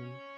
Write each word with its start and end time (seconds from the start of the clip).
Attention, 0.00 0.37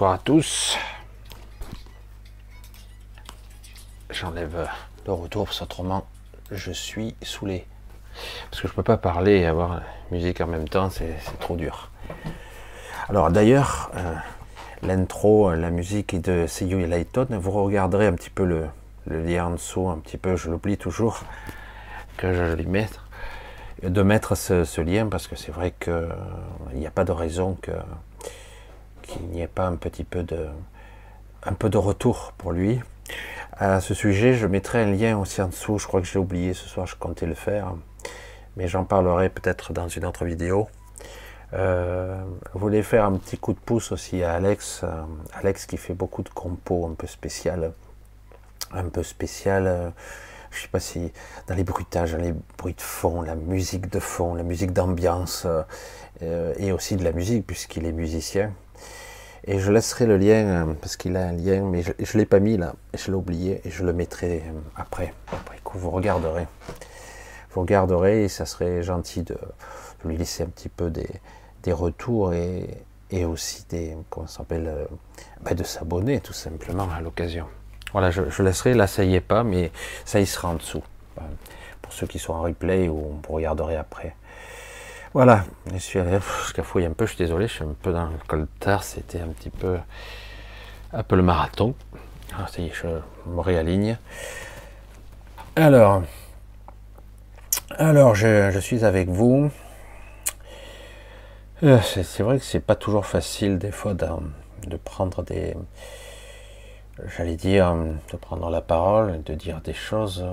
Bonsoir 0.00 0.14
à 0.14 0.18
tous. 0.24 0.78
J'enlève 4.08 4.66
le 5.06 5.12
retour 5.12 5.44
parce 5.44 5.58
qu'autrement 5.58 6.06
je 6.50 6.72
suis 6.72 7.14
saoulé. 7.20 7.66
Parce 8.50 8.62
que 8.62 8.68
je 8.68 8.72
peux 8.72 8.82
pas 8.82 8.96
parler 8.96 9.40
et 9.40 9.46
avoir 9.46 9.82
musique 10.10 10.40
en 10.40 10.46
même 10.46 10.70
temps, 10.70 10.88
c'est 10.88 11.18
trop 11.38 11.54
dur. 11.54 11.90
Alors 13.10 13.30
d'ailleurs, 13.30 13.90
euh, 13.94 14.14
l'intro, 14.82 15.50
euh, 15.50 15.56
la 15.56 15.68
musique 15.68 16.14
est 16.14 16.26
de 16.26 16.46
Seiyuu 16.46 16.86
Layton. 16.86 17.26
Vous 17.32 17.50
regarderez 17.50 18.06
un 18.06 18.14
petit 18.14 18.30
peu 18.30 18.46
le, 18.46 18.68
lien 19.06 19.48
en 19.48 19.50
dessous, 19.50 19.90
un 19.90 19.98
petit 19.98 20.16
peu, 20.16 20.34
je 20.34 20.48
l'oublie 20.48 20.78
toujours, 20.78 21.24
que 22.16 22.32
je 22.32 22.54
l'y 22.54 22.66
mette, 22.66 23.00
de 23.82 24.00
mettre 24.00 24.34
ce, 24.34 24.64
ce 24.64 24.80
lien 24.80 25.08
parce 25.08 25.26
que 25.26 25.36
c'est 25.36 25.52
vrai 25.52 25.74
qu'il 25.78 26.08
n'y 26.72 26.86
a 26.86 26.90
pas 26.90 27.04
de 27.04 27.12
raison 27.12 27.58
que 27.60 27.72
qu'il 29.10 29.26
n'y 29.28 29.42
ait 29.42 29.48
pas 29.48 29.66
un 29.66 29.76
petit 29.76 30.04
peu 30.04 30.22
de, 30.22 30.46
un 31.44 31.52
peu 31.52 31.68
de 31.68 31.78
retour 31.78 32.32
pour 32.38 32.52
lui. 32.52 32.80
À 33.52 33.80
ce 33.80 33.94
sujet, 33.94 34.34
je 34.34 34.46
mettrai 34.46 34.82
un 34.82 34.92
lien 34.92 35.18
aussi 35.18 35.42
en 35.42 35.48
dessous. 35.48 35.78
Je 35.78 35.86
crois 35.86 36.00
que 36.00 36.06
j'ai 36.06 36.18
oublié 36.18 36.54
ce 36.54 36.68
soir, 36.68 36.86
je 36.86 36.96
comptais 36.96 37.26
le 37.26 37.34
faire, 37.34 37.74
mais 38.56 38.68
j'en 38.68 38.84
parlerai 38.84 39.28
peut-être 39.28 39.72
dans 39.72 39.88
une 39.88 40.04
autre 40.04 40.24
vidéo. 40.24 40.68
Euh, 41.52 42.22
je 42.54 42.58
voulais 42.58 42.82
faire 42.82 43.04
un 43.04 43.16
petit 43.16 43.36
coup 43.36 43.52
de 43.52 43.58
pouce 43.58 43.90
aussi 43.90 44.22
à 44.22 44.34
Alex, 44.34 44.82
euh, 44.84 45.02
Alex 45.34 45.66
qui 45.66 45.76
fait 45.76 45.94
beaucoup 45.94 46.22
de 46.22 46.28
compos 46.28 46.86
un 46.86 46.94
peu 46.94 47.08
spéciales, 47.08 47.72
un 48.72 48.88
peu 48.88 49.02
spéciales. 49.02 49.66
euh, 49.66 49.90
je 50.50 50.62
sais 50.62 50.68
pas 50.68 50.80
si 50.80 51.12
dans 51.46 51.54
les 51.54 51.64
bruitages, 51.64 52.12
dans 52.12 52.18
les 52.18 52.34
bruits 52.58 52.74
de 52.74 52.80
fond, 52.80 53.22
la 53.22 53.34
musique 53.34 53.88
de 53.88 54.00
fond, 54.00 54.34
la 54.34 54.42
musique 54.42 54.72
d'ambiance, 54.72 55.46
euh, 56.22 56.54
et 56.58 56.72
aussi 56.72 56.96
de 56.96 57.04
la 57.04 57.12
musique 57.12 57.46
puisqu'il 57.46 57.86
est 57.86 57.92
musicien. 57.92 58.52
Et 59.44 59.58
je 59.58 59.72
laisserai 59.72 60.06
le 60.06 60.16
lien, 60.16 60.68
euh, 60.68 60.74
parce 60.74 60.96
qu'il 60.96 61.16
a 61.16 61.26
un 61.28 61.32
lien, 61.32 61.62
mais 61.62 61.82
je 61.82 61.90
ne 61.90 62.18
l'ai 62.18 62.26
pas 62.26 62.40
mis 62.40 62.56
là, 62.56 62.74
je 62.94 63.10
l'ai 63.10 63.16
oublié, 63.16 63.60
et 63.64 63.70
je 63.70 63.84
le 63.84 63.92
mettrai 63.92 64.42
euh, 64.46 64.52
après, 64.76 65.14
après 65.32 65.60
vous 65.74 65.90
regarderez. 65.90 66.46
Vous 67.52 67.62
regarderez, 67.62 68.24
et 68.24 68.28
ça 68.28 68.46
serait 68.46 68.82
gentil 68.82 69.22
de, 69.22 69.36
lui 70.04 70.16
laisser 70.16 70.42
un 70.42 70.46
petit 70.46 70.68
peu 70.68 70.90
des, 70.90 71.08
des 71.62 71.72
retours 71.72 72.32
et, 72.32 72.68
et 73.10 73.24
aussi 73.24 73.64
des, 73.68 73.96
comment 74.08 74.26
s'appelle, 74.26 74.68
euh, 74.68 74.86
ben 75.42 75.54
de 75.54 75.64
s'abonner 75.64 76.20
tout 76.20 76.32
simplement 76.32 76.88
à 76.90 77.00
l'occasion. 77.00 77.46
Voilà, 77.92 78.10
je, 78.10 78.42
laisserai, 78.42 78.74
là 78.74 78.86
ça 78.86 79.04
y 79.04 79.14
est 79.14 79.20
pas, 79.20 79.42
mais 79.42 79.72
ça 80.04 80.20
y 80.20 80.26
sera 80.26 80.48
en 80.48 80.54
dessous. 80.54 80.82
Pour 81.82 81.92
ceux 81.92 82.06
qui 82.06 82.18
sont 82.18 82.32
en 82.32 82.42
replay 82.42 82.88
ou 82.88 83.20
vous 83.26 83.34
regarderez 83.34 83.76
après. 83.76 84.14
Voilà, 85.12 85.44
je 85.72 85.78
suis 85.78 85.98
allé 85.98 86.12
pff, 86.12 86.48
je 86.48 86.54
cafouille 86.54 86.84
un 86.86 86.92
peu, 86.92 87.04
je 87.04 87.10
suis 87.14 87.18
désolé, 87.18 87.48
je 87.48 87.54
suis 87.54 87.64
un 87.64 87.74
peu 87.82 87.92
dans 87.92 88.06
le 88.06 88.18
coltard, 88.28 88.84
c'était 88.84 89.20
un 89.20 89.28
petit 89.28 89.50
peu 89.50 89.78
un 90.92 91.02
peu 91.02 91.16
le 91.16 91.22
marathon. 91.22 91.74
Ah, 92.36 92.46
ça 92.48 92.62
y 92.62 92.66
est, 92.66 92.72
je 92.72 92.86
me 93.26 93.40
réaligne. 93.40 93.98
Alors, 95.56 96.02
alors 97.76 98.14
je, 98.14 98.58
suis 98.60 98.84
avec 98.84 99.08
vous. 99.08 99.50
Euh, 101.62 101.78
C'est 101.82 102.22
vrai 102.22 102.38
que 102.38 102.44
c'est 102.44 102.60
pas 102.60 102.76
toujours 102.76 103.06
facile 103.06 103.58
des 103.58 103.72
fois 103.72 103.94
d'en- 103.94 104.22
de 104.66 104.76
prendre 104.76 105.22
des, 105.22 105.54
j'allais 107.16 107.36
dire, 107.36 107.74
de 108.12 108.16
prendre 108.16 108.48
la 108.50 108.60
parole, 108.60 109.22
de 109.22 109.34
dire 109.34 109.60
des 109.60 109.74
choses. 109.74 110.24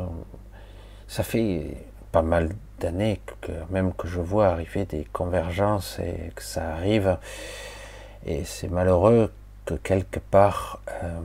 Ça 1.07 1.23
fait 1.23 1.77
pas 2.11 2.21
mal 2.21 2.49
d'années 2.79 3.21
que 3.41 3.51
même 3.69 3.93
que 3.93 4.07
je 4.07 4.19
vois 4.19 4.47
arriver 4.47 4.85
des 4.85 5.05
convergences 5.05 5.99
et 5.99 6.31
que 6.35 6.43
ça 6.43 6.69
arrive. 6.69 7.17
Et 8.25 8.43
c'est 8.43 8.67
malheureux 8.67 9.31
que 9.65 9.75
quelque 9.75 10.19
part 10.19 10.79
euh, 11.03 11.19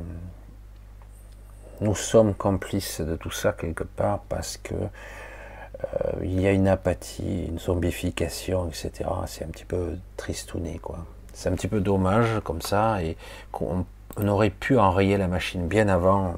nous 1.81 1.95
sommes 1.95 2.35
complices 2.35 3.01
de 3.01 3.17
tout 3.17 3.31
ça 3.31 3.53
quelque 3.53 3.85
part 3.85 4.21
parce 4.29 4.57
que 4.57 4.75
euh, 4.75 6.13
il 6.23 6.41
y 6.41 6.47
a 6.47 6.53
une 6.53 6.69
apathie, 6.69 7.47
une 7.49 7.59
zombification, 7.59 8.69
etc. 8.69 9.11
C'est 9.27 9.45
un 9.45 9.49
petit 9.49 9.65
peu 9.65 9.97
tristouné, 10.17 10.79
quoi. 10.79 10.99
C'est 11.33 11.49
un 11.49 11.53
petit 11.53 11.69
peu 11.69 11.81
dommage 11.81 12.41
comme 12.45 12.63
ça 12.63 13.03
et 13.03 13.17
qu'on 13.51 13.87
on 14.17 14.29
aurait 14.29 14.51
pu 14.51 14.79
enrayer 14.79 15.17
la 15.17 15.29
machine 15.29 15.67
bien 15.67 15.89
avant. 15.89 16.35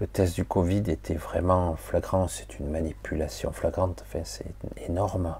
Le 0.00 0.06
test 0.06 0.34
du 0.34 0.44
Covid 0.44 0.82
était 0.90 1.14
vraiment 1.14 1.76
flagrant, 1.76 2.26
c'est 2.28 2.58
une 2.58 2.68
manipulation 2.70 3.52
flagrante, 3.52 4.02
enfin, 4.06 4.20
c'est 4.24 4.44
énorme. 4.88 5.36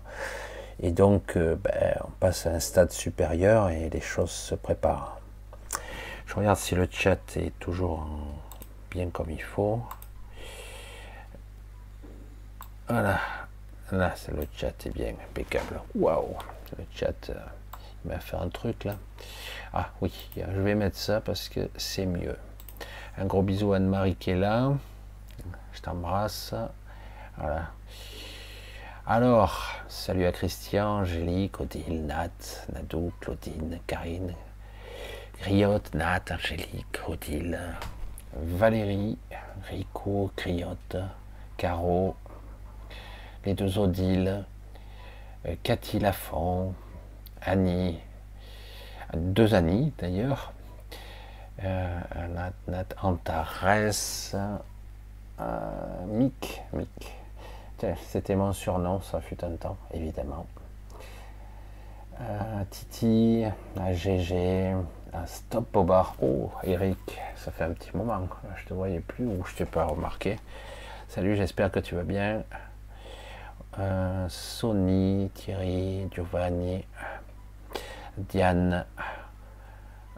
Et 0.80 0.90
donc, 0.92 1.36
euh, 1.36 1.56
ben, 1.56 1.96
on 2.04 2.10
passe 2.20 2.46
à 2.46 2.50
un 2.50 2.60
stade 2.60 2.90
supérieur 2.92 3.70
et 3.70 3.90
les 3.90 4.00
choses 4.00 4.30
se 4.30 4.54
préparent. 4.54 5.18
Je 6.26 6.34
regarde 6.34 6.58
si 6.58 6.74
le 6.74 6.88
chat 6.90 7.18
est 7.36 7.52
toujours 7.58 8.00
en- 8.00 8.40
bien 8.90 9.10
comme 9.10 9.30
il 9.30 9.42
faut. 9.42 9.80
Voilà, 12.88 13.18
là, 13.92 14.12
c'est 14.16 14.32
le 14.32 14.46
chat 14.56 14.86
est 14.86 14.90
bien 14.90 15.08
impeccable. 15.30 15.80
Waouh, 15.94 16.36
le 16.78 16.84
chat, 16.94 17.30
euh, 17.30 17.34
m'a 18.04 18.20
fait 18.20 18.36
un 18.36 18.48
truc 18.48 18.84
là. 18.84 18.96
Ah 19.72 19.90
oui, 20.00 20.12
je 20.36 20.60
vais 20.60 20.74
mettre 20.74 20.96
ça 20.98 21.20
parce 21.20 21.48
que 21.48 21.68
c'est 21.76 22.06
mieux. 22.06 22.36
Un 23.16 23.26
gros 23.26 23.42
bisou 23.42 23.72
Anne-Marie 23.72 24.16
qui 24.16 24.30
est 24.30 24.36
là. 24.36 24.72
je 25.72 25.80
t'embrasse. 25.80 26.52
Alors, 29.06 29.70
salut 29.86 30.24
à 30.24 30.32
Christian, 30.32 31.00
Angélique, 31.00 31.60
Odile, 31.60 32.06
Nat, 32.06 32.30
Nadou, 32.72 33.12
Claudine, 33.20 33.78
Karine, 33.86 34.34
Griotte, 35.40 35.94
Nat, 35.94 36.22
Angélique, 36.32 36.98
Odile, 37.06 37.60
Valérie, 38.36 39.16
Rico, 39.70 40.32
Griotte, 40.36 40.96
Caro, 41.56 42.16
les 43.44 43.54
deux 43.54 43.78
Odile, 43.78 44.44
euh, 45.46 45.54
Cathy 45.62 46.00
Lafont, 46.00 46.74
Annie, 47.42 48.00
deux 49.14 49.54
Annie 49.54 49.92
d'ailleurs, 49.98 50.53
Nat, 51.64 52.52
Nat, 52.68 52.86
Antares, 53.02 54.34
euh, 55.40 56.06
Mick, 56.06 56.62
Mick. 56.72 57.16
C'était 58.06 58.36
mon 58.36 58.52
surnom, 58.52 59.00
ça 59.00 59.20
fut 59.20 59.44
un 59.44 59.56
temps, 59.56 59.76
évidemment. 59.92 60.46
Euh, 62.20 62.64
Titi, 62.70 63.44
à 63.78 63.92
GG, 63.92 64.74
Stop 65.26 65.76
au. 65.76 65.86
Oh, 66.22 66.50
Eric, 66.64 67.20
ça 67.36 67.50
fait 67.50 67.64
un 67.64 67.72
petit 67.72 67.96
moment. 67.96 68.28
Je 68.56 68.64
te 68.66 68.74
voyais 68.74 69.00
plus 69.00 69.26
ou 69.26 69.44
je 69.44 69.54
t'ai 69.54 69.64
pas 69.64 69.84
remarqué. 69.84 70.38
Salut, 71.08 71.36
j'espère 71.36 71.70
que 71.70 71.80
tu 71.80 71.94
vas 71.94 72.02
bien. 72.02 72.42
Euh, 73.78 74.26
Sony, 74.28 75.30
Thierry, 75.34 76.08
Giovanni, 76.12 76.84
Diane, 78.18 78.84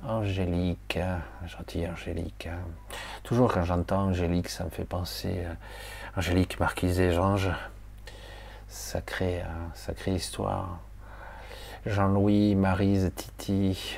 Angélique, 0.04 0.98
gentille 1.46 1.88
Angélique. 1.88 2.48
Toujours 3.22 3.52
quand 3.52 3.64
j'entends 3.64 4.08
Angélique, 4.08 4.48
ça 4.48 4.64
me 4.64 4.70
fait 4.70 4.84
penser 4.84 5.44
à 5.44 6.18
Angélique 6.18 6.60
Marquise 6.60 6.96
des 6.96 7.18
Anges. 7.18 7.50
Sacrée, 8.68 9.42
euh, 9.42 9.46
sacrée 9.74 10.14
histoire. 10.14 10.80
Jean-Louis, 11.86 12.54
Marise, 12.54 13.10
Titi, 13.14 13.96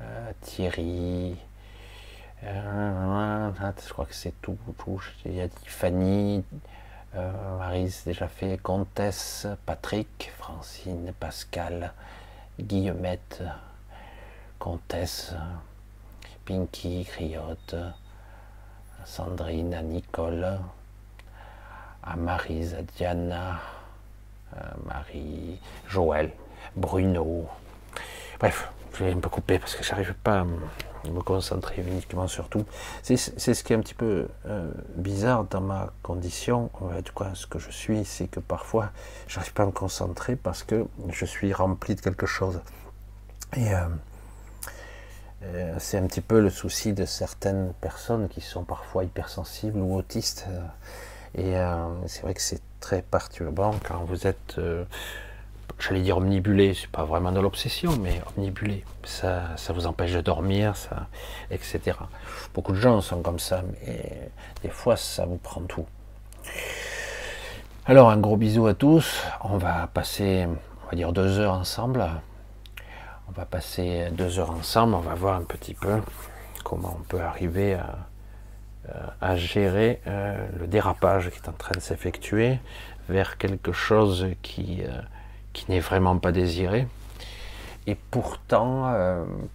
euh, 0.00 0.32
Thierry. 0.42 1.36
je 2.42 3.92
crois 3.92 4.06
que 4.06 4.14
c'est 4.14 4.40
tout. 4.40 4.58
Il 5.24 5.34
y 5.34 5.40
a 5.40 5.48
dit 5.48 5.54
Fanny, 5.66 6.44
euh, 7.16 7.58
Marise 7.58 8.02
déjà 8.04 8.28
fait, 8.28 8.58
Comtesse, 8.58 9.46
Patrick, 9.66 10.30
Francine, 10.38 11.12
Pascal, 11.18 11.92
Guillemette, 12.60 13.42
Comtesse, 14.60 15.34
Pinky, 16.44 17.04
Criotte, 17.04 17.74
Sandrine, 19.04 19.80
Nicole, 19.82 20.60
à 22.04 22.14
Marise, 22.14 22.74
à 22.74 22.82
Diana, 22.82 23.58
à 24.56 24.76
Marie, 24.86 25.58
Joël, 25.88 26.30
Bruno. 26.76 27.48
Bref, 28.38 28.70
je 28.94 29.02
vais 29.02 29.14
peu 29.16 29.28
couper 29.28 29.58
parce 29.58 29.74
que 29.74 29.82
j'arrive 29.82 30.14
pas 30.14 30.40
à 30.40 30.44
me 30.44 30.60
me 31.08 31.20
concentrer 31.20 31.82
uniquement 31.82 32.28
sur 32.28 32.48
tout. 32.48 32.64
C'est 33.02 33.16
ce 33.16 33.64
qui 33.64 33.72
est 33.72 33.76
un 33.76 33.80
petit 33.80 33.94
peu 33.94 34.28
euh, 34.46 34.70
bizarre 34.96 35.44
dans 35.44 35.60
ma 35.60 35.92
condition, 36.02 36.70
en 36.80 37.02
tout 37.02 37.14
cas 37.14 37.30
ce 37.34 37.46
que 37.46 37.58
je 37.58 37.70
suis, 37.70 38.04
c'est 38.04 38.26
que 38.26 38.40
parfois 38.40 38.90
j'arrive 39.28 39.52
pas 39.52 39.62
à 39.62 39.66
me 39.66 39.72
concentrer 39.72 40.36
parce 40.36 40.62
que 40.62 40.86
je 41.08 41.24
suis 41.24 41.52
rempli 41.52 41.94
de 41.94 42.00
quelque 42.00 42.26
chose. 42.26 42.60
Et 43.56 43.74
euh, 43.74 43.78
euh, 43.78 43.88
c'est 45.78 45.98
un 45.98 46.06
petit 46.06 46.20
peu 46.20 46.40
le 46.40 46.50
souci 46.50 46.92
de 46.92 47.04
certaines 47.04 47.72
personnes 47.80 48.28
qui 48.28 48.40
sont 48.40 48.64
parfois 48.64 49.04
hypersensibles 49.04 49.78
ou 49.78 49.96
autistes. 49.96 50.46
euh, 50.48 50.60
et 51.34 51.56
euh, 51.56 51.86
c'est 52.06 52.22
vrai 52.22 52.34
que 52.34 52.42
c'est 52.42 52.60
très 52.80 53.02
perturbant 53.02 53.74
quand 53.86 54.04
vous 54.04 54.26
êtes, 54.26 54.56
euh, 54.58 54.84
j'allais 55.78 56.02
dire 56.02 56.18
omnibulé, 56.18 56.74
c'est 56.74 56.90
pas 56.90 57.04
vraiment 57.04 57.30
de 57.32 57.40
l'obsession, 57.40 57.96
mais 57.98 58.20
omnibulé. 58.36 58.84
Ça, 59.04 59.44
ça 59.56 59.72
vous 59.72 59.86
empêche 59.86 60.12
de 60.12 60.20
dormir, 60.20 60.76
ça, 60.76 61.06
etc. 61.50 61.96
Beaucoup 62.54 62.72
de 62.72 62.78
gens 62.78 63.00
sont 63.00 63.22
comme 63.22 63.38
ça, 63.38 63.62
mais 63.86 64.30
des 64.62 64.70
fois 64.70 64.96
ça 64.96 65.24
vous 65.24 65.36
prend 65.36 65.62
tout. 65.62 65.86
Alors 67.86 68.10
un 68.10 68.18
gros 68.18 68.36
bisou 68.36 68.66
à 68.66 68.74
tous. 68.74 69.22
On 69.42 69.56
va 69.56 69.88
passer, 69.92 70.46
on 70.46 70.90
va 70.90 70.96
dire 70.96 71.12
deux 71.12 71.38
heures 71.38 71.54
ensemble. 71.54 72.04
On 73.30 73.38
va 73.38 73.46
passer 73.46 74.08
deux 74.10 74.40
heures 74.40 74.50
ensemble. 74.50 74.94
On 74.94 75.00
va 75.00 75.14
voir 75.14 75.36
un 75.36 75.44
petit 75.44 75.74
peu 75.74 76.00
comment 76.64 76.96
on 76.98 77.02
peut 77.04 77.20
arriver 77.20 77.74
à, 77.74 77.96
euh, 79.22 79.36
gérer 79.36 80.00
euh, 80.08 80.48
le 80.58 80.66
dérapage 80.66 81.30
qui 81.30 81.36
est 81.36 81.48
en 81.48 81.52
train 81.52 81.76
de 81.76 81.80
s'effectuer 81.80 82.58
vers 83.08 83.38
quelque 83.38 83.70
chose 83.70 84.26
qui, 84.42 84.82
euh, 84.82 85.62
n'est 85.68 85.78
vraiment 85.78 86.18
pas 86.18 86.32
désiré. 86.32 86.88
Et 87.86 87.94
pourtant, 87.94 88.92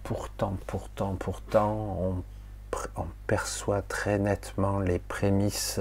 pourtant, 0.04 0.56
pourtant, 0.66 1.14
pourtant, 1.18 2.22
on, 2.96 3.06
perçoit 3.26 3.82
très 3.82 4.18
nettement 4.18 4.80
les 4.80 4.98
prémices 4.98 5.80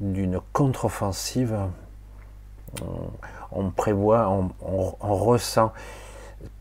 d'une 0.00 0.40
contre-offensive. 0.52 1.56
On, 3.52 3.70
prévoit, 3.70 4.28
on 4.28 5.14
ressent. 5.16 5.72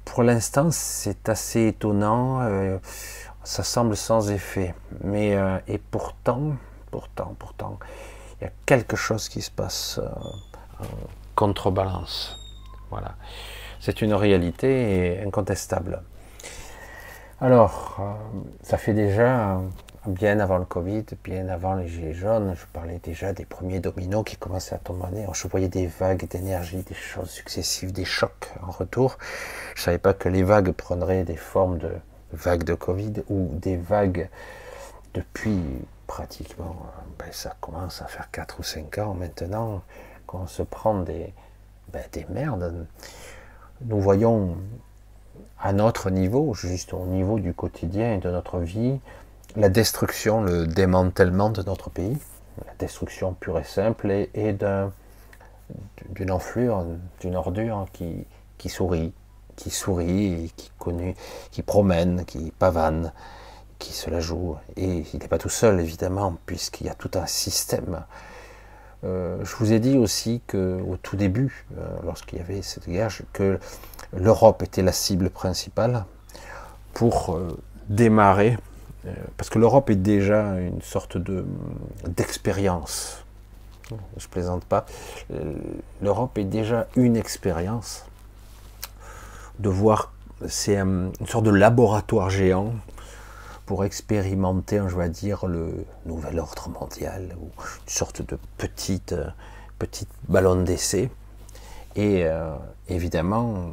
Pour 0.07 0.23
l'instant, 0.23 0.69
c'est 0.71 1.27
assez 1.29 1.67
étonnant. 1.67 2.41
euh, 2.41 2.79
ça 3.43 3.63
semble 3.63 3.95
sans 3.95 4.31
effet. 4.31 4.73
Mais, 5.03 5.35
euh, 5.35 5.59
et 5.67 5.77
pourtant, 5.77 6.53
pourtant, 6.91 7.35
pourtant, 7.37 7.77
il 8.39 8.45
y 8.45 8.47
a 8.47 8.51
quelque 8.65 8.95
chose 8.95 9.27
qui 9.29 9.41
se 9.41 9.51
passe 9.51 9.99
euh, 9.99 10.07
en 10.79 10.87
contrebalance. 11.35 12.39
Voilà. 12.89 13.15
C'est 13.79 14.01
une 14.01 14.13
réalité 14.13 15.21
incontestable. 15.25 16.01
Alors, 17.41 17.99
ça 18.63 18.77
fait 18.77 18.93
déjà 18.93 19.59
bien 20.07 20.39
avant 20.39 20.57
le 20.57 20.65
Covid, 20.65 21.05
bien 21.23 21.49
avant 21.49 21.75
les 21.75 21.87
Gilets 21.87 22.13
jaunes, 22.13 22.55
je 22.55 22.65
parlais 22.71 22.99
déjà 23.03 23.33
des 23.33 23.45
premiers 23.45 23.79
dominos 23.79 24.23
qui 24.25 24.37
commençaient 24.37 24.75
à 24.75 24.79
tomber. 24.79 25.25
Je 25.33 25.47
voyais 25.47 25.67
des 25.67 25.87
vagues 25.87 26.27
d'énergie, 26.27 26.77
des 26.77 26.95
choses 26.95 27.29
successives, 27.29 27.91
des 27.91 28.05
chocs 28.05 28.51
en 28.65 28.71
retour. 28.71 29.17
Je 29.75 29.83
savais 29.83 29.97
pas 29.97 30.13
que 30.13 30.29
les 30.29 30.43
vagues 30.43 30.71
prendraient 30.71 31.23
des 31.23 31.35
formes 31.35 31.77
de 31.77 31.91
vagues 32.31 32.63
de 32.63 32.73
Covid 32.73 33.13
ou 33.29 33.49
des 33.53 33.77
vagues 33.77 34.29
depuis 35.13 35.59
pratiquement, 36.07 36.75
ben, 37.19 37.27
ça 37.31 37.55
commence 37.59 38.01
à 38.01 38.05
faire 38.05 38.31
4 38.31 38.59
ou 38.59 38.63
5 38.63 38.97
ans 38.99 39.13
maintenant 39.13 39.81
qu'on 40.25 40.47
se 40.47 40.63
prend 40.63 41.01
des, 41.01 41.33
ben, 41.91 42.03
des 42.13 42.25
merdes. 42.29 42.87
Nous 43.81 43.99
voyons 43.99 44.57
à 45.59 45.73
notre 45.73 46.09
niveau, 46.09 46.53
juste 46.53 46.93
au 46.93 47.05
niveau 47.05 47.39
du 47.39 47.53
quotidien 47.53 48.13
et 48.13 48.17
de 48.19 48.31
notre 48.31 48.59
vie, 48.59 48.99
la 49.57 49.69
destruction, 49.69 50.41
le 50.43 50.67
démantèlement 50.67 51.49
de 51.49 51.63
notre 51.63 51.89
pays, 51.89 52.17
la 52.65 52.73
destruction 52.79 53.33
pure 53.33 53.57
et 53.59 53.63
simple 53.63 54.11
et, 54.11 54.29
et 54.35 54.53
d'un- 54.53 54.91
d'une 56.09 56.31
enflure, 56.31 56.85
d'une 57.19 57.35
ordure 57.35 57.87
qui, 57.91 58.69
sourit, 58.69 59.13
qui 59.55 59.69
sourit, 59.71 60.53
qui, 60.55 61.61
promène, 61.63 62.23
qui 62.25 62.51
pavane, 62.57 63.11
qui 63.79 63.93
se 63.93 64.09
la 64.09 64.19
joue. 64.19 64.55
Et 64.75 65.03
il 65.13 65.19
n'est 65.19 65.27
pas 65.27 65.39
tout 65.39 65.49
seul, 65.49 65.79
évidemment, 65.79 66.37
puisqu'il 66.45 66.87
y 66.87 66.89
a 66.89 66.95
tout 66.95 67.11
un 67.15 67.25
système. 67.25 68.03
Euh, 69.03 69.43
je 69.43 69.55
vous 69.57 69.73
ai 69.73 69.79
dit 69.79 69.97
aussi 69.97 70.41
que 70.47 70.79
au 70.87 70.97
tout 70.97 71.17
début, 71.17 71.65
euh, 71.77 71.87
lorsqu'il 72.03 72.39
y 72.39 72.41
avait 72.41 72.61
cette 72.61 72.87
guerre, 72.87 73.09
que 73.33 73.59
l'Europe 74.15 74.61
était 74.63 74.81
la 74.83 74.91
cible 74.91 75.29
principale 75.29 76.05
pour 76.93 77.35
euh, 77.35 77.59
démarrer, 77.89 78.57
parce 79.37 79.49
que 79.49 79.59
l'Europe 79.59 79.89
est 79.89 79.95
déjà 79.95 80.59
une 80.59 80.81
sorte 80.81 81.17
de 81.17 81.45
d'expérience. 82.07 83.23
Je 84.17 84.27
plaisante 84.27 84.65
pas. 84.65 84.85
Euh, 85.31 85.53
L'Europe 86.01 86.37
est 86.37 86.43
déjà 86.43 86.87
une 86.95 87.15
expérience 87.15 88.05
de 89.59 89.69
voir, 89.69 90.11
c'est 90.47 90.77
un- 90.77 91.11
une 91.19 91.27
sorte 91.27 91.45
de 91.45 91.51
laboratoire 91.51 92.29
géant 92.29 92.73
pour 93.65 93.83
expérimenter, 93.85 94.81
je 94.87 94.95
vais 94.95 95.09
dire, 95.09 95.45
le 95.47 95.85
nouvel 96.05 96.39
ordre 96.39 96.69
mondial, 96.69 97.35
ou 97.41 97.45
une 97.45 97.89
sorte 97.89 98.21
de 98.21 98.37
petite, 98.57 99.13
euh, 99.13 99.29
petite 99.79 100.09
ballon 100.27 100.61
d'essai. 100.63 101.09
Et 101.95 102.25
euh, 102.25 102.55
évidemment, 102.89 103.71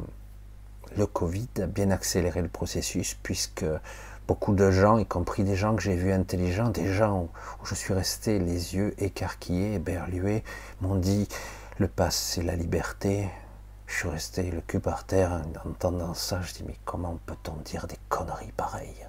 le 0.97 1.05
Covid 1.05 1.47
a 1.61 1.67
bien 1.67 1.91
accéléré 1.91 2.41
le 2.41 2.47
processus, 2.47 3.15
puisque 3.21 3.65
beaucoup 4.27 4.53
de 4.53 4.71
gens, 4.71 4.97
y 4.97 5.05
compris 5.05 5.43
des 5.43 5.55
gens 5.55 5.75
que 5.75 5.81
j'ai 5.81 5.95
vus 5.95 6.11
intelligents, 6.11 6.69
des 6.69 6.91
gens 6.93 7.29
où 7.61 7.65
je 7.65 7.75
suis 7.75 7.93
resté 7.93 8.39
les 8.39 8.75
yeux 8.75 8.93
écarquillés, 9.01 9.75
éberlués, 9.75 10.43
m'ont 10.81 10.95
dit 10.95 11.27
le 11.79 11.87
pass 11.87 12.15
c'est 12.15 12.43
la 12.43 12.55
liberté. 12.55 13.29
Je 13.87 13.93
suis 13.95 14.09
resté 14.09 14.49
le 14.49 14.61
cul 14.61 14.79
par 14.79 15.05
terre 15.05 15.31
en 15.63 15.69
entendant 15.69 16.13
ça. 16.13 16.41
Je 16.41 16.53
dis 16.53 16.63
mais 16.67 16.75
comment 16.85 17.19
peut-on 17.25 17.55
dire 17.63 17.85
des 17.87 17.99
conneries 18.09 18.51
pareilles? 18.57 19.05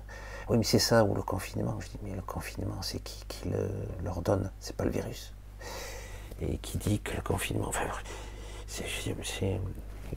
Oui, 0.49 0.58
mais 0.58 0.64
c'est 0.64 0.78
ça, 0.78 1.02
ou 1.04 1.14
le 1.14 1.23
confinement. 1.23 1.76
Je 1.80 1.88
dis, 1.88 1.99
mais 2.04 2.14
le 2.14 2.23
confinement, 2.23 2.80
c'est 2.80 3.00
qui 3.00 3.25
qui 3.26 3.49
le, 3.49 3.68
leur 4.04 4.23
donne 4.23 4.50
C'est 4.61 4.76
pas 4.76 4.85
le 4.85 4.90
virus. 4.90 5.32
Et 6.40 6.58
qui 6.58 6.78
dit 6.78 7.00
que 7.00 7.16
le 7.16 7.23
confinement. 7.23 7.66
Enfin, 7.68 7.87
c'est, 8.68 8.85
c'est- 9.25 9.61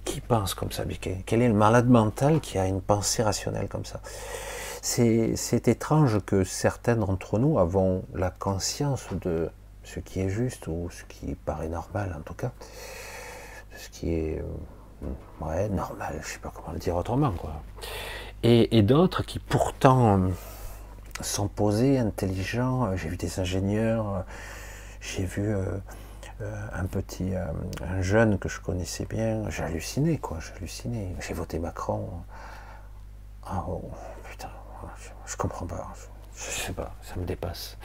qui 0.05 0.21
pense 0.21 0.53
comme 0.53 0.71
ça? 0.71 0.83
Quel 1.25 1.41
est 1.41 1.47
le 1.47 1.53
malade 1.53 1.87
mental 1.89 2.41
qui 2.41 2.59
a 2.59 2.67
une 2.67 2.81
pensée 2.81 3.23
rationnelle 3.23 3.67
comme 3.67 3.85
ça? 3.85 4.01
C'est, 4.81 5.67
étrange 5.67 6.19
que 6.25 6.43
certains 6.43 6.95
d'entre 6.95 7.39
nous 7.39 7.59
avons 7.59 8.03
la 8.13 8.31
conscience 8.31 9.07
de 9.21 9.49
ce 9.83 9.99
qui 9.99 10.21
est 10.21 10.29
juste 10.29 10.67
ou 10.67 10.89
ce 10.91 11.03
qui 11.05 11.35
paraît 11.35 11.69
normal 11.69 12.15
en 12.17 12.21
tout 12.21 12.33
cas, 12.33 12.51
ce 13.75 13.89
qui 13.89 14.13
est 14.13 14.41
euh, 14.41 15.45
ouais, 15.45 15.69
normal, 15.69 16.19
je 16.21 16.27
sais 16.27 16.39
pas 16.39 16.51
comment 16.53 16.73
le 16.73 16.79
dire 16.79 16.95
autrement 16.95 17.31
quoi. 17.31 17.61
Et, 18.43 18.81
d'autres 18.83 19.23
qui 19.23 19.37
pourtant 19.37 20.29
sont 21.19 21.49
posés, 21.49 21.99
intelligents. 21.99 22.95
J'ai 22.95 23.09
vu 23.09 23.17
des 23.17 23.41
ingénieurs, 23.41 24.23
j'ai 25.01 25.25
vu 25.25 25.53
euh, 25.53 25.65
euh, 26.39 26.67
un 26.73 26.85
petit, 26.85 27.33
un 27.35 28.01
jeune 28.01 28.39
que 28.39 28.47
je 28.47 28.61
connaissais 28.61 29.05
bien. 29.05 29.49
J'ai 29.49 29.63
halluciné 29.63 30.19
quoi, 30.19 30.37
j'ai 30.39 30.53
halluciné. 30.55 31.15
J'ai 31.19 31.33
voté 31.33 31.59
Macron. 31.59 32.07
Ah 33.45 33.65
oh, 33.67 33.81
je, 34.97 35.31
je 35.31 35.37
comprends 35.37 35.65
pas. 35.65 35.87
Je, 36.35 36.45
je 36.45 36.65
sais 36.65 36.73
pas, 36.73 36.93
ça 37.01 37.15
me 37.17 37.25
dépasse. 37.25 37.77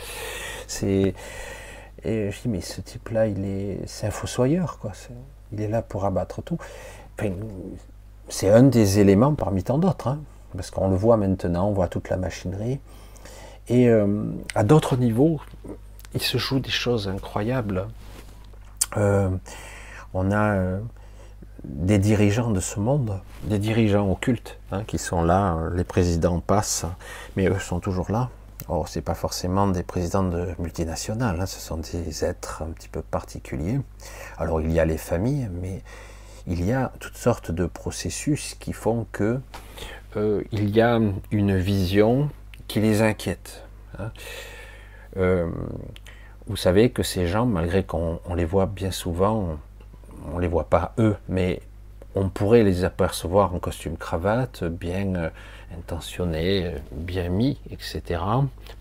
C'est 0.66 1.14
et 2.04 2.30
je 2.30 2.42
dis 2.42 2.48
mais 2.48 2.60
ce 2.60 2.80
type-là, 2.80 3.26
il 3.26 3.44
est, 3.44 3.80
c'est 3.86 4.06
un 4.06 4.10
fossoyeur 4.10 4.78
quoi. 4.78 4.92
Il 5.52 5.60
est 5.60 5.68
là 5.68 5.82
pour 5.82 6.04
abattre 6.04 6.42
tout. 6.42 6.58
C'est 8.28 8.50
un 8.50 8.62
des 8.62 8.98
éléments 8.98 9.34
parmi 9.34 9.62
tant 9.62 9.78
d'autres, 9.78 10.08
hein, 10.08 10.20
parce 10.54 10.70
qu'on 10.70 10.88
le 10.88 10.96
voit 10.96 11.16
maintenant, 11.16 11.68
on 11.68 11.72
voit 11.72 11.88
toute 11.88 12.10
la 12.10 12.16
machinerie. 12.16 12.80
Et 13.68 13.88
euh, 13.88 14.24
à 14.54 14.64
d'autres 14.64 14.96
niveaux, 14.96 15.40
il 16.12 16.20
se 16.20 16.36
joue 16.36 16.60
des 16.60 16.70
choses 16.70 17.08
incroyables. 17.08 17.86
Euh, 18.96 19.30
on 20.12 20.30
a 20.30 20.54
euh, 20.54 20.80
des 21.64 21.99
dirigeants 21.99 22.50
de 22.50 22.61
ce 22.61 22.78
monde, 22.78 23.21
des 23.44 23.59
dirigeants 23.59 24.11
occultes, 24.11 24.59
hein, 24.71 24.85
qui 24.87 24.99
sont 24.99 25.23
là. 25.23 25.59
Les 25.75 25.85
présidents 25.85 26.40
passent, 26.40 26.87
mais 27.37 27.49
eux 27.49 27.59
sont 27.59 27.80
toujours 27.80 28.11
là. 28.11 28.30
Or, 28.68 28.88
c'est 28.88 29.02
pas 29.02 29.14
forcément 29.14 29.66
des 29.68 29.83
présidents 29.83 30.23
de 30.23 30.54
multinationales, 30.59 31.38
hein, 31.40 31.47
ce 31.47 31.61
sont 31.61 31.76
des 31.78 32.25
êtres 32.25 32.62
un 32.62 32.71
petit 32.73 32.88
peu 32.88 33.02
particuliers. 33.02 33.80
Alors, 34.38 34.61
il 34.61 34.73
y 34.73 34.80
a 34.80 34.85
les 34.85 34.97
familles, 34.97 35.50
mais 35.61 35.83
il 36.47 36.64
y 36.64 36.73
a 36.73 36.92
toutes 37.00 37.16
sortes 37.16 37.50
de 37.50 37.66
processus 37.66 38.54
qui 38.59 38.73
font 38.73 39.06
que 39.12 39.40
euh, 40.16 40.42
il 40.52 40.71
y 40.71 40.80
a 40.80 40.99
une 41.30 41.56
vision 41.56 42.30
qui 42.68 42.80
les 42.80 43.02
inquiète. 43.02 43.64
hein. 43.99 44.12
Euh, 45.16 45.50
vous 46.47 46.56
savez 46.56 46.90
que 46.90 47.02
ces 47.02 47.26
gens, 47.26 47.47
malgré 47.47 47.85
qu'on 47.85 48.21
on 48.26 48.35
les 48.35 48.44
voit 48.44 48.66
bien 48.66 48.90
souvent, 48.90 49.59
on 50.33 50.38
les 50.38 50.49
voit 50.49 50.69
pas 50.69 50.93
eux, 50.99 51.16
mais 51.28 51.61
on 52.14 52.28
pourrait 52.28 52.62
les 52.62 52.85
apercevoir 52.85 53.54
en 53.54 53.59
costume 53.59 53.97
cravate, 53.97 54.64
bien 54.64 55.14
euh, 55.16 55.31
intentionnés, 55.76 56.66
euh, 56.66 56.78
bien 56.93 57.28
mis, 57.28 57.59
etc. 57.71 58.21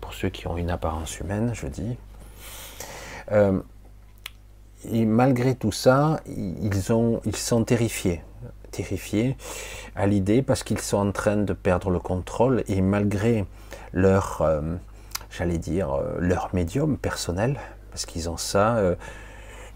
Pour 0.00 0.14
ceux 0.14 0.28
qui 0.28 0.46
ont 0.46 0.56
une 0.56 0.70
apparence 0.70 1.18
humaine, 1.18 1.50
je 1.54 1.66
dis. 1.66 1.96
Euh, 3.32 3.60
et 4.90 5.04
malgré 5.04 5.54
tout 5.54 5.72
ça, 5.72 6.20
ils, 6.26 6.92
ont, 6.92 7.20
ils 7.24 7.36
sont 7.36 7.64
terrifiés, 7.64 8.22
terrifiés 8.70 9.36
à 9.96 10.06
l'idée 10.06 10.42
parce 10.42 10.62
qu'ils 10.62 10.80
sont 10.80 10.98
en 10.98 11.10
train 11.10 11.36
de 11.36 11.52
perdre 11.54 11.90
le 11.90 11.98
contrôle 11.98 12.62
et 12.68 12.82
malgré 12.82 13.46
leur, 13.94 14.46
j'allais 15.30 15.56
dire, 15.56 15.98
leur 16.18 16.54
médium 16.54 16.98
personnel, 16.98 17.58
parce 17.90 18.04
qu'ils 18.04 18.28
ont 18.28 18.36
ça, 18.36 18.78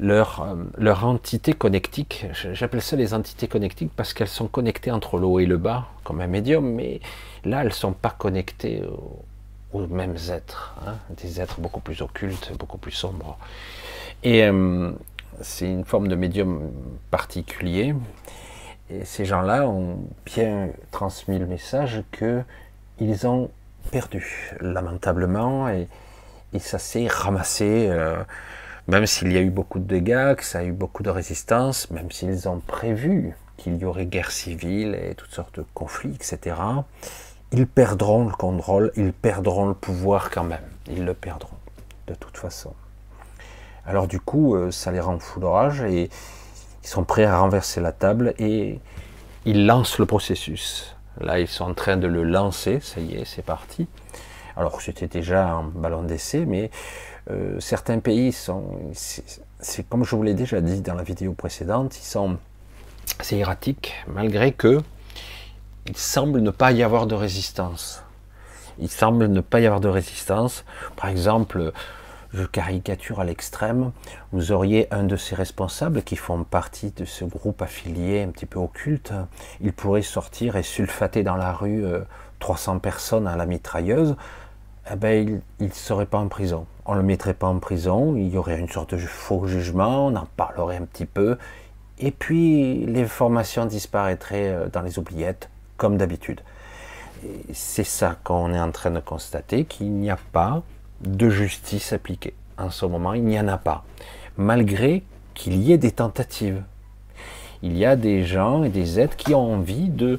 leur, 0.01 0.43
euh, 0.43 0.55
leur 0.77 1.05
entité 1.05 1.53
connectique, 1.53 2.27
j'appelle 2.53 2.83
ça 2.83 2.97
les 2.97 3.15
entités 3.15 3.49
connectiques 3.49 3.91
parce 3.95 4.15
qu'elles 4.15 4.29
sont 4.29 4.49
connectées 4.49 4.91
entre 4.91 5.19
le 5.19 5.27
haut 5.27 5.41
et 5.41 5.47
le 5.47 5.57
bas, 5.57 5.89
comme 6.05 6.21
un 6.21 6.27
médium, 6.27 6.73
mais 6.73 7.01
là, 7.45 7.61
elles 7.61 7.69
ne 7.69 7.73
sont 7.73 7.93
pas 7.93 8.15
connectées 8.17 8.85
aux, 8.85 9.25
aux 9.73 9.87
mêmes 9.87 10.17
êtres, 10.31 10.75
hein, 10.87 10.95
des 11.17 11.41
êtres 11.41 11.61
beaucoup 11.61 11.81
plus 11.81 12.03
occultes, 12.03 12.53
beaucoup 12.59 12.79
plus 12.79 12.93
sombres. 12.93 13.39
Et 14.23 14.45
euh, 14.45 14.93
c'est 15.41 15.71
une 15.71 15.85
forme 15.85 16.09
de 16.09 16.17
médium 16.17 16.71
particulier. 17.11 17.95
Et 18.91 19.05
ces 19.05 19.25
gens-là 19.25 19.69
ont 19.69 19.99
bien 20.25 20.71
transmis 20.91 21.39
le 21.39 21.47
message 21.47 22.03
que 22.11 22.43
ils 23.01 23.27
ont 23.27 23.51
perdu, 23.91 24.53
lamentablement, 24.61 25.69
et, 25.69 25.89
et 26.53 26.59
ça 26.59 26.79
s'est 26.79 27.07
ramassé, 27.07 27.87
euh, 27.91 28.23
même 28.89 29.07
s'il 29.07 29.31
y 29.33 29.37
a 29.37 29.41
eu 29.41 29.51
beaucoup 29.51 29.79
de 29.79 29.85
dégâts, 29.85 30.35
que 30.35 30.45
ça 30.45 30.61
a 30.61 30.65
eu 30.65 30.73
beaucoup 30.73 31.03
de 31.03 31.11
résistance, 31.11 31.91
même 31.91 32.11
s'ils 32.11 32.49
ont 32.49 32.61
prévu 32.61 33.37
qu'il 33.59 33.77
y 33.77 33.85
aurait 33.85 34.07
guerre 34.07 34.31
civile 34.31 34.95
et 34.95 35.15
toutes 35.15 35.31
sortes 35.31 35.61
de 35.61 35.65
conflits, 35.75 36.15
etc. 36.15 36.57
Ils 37.53 37.67
perdront 37.67 38.25
le 38.25 38.33
contrôle, 38.33 38.91
ils 38.97 39.13
perdront 39.13 39.67
le 39.67 39.75
pouvoir 39.75 40.31
quand 40.31 40.45
même. 40.45 40.65
Ils 40.89 41.05
le 41.05 41.13
perdront, 41.13 41.57
de 42.07 42.15
toute 42.15 42.39
façon. 42.39 42.73
Alors 43.85 44.07
du 44.07 44.21
coup, 44.21 44.55
euh, 44.55 44.71
ça 44.71 44.91
les 44.91 45.01
rend 45.01 45.19
fous 45.19 45.41
de 45.41 45.47
rage 45.47 45.83
et 45.83 46.09
ils 46.83 46.89
sont 46.89 47.05
prêts 47.05 47.25
à 47.25 47.39
renverser 47.39 47.81
la 47.83 47.93
table 47.93 48.33
et 48.39 48.81
ils 49.45 49.67
lancent 49.67 49.99
le 49.99 50.07
processus. 50.07 50.97
Là, 51.21 51.41
ils 51.41 51.49
sont 51.49 51.65
en 51.65 51.75
train 51.75 51.97
de 51.97 52.07
le 52.07 52.23
lancer, 52.23 52.81
ça 52.81 53.01
y 53.01 53.17
est, 53.17 53.25
c'est 53.27 53.43
parti. 53.43 53.87
Alors 54.57 54.81
c'était 54.81 55.07
déjà 55.07 55.49
un 55.49 55.65
ballon 55.65 56.03
d'essai, 56.03 56.45
mais 56.45 56.71
euh, 57.31 57.61
certains 57.61 57.99
pays 57.99 58.33
sont, 58.33 58.65
c'est 58.93 59.89
comme 59.89 60.05
je 60.05 60.17
vous 60.17 60.23
l'ai 60.23 60.35
déjà 60.35 60.61
dit 60.61 60.81
dans 60.81 60.95
la 60.95 61.03
vidéo 61.03 61.33
précédente, 61.35 61.99
ils 61.99 62.07
sont, 62.07 62.39
c'est 63.21 63.39
erratique, 63.39 63.95
malgré 64.07 64.53
que 64.53 64.81
il 65.87 65.97
semble 65.97 66.41
ne 66.41 66.51
pas 66.51 66.73
y 66.73 66.83
avoir 66.83 67.07
de 67.07 67.15
résistance. 67.15 68.03
Il 68.79 68.91
semble 68.91 69.27
ne 69.27 69.41
pas 69.41 69.61
y 69.61 69.67
avoir 69.67 69.81
de 69.81 69.89
résistance. 69.89 70.65
Par 70.97 71.09
exemple, 71.09 71.73
je 72.33 72.45
caricature 72.45 73.21
à 73.21 73.25
l'extrême, 73.25 73.93
vous 74.33 74.53
auriez 74.53 74.93
un 74.93 75.05
de 75.05 75.17
ces 75.17 75.35
responsables 75.35 76.03
qui 76.03 76.17
font 76.17 76.45
partie 76.45 76.91
de 76.91 77.05
ce 77.05 77.25
groupe 77.25 77.63
affilié 77.63 78.23
un 78.23 78.29
petit 78.29 78.47
peu 78.47 78.59
occulte, 78.59 79.13
il 79.61 79.73
pourrait 79.73 80.03
sortir 80.03 80.57
et 80.57 80.63
sulfater 80.63 81.23
dans 81.23 81.37
la 81.37 81.53
rue 81.53 81.85
euh, 81.85 82.01
300 82.41 82.81
personnes 82.81 83.27
à 83.27 83.37
la 83.37 83.47
mitrailleuse, 83.47 84.15
eh 84.93 84.97
ben, 84.97 85.41
il 85.59 85.67
ne 85.67 85.73
serait 85.73 86.07
pas 86.07 86.19
en 86.19 86.29
prison. 86.29 86.67
On 86.89 86.95
ne 86.95 87.01
le 87.01 87.05
mettrait 87.07 87.35
pas 87.35 87.47
en 87.47 87.59
prison, 87.59 88.17
il 88.17 88.31
y 88.31 88.39
aurait 88.39 88.59
une 88.59 88.69
sorte 88.69 88.95
de 88.95 88.99
faux 88.99 89.47
jugement, 89.47 90.07
on 90.07 90.17
en 90.17 90.27
parlerait 90.37 90.79
un 90.79 90.87
petit 90.87 91.05
peu, 91.05 91.37
et 91.99 92.11
puis 92.11 92.87
l'information 92.87 93.67
disparaîtrait 93.67 94.49
euh, 94.49 94.69
dans 94.69 94.81
les 94.81 94.99
oubliettes, 94.99 95.51
comme 95.77 95.99
d'habitude. 95.99 96.41
C'est 97.53 97.85
ça 97.85 98.17
qu'on 98.25 98.55
est 98.55 98.61
en 98.61 98.71
train 98.71 98.91
de 98.91 99.01
constater, 99.01 99.67
qu'il 99.67 99.93
n'y 99.93 100.11
a 100.11 100.19
pas 100.33 100.63
de 101.03 101.29
justice 101.29 101.93
appliquée. 101.93 102.33
En 102.57 102.71
ce 102.71 102.87
moment, 102.87 103.13
il 103.13 103.25
n'y 103.25 103.39
en 103.39 103.49
a 103.49 103.59
pas. 103.59 103.85
Malgré 104.39 105.03
qu'il 105.35 105.57
y 105.57 105.73
ait 105.73 105.79
des 105.79 105.93
tentatives. 105.93 106.63
Il 107.63 107.77
y 107.77 107.85
a 107.85 107.97
des 107.97 108.25
gens 108.25 108.65
et 108.65 108.71
des 108.71 108.99
êtres 108.99 109.17
qui 109.17 109.35
ont 109.35 109.55
envie 109.55 109.89
de, 109.89 110.19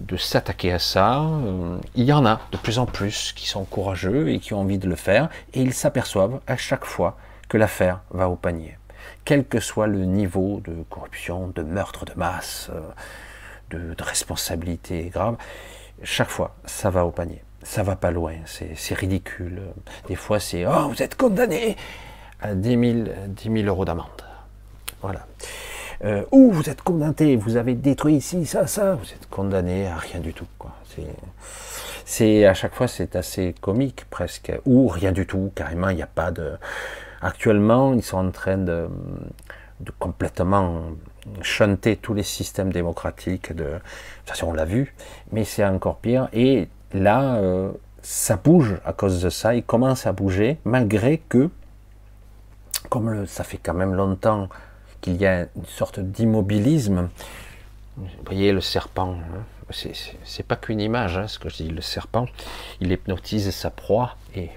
de 0.00 0.16
s'attaquer 0.16 0.72
à 0.72 0.78
ça. 0.78 1.20
Euh, 1.22 1.78
Il 1.94 2.04
y 2.04 2.12
en 2.12 2.26
a 2.26 2.40
de 2.52 2.56
plus 2.56 2.78
en 2.78 2.86
plus 2.86 3.32
qui 3.32 3.48
sont 3.48 3.64
courageux 3.64 4.30
et 4.30 4.38
qui 4.38 4.54
ont 4.54 4.60
envie 4.60 4.78
de 4.78 4.88
le 4.88 4.96
faire. 4.96 5.28
Et 5.54 5.62
ils 5.62 5.74
s'aperçoivent 5.74 6.40
à 6.46 6.56
chaque 6.56 6.84
fois 6.84 7.16
que 7.48 7.56
l'affaire 7.56 8.00
va 8.10 8.28
au 8.28 8.36
panier. 8.36 8.76
Quel 9.24 9.44
que 9.44 9.60
soit 9.60 9.86
le 9.86 10.04
niveau 10.04 10.60
de 10.64 10.84
corruption, 10.88 11.48
de 11.48 11.62
meurtre 11.62 12.04
de 12.04 12.12
masse, 12.16 12.70
euh, 13.72 13.94
de, 13.94 14.02
responsabilité 14.02 15.10
grave, 15.12 15.36
chaque 16.02 16.30
fois, 16.30 16.54
ça 16.64 16.90
va 16.90 17.04
au 17.04 17.10
panier. 17.10 17.42
Ça 17.62 17.82
va 17.82 17.94
pas 17.94 18.10
loin, 18.10 18.32
c'est 18.46 18.74
c'est 18.74 18.94
ridicule. 18.94 19.60
Des 20.08 20.16
fois, 20.16 20.40
c'est 20.40 20.64
Oh, 20.66 20.88
vous 20.88 21.02
êtes 21.02 21.14
condamné 21.14 21.76
à 22.40 22.54
10 22.54 22.68
000, 22.70 23.08
10 23.28 23.52
000 23.52 23.66
euros 23.66 23.84
d'amende. 23.84 24.24
Voilà. 25.02 25.26
Euh, 26.02 26.24
ou 26.32 26.50
vous 26.50 26.70
êtes 26.70 26.80
condamné, 26.80 27.36
vous 27.36 27.56
avez 27.56 27.74
détruit 27.74 28.16
ici, 28.16 28.46
ça, 28.46 28.66
ça, 28.66 28.94
vous 28.94 29.04
êtes 29.04 29.28
condamné 29.28 29.86
à 29.86 29.96
rien 29.96 30.20
du 30.20 30.32
tout. 30.32 30.46
Quoi. 30.58 30.72
C'est, 32.06 32.46
à 32.46 32.54
chaque 32.54 32.74
fois 32.74 32.88
c'est 32.88 33.16
assez 33.16 33.54
comique 33.60 34.06
presque, 34.08 34.52
ou 34.64 34.88
rien 34.88 35.12
du 35.12 35.26
tout, 35.26 35.52
carrément 35.54 35.90
il 35.90 35.96
n'y 35.96 36.02
a 36.02 36.06
pas 36.06 36.30
de. 36.30 36.52
Actuellement, 37.20 37.92
ils 37.92 38.02
sont 38.02 38.16
en 38.16 38.30
train 38.30 38.56
de, 38.56 38.88
complètement 39.98 40.84
chanter 41.42 41.96
tous 41.96 42.14
les 42.14 42.22
systèmes 42.22 42.72
démocratiques. 42.72 43.54
De, 43.54 43.64
de 43.64 43.70
toute 43.70 44.28
façon, 44.30 44.46
on 44.48 44.52
l'a 44.54 44.64
vu, 44.64 44.94
mais 45.30 45.44
c'est 45.44 45.64
encore 45.64 45.98
pire. 45.98 46.28
Et 46.32 46.68
là, 46.94 47.36
euh, 47.36 47.70
ça 48.00 48.36
bouge 48.36 48.76
à 48.86 48.94
cause 48.94 49.22
de 49.22 49.28
ça. 49.28 49.54
Il 49.54 49.64
commence 49.64 50.06
à 50.06 50.12
bouger, 50.12 50.58
malgré 50.64 51.18
que, 51.18 51.50
comme 52.88 53.26
ça 53.26 53.44
fait 53.44 53.58
quand 53.58 53.74
même 53.74 53.94
longtemps 53.94 54.48
qu'il 55.00 55.16
y 55.16 55.26
a 55.26 55.42
une 55.56 55.66
sorte 55.66 56.00
d'immobilisme, 56.00 57.08
Vous 57.96 58.06
voyez 58.24 58.52
le 58.52 58.60
serpent, 58.60 59.14
hein, 59.14 59.44
c'est- 59.70 60.42
pas 60.42 60.56
qu'une 60.56 60.80
image, 60.80 61.18
hein, 61.18 61.26
ce 61.28 61.38
que 61.38 61.48
je 61.50 61.56
dis. 61.56 61.68
Le 61.68 61.82
serpent, 61.82 62.26
il 62.80 62.90
hypnotise 62.92 63.50
sa 63.50 63.70
proie 63.70 64.16
et 64.34 64.50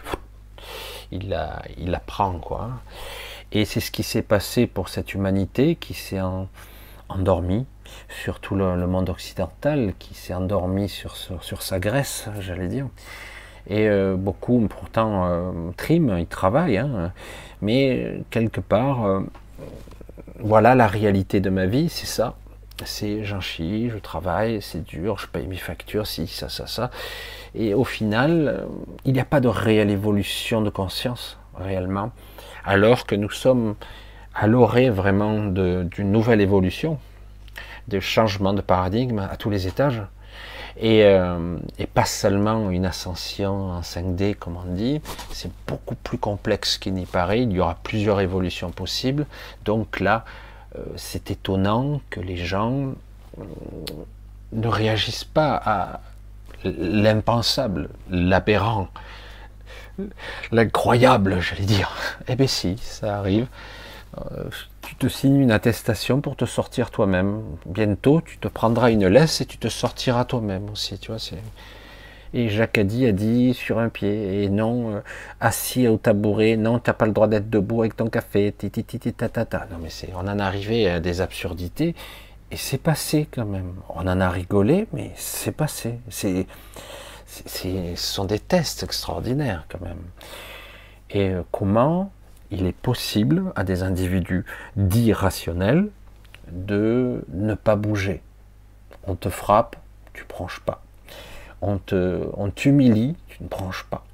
il 1.11 1.29
la, 1.29 1.61
il 1.77 1.91
la 1.91 1.99
prend, 1.99 2.39
quoi. 2.39 2.69
Et 3.51 3.65
c'est 3.65 3.79
ce 3.79 3.91
qui 3.91 4.03
s'est 4.03 4.21
passé 4.21 4.65
pour 4.67 4.89
cette 4.89 5.13
humanité 5.13 5.75
qui 5.75 5.93
s'est 5.93 6.21
en- 6.21 6.47
endormie, 7.09 7.65
surtout 8.09 8.55
le, 8.55 8.87
monde 8.87 9.09
occidental 9.09 9.93
qui 9.99 10.13
s'est 10.13 10.33
endormi 10.33 10.89
sur, 10.89 11.15
sur, 11.15 11.61
sa 11.61 11.79
graisse, 11.79 12.29
j'allais 12.39 12.67
dire. 12.67 12.87
Et 13.67 13.87
euh, 13.87 14.15
beaucoup, 14.15 14.59
pourtant, 14.69 15.25
euh, 15.25 15.51
triment, 15.77 16.17
ils 16.17 16.27
travaillent, 16.27 16.77
hein, 16.77 17.11
mais 17.61 18.21
quelque 18.29 18.59
part, 18.61 19.05
euh, 19.05 19.21
voilà 20.39 20.75
la 20.75 20.87
réalité 20.87 21.39
de 21.39 21.49
ma 21.49 21.65
vie, 21.65 21.89
c'est 21.89 22.07
ça. 22.07 22.35
C'est 22.85 23.23
j'en 23.23 23.39
chie, 23.39 23.89
je 23.89 23.97
travaille, 23.97 24.61
c'est 24.61 24.83
dur, 24.83 25.19
je 25.19 25.27
paye 25.27 25.47
mes 25.47 25.57
factures, 25.57 26.07
si, 26.07 26.27
ça, 26.27 26.49
ça, 26.49 26.65
ça. 26.65 26.89
Et 27.53 27.73
au 27.73 27.83
final, 27.83 28.47
euh, 28.47 28.65
il 29.05 29.13
n'y 29.13 29.19
a 29.19 29.25
pas 29.25 29.39
de 29.39 29.47
réelle 29.47 29.91
évolution 29.91 30.61
de 30.61 30.69
conscience, 30.69 31.37
réellement. 31.55 32.11
Alors 32.65 33.05
que 33.05 33.15
nous 33.15 33.29
sommes 33.29 33.75
à 34.33 34.47
l'orée 34.47 34.89
vraiment 34.89 35.45
d'une 35.45 36.11
nouvelle 36.11 36.41
évolution, 36.41 36.97
de 37.87 37.99
changement 37.99 38.53
de 38.53 38.61
paradigme 38.61 39.19
à 39.19 39.37
tous 39.37 39.51
les 39.51 39.67
étages. 39.67 40.01
Et, 40.77 41.03
euh, 41.03 41.57
et 41.77 41.85
pas 41.85 42.05
seulement 42.05 42.71
une 42.71 42.85
ascension 42.85 43.71
en 43.71 43.81
5D, 43.81 44.35
comme 44.35 44.57
on 44.57 44.73
dit, 44.73 45.01
c'est 45.31 45.51
beaucoup 45.67 45.95
plus 45.95 46.17
complexe 46.17 46.77
qu'il 46.77 46.95
n'y 46.95 47.05
paraît, 47.05 47.43
il 47.43 47.51
y 47.51 47.59
aura 47.59 47.75
plusieurs 47.83 48.19
évolutions 48.21 48.71
possibles. 48.71 49.27
Donc 49.65 49.99
là, 49.99 50.25
euh, 50.75 50.83
c'est 50.95 51.29
étonnant 51.29 52.01
que 52.09 52.19
les 52.19 52.37
gens 52.37 52.93
euh, 53.39 53.43
ne 54.51 54.67
réagissent 54.67 55.23
pas 55.25 55.61
à 55.63 56.01
l'impensable, 56.63 57.89
l'aberrant, 58.09 58.87
l'incroyable, 60.51 61.39
j'allais 61.39 61.65
dire. 61.65 61.91
Eh 62.27 62.35
bien 62.35 62.47
si, 62.47 62.77
ça 62.77 63.17
arrive. 63.17 63.47
Euh, 64.17 64.49
tu 64.81 64.95
te 64.95 65.07
signes 65.07 65.37
une 65.39 65.51
attestation 65.51 66.21
pour 66.21 66.35
te 66.35 66.45
sortir 66.45 66.91
toi-même. 66.91 67.41
Bientôt, 67.65 68.21
tu 68.21 68.37
te 68.37 68.47
prendras 68.47 68.91
une 68.91 69.07
laisse 69.07 69.41
et 69.41 69.45
tu 69.45 69.57
te 69.57 69.67
sortiras 69.69 70.25
toi-même 70.25 70.69
aussi. 70.69 70.97
Tu 70.99 71.11
vois. 71.11 71.19
Et 72.35 72.49
Jacques 72.49 72.77
a 72.79 72.83
dit, 72.83 73.05
a 73.05 73.11
dit 73.11 73.53
sur 73.53 73.77
un 73.79 73.89
pied, 73.89 74.43
et 74.43 74.49
non 74.49 74.95
euh, 74.95 75.01
assis 75.39 75.87
au 75.87 75.97
tabouret, 75.97 76.57
non, 76.57 76.79
t'as 76.79 76.93
pas 76.93 77.05
le 77.05 77.11
droit 77.11 77.27
d'être 77.27 77.49
debout 77.49 77.81
avec 77.81 77.95
ton 77.95 78.07
café, 78.07 78.51
ti, 78.57 78.71
ti, 78.71 78.83
ti, 78.83 78.99
ti, 78.99 79.13
ta, 79.13 79.29
ta, 79.29 79.45
ta. 79.45 79.67
Non 79.71 79.77
mais 79.81 79.89
c'est, 79.91 80.09
on 80.15 80.27
en 80.27 80.39
est 80.39 80.41
arrivé 80.41 80.89
à 80.89 80.99
des 80.99 81.21
absurdités, 81.21 81.93
et 82.51 82.57
c'est 82.57 82.79
passé 82.79 83.27
quand 83.31 83.45
même. 83.45 83.73
On 83.89 84.07
en 84.07 84.19
a 84.19 84.29
rigolé, 84.29 84.87
mais 84.93 85.11
c'est 85.15 85.51
passé. 85.51 85.99
C'est, 86.09 86.47
c'est- 87.27 87.95
ce 87.95 88.13
sont 88.13 88.25
des 88.25 88.39
tests 88.39 88.83
extraordinaires 88.83 89.65
quand 89.69 89.81
même. 89.81 90.01
Et 91.11 91.29
euh, 91.29 91.43
comment 91.51 92.11
il 92.53 92.65
est 92.65 92.75
possible 92.75 93.51
à 93.55 93.63
des 93.63 93.83
individus 93.83 94.45
dits 94.75 95.13
rationnels 95.13 95.89
de 96.51 97.25
ne 97.29 97.55
pas 97.55 97.75
bouger 97.75 98.21
On 99.07 99.15
te 99.15 99.29
frappe, 99.29 99.75
tu 100.13 100.25
branches 100.25 100.59
pas. 100.59 100.83
On 101.61 101.77
te, 101.77 102.27
on 102.33 102.49
t'humilie, 102.49 103.15
tu 103.27 103.43
ne 103.43 103.47
branches 103.47 103.85
pas. 103.89 104.05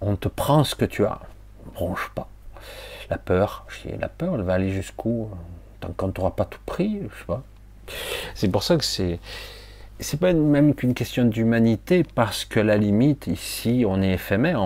On 0.00 0.16
te 0.16 0.28
prend 0.28 0.62
ce 0.62 0.74
que 0.74 0.84
tu 0.84 1.04
as, 1.04 1.20
ne 1.66 1.72
branche 1.72 2.10
pas. 2.14 2.28
La 3.10 3.18
peur, 3.18 3.66
la 3.98 4.08
peur, 4.08 4.34
elle 4.34 4.42
va 4.42 4.54
aller 4.54 4.70
jusqu'où 4.70 5.28
Tant 5.80 5.92
qu'on 5.96 6.10
t'aura 6.10 6.34
pas 6.34 6.44
tout 6.44 6.60
pris, 6.64 7.00
je 7.02 7.18
sais 7.18 7.24
pas. 7.26 7.42
C'est 8.34 8.48
pour 8.48 8.62
ça 8.62 8.76
que 8.76 8.84
c'est, 8.84 9.20
c'est 10.00 10.18
pas 10.18 10.32
même 10.32 10.74
qu'une 10.74 10.94
question 10.94 11.24
d'humanité, 11.24 12.02
parce 12.02 12.44
que 12.44 12.60
la 12.60 12.76
limite, 12.76 13.26
ici, 13.26 13.84
on 13.86 14.02
est 14.02 14.12
éphémère, 14.12 14.62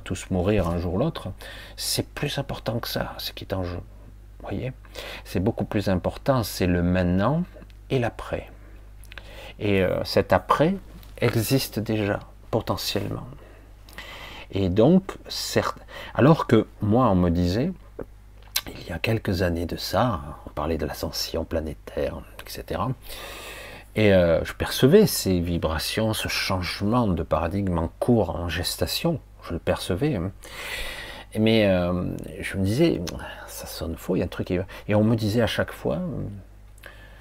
tous 0.00 0.30
mourir 0.30 0.68
un 0.68 0.78
jour 0.78 0.94
ou 0.94 0.98
l'autre. 0.98 1.28
C'est 1.76 2.08
plus 2.08 2.38
important 2.38 2.78
que 2.78 2.88
ça, 2.88 3.14
ce 3.18 3.32
qui 3.32 3.44
est 3.44 3.54
en 3.54 3.64
jeu. 3.64 3.80
Vous 4.40 4.48
voyez 4.48 4.72
C'est 5.24 5.40
beaucoup 5.40 5.64
plus 5.64 5.88
important, 5.88 6.42
c'est 6.42 6.66
le 6.66 6.82
maintenant 6.82 7.44
et 7.90 7.98
l'après. 7.98 8.50
Et 9.58 9.82
euh, 9.82 10.02
cet 10.04 10.32
après 10.32 10.74
existe 11.18 11.78
déjà, 11.78 12.20
potentiellement. 12.50 13.26
Et 14.50 14.68
donc, 14.68 15.16
certes, 15.28 15.78
alors 16.14 16.46
que 16.46 16.66
moi, 16.80 17.08
on 17.08 17.14
me 17.14 17.30
disait, 17.30 17.72
il 18.68 18.88
y 18.88 18.92
a 18.92 18.98
quelques 18.98 19.42
années 19.42 19.66
de 19.66 19.76
ça, 19.76 20.20
on 20.46 20.50
parlait 20.50 20.78
de 20.78 20.86
l'ascension 20.86 21.44
planétaire, 21.44 22.20
etc. 22.40 22.80
Et 23.96 24.12
euh, 24.12 24.44
je 24.44 24.52
percevais 24.54 25.06
ces 25.06 25.40
vibrations, 25.40 26.14
ce 26.14 26.28
changement 26.28 27.06
de 27.06 27.22
paradigme 27.22 27.78
en 27.78 27.88
cours, 28.00 28.30
en 28.30 28.48
gestation, 28.48 29.20
je 29.48 29.52
le 29.54 29.58
percevais. 29.58 30.16
hein. 30.16 30.30
Mais 31.38 31.66
euh, 31.66 32.04
je 32.40 32.56
me 32.56 32.64
disais, 32.64 33.00
ça 33.48 33.66
sonne 33.66 33.96
faux, 33.96 34.14
il 34.16 34.20
y 34.20 34.22
a 34.22 34.24
un 34.24 34.28
truc 34.28 34.46
qui... 34.46 34.58
Et 34.88 34.94
on 34.94 35.02
me 35.02 35.16
disait 35.16 35.42
à 35.42 35.48
chaque 35.48 35.72
fois, 35.72 35.98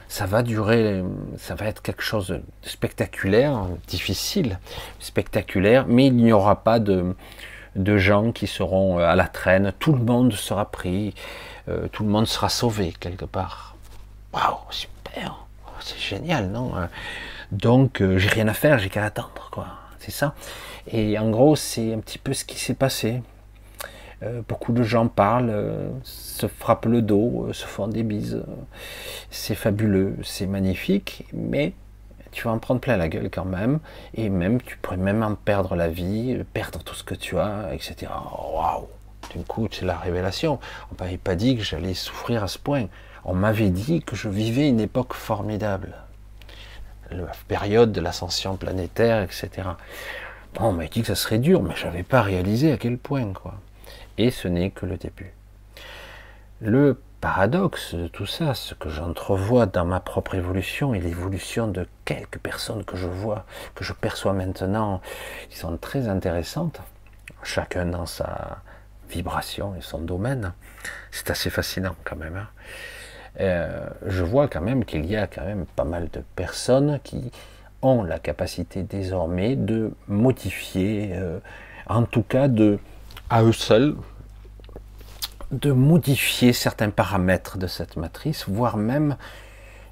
ça 0.07 0.27
va 0.27 0.43
durer, 0.43 1.03
ça 1.37 1.55
va 1.55 1.65
être 1.65 1.81
quelque 1.81 2.03
chose 2.03 2.27
de 2.27 2.43
spectaculaire, 2.61 3.65
difficile, 3.87 4.59
spectaculaire, 4.99 5.85
mais 5.87 6.07
il 6.07 6.15
n'y 6.15 6.31
aura 6.31 6.63
pas 6.63 6.77
de, 6.79 7.15
de 7.75 7.97
gens 7.97 8.31
qui 8.31 8.45
seront 8.45 8.99
à 8.99 9.15
la 9.15 9.27
traîne, 9.27 9.73
tout 9.79 9.93
le 9.93 10.03
monde 10.03 10.31
sera 10.33 10.69
pris, 10.69 11.15
euh, 11.67 11.87
tout 11.91 12.03
le 12.03 12.09
monde 12.09 12.27
sera 12.27 12.49
sauvé 12.49 12.93
quelque 12.99 13.25
part. 13.25 13.75
Waouh, 14.31 14.57
super, 14.69 15.45
c'est 15.79 15.97
génial, 15.97 16.49
non 16.49 16.73
Donc 17.51 17.99
euh, 18.01 18.19
j'ai 18.19 18.29
rien 18.29 18.47
à 18.47 18.53
faire, 18.53 18.77
j'ai 18.77 18.89
qu'à 18.89 19.05
attendre, 19.05 19.49
quoi. 19.51 19.65
C'est 19.97 20.11
ça. 20.11 20.35
Et 20.87 21.17
en 21.17 21.29
gros, 21.29 21.55
c'est 21.55 21.93
un 21.93 21.99
petit 21.99 22.17
peu 22.17 22.33
ce 22.33 22.45
qui 22.45 22.59
s'est 22.59 22.73
passé. 22.73 23.21
Euh, 24.23 24.41
beaucoup 24.47 24.71
de 24.71 24.83
gens 24.83 25.07
parlent, 25.07 25.49
euh, 25.49 25.89
se 26.03 26.47
frappent 26.47 26.85
le 26.85 27.01
dos, 27.01 27.47
euh, 27.47 27.53
se 27.53 27.65
font 27.65 27.87
des 27.87 28.03
bises. 28.03 28.43
c'est 29.29 29.55
fabuleux, 29.55 30.15
c'est 30.23 30.45
magnifique, 30.47 31.25
mais 31.33 31.73
tu 32.31 32.45
vas 32.45 32.51
en 32.51 32.59
prendre 32.59 32.79
plein 32.79 32.97
la 32.97 33.09
gueule 33.09 33.29
quand 33.29 33.45
même, 33.45 33.79
et 34.15 34.29
même 34.29 34.61
tu 34.61 34.77
pourrais 34.77 34.97
même 34.97 35.23
en 35.23 35.35
perdre 35.35 35.75
la 35.75 35.89
vie, 35.89 36.41
perdre 36.53 36.79
tout 36.83 36.95
ce 36.95 37.03
que 37.03 37.15
tu 37.15 37.37
as, 37.37 37.73
etc. 37.73 38.11
Waouh 38.53 38.87
D'un 39.35 39.43
coup, 39.43 39.67
c'est 39.71 39.85
la 39.85 39.97
révélation. 39.97 40.59
On 40.91 41.03
m'avait 41.03 41.17
pas 41.17 41.35
dit 41.35 41.57
que 41.57 41.63
j'allais 41.63 41.93
souffrir 41.93 42.43
à 42.43 42.47
ce 42.47 42.59
point. 42.59 42.87
On 43.25 43.33
m'avait 43.33 43.69
dit 43.69 44.01
que 44.01 44.15
je 44.15 44.29
vivais 44.29 44.69
une 44.69 44.79
époque 44.79 45.13
formidable. 45.13 45.95
La 47.11 47.31
période 47.47 47.91
de 47.91 48.01
l'ascension 48.01 48.55
planétaire, 48.55 49.21
etc. 49.21 49.49
Bon, 50.53 50.65
on 50.65 50.73
m'a 50.73 50.85
dit 50.85 51.01
que 51.01 51.07
ça 51.07 51.15
serait 51.15 51.39
dur, 51.39 51.63
mais 51.63 51.75
je 51.75 51.85
n'avais 51.85 52.03
pas 52.03 52.21
réalisé 52.21 52.71
à 52.71 52.77
quel 52.77 52.97
point, 52.97 53.33
quoi. 53.33 53.55
Et 54.17 54.29
ce 54.29 54.47
n'est 54.47 54.69
que 54.69 54.85
le 54.85 54.97
début. 54.97 55.31
Le 56.61 57.01
paradoxe 57.21 57.95
de 57.95 58.07
tout 58.07 58.25
ça, 58.25 58.53
ce 58.53 58.75
que 58.75 58.89
j'entrevois 58.89 59.65
dans 59.65 59.85
ma 59.85 59.99
propre 59.99 60.35
évolution 60.35 60.93
et 60.93 60.99
l'évolution 60.99 61.67
de 61.67 61.87
quelques 62.05 62.37
personnes 62.37 62.83
que 62.83 62.97
je 62.97 63.07
vois, 63.07 63.45
que 63.75 63.83
je 63.83 63.93
perçois 63.93 64.33
maintenant, 64.33 65.01
qui 65.49 65.57
sont 65.57 65.75
très 65.77 66.07
intéressantes, 66.07 66.81
chacun 67.43 67.85
dans 67.85 68.05
sa 68.05 68.57
vibration 69.09 69.75
et 69.75 69.81
son 69.81 69.99
domaine, 69.99 70.53
c'est 71.11 71.29
assez 71.31 71.49
fascinant 71.49 71.95
quand 72.03 72.15
même. 72.15 72.35
hein. 72.35 72.47
Euh, 73.39 73.89
je 74.05 74.23
vois 74.23 74.47
quand 74.47 74.61
même 74.61 74.85
qu'il 74.85 75.05
y 75.07 75.15
a 75.15 75.25
quand 75.25 75.43
même 75.43 75.65
pas 75.65 75.85
mal 75.85 76.07
de 76.13 76.21
personnes 76.35 76.99
qui 77.03 77.31
ont 77.83 78.03
la 78.03 78.19
capacité 78.19 78.83
désormais 78.83 79.55
de 79.55 79.91
modifier, 80.07 81.11
euh, 81.13 81.39
en 81.87 82.03
tout 82.03 82.23
cas 82.23 82.47
de, 82.47 82.79
à 83.29 83.43
eux 83.43 83.53
seuls, 83.53 83.95
de 85.51 85.71
modifier 85.71 86.51
certains 86.53 86.89
paramètres 86.89 87.57
de 87.57 87.67
cette 87.67 87.95
matrice, 87.95 88.45
voire 88.47 88.77
même 88.77 89.17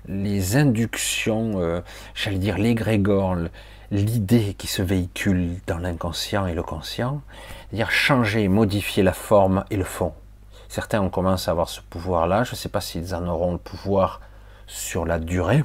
les 0.07 0.57
inductions, 0.57 1.59
euh, 1.59 1.81
j'allais 2.15 2.39
dire 2.39 2.57
l'égrégore, 2.57 3.35
l'idée 3.91 4.55
qui 4.57 4.67
se 4.67 4.81
véhicule 4.81 5.57
dans 5.67 5.77
l'inconscient 5.77 6.47
et 6.47 6.53
le 6.53 6.63
conscient, 6.63 7.21
c'est-à-dire 7.69 7.91
changer, 7.91 8.47
modifier 8.47 9.03
la 9.03 9.13
forme 9.13 9.63
et 9.69 9.77
le 9.77 9.83
fond. 9.83 10.13
Certains 10.69 11.01
ont 11.01 11.09
commencé 11.09 11.49
à 11.49 11.51
avoir 11.51 11.69
ce 11.69 11.81
pouvoir-là, 11.81 12.43
je 12.43 12.51
ne 12.51 12.55
sais 12.55 12.69
pas 12.69 12.81
s'ils 12.81 13.13
en 13.13 13.27
auront 13.27 13.51
le 13.51 13.57
pouvoir 13.57 14.21
sur 14.65 15.05
la 15.05 15.19
durée, 15.19 15.63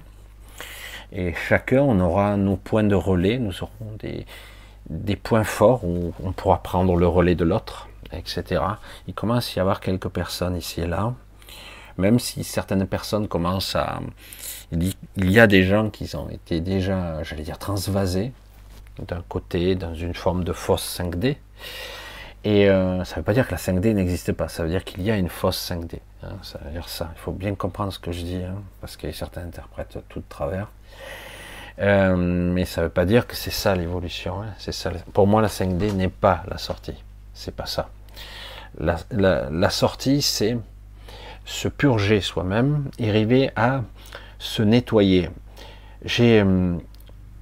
et 1.17 1.35
chacun, 1.35 1.83
on 1.83 2.01
aura 2.01 2.37
nos 2.37 2.57
points 2.57 2.85
de 2.85 2.95
relais, 2.95 3.39
nous 3.39 3.63
aurons 3.63 3.93
des, 3.99 4.27
des 4.91 5.17
points 5.17 5.45
forts 5.45 5.85
où 5.85 6.13
on 6.23 6.33
pourra 6.33 6.63
prendre 6.63 6.97
le 6.97 7.09
relais 7.09 7.35
de 7.37 7.45
l'autre, 7.45 7.89
etc. 8.13 8.63
Il 9.09 9.15
commence 9.15 9.51
à 9.51 9.59
y 9.59 9.61
avoir 9.61 9.81
quelques 9.81 10.09
personnes 10.11 10.57
ici 10.57 10.83
et 10.83 10.87
là, 10.87 11.15
même 11.99 12.19
si 12.19 12.45
certaines 12.45 12.87
personnes 12.87 13.29
commencent 13.29 13.77
à... 13.77 14.01
Il 14.73 14.95
y- 15.33 15.41
a 15.41 15.47
des 15.47 15.63
gens 15.65 15.91
qui 15.91 16.15
ont 16.17 16.29
été 16.29 16.61
déjà, 16.61 17.23
j'allais 17.23 17.45
dire, 17.45 17.59
transvasés 17.59 18.33
d'un 19.01 19.23
côté, 19.29 19.75
dans 19.77 19.95
une 19.95 20.15
forme 20.15 20.45
de 20.45 20.53
fausse 20.53 20.85
5D, 20.85 21.39
Et 22.45 22.69
euh, 22.71 23.05
ça 23.05 23.17
ne 23.17 23.21
veut 23.21 23.25
pas 23.25 23.33
dire 23.35 23.47
que 23.47 23.53
la 23.53 23.59
5D 23.59 23.93
n'existe 23.95 24.33
pas, 24.33 24.49
ça 24.49 24.63
veut 24.63 24.69
dire 24.71 24.85
qu'il 24.85 25.03
y 25.03 25.11
a 25.11 25.17
une 25.17 25.29
fausse 25.29 25.59
5D. 25.59 26.01
hein. 26.23 26.29
ça 26.43 26.59
veut 26.65 26.71
dire 26.71 26.89
ça. 26.89 27.11
Il 27.17 27.21
faut 27.21 27.33
bien 27.33 27.55
comprendre 27.55 27.93
ce 27.93 27.99
que 27.99 28.13
je 28.13 28.23
dis, 28.23 28.43
hein, 28.45 28.63
parce 28.81 28.97
que 28.97 29.11
certains 29.13 29.43
interprètent 29.43 29.99
tout 30.09 30.21
de 30.21 30.25
travers. 30.29 30.69
Euh, 31.79 32.17
mais 32.17 32.65
ça 32.65 32.81
ne 32.81 32.87
veut 32.87 32.93
pas 32.93 33.05
dire 33.05 33.27
que 33.27 33.37
c'est 33.37 33.51
ça 33.51 33.75
l'évolution. 33.75 34.43
hein. 34.43 34.55
C'est 34.59 34.73
ça. 34.73 34.91
Pour 35.13 35.27
moi, 35.27 35.43
la 35.43 35.49
5D 35.49 35.93
n'est 35.93 36.09
pas 36.09 36.43
la 36.49 36.59
sortie. 36.59 37.03
C'est 37.35 37.55
pas 37.55 37.67
ça. 37.67 37.91
La, 38.79 39.71
sortie, 39.71 40.23
c'est 40.23 40.59
se 41.45 41.69
purger 41.69 42.21
soi-même, 42.21 42.91
et 42.99 43.09
arriver 43.09 43.51
à 43.57 43.83
se 44.39 44.63
nettoyer. 44.63 45.31
J'ai 46.05 46.41
euh, 46.41 46.77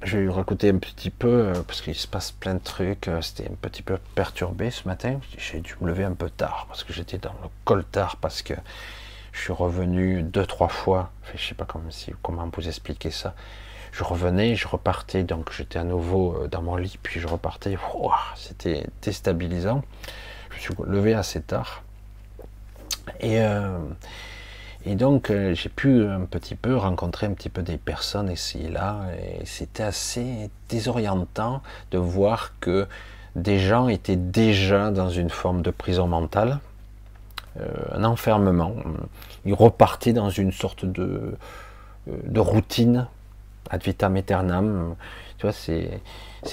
j'ai 0.04 0.18
eu 0.18 0.28
recouté 0.28 0.68
un 0.68 0.76
petit 0.76 1.10
peu, 1.10 1.28
euh, 1.28 1.62
parce 1.66 1.80
qu'il 1.80 1.94
se 1.94 2.06
passe 2.06 2.30
plein 2.30 2.54
de 2.54 2.58
trucs, 2.62 3.08
euh, 3.08 3.22
c'était 3.22 3.50
un 3.50 3.54
petit 3.54 3.82
peu 3.82 3.98
perturbé 4.14 4.70
ce 4.70 4.86
matin. 4.86 5.18
J'ai 5.38 5.60
dû 5.60 5.74
me 5.80 5.88
lever 5.88 6.04
un 6.04 6.12
peu 6.12 6.28
tard, 6.28 6.66
parce 6.68 6.84
que 6.84 6.92
j'étais 6.92 7.16
dans 7.18 7.32
le 7.42 7.48
coltard, 7.64 8.18
parce 8.18 8.42
que 8.42 8.52
je 9.32 9.40
suis 9.40 9.52
revenu 9.52 10.22
deux, 10.22 10.44
trois 10.46 10.68
fois. 10.68 11.10
Enfin, 11.22 11.32
je 11.36 11.48
sais 11.48 11.54
pas 11.54 11.64
comment, 11.64 11.88
comment 12.22 12.50
vous 12.54 12.68
expliquer 12.68 13.10
ça. 13.10 13.34
Je 13.94 14.02
revenais, 14.02 14.56
je 14.56 14.66
repartais, 14.66 15.22
donc 15.22 15.52
j'étais 15.52 15.78
à 15.78 15.84
nouveau 15.84 16.34
euh, 16.34 16.48
dans 16.48 16.62
mon 16.62 16.74
lit, 16.74 16.98
puis 17.00 17.20
je 17.20 17.28
repartais. 17.28 17.78
C'était 18.34 18.88
déstabilisant. 19.02 19.82
Je 20.50 20.56
me 20.56 20.60
suis 20.60 20.74
levé 20.84 21.14
assez 21.14 21.40
tard. 21.40 21.84
Et, 23.20 23.40
euh, 23.40 23.78
et 24.84 24.96
donc, 24.96 25.30
euh, 25.30 25.54
j'ai 25.54 25.68
pu 25.68 26.04
un 26.08 26.22
petit 26.22 26.56
peu 26.56 26.76
rencontrer 26.76 27.28
un 27.28 27.34
petit 27.34 27.48
peu 27.48 27.62
des 27.62 27.76
personnes 27.76 28.32
ici 28.32 28.64
et 28.64 28.68
là, 28.68 29.02
et 29.16 29.46
c'était 29.46 29.84
assez 29.84 30.50
désorientant 30.68 31.62
de 31.92 31.98
voir 31.98 32.58
que 32.58 32.88
des 33.36 33.60
gens 33.60 33.86
étaient 33.86 34.16
déjà 34.16 34.90
dans 34.90 35.08
une 35.08 35.30
forme 35.30 35.62
de 35.62 35.70
prison 35.70 36.08
mentale, 36.08 36.58
un 37.92 38.02
enfermement. 38.02 38.74
Ils 39.44 39.54
repartaient 39.54 40.12
dans 40.12 40.30
une 40.30 40.50
sorte 40.50 40.84
de, 40.84 41.36
de 42.06 42.40
routine 42.40 43.06
ad 43.70 43.82
vitam 43.82 44.16
aeternam. 44.16 44.96
Tu 45.38 45.46
vois, 45.46 45.52
c'est 45.52 46.00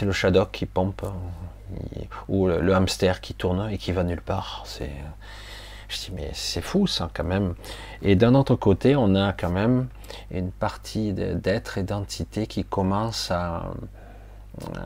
le 0.02 0.12
shadow 0.12 0.46
qui 0.46 0.66
pompe, 0.66 1.06
ou 2.28 2.48
le, 2.48 2.74
hamster 2.74 3.22
qui 3.22 3.34
tourne 3.34 3.70
et 3.72 3.78
qui 3.78 3.92
va 3.92 4.04
nulle 4.04 4.22
part. 4.22 4.64
C'est 4.66 4.92
je 5.92 5.98
dis, 5.98 6.12
mais 6.16 6.30
c'est 6.34 6.62
fou 6.62 6.88
ça 6.88 7.10
quand 7.14 7.26
même. 7.26 7.54
Et 8.02 8.16
d'un 8.16 8.34
autre 8.34 8.56
côté, 8.56 8.96
on 8.96 9.14
a 9.14 9.34
quand 9.34 9.50
même 9.50 9.88
une 10.32 10.52
partie 10.52 11.12
de- 11.14 11.34
d'être 11.34 11.78
et 11.78 11.84
d'entité 11.84 12.48
qui 12.48 12.64
commence 12.64 13.30
à, 13.30 13.74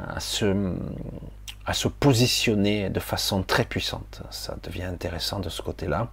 à, 0.08 0.20
se, 0.20 0.74
à 1.66 1.74
se 1.74 1.88
positionner 1.88 2.90
de 2.90 3.00
façon 3.00 3.44
très 3.44 3.66
puissante. 3.66 4.24
Ça 4.32 4.56
devient 4.64 4.84
intéressant 4.86 5.40
de 5.40 5.50
ce 5.50 5.62
côté-là. 5.62 6.10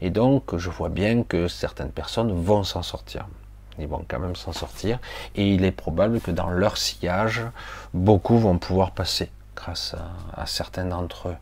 Et 0.00 0.10
donc, 0.10 0.56
je 0.56 0.70
vois 0.70 0.88
bien 0.88 1.24
que 1.24 1.48
certaines 1.48 1.90
personnes 1.90 2.32
vont 2.32 2.62
s'en 2.62 2.82
sortir. 2.82 3.26
Ils 3.78 3.86
vont 3.86 4.04
quand 4.06 4.18
même 4.18 4.36
s'en 4.36 4.52
sortir. 4.52 4.98
Et 5.34 5.54
il 5.54 5.64
est 5.64 5.72
probable 5.72 6.20
que 6.20 6.30
dans 6.30 6.50
leur 6.50 6.76
sillage, 6.76 7.42
beaucoup 7.94 8.38
vont 8.38 8.58
pouvoir 8.58 8.92
passer 8.92 9.30
grâce 9.56 9.94
à, 10.34 10.46
certains 10.46 10.84
d'entre 10.84 11.28
eux. 11.28 11.36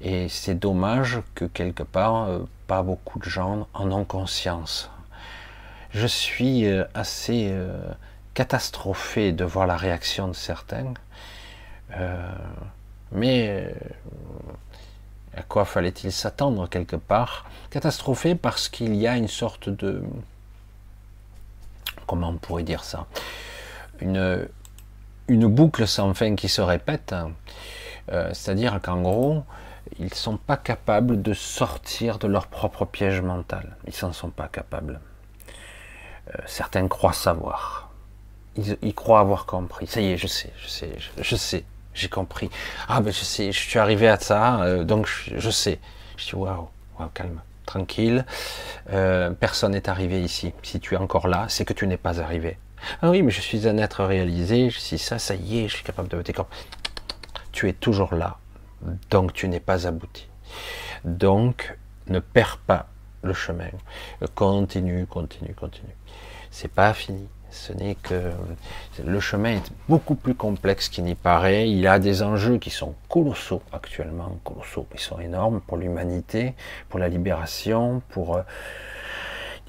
Et 0.00 0.28
c'est 0.28 0.54
dommage 0.54 1.20
que 1.34 1.44
quelque 1.44 1.82
part, 1.82 2.24
euh, 2.24 2.40
pas 2.66 2.82
beaucoup 2.82 3.18
de 3.18 3.24
gens 3.24 3.68
en 3.74 3.90
ont 3.92 4.04
conscience. 4.04 4.90
Je 5.90 6.06
suis 6.06 6.66
euh, 6.66 6.84
assez 6.94 7.48
euh, 7.50 7.78
catastrophé 8.34 9.32
de 9.32 9.44
voir 9.44 9.66
la 9.66 9.76
réaction 9.76 10.28
de 10.28 10.34
certains. 10.34 10.94
Mais 13.12 13.72
à 15.36 15.42
quoi 15.42 15.64
fallait-il 15.64 16.12
s'attendre 16.12 16.68
quelque 16.68 16.96
part? 16.96 17.46
Catastrophé 17.70 18.34
parce 18.34 18.68
qu'il 18.68 18.94
y 18.94 19.06
a 19.06 19.16
une 19.16 19.28
sorte 19.28 19.68
de... 19.68 20.02
Comment 22.06 22.28
on 22.28 22.36
pourrait 22.36 22.62
dire 22.62 22.84
ça 22.84 23.06
une, 24.00 24.48
boucle 25.28 25.86
sans 25.86 26.14
fin 26.14 26.34
qui 26.34 26.48
se 26.48 26.60
répète. 26.60 27.14
Euh, 28.12 28.30
C'est-à-dire 28.32 28.80
qu'en 28.82 29.00
gros, 29.00 29.44
ils 29.98 30.06
ne 30.06 30.14
sont 30.14 30.36
pas 30.36 30.56
capables 30.56 31.22
de 31.22 31.32
sortir 31.32 32.18
de 32.18 32.26
leur 32.26 32.46
propre 32.46 32.84
piège 32.84 33.20
mental. 33.20 33.76
Ils 33.86 34.04
n'en 34.04 34.12
sont 34.12 34.30
pas 34.30 34.48
capables. 34.48 35.00
Euh, 36.28 36.38
certains 36.46 36.88
croient 36.88 37.12
savoir. 37.12 37.90
Ils, 38.56 38.94
croient 38.94 39.20
avoir 39.20 39.46
compris. 39.46 39.86
Ça 39.86 40.00
y 40.00 40.12
est, 40.12 40.16
je 40.16 40.28
sais, 40.28 40.52
je 40.62 40.68
sais, 40.68 40.90
je, 41.20 41.36
sais, 41.36 41.64
j'ai 41.92 42.08
compris. 42.08 42.50
Ah 42.88 43.00
ben 43.00 43.12
je 43.12 43.24
sais, 43.24 43.50
je 43.50 43.58
suis 43.58 43.80
arrivé 43.80 44.08
à 44.08 44.16
ça, 44.16 44.62
euh, 44.62 44.84
donc 44.84 45.08
je, 45.08 45.50
sais. 45.50 45.80
Je 46.16 46.26
dis 46.26 46.34
waouh, 46.36 46.68
waouh, 46.96 47.08
calme, 47.12 47.40
tranquille. 47.64 48.24
Euh, 48.90 49.30
personne 49.30 49.72
n'est 49.72 49.88
arrivé 49.88 50.22
ici. 50.22 50.52
Si 50.62 50.80
tu 50.80 50.94
es 50.94 50.96
encore 50.96 51.28
là, 51.28 51.46
c'est 51.48 51.64
que 51.64 51.72
tu 51.72 51.86
n'es 51.86 51.96
pas 51.96 52.20
arrivé. 52.20 52.58
Ah 53.02 53.10
oui, 53.10 53.22
mais 53.22 53.30
je 53.30 53.40
suis 53.40 53.66
un 53.66 53.78
être 53.78 54.04
réalisé, 54.04 54.70
je 54.70 54.78
suis 54.78 54.98
ça, 54.98 55.18
ça 55.18 55.34
y 55.34 55.60
est, 55.60 55.68
je 55.68 55.76
suis 55.76 55.84
capable 55.84 56.08
de 56.08 56.20
décor. 56.20 56.48
Tu 57.52 57.68
es 57.68 57.72
toujours 57.72 58.14
là, 58.14 58.38
donc 59.10 59.32
tu 59.32 59.48
n'es 59.48 59.60
pas 59.60 59.86
abouti. 59.86 60.28
Donc, 61.04 61.76
ne 62.08 62.18
perds 62.18 62.58
pas 62.58 62.88
le 63.22 63.32
chemin. 63.32 63.70
Continue, 64.34 65.06
continue, 65.06 65.54
continue. 65.54 65.96
C'est 66.50 66.68
pas 66.68 66.92
fini. 66.92 67.28
Ce 67.54 67.72
n'est 67.72 67.94
que 67.94 68.32
le 69.02 69.20
chemin 69.20 69.52
est 69.52 69.72
beaucoup 69.88 70.16
plus 70.16 70.34
complexe 70.34 70.88
qu'il 70.88 71.04
n'y 71.04 71.14
paraît. 71.14 71.70
Il 71.70 71.86
a 71.86 71.98
des 72.00 72.22
enjeux 72.22 72.58
qui 72.58 72.70
sont 72.70 72.94
colossaux 73.08 73.62
actuellement, 73.72 74.36
colossaux. 74.42 74.86
Ils 74.92 75.00
sont 75.00 75.20
énormes 75.20 75.60
pour 75.60 75.76
l'humanité, 75.76 76.54
pour 76.88 76.98
la 76.98 77.08
libération, 77.08 78.02
euh, 78.16 78.42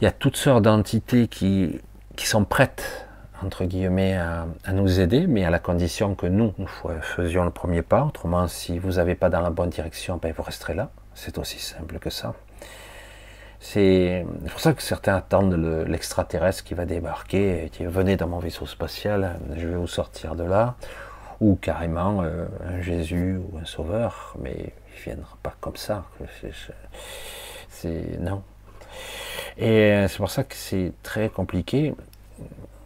Il 0.01 0.03
y 0.03 0.07
a 0.07 0.11
toutes 0.11 0.35
sortes 0.35 0.63
d'entités 0.63 1.27
qui 1.27 1.79
qui 2.15 2.27
sont 2.27 2.45
prêtes 2.45 3.05
entre 3.43 3.65
guillemets 3.65 4.15
à, 4.15 4.47
à 4.63 4.71
nous 4.73 4.99
aider, 4.99 5.27
mais 5.27 5.43
à 5.45 5.49
la 5.49 5.59
condition 5.59 6.15
que 6.15 6.25
nous, 6.25 6.53
nous 6.57 6.69
faisions 7.01 7.43
le 7.43 7.51
premier 7.51 7.81
pas. 7.81 8.03
Autrement, 8.03 8.47
si 8.47 8.79
vous 8.79 8.93
n'avez 8.93 9.15
pas 9.15 9.29
dans 9.29 9.41
la 9.41 9.49
bonne 9.49 9.69
direction, 9.69 10.17
ben 10.17 10.33
vous 10.35 10.43
resterez 10.43 10.73
là. 10.73 10.89
C'est 11.13 11.37
aussi 11.37 11.59
simple 11.59 11.99
que 11.99 12.09
ça. 12.09 12.33
C'est 13.67 14.27
pour 14.51 14.59
ça 14.59 14.73
que 14.73 14.83
certains 14.83 15.15
attendent 15.15 15.55
le- 15.55 15.85
l'extraterrestre 15.85 16.63
qui 16.63 16.75
va 16.75 16.85
débarquer 16.85 17.65
et 17.65 17.69
qui 17.71 17.83
venez 17.87 18.15
dans 18.15 18.27
mon 18.27 18.37
vaisseau 18.37 18.67
spatial, 18.67 19.39
je 19.57 19.67
vais 19.67 19.75
vous 19.75 19.87
sortir 19.87 20.35
de 20.35 20.43
là, 20.43 20.75
ou 21.41 21.55
carrément 21.55 22.21
euh, 22.21 22.45
un 22.63 22.79
Jésus 22.81 23.37
ou 23.37 23.57
un 23.57 23.65
sauveur, 23.65 24.35
mais 24.39 24.53
il 24.55 24.99
ne 24.99 25.03
viendra 25.03 25.35
pas 25.41 25.55
comme 25.61 25.77
ça. 25.77 26.03
C'est- 27.69 28.19
non. 28.19 28.43
Et 29.57 29.67
euh, 29.93 30.07
c'est 30.09 30.17
pour 30.17 30.29
ça 30.29 30.43
que 30.43 30.55
c'est 30.55 30.93
très 31.01 31.29
compliqué. 31.29 31.95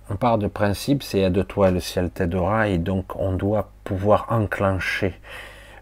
On 0.10 0.15
part 0.15 0.38
de 0.38 0.48
principe, 0.48 1.04
c'est 1.04 1.20
aide-toi, 1.20 1.72
le 1.72 1.82
ciel 1.82 2.10
t'aidera, 2.10 2.70
et 2.70 2.78
donc 2.78 3.18
on 3.18 3.34
doit 3.34 3.70
pouvoir 3.84 4.28
enclencher 4.30 5.13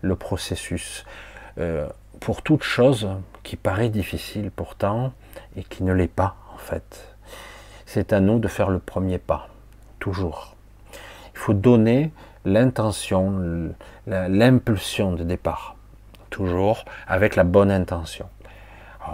le 0.02 0.16
processus. 0.16 1.06
Euh, 1.60 1.88
pour 2.20 2.42
toute 2.42 2.64
chose 2.64 3.08
qui 3.48 3.56
paraît 3.56 3.88
difficile 3.88 4.52
pourtant, 4.52 5.14
et 5.56 5.64
qui 5.64 5.84
ne 5.84 5.94
l'est 5.94 6.10
pas 6.10 6.36
en 6.54 6.58
fait, 6.58 7.16
c'est 7.86 8.12
à 8.12 8.20
nous 8.20 8.40
de 8.40 8.50
faire 8.50 8.70
le 8.70 8.80
premier 8.80 9.20
pas, 9.20 9.48
toujours. 10.00 10.58
Il 11.34 11.40
faut 11.40 11.54
donner 11.54 12.12
l'intention, 12.44 13.74
l'impulsion 14.06 15.14
de 15.14 15.24
départ, 15.24 15.78
toujours 16.30 16.84
avec 17.08 17.38
la 17.38 17.46
bonne 17.46 17.72
intention. 17.72 18.28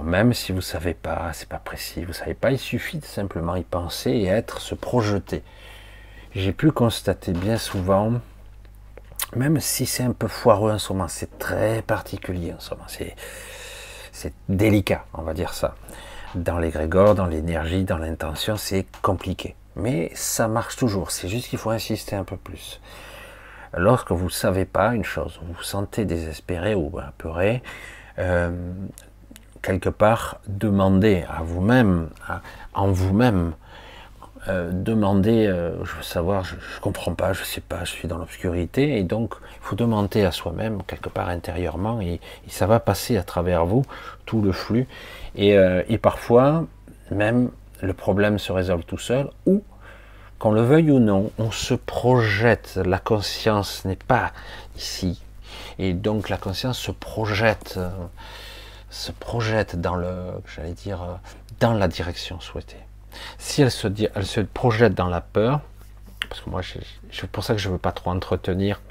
Même 0.02 0.34
si 0.34 0.52
vous 0.52 0.62
savez 0.62 0.96
pas, 0.96 1.32
c'est 1.34 1.48
pas 1.48 1.60
précis, 1.60 2.04
vous 2.04 2.14
savez 2.14 2.34
pas, 2.34 2.50
il 2.50 2.58
suffit 2.58 2.98
de 2.98 3.06
simplement 3.06 3.56
y 3.56 3.64
penser 3.64 4.10
et 4.10 4.26
être, 4.26 4.62
se 4.62 4.74
projeter. 4.74 5.44
J'ai 6.34 6.54
pu 6.54 6.72
constater 6.72 7.34
bien 7.34 7.58
souvent, 7.58 8.14
même 9.36 9.60
si 9.60 9.86
c'est 9.86 10.02
un 10.02 10.14
peu 10.14 10.28
foireux 10.28 10.72
en 10.72 10.80
ce 10.80 10.92
moment, 10.92 11.08
c'est 11.08 11.38
très 11.38 11.84
particulier 11.84 12.52
en 12.52 12.60
ce 12.60 12.72
moment, 12.72 12.88
c'est, 12.88 13.16
c'est 14.14 14.34
délicat, 14.48 15.06
on 15.14 15.24
va 15.24 15.34
dire 15.34 15.54
ça. 15.54 15.76
Dans 16.36 16.58
l'égrégore, 16.58 17.16
dans 17.16 17.26
l'énergie, 17.26 17.84
dans 17.84 17.98
l'intention, 17.98 18.56
c'est 18.56 18.86
compliqué. 19.02 19.56
Mais 19.76 20.12
ça 20.14 20.48
marche 20.48 20.78
toujours, 20.78 21.12
c'est 21.12 21.28
juste 21.28 21.50
qu'il 21.50 21.60
faut 21.60 21.72
insister 21.72 22.16
un 22.16 22.24
peu 22.24 22.38
plus. 22.38 22.80
Lorsque 23.76 24.12
vous 24.12 24.26
ne 24.26 24.30
savez 24.30 24.66
pas 24.66 24.94
une 24.94 25.04
chose, 25.04 25.40
vous 25.42 25.54
vous 25.54 25.64
sentez 25.64 26.06
désespéré 26.06 26.76
ou 26.76 27.00
apeuré, 27.00 27.64
euh, 28.20 28.52
quelque 29.64 29.90
part, 29.90 30.40
demandez 30.48 31.26
à 31.28 31.42
vous-même, 31.42 32.10
en 32.76 32.92
vous-même, 32.92 33.54
euh, 34.48 34.72
demandez, 34.74 35.48
euh, 35.48 35.84
je 35.86 35.96
veux 35.96 36.04
savoir, 36.04 36.44
je, 36.44 36.56
ne 36.56 36.82
comprends 36.82 37.14
pas, 37.14 37.34
je 37.34 37.44
sais 37.44 37.62
pas, 37.62 37.84
je 37.86 37.92
suis 37.92 38.08
dans 38.08 38.18
l'obscurité, 38.18 38.98
et 38.98 39.04
donc 39.04 39.36
il 39.56 39.60
faut 39.62 39.76
demander 39.76 40.24
à 40.24 40.32
soi-même 40.32 40.84
quelque 40.84 41.10
part 41.10 41.30
intérieurement, 41.30 42.02
et, 42.02 42.16
et 42.16 42.50
ça 42.50 42.68
va 42.68 42.80
passer 42.80 43.18
à 43.18 43.24
travers 43.24 43.66
vous 43.66 43.84
tout 44.26 44.42
le 44.42 44.52
flux, 44.52 44.88
et, 45.36 45.58
euh, 45.58 45.84
et 45.88 45.98
parfois 45.98 46.66
même 47.12 47.52
le 47.82 47.94
problème 47.94 48.40
se 48.40 48.52
résolve 48.52 48.84
tout 48.84 48.98
seul, 48.98 49.30
ou 49.46 49.64
qu'on 50.40 50.52
le 50.52 50.62
veuille 50.62 50.92
ou 50.92 51.00
non, 51.00 51.32
on 51.38 51.52
se 51.52 51.74
projette, 51.74 52.78
la 52.84 53.00
conscience 53.00 53.86
n'est 53.86 53.96
pas 53.96 54.34
ici, 54.76 55.22
Et 55.80 55.94
donc 55.94 56.30
la 56.30 56.38
conscience 56.38 56.78
se 56.78 56.92
projette, 56.92 57.76
euh, 57.78 57.90
se 58.90 59.12
projette 59.12 59.80
dans 59.80 59.96
le, 59.96 60.14
j'allais 60.54 60.74
dire, 60.74 61.02
euh, 61.02 61.16
dans 61.60 61.74
la 61.74 61.88
direction 61.88 62.40
souhaitée. 62.40 62.84
Si 63.38 63.62
elle 63.62 63.72
se, 63.72 63.88
dit, 63.88 64.08
elle 64.16 64.26
se 64.26 64.42
projette 64.42 64.94
dans 64.94 65.08
la 65.08 65.22
peur, 65.22 65.62
parce 66.30 66.42
que 66.42 66.50
moi, 66.50 66.62
c'est 67.12 67.30
pour 67.30 67.44
ça 67.44 67.54
que 67.54 67.60
je 67.60 67.68
ne 67.68 67.74
veux 67.74 67.80
pas 67.80 67.92
trop 67.92 68.12
entretenir. 68.12 68.82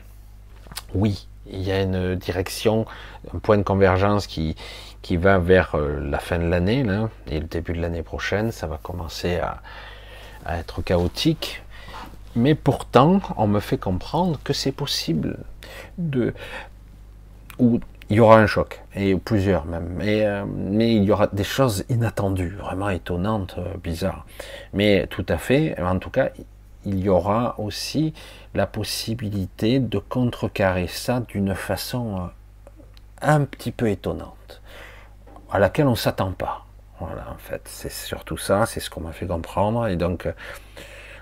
Oui, 0.95 1.27
il 1.51 1.63
y 1.63 1.73
a 1.73 1.83
une 1.83 2.15
direction, 2.15 2.87
un 3.35 3.39
point 3.39 3.59
de 3.59 3.63
convergence 3.63 4.27
qui, 4.27 4.57
qui 5.03 5.17
va 5.17 5.39
vers 5.39 5.75
euh, 5.75 6.01
la 6.01 6.19
fin 6.19 6.39
de 6.39 6.45
l'année 6.45 6.85
et 7.27 7.41
le 7.41 7.47
début 7.47 7.73
de 7.73 7.81
l'année 7.81 8.03
prochaine. 8.03 8.53
Ça 8.53 8.67
va 8.67 8.79
commencer 8.83 9.39
à, 9.39 9.61
à 10.45 10.59
être 10.59 10.83
chaotique. 10.83 11.63
Mais 12.35 12.55
pourtant, 12.55 13.21
on 13.37 13.47
me 13.47 13.61
fait 13.61 13.77
comprendre 13.77 14.39
que 14.43 14.53
c'est 14.53 14.73
possible 14.73 15.39
de, 15.99 16.33
ou 17.59 17.81
il 18.13 18.17
y 18.17 18.21
aura 18.21 18.37
un 18.37 18.47
choc, 18.47 18.83
et 18.95 19.17
plusieurs 19.17 19.65
même, 19.65 19.89
mais, 19.97 20.27
euh, 20.27 20.45
il 20.79 21.03
y 21.03 21.11
aura 21.11 21.29
des 21.29 21.45
choses 21.45 21.87
inattendues, 21.89 22.55
vraiment 22.59 22.91
étonnantes, 22.91 23.55
euh, 23.57 23.75
bizarres. 23.83 24.27
Mais 24.75 25.07
tout 25.07 25.25
à 25.31 25.39
fait, 25.39 25.81
en 25.81 25.99
tout 25.99 26.11
cas, 26.11 26.29
il 26.85 26.99
y 26.99 27.09
aura 27.09 27.59
aussi 27.59 28.13
la 28.53 28.67
possibilité 28.67 29.79
de 29.79 29.99
contrecarrer 29.99 30.89
ça 30.89 31.21
d'une 31.21 31.55
façon 31.55 32.19
euh, 32.19 32.27
un 33.23 33.47
petit 33.47 33.73
peu 33.73 33.89
étonnante, 33.89 34.61
à 35.51 35.59
laquelle 35.59 35.87
on 35.87 35.93
ne 35.93 35.97
s'attend 35.97 36.33
pas. 36.33 36.67
Voilà, 37.01 37.31
en 37.35 37.39
fait, 37.39 37.63
c'est 37.65 37.91
surtout 37.91 38.37
ça, 38.37 38.67
c'est 38.67 38.81
ce 38.81 38.91
qu'on 38.91 39.01
m'a 39.01 39.13
fait 39.13 39.27
comprendre, 39.27 39.87
et 39.87 39.97
donc 39.97 40.29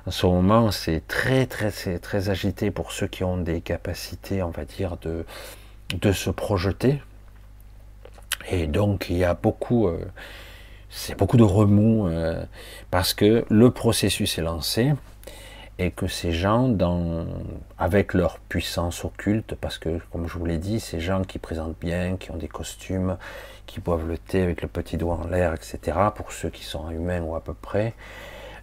en 0.09 0.11
ce 0.11 0.27
moment, 0.27 0.73
c'est 0.73 1.07
très, 1.07 1.47
très, 1.47 1.71
très 2.01 2.31
agité 2.31 2.73
pour 2.73 2.91
ceux 2.91 3.07
qui 3.07 3.23
ont 3.23 3.37
des 3.37 3.61
capacités, 3.61 4.43
on 4.43 4.51
va 4.51 4.65
dire, 4.65 4.97
de, 4.97 5.25
de 5.95 6.13
se 6.13 6.31
projeter. 6.31 7.01
Et 8.51 8.67
donc, 8.67 9.09
il 9.11 9.17
y 9.17 9.25
a 9.25 9.35
beaucoup, 9.35 9.87
euh, 9.87 10.05
c'est 10.89 11.17
beaucoup 11.17 11.37
de 11.37 11.43
remous 11.43 12.09
euh, 12.09 12.43
parce 12.91 13.15
que 13.15 13.45
le 13.49 13.71
processus 13.71 14.39
est 14.39 14.43
lancé 14.43 14.93
et 15.79 15.91
que 15.91 16.07
ces 16.07 16.33
gens, 16.33 16.69
dans, 16.69 17.27
avec 17.79 18.13
leur 18.13 18.39
puissance 18.39 19.05
occulte, 19.05 19.55
parce 19.55 19.79
que, 19.79 19.99
comme 20.13 20.29
je 20.29 20.37
vous 20.37 20.45
l'ai 20.45 20.59
dit, 20.59 20.79
ces 20.79 21.01
gens 21.01 21.23
qui 21.23 21.39
présentent 21.39 21.79
bien, 21.81 22.17
qui 22.17 22.31
ont 22.31 22.37
des 22.37 22.49
costumes, 22.49 23.17
qui 23.67 23.81
boivent 23.81 24.07
le 24.07 24.19
thé 24.19 24.43
avec 24.43 24.61
le 24.61 24.69
petit 24.69 24.99
doigt 24.99 25.19
en 25.23 25.27
l'air, 25.29 25.55
etc., 25.55 25.97
pour 26.15 26.33
ceux 26.33 26.51
qui 26.51 26.65
sont 26.65 26.91
humains 26.91 27.23
ou 27.23 27.35
à 27.35 27.41
peu 27.41 27.55
près, 27.55 27.95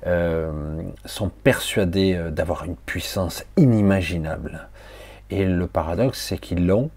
euh, 0.05 0.83
sont 1.05 1.29
persuadés 1.29 2.29
d'avoir 2.31 2.65
une 2.65 2.75
puissance 2.75 3.45
inimaginable. 3.55 4.69
Et 5.31 5.43
le 5.43 5.65
paradoxe, 5.65 6.21
c'est 6.21 6.37
qu'ils 6.37 6.67
l'ont, 6.67 6.91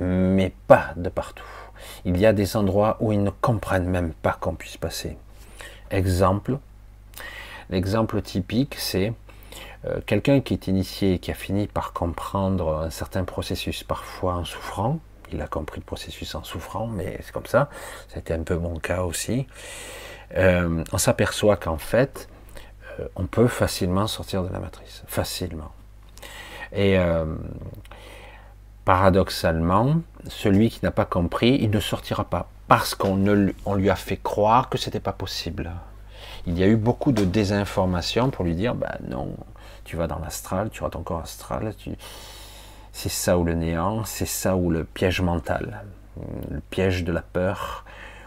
mais 0.00 0.52
pas 0.66 0.92
de 0.96 1.08
partout. 1.08 1.44
Il 2.04 2.18
y 2.18 2.26
a 2.26 2.32
des 2.32 2.56
endroits 2.56 2.96
où 3.00 3.12
ils 3.12 3.22
ne 3.22 3.30
comprennent 3.30 3.88
même 3.88 4.12
pas 4.12 4.36
qu'on 4.40 4.54
puisse 4.54 4.76
passer. 4.76 5.16
Exemple, 5.90 6.58
l'exemple 7.70 8.20
typique, 8.22 8.76
c'est 8.78 9.12
euh, 9.86 10.00
quelqu'un 10.04 10.40
qui 10.40 10.54
est 10.54 10.66
initié, 10.66 11.18
qui 11.18 11.30
a 11.30 11.34
fini 11.34 11.66
par 11.66 11.92
comprendre 11.92 12.78
un 12.84 12.90
certain 12.90 13.24
processus, 13.24 13.84
parfois 13.84 14.34
en 14.34 14.44
souffrant. 14.44 14.98
Il 15.32 15.40
a 15.42 15.46
compris 15.46 15.80
le 15.80 15.84
processus 15.84 16.34
en 16.34 16.44
souffrant, 16.44 16.86
mais 16.86 17.18
c'est 17.22 17.32
comme 17.32 17.46
ça. 17.46 17.68
C'était 18.08 18.34
un 18.34 18.42
peu 18.42 18.56
mon 18.56 18.78
cas 18.78 19.02
aussi. 19.02 19.46
Euh, 20.36 20.82
on 20.92 20.98
s'aperçoit 20.98 21.56
qu'en 21.56 21.78
fait, 21.78 22.28
euh, 23.00 23.08
on 23.16 23.26
peut 23.26 23.48
facilement 23.48 24.06
sortir 24.06 24.42
de 24.42 24.52
la 24.52 24.58
matrice, 24.58 25.02
facilement. 25.06 25.72
Et 26.72 26.98
paradoxalement, 28.86 29.96
celui 30.28 30.70
qui 30.70 30.80
n'a 30.82 30.90
pas 30.90 31.04
compris, 31.04 31.58
il 31.60 31.70
ne 31.70 31.80
sortira 31.80 32.24
pas 32.24 32.48
parce 32.68 32.94
qu'on 32.94 33.16
lui 33.16 33.90
a 33.90 33.96
fait 33.96 34.16
croire 34.16 34.70
que 34.70 34.78
c'était 34.78 35.00
pas 35.00 35.12
possible. 35.12 35.72
Il 36.46 36.58
y 36.58 36.62
a 36.62 36.66
eu 36.66 36.76
beaucoup 36.76 37.12
de 37.12 37.24
désinformation 37.24 38.30
pour 38.30 38.44
lui 38.44 38.54
dire, 38.54 38.74
ben 38.74 38.96
non, 39.08 39.34
tu 39.84 39.96
vas 39.96 40.06
dans 40.06 40.20
l'astral, 40.20 40.70
tu 40.70 40.82
auras 40.82 40.90
ton 40.90 41.02
corps 41.02 41.20
astral, 41.20 41.74
c'est 42.92 43.08
ça 43.08 43.36
ou 43.36 43.44
le 43.44 43.54
néant, 43.54 44.04
c'est 44.04 44.24
ça 44.24 44.56
ou 44.56 44.70
le 44.70 44.84
piège 44.84 45.20
mental, 45.20 45.84
le 46.50 46.60
piège 46.70 47.04
de 47.04 47.12
la 47.12 47.22
peur, 47.22 47.84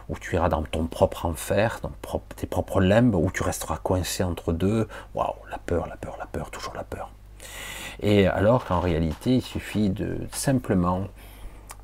où 0.09 0.17
tu 0.19 0.35
iras 0.35 0.49
dans 0.49 0.63
ton 0.63 0.87
propre 0.87 1.25
enfer, 1.25 1.79
dans 1.81 1.91
tes 2.35 2.47
propres 2.47 2.81
limbes, 2.81 3.15
où 3.15 3.31
tu 3.31 3.43
resteras 3.43 3.77
coincé 3.77 4.23
entre 4.23 4.51
deux. 4.51 4.87
Waouh, 5.15 5.35
la 5.51 5.57
peur, 5.57 5.87
la 5.87 5.95
peur, 5.95 6.17
la 6.19 6.25
peur, 6.25 6.51
toujours 6.51 6.73
la 6.75 6.83
peur. 6.83 7.11
Et 8.01 8.27
alors 8.27 8.65
qu'en 8.65 8.79
réalité, 8.79 9.35
il 9.35 9.41
suffit 9.41 9.89
de 9.89 10.17
simplement 10.31 11.07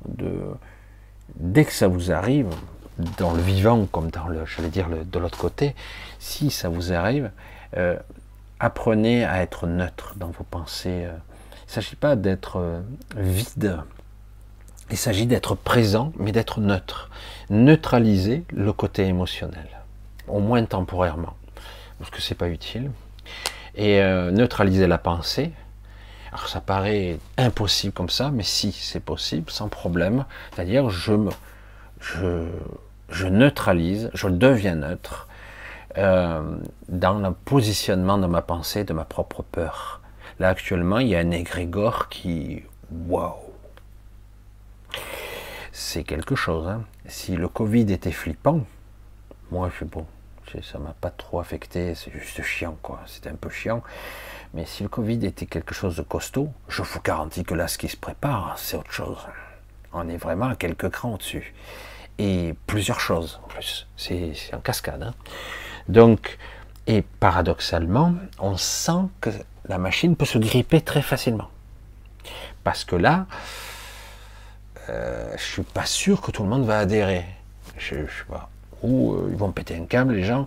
de 0.06 0.40
dès 1.34 1.64
que 1.64 1.72
ça 1.72 1.88
vous 1.88 2.12
arrive, 2.12 2.48
dans 3.18 3.32
le 3.34 3.42
vivant 3.42 3.86
comme 3.86 4.10
dans 4.10 4.28
le, 4.28 4.46
je 4.46 4.62
vais 4.62 4.68
dire 4.68 4.88
le, 4.88 5.04
de 5.04 5.18
l'autre 5.18 5.38
côté, 5.38 5.74
si 6.18 6.50
ça 6.50 6.68
vous 6.68 6.92
arrive, 6.92 7.30
euh, 7.76 7.96
apprenez 8.58 9.24
à 9.24 9.42
être 9.42 9.66
neutre 9.66 10.14
dans 10.16 10.28
vos 10.28 10.44
pensées. 10.44 11.06
Il 11.06 11.68
ne 11.68 11.72
s'agit 11.72 11.96
pas 11.96 12.16
d'être 12.16 12.56
euh, 12.56 12.80
vide, 13.16 13.78
il 14.90 14.96
s'agit 14.96 15.26
d'être 15.26 15.54
présent, 15.56 16.12
mais 16.16 16.32
d'être 16.32 16.60
neutre. 16.60 17.10
Neutraliser 17.50 18.44
le 18.50 18.72
côté 18.72 19.04
émotionnel, 19.04 19.68
au 20.28 20.38
moins 20.38 20.64
temporairement, 20.64 21.34
parce 21.98 22.10
que 22.10 22.20
c'est 22.20 22.34
pas 22.36 22.48
utile. 22.48 22.90
Et 23.74 24.00
euh, 24.00 24.30
neutraliser 24.30 24.86
la 24.86 24.98
pensée. 24.98 25.52
Alors 26.36 26.50
ça 26.50 26.60
paraît 26.60 27.18
impossible 27.38 27.94
comme 27.94 28.10
ça, 28.10 28.30
mais 28.30 28.42
si 28.42 28.70
c'est 28.70 29.00
possible, 29.00 29.50
sans 29.50 29.70
problème. 29.70 30.26
C'est-à-dire 30.52 30.90
je 30.90 31.12
me, 31.12 31.30
je, 31.98 32.46
je 33.08 33.26
neutralise, 33.26 34.10
je 34.12 34.28
deviens 34.28 34.74
neutre, 34.74 35.28
euh, 35.96 36.42
dans 36.90 37.14
le 37.14 37.32
positionnement 37.32 38.18
de 38.18 38.26
ma 38.26 38.42
pensée, 38.42 38.84
de 38.84 38.92
ma 38.92 39.06
propre 39.06 39.42
peur. 39.44 40.02
Là, 40.38 40.50
actuellement, 40.50 40.98
il 40.98 41.08
y 41.08 41.16
a 41.16 41.20
un 41.20 41.30
égrégore 41.30 42.10
qui... 42.10 42.64
Waouh 42.90 43.32
C'est 45.72 46.04
quelque 46.04 46.34
chose. 46.34 46.68
Hein. 46.68 46.82
Si 47.06 47.34
le 47.34 47.48
Covid 47.48 47.90
était 47.90 48.12
flippant, 48.12 48.60
moi, 49.50 49.70
je 49.70 49.76
suis 49.76 49.86
bon. 49.86 50.04
Ça 50.62 50.78
m'a 50.78 50.94
pas 51.00 51.10
trop 51.10 51.40
affecté, 51.40 51.94
c'est 51.94 52.12
juste 52.12 52.42
chiant, 52.42 52.76
quoi. 52.82 53.00
C'était 53.06 53.30
un 53.30 53.36
peu 53.36 53.48
chiant. 53.48 53.82
Mais 54.56 54.64
si 54.64 54.82
le 54.82 54.88
Covid 54.88 55.26
était 55.26 55.44
quelque 55.44 55.74
chose 55.74 55.96
de 55.96 56.02
costaud, 56.02 56.48
je 56.68 56.80
vous 56.80 57.00
garantis 57.02 57.44
que 57.44 57.52
là, 57.52 57.68
ce 57.68 57.76
qui 57.76 57.88
se 57.88 57.96
prépare, 57.98 58.54
c'est 58.56 58.78
autre 58.78 58.90
chose. 58.90 59.18
On 59.92 60.08
est 60.08 60.16
vraiment 60.16 60.46
à 60.46 60.56
quelques 60.56 60.88
crans 60.88 61.12
au-dessus. 61.12 61.52
Et 62.16 62.54
plusieurs 62.66 62.98
choses 62.98 63.38
en 63.44 63.48
plus. 63.48 63.86
C'est 63.98 64.32
en 64.54 64.60
cascade. 64.60 65.02
Hein. 65.02 65.14
Donc, 65.88 66.38
et 66.86 67.02
paradoxalement, 67.02 68.14
on 68.38 68.56
sent 68.56 69.10
que 69.20 69.28
la 69.68 69.76
machine 69.76 70.16
peut 70.16 70.24
se 70.24 70.38
gripper 70.38 70.80
très 70.80 71.02
facilement. 71.02 71.50
Parce 72.64 72.86
que 72.86 72.96
là, 72.96 73.26
euh, 74.88 75.34
je 75.36 75.44
suis 75.44 75.62
pas 75.64 75.84
sûr 75.84 76.22
que 76.22 76.30
tout 76.30 76.44
le 76.44 76.48
monde 76.48 76.64
va 76.64 76.78
adhérer. 76.78 77.26
Je, 77.76 78.06
je 78.06 78.10
sais 78.10 78.24
pas. 78.26 78.48
Ou 78.82 79.16
euh, 79.16 79.28
ils 79.30 79.36
vont 79.36 79.52
péter 79.52 79.76
un 79.76 79.84
câble, 79.84 80.14
les 80.14 80.24
gens. 80.24 80.46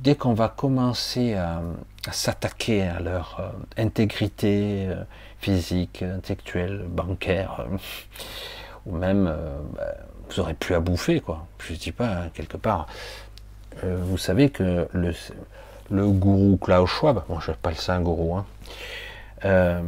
Dès 0.00 0.16
qu'on 0.16 0.34
va 0.34 0.48
commencer 0.48 1.34
à, 1.34 1.62
s'attaquer 2.12 2.82
à 2.82 3.00
leur 3.00 3.40
euh, 3.40 3.82
intégrité 3.82 4.86
euh, 4.88 5.04
physique, 5.40 6.02
intellectuelle, 6.02 6.84
bancaire, 6.88 7.66
ou 8.86 8.96
même, 8.96 9.34
bah, 9.76 9.94
vous 10.28 10.40
aurez 10.40 10.54
plus 10.54 10.74
à 10.74 10.80
bouffer, 10.80 11.20
quoi. 11.20 11.46
Je 11.58 11.74
dis 11.74 11.92
pas, 11.92 12.08
hein, 12.08 12.30
quelque 12.34 12.56
part. 12.56 12.86
Euh, 13.82 13.96
vous 14.00 14.18
savez 14.18 14.50
que 14.50 14.88
le, 14.92 16.10
gourou 16.10 16.56
Klaus 16.56 16.88
Schwab, 16.88 17.22
bon, 17.28 17.40
je 17.40 17.52
pas 17.52 17.74
ça 17.74 17.94
un 17.94 18.00
gourou, 18.00 18.36
hein, 18.36 18.46
euh, 19.44 19.82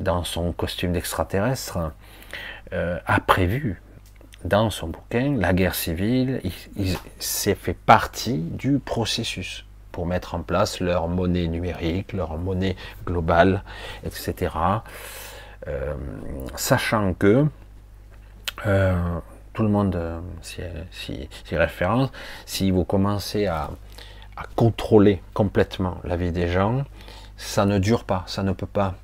dans 0.00 0.24
son 0.24 0.52
costume 0.52 0.92
d'extraterrestre, 0.92 1.92
euh, 2.72 2.98
a 3.06 3.20
prévu 3.20 3.80
dans 4.44 4.70
son 4.70 4.88
bouquin 4.88 5.36
la 5.36 5.52
guerre 5.52 5.74
civile, 5.74 6.40
il, 6.76 6.96
s'est 7.18 7.54
fait 7.54 7.74
partie 7.74 8.38
du 8.38 8.78
processus 8.78 9.66
pour 9.92 10.06
mettre 10.06 10.34
en 10.34 10.42
place 10.42 10.80
leur 10.80 11.08
monnaie 11.08 11.46
numérique, 11.46 12.12
leur 12.12 12.36
monnaie 12.38 12.76
globale, 13.04 13.62
etc. 14.04 14.54
sachant 16.56 17.14
que 17.14 17.46
tout 19.52 19.62
le 19.62 19.68
monde 19.68 19.94
euh, 19.96 20.20
s'y 20.92 21.56
référence, 21.56 22.10
si 22.46 22.70
vous 22.70 22.84
commencez 22.84 23.46
à, 23.46 23.70
contrôler 24.56 25.20
complètement 25.34 25.98
la 26.02 26.16
vie 26.16 26.32
des 26.32 26.48
gens, 26.48 26.86
ça 27.36 27.66
ne 27.66 27.78
dure 27.78 28.04
pas, 28.04 28.24
ça 28.26 28.42
ne 28.42 28.52
peut 28.52 28.64
pas. 28.64 28.94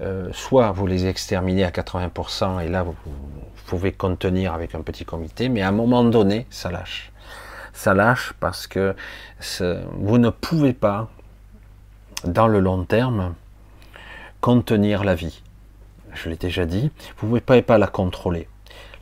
Euh, 0.00 0.28
soit 0.32 0.70
vous 0.70 0.86
les 0.86 1.06
exterminez 1.06 1.64
à 1.64 1.70
80% 1.70 2.64
et 2.64 2.68
là 2.68 2.84
vous, 2.84 2.94
pouvez 3.66 3.90
contenir 3.90 4.54
avec 4.54 4.76
un 4.76 4.82
petit 4.82 5.04
comité, 5.04 5.48
mais 5.48 5.62
à 5.62 5.68
un 5.68 5.72
moment 5.72 6.04
donné, 6.04 6.46
ça 6.48 6.70
lâche. 6.70 7.10
Ça 7.72 7.92
lâche 7.92 8.34
parce 8.38 8.68
que 8.68 8.94
vous 9.98 10.18
ne 10.18 10.30
pouvez 10.30 10.72
pas, 10.72 11.08
dans 12.24 12.48
le 12.48 12.60
long 12.60 12.84
terme, 12.84 13.34
contenir 14.40 15.04
la 15.04 15.14
vie. 15.14 15.42
je 16.12 16.28
l'ai 16.28 16.36
déjà 16.36 16.66
dit, 16.66 16.90
vous 17.18 17.26
ne 17.34 17.40
pouvez 17.40 17.62
pas 17.62 17.78
la 17.78 17.86
contrôler. 17.86 18.48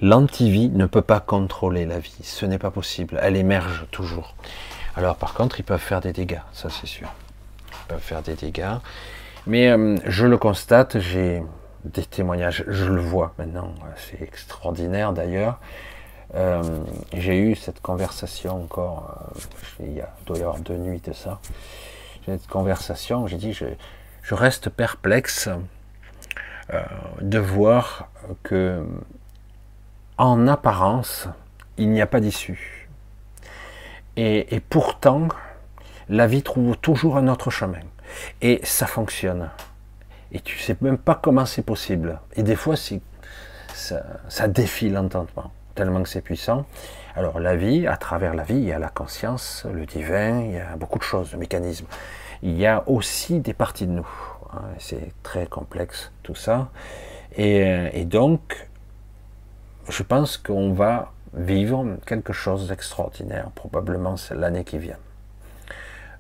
L'antivie 0.01 0.69
ne 0.69 0.87
peut 0.87 1.03
pas 1.03 1.21
contrôler 1.21 1.87
la 1.87 2.01
vie, 2.01 2.17
ce 2.23 2.45
n'est 2.47 2.59
pas 2.59 2.71
possible, 2.71 3.19
elle 3.23 3.37
émerge 3.37 3.87
toujours. 3.91 4.35
Alors 4.97 5.17
par 5.17 5.35
contre, 5.35 5.61
ils 5.61 5.65
peuvent 5.65 5.81
faire 5.81 6.01
des 6.01 6.13
dégâts, 6.13 6.41
ça 6.53 6.69
c'est 6.71 6.87
sûr. 6.87 7.09
Ils 7.71 7.87
peuvent 7.89 8.01
faire 8.01 8.23
des 8.23 8.35
dégâts. 8.35 8.77
Mais 9.47 9.71
euh, 9.71 9.97
je 10.07 10.27
le 10.27 10.39
constate, 10.39 10.99
j'ai 10.99 11.43
des 11.85 12.05
témoignages, 12.05 12.65
je 12.69 12.85
le 12.85 13.01
vois 13.01 13.35
maintenant, 13.39 13.75
c'est 13.97 14.23
extraordinaire 14.23 15.13
d'ailleurs. 15.13 15.59
Euh, 16.35 16.63
j'ai 17.13 17.39
eu 17.39 17.55
cette 17.55 17.81
conversation 17.81 18.63
encore, 18.63 19.33
euh, 19.37 19.41
il 19.81 19.93
y 19.93 20.01
a, 20.01 20.09
doit 20.27 20.39
y 20.39 20.41
avoir 20.41 20.59
deux 20.61 20.77
nuits 20.77 21.01
de 21.01 21.13
ça. 21.13 21.41
J'ai 22.25 22.39
cette 22.39 22.47
conversation, 22.47 23.27
j'ai 23.27 23.37
dit, 23.37 23.53
je, 23.53 23.67
reste 24.35 24.71
perplexe 24.71 25.51
euh, 26.73 26.83
de 27.21 27.39
voir 27.39 28.09
que, 28.43 28.87
en 30.17 30.49
apparence, 30.49 31.29
il 31.77 31.91
n'y 31.91 32.01
a 32.01 32.07
pas 32.07 32.21
d'issue. 32.21 32.89
Et, 34.17 34.55
et 34.55 34.61
pourtant, 34.61 35.29
la 36.09 36.27
vie 36.27 36.43
trouve 36.43 36.77
toujours 36.79 37.17
un 37.19 37.29
autre 37.29 37.51
chemin. 37.51 37.81
Et 38.41 38.61
ça 38.63 38.87
fonctionne. 38.87 39.51
Et 40.31 40.41
tu 40.41 40.59
sais 40.59 40.77
même 40.81 40.99
pas 40.99 41.15
comment 41.15 41.45
c'est 41.45 41.63
possible. 41.63 42.21
Et 42.37 42.43
des 42.43 42.57
fois, 42.57 42.77
ça, 42.77 44.03
ça 44.29 44.49
défie 44.49 44.89
l'entendement 44.89 45.51
tellement 45.75 46.03
que 46.03 46.09
c'est 46.09 46.21
puissant. 46.21 46.67
Alors 47.15 47.41
la 47.41 47.57
vie, 47.57 47.87
à 47.87 47.97
travers 47.97 48.35
la 48.35 48.43
vie, 48.43 48.57
il 48.57 48.65
y 48.65 48.73
a 48.73 48.79
la 48.79 48.89
conscience, 48.89 49.67
le 49.73 49.87
divin, 49.87 50.41
il 50.41 50.53
y 50.53 50.59
a 50.59 50.77
beaucoup 50.77 50.99
de 50.99 51.05
choses, 51.05 51.33
le 51.33 51.39
mécanisme. 51.39 51.87
Il 52.43 52.59
y 52.59 52.67
a 52.67 52.83
aussi 52.89 53.41
des 53.41 53.55
parties 53.55 53.87
de 53.87 53.93
nous. 53.93 54.09
Hein, 54.53 54.63
c'est 54.79 55.13
très 55.23 55.47
complexe 55.47 56.13
tout 56.23 56.35
ça. 56.35 56.69
Et, 57.37 57.91
et 57.93 58.05
donc, 58.05 58.69
je 59.89 60.03
pense 60.03 60.37
qu'on 60.37 60.73
va 60.73 61.13
vivre 61.35 61.97
quelque 62.07 62.33
chose 62.33 62.69
d'extraordinaire, 62.69 63.51
probablement 63.55 64.17
l'année 64.31 64.65
qui 64.65 64.79
vient. 64.79 64.99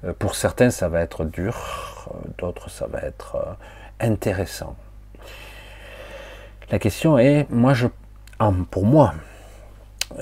Euh, 0.04 0.12
pour 0.18 0.34
certains, 0.34 0.70
ça 0.70 0.88
va 0.88 1.00
être 1.00 1.24
dur, 1.24 2.08
d'autres, 2.38 2.70
ça 2.70 2.86
va 2.86 3.00
être 3.00 3.36
euh, 3.36 3.52
intéressant. 4.00 4.76
La 6.70 6.78
question 6.78 7.18
est, 7.18 7.46
moi, 7.50 7.74
je, 7.74 7.86
pour 8.70 8.86
moi, 8.86 9.14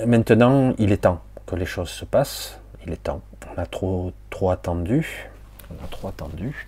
Maintenant, 0.05 0.73
il 0.77 0.91
est 0.91 0.97
temps 0.97 1.21
que 1.45 1.55
les 1.55 1.65
choses 1.65 1.89
se 1.89 2.05
passent. 2.05 2.59
Il 2.85 2.93
est 2.93 3.03
temps. 3.03 3.21
On 3.53 3.59
a 3.59 3.65
trop, 3.65 4.13
trop 4.29 4.49
attendu. 4.49 5.29
On 5.69 5.83
a 5.83 5.87
trop 5.87 6.07
attendu. 6.07 6.67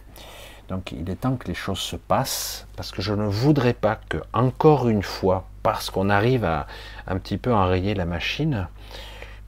Donc, 0.68 0.92
il 0.92 1.10
est 1.10 1.16
temps 1.16 1.36
que 1.36 1.48
les 1.48 1.54
choses 1.54 1.80
se 1.80 1.96
passent 1.96 2.68
parce 2.76 2.92
que 2.92 3.02
je 3.02 3.14
ne 3.14 3.26
voudrais 3.26 3.74
pas 3.74 3.98
que, 4.10 4.18
encore 4.34 4.90
une 4.90 5.04
fois, 5.04 5.46
parce 5.62 5.90
qu'on 5.90 6.10
arrive 6.10 6.44
à 6.44 6.68
un 7.08 7.18
petit 7.18 7.38
peu 7.38 7.54
enrayer 7.54 7.94
la 7.94 8.06
machine, 8.06 8.68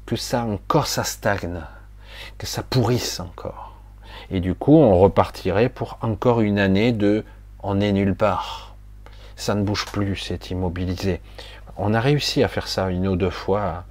que 0.06 0.16
ça 0.16 0.44
encore 0.44 0.88
ça 0.88 1.04
stagne, 1.04 1.62
que 2.38 2.46
ça 2.46 2.64
pourrisse 2.64 3.20
encore. 3.20 3.74
Et 4.32 4.40
du 4.40 4.56
coup, 4.56 4.76
on 4.76 5.00
repartirait 5.00 5.70
pour 5.70 5.98
encore 6.02 6.42
une 6.42 6.60
année 6.60 6.92
de 6.92 7.26
on 7.62 7.82
est 7.82 7.92
nulle 7.92 8.16
part. 8.16 8.76
Ça 9.36 9.54
ne 9.54 9.64
bouge 9.64 9.86
plus, 9.86 10.16
c'est 10.16 10.50
immobilisé 10.52 11.22
on 11.78 11.94
a 11.94 12.00
réussi 12.00 12.44
à 12.44 12.48
faire 12.48 12.68
ça 12.68 12.90
une 12.90 13.08
ou 13.08 13.16
deux 13.16 13.30
fois, 13.30 13.86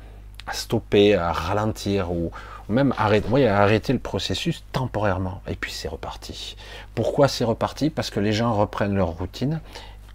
à, 0.47 0.53
stopper, 0.53 1.15
à 1.15 1.33
ralentir 1.33 2.13
ou, 2.13 2.31
même 2.69 2.95
arrêter, 2.97 3.47
à 3.47 3.61
arrêter 3.61 3.93
le 3.93 3.99
processus 3.99 4.65
temporairement. 4.73 5.43
Et 5.49 5.55
puis 5.55 5.71
c'est 5.71 5.89
reparti. 5.89 6.57
Pourquoi 6.95 7.29
c'est 7.29 7.45
reparti? 7.45 7.91
Parce 7.91 8.11
que 8.11 8.21
les 8.21 8.33
gens 8.33 8.55
reprennent 8.55 8.95
leur 8.95 9.09
routine 9.09 9.61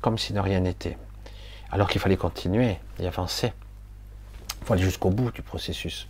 comme 0.02 0.18
si 0.18 0.34
de 0.34 0.40
rien 0.40 0.62
n'était. 0.62 0.98
Alors 1.72 1.90
qu'il 1.90 2.02
fallait 2.02 2.18
continuer 2.18 2.78
et 3.00 3.08
avancer. 3.08 3.54
Il 4.62 4.66
faut 4.66 4.74
aller 4.74 4.84
jusqu'au 4.84 5.10
bout 5.10 5.32
du 5.32 5.42
processus. 5.42 6.08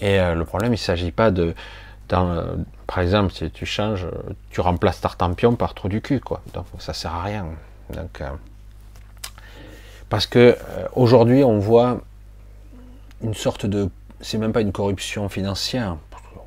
Et 0.00 0.18
euh, 0.18 0.34
le 0.34 0.44
problème, 0.44 0.72
il 0.72 0.76
ne 0.76 0.80
s'agit 0.80 1.12
pas 1.12 1.30
de, 1.30 1.54
euh, 2.12 2.56
par 2.86 3.00
exemple, 3.00 3.32
si 3.32 3.50
tu 3.50 3.66
changes, 3.66 4.06
tu 4.50 4.60
remplaces 4.60 5.00
Tartampion 5.00 5.54
par 5.56 5.74
trou 5.74 5.88
du 5.88 6.00
cul, 6.00 6.20
quoi. 6.20 6.42
Donc 6.54 6.66
ça 6.78 6.92
sert 6.94 7.14
à 7.14 7.22
rien. 7.22 7.46
Donc 7.90 8.20
euh, 8.20 8.30
parce 10.08 10.26
que 10.26 10.38
euh, 10.38 10.88
aujourd'hui, 10.94 11.44
on 11.44 11.58
voit 11.58 12.00
une 13.22 13.34
sorte 13.34 13.66
de. 13.66 13.90
C'est 14.20 14.38
même 14.38 14.52
pas 14.52 14.62
une 14.62 14.72
corruption 14.72 15.28
financière. 15.28 15.96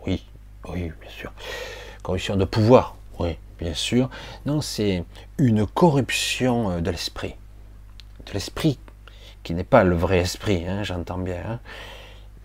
Oui, 0.05 0.25
oui, 0.67 0.91
bien 0.99 1.09
sûr. 1.09 1.31
Corruption 2.03 2.35
de 2.35 2.45
pouvoir. 2.45 2.95
Oui, 3.19 3.37
bien 3.59 3.73
sûr. 3.73 4.09
Non, 4.45 4.61
c'est 4.61 5.03
une 5.37 5.65
corruption 5.65 6.71
euh, 6.71 6.81
de 6.81 6.91
l'esprit. 6.91 7.35
De 8.25 8.33
l'esprit, 8.33 8.79
qui 9.43 9.53
n'est 9.53 9.63
pas 9.63 9.83
le 9.83 9.95
vrai 9.95 10.19
esprit, 10.19 10.65
hein, 10.67 10.83
j'entends 10.83 11.17
bien. 11.17 11.41
Hein. 11.47 11.59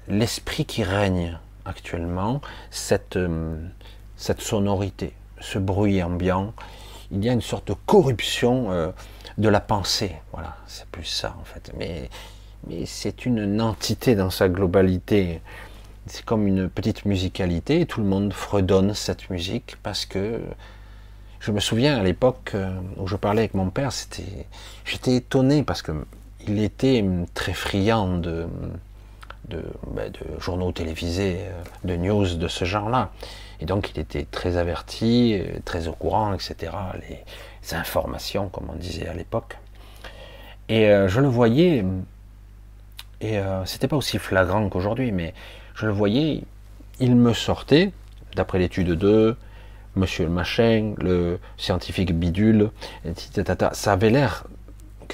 L'esprit 0.08 0.64
qui 0.64 0.84
règne 0.84 1.38
actuellement, 1.64 2.40
cette, 2.70 3.16
euh, 3.16 3.56
cette 4.16 4.40
sonorité, 4.40 5.12
ce 5.40 5.58
bruit 5.58 6.02
ambiant, 6.02 6.52
il 7.10 7.24
y 7.24 7.28
a 7.28 7.32
une 7.32 7.42
sorte 7.42 7.68
de 7.68 7.74
corruption 7.86 8.92
de 9.38 9.48
la 9.48 9.60
pensée. 9.60 10.12
Voilà, 10.32 10.56
c'est 10.66 10.86
plus 10.86 11.04
ça 11.04 11.36
en 11.40 11.44
fait. 11.44 11.72
Mais, 11.78 12.10
mais 12.66 12.86
c'est 12.86 13.26
une 13.26 13.60
entité 13.60 14.14
dans 14.14 14.30
sa 14.30 14.48
globalité. 14.48 15.40
C'est 16.06 16.24
comme 16.24 16.46
une 16.46 16.68
petite 16.68 17.04
musicalité 17.04 17.80
et 17.80 17.86
tout 17.86 18.00
le 18.00 18.06
monde 18.06 18.32
fredonne 18.32 18.94
cette 18.94 19.28
musique 19.30 19.76
parce 19.82 20.06
que 20.06 20.40
je 21.40 21.52
me 21.52 21.60
souviens 21.60 21.98
à 21.98 22.02
l'époque 22.02 22.52
euh, 22.54 22.70
où 22.96 23.06
je 23.06 23.16
parlais 23.16 23.42
avec 23.42 23.54
mon 23.54 23.70
père, 23.70 23.92
c'était, 23.92 24.46
j'étais 24.84 25.16
étonné 25.16 25.62
parce 25.62 25.82
que 25.82 25.92
il 26.48 26.60
était 26.60 27.04
très 27.34 27.52
friand 27.52 28.18
de, 28.18 28.46
de, 29.48 29.62
ben, 29.88 30.12
journaux 30.40 30.72
télévisés, 30.72 31.38
euh, 31.40 31.62
de 31.84 31.96
news 31.96 32.34
de 32.34 32.48
ce 32.48 32.64
genre-là. 32.64 33.10
Et 33.60 33.66
donc 33.66 33.90
il 33.94 34.00
était 34.00 34.26
très 34.30 34.56
averti, 34.56 35.38
euh, 35.40 35.58
très 35.64 35.88
au 35.88 35.92
courant, 35.92 36.34
etc. 36.34 36.72
informations, 37.74 38.48
comme 38.48 38.68
on 38.70 38.76
disait 38.76 39.08
à 39.08 39.14
l'époque. 39.14 39.58
Et 40.68 40.86
euh, 40.86 41.08
je 41.08 41.20
le 41.20 41.28
voyais, 41.28 41.84
et 43.20 43.38
euh, 43.38 43.64
c'était 43.64 43.88
pas 43.88 43.96
aussi 43.96 44.18
flagrant 44.18 44.68
qu'aujourd'hui, 44.68 45.12
mais 45.12 45.34
je 45.74 45.86
le 45.86 45.92
voyais, 45.92 46.42
il 47.00 47.16
me 47.16 47.32
sortait, 47.32 47.92
d'après 48.34 48.58
l'étude 48.58 48.92
2, 48.92 49.36
Monsieur 49.96 50.24
le 50.26 50.30
machin, 50.30 50.94
le 50.98 51.38
scientifique 51.56 52.12
bidule, 52.12 52.70
ça 53.72 53.92
avait 53.92 54.10
l'air 54.10 54.44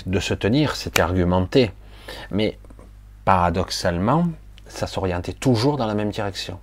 de 0.06 0.18
se 0.18 0.34
tenir, 0.34 0.74
c'était 0.74 1.02
argumenté, 1.02 1.70
mais 2.32 2.58
paradoxalement, 3.24 4.26
ça 4.66 4.88
s'orientait 4.88 5.34
toujours 5.34 5.76
dans 5.76 5.86
la 5.86 5.94
même 5.94 6.10
direction. 6.10 6.58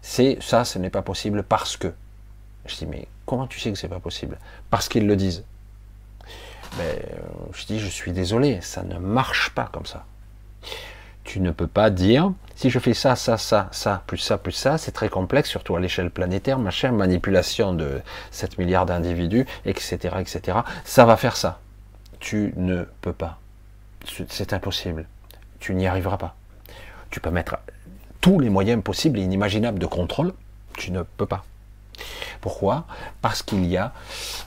C'est 0.00 0.38
ça, 0.40 0.64
ce 0.64 0.78
n'est 0.78 0.90
pas 0.90 1.02
possible 1.02 1.42
parce 1.42 1.76
que. 1.76 1.92
Je 2.66 2.76
dis, 2.76 2.86
mais 2.86 3.08
comment 3.26 3.46
tu 3.46 3.60
sais 3.60 3.72
que 3.72 3.78
c'est 3.78 3.88
pas 3.88 4.00
possible? 4.00 4.38
Parce 4.70 4.88
qu'ils 4.88 5.06
le 5.06 5.16
disent. 5.16 5.44
Mais 6.78 7.02
euh, 7.12 7.18
je 7.52 7.66
dis, 7.66 7.78
je 7.78 7.88
suis 7.88 8.12
désolé, 8.12 8.60
ça 8.60 8.82
ne 8.82 8.98
marche 8.98 9.50
pas 9.50 9.68
comme 9.72 9.86
ça. 9.86 10.04
Tu 11.24 11.40
ne 11.40 11.50
peux 11.50 11.66
pas 11.66 11.90
dire, 11.90 12.32
si 12.54 12.70
je 12.70 12.78
fais 12.78 12.94
ça, 12.94 13.16
ça, 13.16 13.36
ça, 13.36 13.68
ça, 13.72 14.02
plus 14.06 14.18
ça, 14.18 14.38
plus 14.38 14.52
ça, 14.52 14.78
c'est 14.78 14.92
très 14.92 15.08
complexe, 15.08 15.50
surtout 15.50 15.74
à 15.74 15.80
l'échelle 15.80 16.10
planétaire, 16.10 16.58
machin, 16.58 16.92
manipulation 16.92 17.74
de 17.74 18.00
7 18.30 18.58
milliards 18.58 18.86
d'individus, 18.86 19.46
etc., 19.64 20.16
etc. 20.20 20.58
Ça 20.84 21.04
va 21.04 21.16
faire 21.16 21.36
ça. 21.36 21.60
Tu 22.20 22.54
ne 22.56 22.84
peux 23.00 23.12
pas. 23.12 23.38
C'est 24.28 24.52
impossible. 24.52 25.06
Tu 25.58 25.74
n'y 25.74 25.86
arriveras 25.86 26.16
pas. 26.16 26.36
Tu 27.10 27.20
peux 27.20 27.30
mettre 27.30 27.56
tous 28.20 28.38
les 28.38 28.50
moyens 28.50 28.82
possibles 28.82 29.18
et 29.18 29.22
inimaginables 29.22 29.78
de 29.78 29.86
contrôle. 29.86 30.32
Tu 30.76 30.92
ne 30.92 31.02
peux 31.02 31.26
pas. 31.26 31.44
Pourquoi 32.46 32.84
Parce 33.22 33.42
qu'il 33.42 33.66
y 33.66 33.76
a 33.76 33.90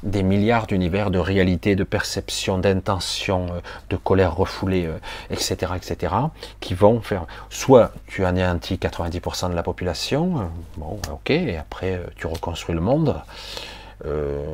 des 0.03 0.23
milliards 0.23 0.67
d'univers 0.67 1.11
de 1.11 1.19
réalité, 1.19 1.75
de 1.75 1.83
perception, 1.83 2.57
d'intention, 2.57 3.47
euh, 3.47 3.59
de 3.89 3.97
colère 3.97 4.37
refoulée, 4.37 4.89
etc., 5.29 5.57
euh, 5.63 5.75
etc., 5.75 6.13
qui 6.61 6.75
vont 6.75 7.01
faire. 7.01 7.25
Soit 7.49 7.91
tu 8.07 8.23
anéantis 8.23 8.75
90% 8.75 9.49
de 9.49 9.53
la 9.53 9.63
population, 9.63 10.39
euh, 10.39 10.43
bon, 10.77 10.97
ok, 11.11 11.29
et 11.29 11.57
après 11.57 12.01
tu 12.15 12.25
reconstruis 12.27 12.73
le 12.73 12.79
monde, 12.79 13.21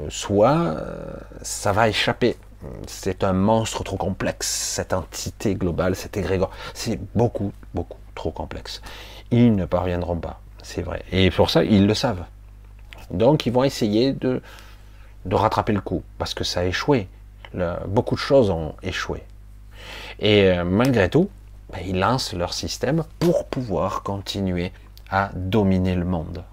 soit 0.10 0.78
ça 1.44 1.72
va 1.72 1.88
échapper. 1.88 2.38
C'est 2.88 3.24
un 3.24 3.34
monstre 3.34 3.84
trop 3.84 3.98
complexe, 3.98 4.48
cette 4.48 4.92
entité 4.92 5.54
globale, 5.54 5.96
cet 5.96 6.18
égrégore, 6.18 6.50
c'est 6.74 7.00
beaucoup, 7.14 7.54
beaucoup 7.76 8.00
trop 8.16 8.32
complexe. 8.32 8.82
Ils 9.30 9.56
ne 9.56 9.66
parviendront 9.66 10.18
pas, 10.18 10.42
c'est 10.64 10.82
vrai. 10.82 11.04
Et 11.12 11.30
pour 11.30 11.52
ça, 11.52 11.64
ils 11.64 11.86
le 11.86 11.94
savent. 11.94 12.26
Donc 13.12 13.46
ils 13.46 13.54
vont 13.54 13.64
essayer 13.64 14.14
de, 14.14 14.42
rattraper 15.30 15.74
le 15.74 15.82
coup, 15.82 16.04
parce 16.18 16.34
que 16.34 16.44
ça 16.44 16.62
a 16.62 16.66
échoué. 16.66 17.08
beaucoup 17.88 18.16
de 18.16 18.20
choses 18.20 18.50
ont 18.50 18.76
échoué. 18.84 19.24
Et 20.20 20.44
euh, 20.44 20.64
malgré 20.64 21.10
tout, 21.10 21.30
ben, 21.72 21.80
ils 21.86 22.00
lancent 22.00 22.34
leur 22.34 22.54
système 22.54 23.04
pour 23.20 23.46
pouvoir 23.46 24.04
continuer 24.04 24.72
à 25.10 25.30
dominer 25.34 25.96
le 25.96 26.06
monde. 26.06 26.44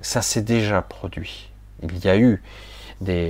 Ça 0.00 0.22
s'est 0.22 0.42
déjà 0.42 0.82
produit. 0.82 1.50
Il 1.82 2.04
y 2.04 2.08
a 2.08 2.16
eu 2.18 2.42
des, 3.00 3.28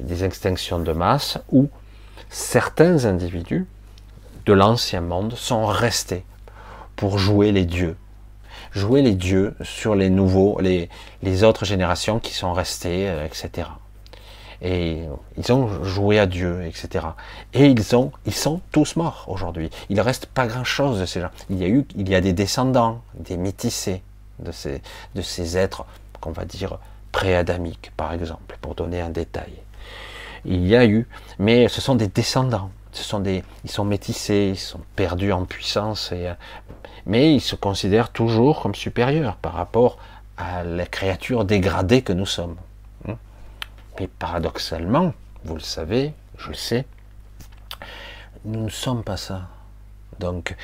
des 0.00 0.24
extinctions 0.24 0.78
de 0.78 0.92
masse 0.92 1.38
où 1.50 1.68
certains 2.28 3.04
individus 3.04 3.66
de 4.46 4.52
l'ancien 4.52 5.00
monde 5.00 5.34
sont 5.34 5.66
restés 5.66 6.24
pour 6.96 7.18
jouer 7.18 7.52
les 7.52 7.64
dieux. 7.64 7.96
Jouer 8.72 9.02
les 9.02 9.14
dieux 9.14 9.54
sur 9.62 9.94
les 9.94 10.10
nouveaux, 10.10 10.60
les, 10.60 10.88
les 11.22 11.44
autres 11.44 11.64
générations 11.64 12.20
qui 12.20 12.34
sont 12.34 12.52
restées, 12.52 13.08
euh, 13.08 13.26
etc. 13.26 13.68
Et 14.62 15.04
ils 15.38 15.52
ont 15.52 15.84
joué 15.84 16.18
à 16.18 16.26
Dieu, 16.26 16.64
etc. 16.66 17.06
Et 17.54 17.66
ils 17.66 17.96
ont, 17.96 18.12
ils 18.26 18.34
sont 18.34 18.60
tous 18.72 18.96
morts 18.96 19.24
aujourd'hui. 19.28 19.70
Il 19.88 20.00
reste 20.00 20.26
pas 20.26 20.46
grand 20.46 20.64
chose 20.64 21.00
de 21.00 21.06
ces 21.06 21.20
gens. 21.20 21.30
Il 21.48 21.58
y 21.58 21.64
a 21.64 21.68
eu, 21.68 21.86
il 21.96 22.08
y 22.08 22.14
a 22.14 22.20
des 22.20 22.34
descendants, 22.34 23.00
des 23.14 23.38
métissés 23.38 24.02
de 24.38 24.52
ces, 24.52 24.82
de 25.14 25.22
ces 25.22 25.56
êtres 25.56 25.86
qu'on 26.20 26.32
va 26.32 26.44
dire 26.44 26.78
pré-adamiques, 27.12 27.92
par 27.96 28.12
exemple, 28.12 28.58
pour 28.60 28.74
donner 28.74 29.00
un 29.00 29.10
détail. 29.10 29.52
Il 30.44 30.66
y 30.66 30.76
a 30.76 30.84
eu, 30.86 31.06
mais 31.38 31.68
ce 31.68 31.80
sont 31.80 31.94
des 31.94 32.08
descendants. 32.08 32.70
Ce 32.92 33.04
sont 33.04 33.20
des, 33.20 33.44
ils 33.64 33.70
sont 33.70 33.84
métissés, 33.84 34.50
ils 34.52 34.58
sont 34.58 34.80
perdus 34.96 35.32
en 35.32 35.44
puissance, 35.44 36.10
et, 36.12 36.28
mais 37.06 37.34
ils 37.34 37.40
se 37.40 37.56
considèrent 37.56 38.10
toujours 38.10 38.62
comme 38.62 38.74
supérieurs 38.74 39.36
par 39.36 39.54
rapport 39.54 39.98
à 40.36 40.64
la 40.64 40.86
créature 40.86 41.44
dégradée 41.44 42.02
que 42.02 42.12
nous 42.12 42.26
sommes. 42.26 42.56
Mais 43.98 44.06
paradoxalement, 44.06 45.12
vous 45.44 45.54
le 45.54 45.60
savez, 45.60 46.14
je 46.38 46.48
le 46.48 46.54
sais, 46.54 46.86
nous 48.44 48.64
ne 48.64 48.70
sommes 48.70 49.04
pas 49.04 49.18
ça. 49.18 49.42
Donc, 50.18 50.56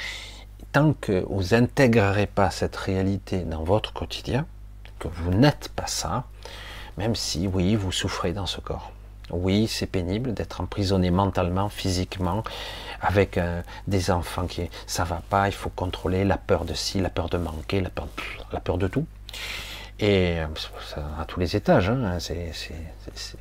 tant 0.73 0.95
que 0.95 1.25
vous 1.29 1.55
intégrerez 1.55 2.27
pas 2.27 2.51
cette 2.51 2.77
réalité 2.77 3.41
dans 3.41 3.63
votre 3.63 3.93
quotidien, 3.93 4.47
que 4.99 5.09
vous 5.09 5.31
n'êtes 5.31 5.71
pas 5.77 5.87
ça, 5.87 6.25
même 6.97 7.15
si, 7.15 7.47
oui, 7.47 7.75
vous 7.75 7.93
souffrez 7.93 8.33
dans 8.33 8.47
ce 8.47 8.61
corps. 8.61 8.93
Oui, 9.31 9.67
c'est 9.67 9.87
pénible 9.87 10.33
d'être 10.33 10.61
emprisonné 10.61 11.11
mentalement, 11.11 11.69
physiquement, 11.69 12.43
avec 13.01 13.39
euh, 13.39 13.63
des 13.87 14.11
enfants 14.11 14.47
qui 14.47 14.69
ça 14.87 15.05
va 15.05 15.23
pas, 15.29 15.49
il 15.49 15.55
faut 15.55 15.71
contrôler 15.71 16.25
la 16.25 16.39
peur 16.39 16.65
de 16.65 16.75
ci, 16.75 17.01
la 17.01 17.11
peur 17.11 17.29
de 17.29 17.39
manquer, 17.39 17.81
la 17.81 17.91
peur, 17.91 18.09
la 18.53 18.61
peur 18.61 18.79
de 18.79 18.89
tout. 18.89 19.07
Et 19.99 20.39
euh, 20.39 20.47
à 21.19 21.25
tous 21.25 21.41
les 21.41 21.57
étages, 21.57 21.89
hein, 21.89 22.19
c'est, 22.21 22.53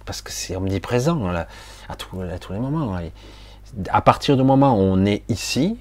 parce 0.06 0.22
que 0.22 0.32
c'est 0.32 0.56
omniprésent 0.56 1.32
là, 1.32 1.48
à, 1.90 1.96
tous, 1.96 2.22
à 2.22 2.40
tous 2.40 2.54
les 2.54 2.60
moments. 2.60 2.98
À 3.90 4.02
partir 4.02 4.38
du 4.38 4.44
moment 4.44 4.76
où 4.76 4.82
on 4.82 5.06
est 5.06 5.24
ici, 5.30 5.78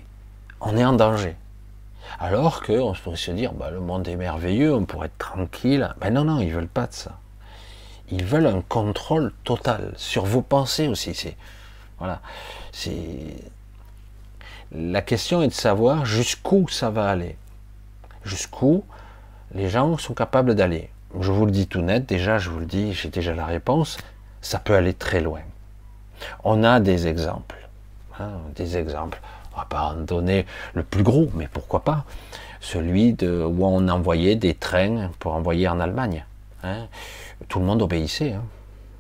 on 0.61 0.77
est 0.77 0.85
en 0.85 0.95
danger. 0.95 1.37
Alors 2.19 2.63
qu'on 2.63 2.93
pourrait 2.93 3.17
se 3.17 3.31
dire, 3.31 3.53
bah, 3.53 3.71
le 3.71 3.81
monde 3.81 4.07
est 4.09 4.17
merveilleux, 4.17 4.75
on 4.75 4.85
pourrait 4.85 5.07
être 5.07 5.19
tranquille. 5.19 5.95
Ben 6.01 6.13
non, 6.13 6.25
non, 6.25 6.41
ils 6.41 6.53
veulent 6.53 6.69
pas 6.69 6.87
de 6.87 6.93
ça. 6.93 7.19
Ils 8.11 8.25
veulent 8.25 8.47
un 8.47 8.63
contrôle 8.63 9.33
total 9.45 9.93
sur 9.97 10.25
vos 10.25 10.43
pensées 10.43 10.89
aussi. 10.89 11.15
C'est 11.15 11.37
voilà. 11.99 12.21
C'est 12.73 13.37
la 14.75 15.03
question 15.03 15.43
est 15.43 15.49
de 15.49 15.53
savoir 15.53 16.05
jusqu'où 16.05 16.69
ça 16.69 16.91
va 16.91 17.09
aller, 17.09 17.37
jusqu'où 18.25 18.85
les 19.55 19.69
gens 19.69 19.97
sont 19.99 20.15
capables 20.15 20.55
d'aller. 20.55 20.91
Je 21.21 21.31
vous 21.31 21.47
le 21.47 21.53
dis 21.53 21.69
tout 21.69 21.81
net, 21.81 22.07
déjà, 22.07 22.39
je 22.39 22.51
vous 22.51 22.59
le 22.59 22.67
dis, 22.67 22.93
j'ai 22.93 23.09
déjà 23.09 23.35
la 23.35 23.47
réponse. 23.47 23.99
Ça 24.41 24.59
peut 24.59 24.75
aller 24.75 24.95
très 24.95 25.21
loin. 25.21 25.41
On 26.43 26.65
a 26.65 26.81
des 26.81 27.07
exemples, 27.07 27.69
hein, 28.19 28.33
des 28.57 28.77
exemples. 28.77 29.21
On 29.55 29.59
va 29.59 29.67
pas 29.67 29.83
en 29.83 29.95
donner 29.95 30.45
le 30.75 30.83
plus 30.83 31.05
gros, 31.05 31.31
mais 31.35 31.47
pourquoi 31.47 31.85
pas 31.85 32.05
Celui 32.61 33.13
de, 33.13 33.45
où 33.45 33.65
on 33.65 33.89
envoyait 33.89 34.35
des 34.35 34.55
trains 34.55 35.11
pour 35.21 35.35
envoyer 35.35 35.69
en 35.69 35.79
Allemagne. 35.79 36.25
Hein 36.65 36.89
tout 37.49 37.61
le 37.61 37.65
monde 37.65 37.83
obéissait. 37.83 38.33
Hein. 38.33 38.43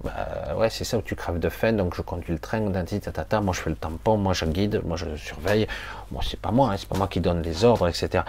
Bah, 0.05 0.55
ouais, 0.59 0.69
c'est 0.69 0.85
ça 0.85 0.99
où 0.99 1.03
tu 1.03 1.17
crèves 1.17 1.39
de 1.39 1.49
faim, 1.49 1.73
donc 1.73 1.95
je 1.95 2.03
conduis 2.03 2.33
le 2.35 2.39
train, 2.39 2.61
tata, 2.71 3.41
moi 3.41 3.55
je 3.55 3.61
fais 3.61 3.71
le 3.71 3.77
tampon, 3.77 4.19
moi 4.19 4.35
je 4.35 4.45
guide, 4.45 4.83
moi 4.85 4.99
je 4.99 5.17
surveille. 5.17 5.67
Moi, 6.13 6.23
c'est 6.29 6.39
pas 6.39 6.51
moi, 6.51 6.73
hein, 6.73 6.77
c'est 6.77 6.89
pas 6.89 6.99
moi 6.99 7.09
qui 7.09 7.21
donne 7.21 7.41
les 7.41 7.65
ordres, 7.65 7.89
etc. 7.89 8.23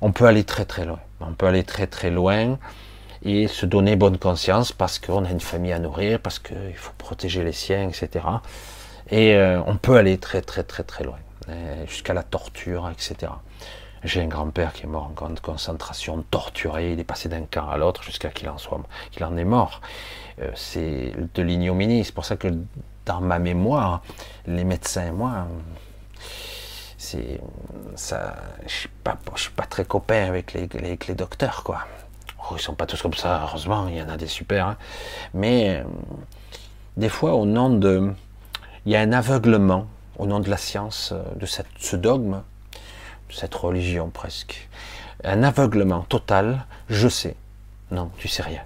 On 0.00 0.10
peut 0.10 0.26
aller 0.26 0.42
très 0.42 0.64
très 0.64 0.84
loin. 0.84 0.98
On 1.20 1.32
peut 1.32 1.46
aller 1.46 1.62
très 1.62 1.86
très 1.86 2.10
loin 2.10 2.58
et 3.22 3.46
se 3.46 3.64
donner 3.64 3.94
bonne 3.94 4.18
conscience 4.18 4.72
parce 4.72 4.98
qu'on 4.98 5.24
a 5.24 5.30
une 5.30 5.40
famille 5.40 5.72
à 5.72 5.78
nourrir, 5.78 6.18
parce 6.18 6.40
qu'il 6.40 6.74
faut 6.74 6.92
protéger 6.98 7.44
les 7.44 7.52
siens, 7.52 7.88
etc. 7.88 8.24
Et 9.10 9.34
euh, 9.34 9.62
on 9.66 9.76
peut 9.76 9.96
aller 9.96 10.18
très 10.18 10.42
très 10.42 10.64
très 10.64 10.82
très 10.82 11.04
loin, 11.04 11.18
euh, 11.48 11.86
jusqu'à 11.86 12.14
la 12.14 12.24
torture, 12.24 12.90
etc. 12.90 13.30
J'ai 14.02 14.22
un 14.22 14.28
grand-père 14.28 14.72
qui 14.72 14.84
est 14.84 14.88
mort 14.88 15.04
en 15.04 15.10
camp 15.10 15.28
de 15.28 15.40
concentration, 15.40 16.24
torturé, 16.30 16.92
il 16.92 17.00
est 17.00 17.04
passé 17.04 17.28
d'un 17.28 17.42
camp 17.42 17.68
à 17.68 17.76
l'autre 17.76 18.02
jusqu'à 18.02 18.30
qu'il 18.30 18.48
en 18.48 18.56
soit, 18.56 18.80
qu'il 19.10 19.22
en 19.24 19.36
est 19.36 19.44
mort. 19.44 19.82
Euh, 20.40 20.50
c'est 20.54 21.12
de 21.34 21.42
l'ignominie. 21.42 22.04
C'est 22.04 22.14
pour 22.14 22.24
ça 22.24 22.36
que 22.36 22.48
dans 23.06 23.20
ma 23.20 23.38
mémoire, 23.38 24.02
les 24.46 24.64
médecins 24.64 25.06
et 25.06 25.10
moi, 25.10 25.46
c'est 26.98 27.40
ça. 27.96 28.36
Je 28.66 28.72
suis 28.72 28.88
pas, 28.88 29.18
je 29.34 29.42
suis 29.42 29.52
pas 29.52 29.66
très 29.66 29.84
copain 29.84 30.26
avec 30.26 30.52
les, 30.52 30.68
les, 30.68 31.14
docteurs, 31.14 31.62
quoi. 31.64 31.80
Oh, 32.38 32.54
ils 32.56 32.60
sont 32.60 32.74
pas 32.74 32.86
tous 32.86 33.00
comme 33.02 33.14
ça, 33.14 33.42
heureusement. 33.42 33.88
Il 33.88 33.96
y 33.96 34.02
en 34.02 34.08
a 34.08 34.16
des 34.16 34.26
super, 34.26 34.66
hein. 34.66 34.76
mais 35.34 35.80
euh, 35.80 35.84
des 36.96 37.08
fois, 37.08 37.34
au 37.34 37.46
nom 37.46 37.70
de, 37.70 38.12
il 38.86 38.92
y 38.92 38.96
a 38.96 39.00
un 39.00 39.12
aveuglement 39.12 39.86
au 40.18 40.26
nom 40.26 40.40
de 40.40 40.50
la 40.50 40.56
science, 40.56 41.12
euh, 41.12 41.22
de 41.36 41.46
cette, 41.46 41.66
ce 41.78 41.96
dogme 41.96 42.42
cette 43.32 43.54
religion 43.54 44.10
presque. 44.10 44.68
Un 45.24 45.42
aveuglement 45.42 46.02
total, 46.02 46.66
je 46.88 47.08
sais. 47.08 47.36
Non, 47.90 48.10
tu 48.18 48.28
sais 48.28 48.42
rien. 48.42 48.62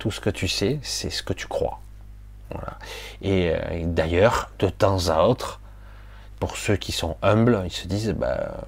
Tout 0.00 0.10
ce 0.10 0.20
que 0.20 0.30
tu 0.30 0.48
sais, 0.48 0.80
c'est 0.82 1.10
ce 1.10 1.22
que 1.22 1.32
tu 1.32 1.46
crois. 1.46 1.78
Voilà. 2.50 2.78
Et, 3.22 3.52
euh, 3.54 3.84
d'ailleurs, 3.84 4.50
de 4.58 4.68
temps 4.68 5.08
à 5.08 5.22
autre, 5.22 5.60
pour 6.40 6.56
ceux 6.56 6.74
qui 6.76 6.90
sont 6.90 7.16
humbles, 7.22 7.62
ils 7.64 7.70
se 7.72 7.86
disent, 7.86 8.10
bah, 8.10 8.64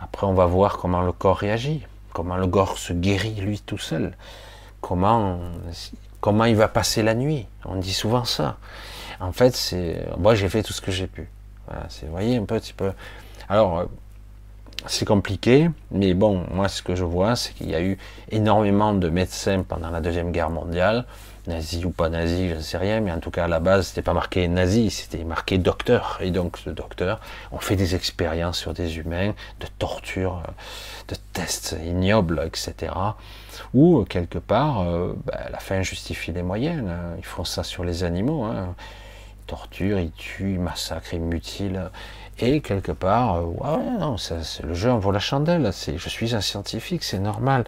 après 0.00 0.26
on 0.28 0.34
va 0.34 0.46
voir 0.46 0.78
comment 0.78 1.00
le 1.00 1.10
corps 1.10 1.38
réagit, 1.38 1.84
comment 2.12 2.36
le 2.36 2.46
corps 2.46 2.78
se 2.78 2.92
guérit 2.92 3.34
lui 3.34 3.58
tout 3.58 3.78
seul, 3.78 4.16
comment, 4.80 5.40
il 6.46 6.54
va 6.54 6.68
passer 6.68 7.02
la 7.02 7.14
nuit. 7.14 7.48
On 7.64 7.74
dit 7.74 7.94
souvent 7.94 8.24
ça. 8.24 8.58
En 9.18 9.32
fait, 9.32 9.56
c'est, 9.56 10.06
moi 10.16 10.36
j'ai 10.36 10.48
fait 10.48 10.62
tout 10.62 10.72
ce 10.72 10.80
que 10.80 10.92
j'ai 10.92 11.08
pu. 11.08 11.28
Voilà, 11.66 11.88
vous 12.02 12.10
voyez 12.12 12.36
un 12.36 12.44
petit 12.44 12.72
peu 12.72 12.92
alors, 13.48 13.78
euh, 13.78 13.86
c'est 14.86 15.04
compliqué, 15.04 15.70
mais 15.90 16.14
bon, 16.14 16.44
moi 16.52 16.68
ce 16.68 16.82
que 16.82 16.94
je 16.94 17.04
vois, 17.04 17.36
c'est 17.36 17.52
qu'il 17.52 17.70
y 17.70 17.74
a 17.74 17.82
eu 17.82 17.98
énormément 18.30 18.94
de 18.94 19.08
médecins 19.08 19.62
pendant 19.62 19.90
la 19.90 20.00
Deuxième 20.00 20.30
Guerre 20.30 20.50
mondiale, 20.50 21.04
nazi 21.48 21.84
ou 21.84 21.90
pas 21.90 22.08
nazi, 22.08 22.48
je 22.48 22.54
ne 22.54 22.60
sais 22.60 22.76
rien, 22.76 23.00
mais 23.00 23.10
en 23.10 23.18
tout 23.18 23.30
cas 23.30 23.44
à 23.44 23.48
la 23.48 23.58
base, 23.58 23.88
c'était 23.88 24.02
pas 24.02 24.12
marqué 24.12 24.46
nazi, 24.46 24.90
c'était 24.90 25.24
marqué 25.24 25.58
docteur. 25.58 26.18
Et 26.20 26.30
donc 26.30 26.58
ce 26.58 26.70
docteur, 26.70 27.20
on 27.50 27.58
fait 27.58 27.76
des 27.76 27.94
expériences 27.94 28.58
sur 28.58 28.74
des 28.74 28.98
humains, 28.98 29.32
de 29.60 29.66
torture, 29.78 30.42
de 31.08 31.16
tests 31.32 31.76
ignobles, 31.84 32.42
etc. 32.46 32.92
Ou 33.74 34.04
quelque 34.04 34.38
part, 34.38 34.82
euh, 34.82 35.14
ben, 35.24 35.38
la 35.50 35.58
fin 35.58 35.82
justifie 35.82 36.32
les 36.32 36.42
moyens. 36.42 36.84
Ils 37.18 37.24
font 37.24 37.44
ça 37.44 37.64
sur 37.64 37.84
les 37.84 38.04
animaux. 38.04 38.44
Hein. 38.44 38.74
Ils 39.40 39.46
torturent, 39.46 39.98
ils 39.98 40.12
tuent, 40.12 40.52
ils 40.52 40.60
massacrent, 40.60 41.14
ils 41.14 41.20
mutilent. 41.20 41.90
Et 42.40 42.60
quelque 42.60 42.92
part, 42.92 43.36
euh, 43.36 43.98
non, 43.98 44.16
c'est 44.16 44.62
le 44.62 44.74
jeu 44.74 44.90
en 44.90 44.98
vaut 44.98 45.10
la 45.10 45.18
chandelle. 45.18 45.72
C'est, 45.72 45.98
je 45.98 46.08
suis 46.08 46.34
un 46.36 46.40
scientifique, 46.40 47.02
c'est 47.02 47.18
normal. 47.18 47.64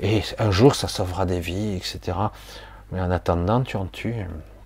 Et 0.00 0.22
un 0.38 0.50
jour, 0.52 0.76
ça 0.76 0.86
sauvera 0.86 1.26
des 1.26 1.40
vies, 1.40 1.74
etc. 1.74 2.16
Mais 2.92 3.00
en 3.00 3.10
attendant, 3.10 3.62
tu 3.62 3.76
en 3.76 3.86
tues, 3.86 4.14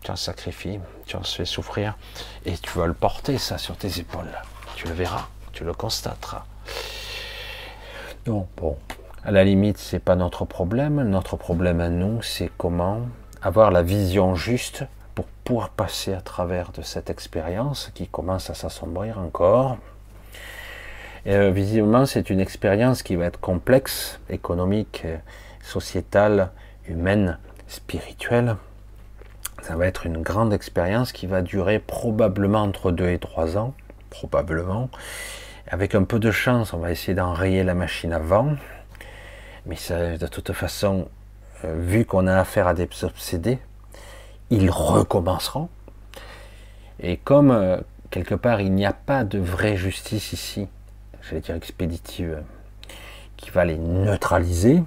tu 0.03 0.11
en 0.11 0.17
sacrifies, 0.17 0.81
tu 1.07 1.17
en 1.17 1.23
fais 1.23 1.47
souffrir, 1.47 1.97
et 2.45 2.57
tu 2.59 2.79
vas 2.79 2.87
le 2.87 2.93
porter 2.93 3.39
ça 3.39 3.57
sur 3.57 3.77
tes 3.77 3.99
épaules. 3.99 4.31
Tu 4.75 4.87
le 4.89 4.93
verras, 4.93 5.29
tu 5.53 5.65
le 5.65 5.73
constateras. 5.73 6.45
Donc 8.27 8.49
bon, 8.57 8.77
à 9.25 9.31
la 9.31 9.43
limite, 9.43 9.79
c'est 9.79 10.01
pas 10.01 10.17
notre 10.17 10.45
problème. 10.45 11.03
Notre 11.03 11.37
problème 11.37 11.81
à 11.81 11.89
nous, 11.89 12.23
c'est 12.23 12.51
comment 12.59 13.01
avoir 13.41 13.71
la 13.71 13.83
vision 13.83 14.35
juste 14.35 14.85
pour 15.17 15.25
pouvoir 15.45 15.71
passer 15.71 16.13
à 16.13 16.21
travers 16.21 16.71
de 16.73 16.83
cette 16.83 17.11
expérience 17.11 17.91
qui 17.95 18.07
commence 18.07 18.51
à 18.51 18.55
s'assombrir 18.55 19.19
encore. 19.19 19.79
Euh, 21.27 21.51
visiblement, 21.51 22.07
c'est 22.07 22.31
une 22.31 22.39
expérience 22.39 23.03
qui 23.03 23.17
va 23.17 23.25
être 23.25 23.41
complexe, 23.41 24.21
économique, 24.29 25.05
sociétale, 25.63 26.51
humaine, 26.87 27.39
spirituelle. 27.67 28.57
Ça 29.63 29.75
va 29.75 29.87
être 29.87 30.05
une 30.05 30.23
grande 30.23 30.53
expérience 30.53 31.13
qui 31.13 31.27
va 31.27 31.41
durer 31.41 31.79
probablement 31.79 32.63
entre 32.63 32.93
2 32.93 33.09
et 33.09 33.19
3 33.19 33.57
ans, 33.57 33.75
probablement. 34.11 34.91
Avec 35.67 35.95
un 35.95 36.05
peu 36.05 36.19
de 36.19 36.31
chance, 36.31 36.75
on 36.75 36.79
va 36.79 36.93
essayer 36.93 37.15
d'enrayer 37.15 37.65
la 37.65 37.75
machine 37.75 38.13
avant. 38.13 38.55
Mais 39.65 39.77
ça, 39.77 40.19
de 40.19 40.27
toute 40.27 40.53
façon, 40.53 41.09
euh, 41.65 41.75
vu 41.81 42.05
qu'on 42.05 42.27
a 42.27 42.39
affaire 42.39 42.69
à 42.69 42.75
des 42.75 42.89
obsédés, 43.03 43.59
ils 44.51 44.71
recommenceront. 44.71 45.69
Et 47.01 47.17
comme 47.17 47.51
euh, 47.51 47.79
quelque 48.11 48.35
part 48.35 48.61
il 48.61 48.73
n'y 48.73 48.87
a 48.87 48.93
pas 48.93 49.25
de 49.25 49.39
vraie 49.39 49.77
justice 49.77 50.33
ici, 50.33 50.69
j'allais 51.23 51.41
dire 51.41 51.55
expéditive, 51.55 52.43
qui 53.37 53.51
va 53.51 53.65
les 53.65 53.79
neutraliser, 53.79 54.83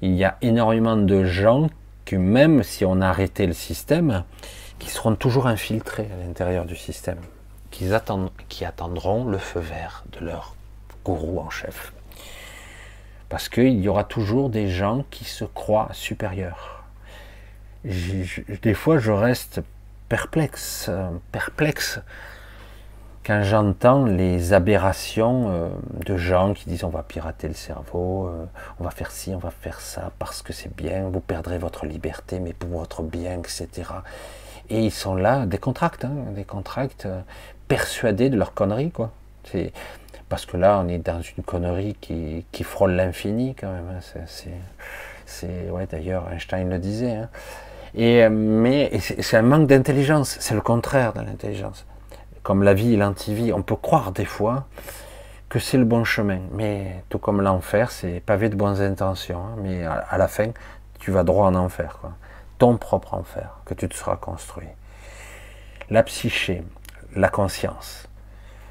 il 0.00 0.14
y 0.14 0.24
a 0.24 0.36
énormément 0.42 0.96
de 0.96 1.24
gens 1.24 1.70
que 2.04 2.16
même 2.16 2.62
si 2.62 2.84
on 2.84 3.00
arrêtait 3.00 3.46
le 3.46 3.52
système, 3.52 4.24
qui 4.78 4.90
seront 4.90 5.14
toujours 5.14 5.46
infiltrés 5.46 6.08
à 6.12 6.26
l'intérieur 6.26 6.64
du 6.64 6.74
système, 6.74 7.20
qui, 7.70 7.88
qui 8.48 8.64
attendront 8.64 9.24
le 9.24 9.38
feu 9.38 9.60
vert 9.60 10.04
de 10.12 10.24
leur 10.24 10.56
gourou 11.04 11.38
en 11.38 11.50
chef. 11.50 11.92
Parce 13.28 13.48
qu'il 13.48 13.80
y 13.80 13.88
aura 13.88 14.04
toujours 14.04 14.50
des 14.50 14.68
gens 14.68 15.04
qui 15.10 15.24
se 15.24 15.44
croient 15.44 15.88
supérieurs. 15.92 16.81
Des 17.84 18.74
fois, 18.74 18.98
je 18.98 19.10
reste 19.10 19.60
perplexe, 20.08 20.86
euh, 20.88 21.10
perplexe 21.32 22.00
quand 23.24 23.42
j'entends 23.44 24.04
les 24.04 24.52
aberrations 24.52 25.50
euh, 25.50 25.68
de 26.04 26.16
gens 26.16 26.54
qui 26.54 26.68
disent 26.68 26.84
on 26.84 26.90
va 26.90 27.02
pirater 27.02 27.48
le 27.48 27.54
cerveau, 27.54 28.26
euh, 28.26 28.44
on 28.80 28.84
va 28.84 28.90
faire 28.90 29.10
ci, 29.10 29.32
on 29.34 29.38
va 29.38 29.50
faire 29.50 29.80
ça 29.80 30.10
parce 30.18 30.42
que 30.42 30.52
c'est 30.52 30.74
bien, 30.74 31.08
vous 31.08 31.20
perdrez 31.20 31.58
votre 31.58 31.86
liberté, 31.86 32.40
mais 32.40 32.52
pour 32.52 32.70
votre 32.70 33.02
bien, 33.02 33.38
etc. 33.38 33.68
Et 34.70 34.80
ils 34.80 34.90
sont 34.90 35.14
là, 35.14 35.46
des 35.46 35.58
contracts, 35.58 36.04
hein, 36.04 36.32
des 36.34 36.44
contracts 36.44 37.08
persuadés 37.68 38.28
de 38.28 38.36
leur 38.36 38.54
connerie, 38.54 38.90
quoi. 38.90 39.12
C'est 39.44 39.72
parce 40.28 40.46
que 40.46 40.56
là, 40.56 40.82
on 40.84 40.88
est 40.88 40.98
dans 40.98 41.20
une 41.20 41.42
connerie 41.42 41.96
qui, 42.00 42.44
qui 42.52 42.64
frôle 42.64 42.92
l'infini 42.92 43.54
quand 43.54 43.72
même. 43.72 43.88
Hein. 43.88 44.26
C'est, 45.24 45.70
ouais, 45.70 45.86
d'ailleurs, 45.86 46.30
Einstein 46.32 46.68
le 46.68 46.78
disait. 46.78 47.14
Hein. 47.14 47.28
Et, 47.94 48.28
mais 48.28 48.98
c'est 49.00 49.36
un 49.36 49.42
manque 49.42 49.66
d'intelligence. 49.66 50.36
C'est 50.40 50.54
le 50.54 50.60
contraire 50.60 51.12
de 51.12 51.20
l'intelligence. 51.20 51.86
Comme 52.42 52.62
la 52.62 52.74
vie 52.74 52.94
et 52.94 52.96
l'antivie, 52.96 53.52
on 53.52 53.62
peut 53.62 53.76
croire 53.76 54.12
des 54.12 54.24
fois 54.24 54.66
que 55.48 55.58
c'est 55.58 55.76
le 55.76 55.84
bon 55.84 56.04
chemin. 56.04 56.40
Mais 56.52 57.04
tout 57.08 57.18
comme 57.18 57.42
l'enfer, 57.42 57.90
c'est 57.90 58.20
pavé 58.20 58.48
de 58.48 58.56
bonnes 58.56 58.80
intentions. 58.80 59.44
Hein. 59.44 59.56
mais 59.58 59.84
à, 59.84 60.16
la 60.16 60.28
fin, 60.28 60.50
tu 60.98 61.10
vas 61.10 61.24
droit 61.24 61.46
en 61.46 61.54
enfer. 61.54 61.98
Ton 62.58 62.76
propre 62.76 63.14
enfer 63.14 63.58
que 63.64 63.74
tu 63.74 63.88
te 63.88 63.94
seras 63.94 64.16
construit. 64.16 64.68
La 65.90 66.02
psyché, 66.02 66.64
la 67.14 67.28
conscience, 67.28 68.08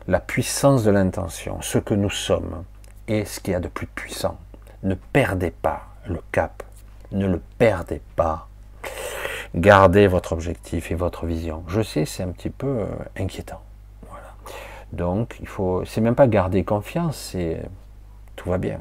la 0.07 0.19
puissance 0.19 0.83
de 0.83 0.91
l'intention, 0.91 1.61
ce 1.61 1.77
que 1.77 1.93
nous 1.93 2.09
sommes, 2.09 2.63
est 3.07 3.25
ce 3.25 3.39
qu'il 3.39 3.53
y 3.53 3.55
a 3.55 3.59
de 3.59 3.67
plus 3.67 3.87
puissant. 3.87 4.37
Ne 4.83 4.95
perdez 4.95 5.51
pas 5.51 5.87
le 6.07 6.19
cap, 6.31 6.63
ne 7.11 7.27
le 7.27 7.41
perdez 7.59 8.01
pas. 8.15 8.47
Gardez 9.55 10.07
votre 10.07 10.33
objectif 10.33 10.91
et 10.91 10.95
votre 10.95 11.25
vision. 11.25 11.63
Je 11.67 11.81
sais, 11.81 12.05
c'est 12.05 12.23
un 12.23 12.29
petit 12.29 12.49
peu 12.49 12.67
euh, 12.67 12.85
inquiétant. 13.17 13.61
Donc, 14.93 15.37
il 15.39 15.47
faut, 15.47 15.83
c'est 15.85 16.01
même 16.01 16.15
pas 16.15 16.27
garder 16.27 16.65
confiance, 16.65 17.35
tout 18.35 18.49
va 18.49 18.57
bien, 18.57 18.79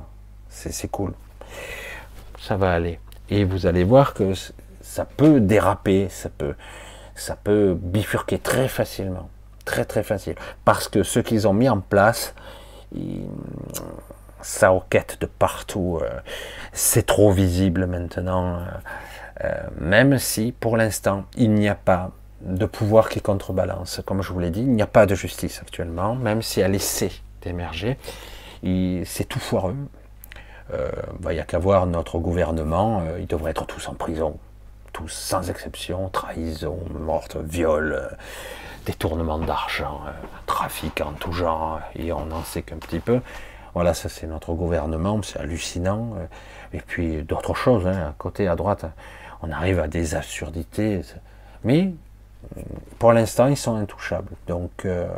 c'est 0.49 0.91
cool, 0.91 1.13
ça 2.41 2.57
va 2.57 2.73
aller. 2.73 2.99
Et 3.29 3.45
vous 3.45 3.67
allez 3.67 3.85
voir 3.85 4.13
que 4.13 4.33
ça 4.81 5.05
peut 5.05 5.39
déraper, 5.39 6.09
ça 6.09 6.29
peut, 6.29 6.57
ça 7.15 7.37
peut 7.37 7.79
bifurquer 7.81 8.41
très 8.41 8.67
facilement 8.67 9.29
très 9.71 9.85
très 9.85 10.03
facile. 10.03 10.35
Parce 10.65 10.89
que 10.89 11.03
ce 11.03 11.21
qu'ils 11.21 11.47
ont 11.47 11.53
mis 11.53 11.69
en 11.69 11.81
place, 11.81 12.35
ça 14.43 14.73
enquête 14.73 15.19
de 15.21 15.27
partout. 15.27 16.01
Euh, 16.03 16.11
c'est 16.73 17.07
trop 17.07 17.31
visible 17.31 17.87
maintenant. 17.87 18.63
Euh, 19.45 19.49
euh, 19.49 19.69
même 19.79 20.19
si 20.19 20.53
pour 20.53 20.77
l'instant 20.77 21.25
il 21.37 21.55
n'y 21.55 21.69
a 21.69 21.75
pas 21.75 22.11
de 22.43 22.67
pouvoir 22.67 23.09
qui 23.09 23.21
contrebalance. 23.21 24.01
Comme 24.07 24.23
je 24.23 24.33
vous 24.33 24.41
l'ai 24.41 24.51
dit, 24.51 24.61
il 24.61 24.73
n'y 24.73 24.83
a 24.83 24.87
pas 24.87 25.07
de 25.07 25.15
justice 25.15 25.61
actuellement, 25.61 26.15
même 26.15 26.41
si 26.41 26.61
elle 26.61 26.75
essaie 26.75 27.13
d'émerger. 27.43 27.99
C'est 28.63 29.29
tout 29.29 29.39
foireux. 29.41 29.77
Bah, 30.71 31.33
il 31.33 31.35
n'y 31.35 31.41
a 31.41 31.45
qu'à 31.45 31.59
voir 31.59 31.85
notre 31.87 32.19
gouvernement, 32.19 33.03
ils 33.19 33.27
devraient 33.27 33.51
être 33.51 33.67
tous 33.67 33.89
en 33.89 33.95
prison. 33.95 34.39
Tous 34.95 35.09
sans 35.09 35.51
exception, 35.51 36.09
trahison, 36.09 36.79
morte, 36.99 37.37
viol, 37.37 38.09
détournement 38.87 39.39
d'argent, 39.39 40.01
euh, 40.07 40.11
trafic 40.47 41.01
en 41.01 41.13
tout 41.13 41.33
genre, 41.33 41.81
et 41.95 42.13
on 42.13 42.27
n'en 42.27 42.43
sait 42.43 42.63
qu'un 42.63 42.77
petit 42.77 43.01
peu. 43.01 43.21
Voilà, 43.75 43.95
ça 43.95 44.09
c'est 44.09 44.27
notre 44.27 44.53
gouvernement, 44.55 45.21
c'est 45.23 45.39
hallucinant. 45.39 46.15
Euh, 46.17 46.27
et 46.73 46.81
puis 46.81 47.23
d'autres 47.23 47.55
choses, 47.55 47.87
hein, 47.87 48.09
à 48.09 48.15
côté, 48.17 48.49
à 48.49 48.57
droite, 48.57 48.87
on 49.43 49.51
arrive 49.51 49.79
à 49.81 49.89
des 49.89 50.15
absurdités. 50.15 51.03
Mais 51.65 51.93
pour 52.99 53.13
l'instant, 53.13 53.47
ils 53.47 53.57
sont 53.57 53.77
intouchables. 53.77 54.33
Donc, 54.47 54.85
euh, 54.85 55.09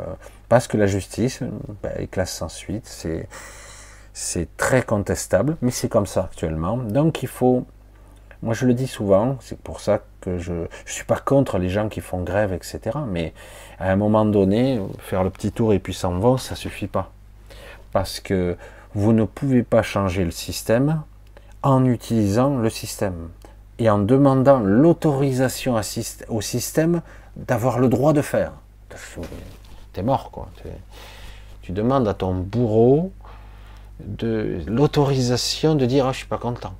parce 0.49 0.67
que 0.67 0.77
la 0.77 0.87
justice, 0.87 1.41
ben, 1.81 2.07
classe 2.07 2.33
sans 2.33 2.49
suite, 2.49 2.85
c'est, 4.13 4.47
très 4.57 4.83
contestable, 4.83 5.57
mais 5.61 5.71
c'est 5.71 5.89
comme 5.89 6.05
ça 6.05 6.25
actuellement. 6.25 6.77
Donc 6.77 7.23
il 7.23 7.29
faut 7.29 7.65
moi, 8.43 8.53
je 8.53 8.65
le 8.65 8.73
dis 8.73 8.87
souvent, 8.87 9.37
c'est 9.39 9.57
pour 9.57 9.79
ça 9.79 10.01
que 10.19 10.37
je 10.37 10.51
ne 10.51 10.67
suis 10.85 11.05
pas 11.05 11.15
contre 11.15 11.59
les 11.59 11.69
gens 11.69 11.87
qui 11.87 12.01
font 12.01 12.23
grève, 12.23 12.51
etc. 12.51 12.81
Mais 13.07 13.33
à 13.79 13.89
un 13.89 13.95
moment 13.95 14.25
donné, 14.25 14.81
faire 14.99 15.23
le 15.23 15.29
petit 15.29 15.53
tour 15.53 15.71
et 15.71 15.79
puis 15.79 15.93
s'en 15.93 16.19
vont, 16.19 16.35
ça 16.35 16.55
suffit 16.55 16.87
pas. 16.87 17.09
Parce 17.93 18.19
que 18.19 18.57
vous 18.93 19.13
ne 19.13 19.23
pouvez 19.23 19.63
pas 19.63 19.81
changer 19.81 20.25
le 20.25 20.31
système 20.31 21.03
en 21.61 21.85
utilisant 21.85 22.57
le 22.57 22.69
système 22.69 23.29
et 23.79 23.89
en 23.89 23.99
demandant 23.99 24.59
l'autorisation 24.59 25.79
au 26.29 26.41
système 26.41 27.01
d'avoir 27.35 27.79
le 27.79 27.89
droit 27.89 28.13
de 28.13 28.21
faire. 28.21 28.51
T'es 29.93 30.03
mort, 30.03 30.31
quoi. 30.31 30.49
Tu 31.61 31.71
demandes 31.71 32.07
à 32.07 32.13
ton 32.13 32.35
bourreau 32.35 33.11
de 33.99 34.61
l'autorisation 34.67 35.75
de 35.75 35.85
dire 35.85 36.07
ah, 36.07 36.11
je 36.11 36.17
suis 36.17 36.27
pas 36.27 36.37
content. 36.37 36.73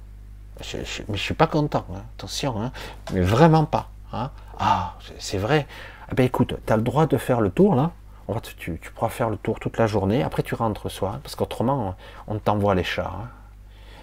Je, 0.61 0.77
mais 1.09 1.17
je 1.17 1.21
suis 1.21 1.33
pas 1.33 1.47
content, 1.47 1.85
hein. 1.93 2.01
attention, 2.17 2.61
hein. 2.61 2.71
mais 3.11 3.21
vraiment 3.21 3.65
pas. 3.65 3.89
Hein. 4.11 4.29
Ah, 4.59 4.95
c'est 5.17 5.37
vrai. 5.37 5.65
Eh 6.11 6.15
ben 6.15 6.25
écoute, 6.25 6.55
tu 6.65 6.73
as 6.73 6.77
le 6.77 6.83
droit 6.83 7.07
de 7.07 7.17
faire 7.17 7.41
le 7.41 7.49
tour 7.49 7.75
là. 7.75 7.91
tu, 8.57 8.79
pourras 8.93 9.09
faire 9.09 9.29
le 9.29 9.37
tour 9.37 9.59
toute 9.59 9.77
la 9.77 9.87
journée. 9.87 10.21
Après, 10.21 10.43
tu 10.43 10.53
rentres 10.53 10.91
soir, 10.91 11.19
parce 11.23 11.35
qu'autrement, 11.35 11.95
on 12.27 12.37
t'envoie 12.37 12.75
les 12.75 12.83
chars. 12.83 13.27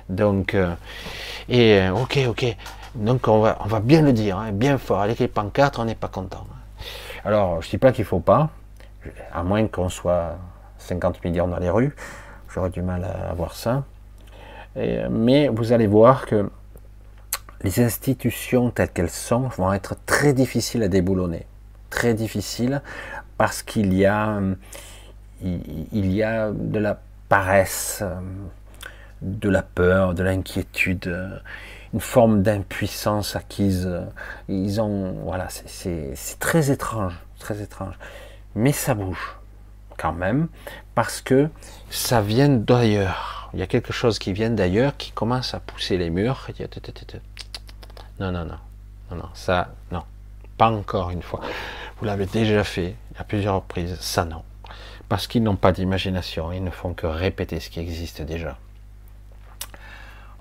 Donc, 0.08 0.54
euh, 0.54 0.74
et 1.48 1.80
euh, 1.80 1.94
ok, 1.94 2.18
ok. 2.28 2.56
Donc, 2.94 3.28
on 3.28 3.40
va, 3.40 3.58
on 3.60 3.66
va 3.66 3.80
bien 3.80 4.02
le 4.02 4.12
dire, 4.12 4.40
bien 4.52 4.78
fort. 4.78 5.00
Avec 5.00 5.18
les 5.18 5.28
pancartes, 5.28 5.78
on 5.78 5.84
n'est 5.84 5.94
pas 5.94 6.08
content. 6.08 6.46
Alors, 7.24 7.62
je 7.62 7.70
dis 7.70 7.78
pas 7.78 7.92
qu'il 7.92 8.04
faut 8.04 8.20
pas, 8.20 8.50
à 9.32 9.42
moins 9.42 9.66
qu'on 9.66 9.88
soit 9.88 10.36
50 10.78 11.22
millions 11.24 11.48
dans 11.48 11.58
les 11.58 11.70
rues. 11.70 11.94
J'aurais 12.52 12.70
du 12.70 12.82
mal 12.82 13.04
à 13.04 13.32
voir 13.34 13.54
ça 13.54 13.84
mais 14.76 15.48
vous 15.48 15.72
allez 15.72 15.86
voir 15.86 16.26
que 16.26 16.50
les 17.62 17.80
institutions 17.80 18.70
telles 18.70 18.90
qu'elles 18.90 19.10
sont 19.10 19.48
vont 19.48 19.72
être 19.72 19.96
très 20.06 20.32
difficiles 20.32 20.82
à 20.82 20.88
déboulonner. 20.88 21.46
Très 21.90 22.14
difficiles 22.14 22.82
parce 23.36 23.62
qu'il 23.62 23.92
y 23.94 24.06
a, 24.06 24.40
il 25.42 26.12
y 26.12 26.22
a 26.22 26.50
de 26.50 26.78
la 26.78 27.00
paresse, 27.28 28.02
de 29.22 29.48
la 29.48 29.62
peur, 29.62 30.14
de 30.14 30.22
l'inquiétude, 30.22 31.42
une 31.92 32.00
forme 32.00 32.42
d'impuissance 32.42 33.36
acquise. 33.36 33.88
Ils 34.48 34.80
ont, 34.80 35.12
voilà, 35.24 35.48
c'est 35.48 36.14
très 36.38 36.70
étrange, 36.70 37.14
très 37.38 37.60
étrange. 37.60 37.94
Mais 38.54 38.72
ça 38.72 38.94
bouge 38.94 39.36
quand 39.98 40.12
même 40.12 40.48
parce 40.94 41.20
que 41.20 41.48
ça 41.90 42.20
vient 42.20 42.48
d'ailleurs 42.48 43.40
il 43.52 43.60
y 43.60 43.62
a 43.62 43.66
quelque 43.66 43.92
chose 43.92 44.18
qui 44.18 44.32
vient 44.32 44.50
d'ailleurs, 44.50 44.96
qui 44.96 45.10
commence 45.12 45.54
à 45.54 45.60
pousser 45.60 45.98
les 45.98 46.10
murs. 46.10 46.48
Non, 48.20 48.30
non, 48.32 48.44
non, 48.44 48.58
non, 49.10 49.16
non, 49.16 49.28
ça, 49.34 49.74
non, 49.90 50.02
pas 50.56 50.70
encore 50.70 51.10
une 51.10 51.22
fois. 51.22 51.40
Vous 51.98 52.04
l'avez 52.06 52.26
déjà 52.26 52.64
fait 52.64 52.94
à 53.16 53.24
plusieurs 53.24 53.56
reprises, 53.56 53.98
ça 54.00 54.24
non. 54.24 54.42
Parce 55.08 55.26
qu'ils 55.26 55.42
n'ont 55.42 55.56
pas 55.56 55.72
d'imagination, 55.72 56.52
ils 56.52 56.62
ne 56.62 56.70
font 56.70 56.94
que 56.94 57.06
répéter 57.06 57.58
ce 57.58 57.70
qui 57.70 57.80
existe 57.80 58.22
déjà. 58.22 58.56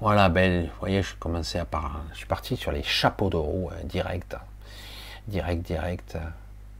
Voilà, 0.01 0.29
ben, 0.29 0.63
vous 0.63 0.79
voyez, 0.79 1.01
je 1.01 1.13
commençais 1.19 1.59
à 1.59 1.67
je 2.13 2.17
suis 2.19 2.25
parti 2.25 2.55
sur 2.55 2.71
les 2.71 2.83
chapeaux 2.83 3.29
de 3.29 3.35
roue 3.35 3.69
euh, 3.69 3.83
direct, 3.83 4.37
direct, 5.27 5.61
direct. 5.61 6.17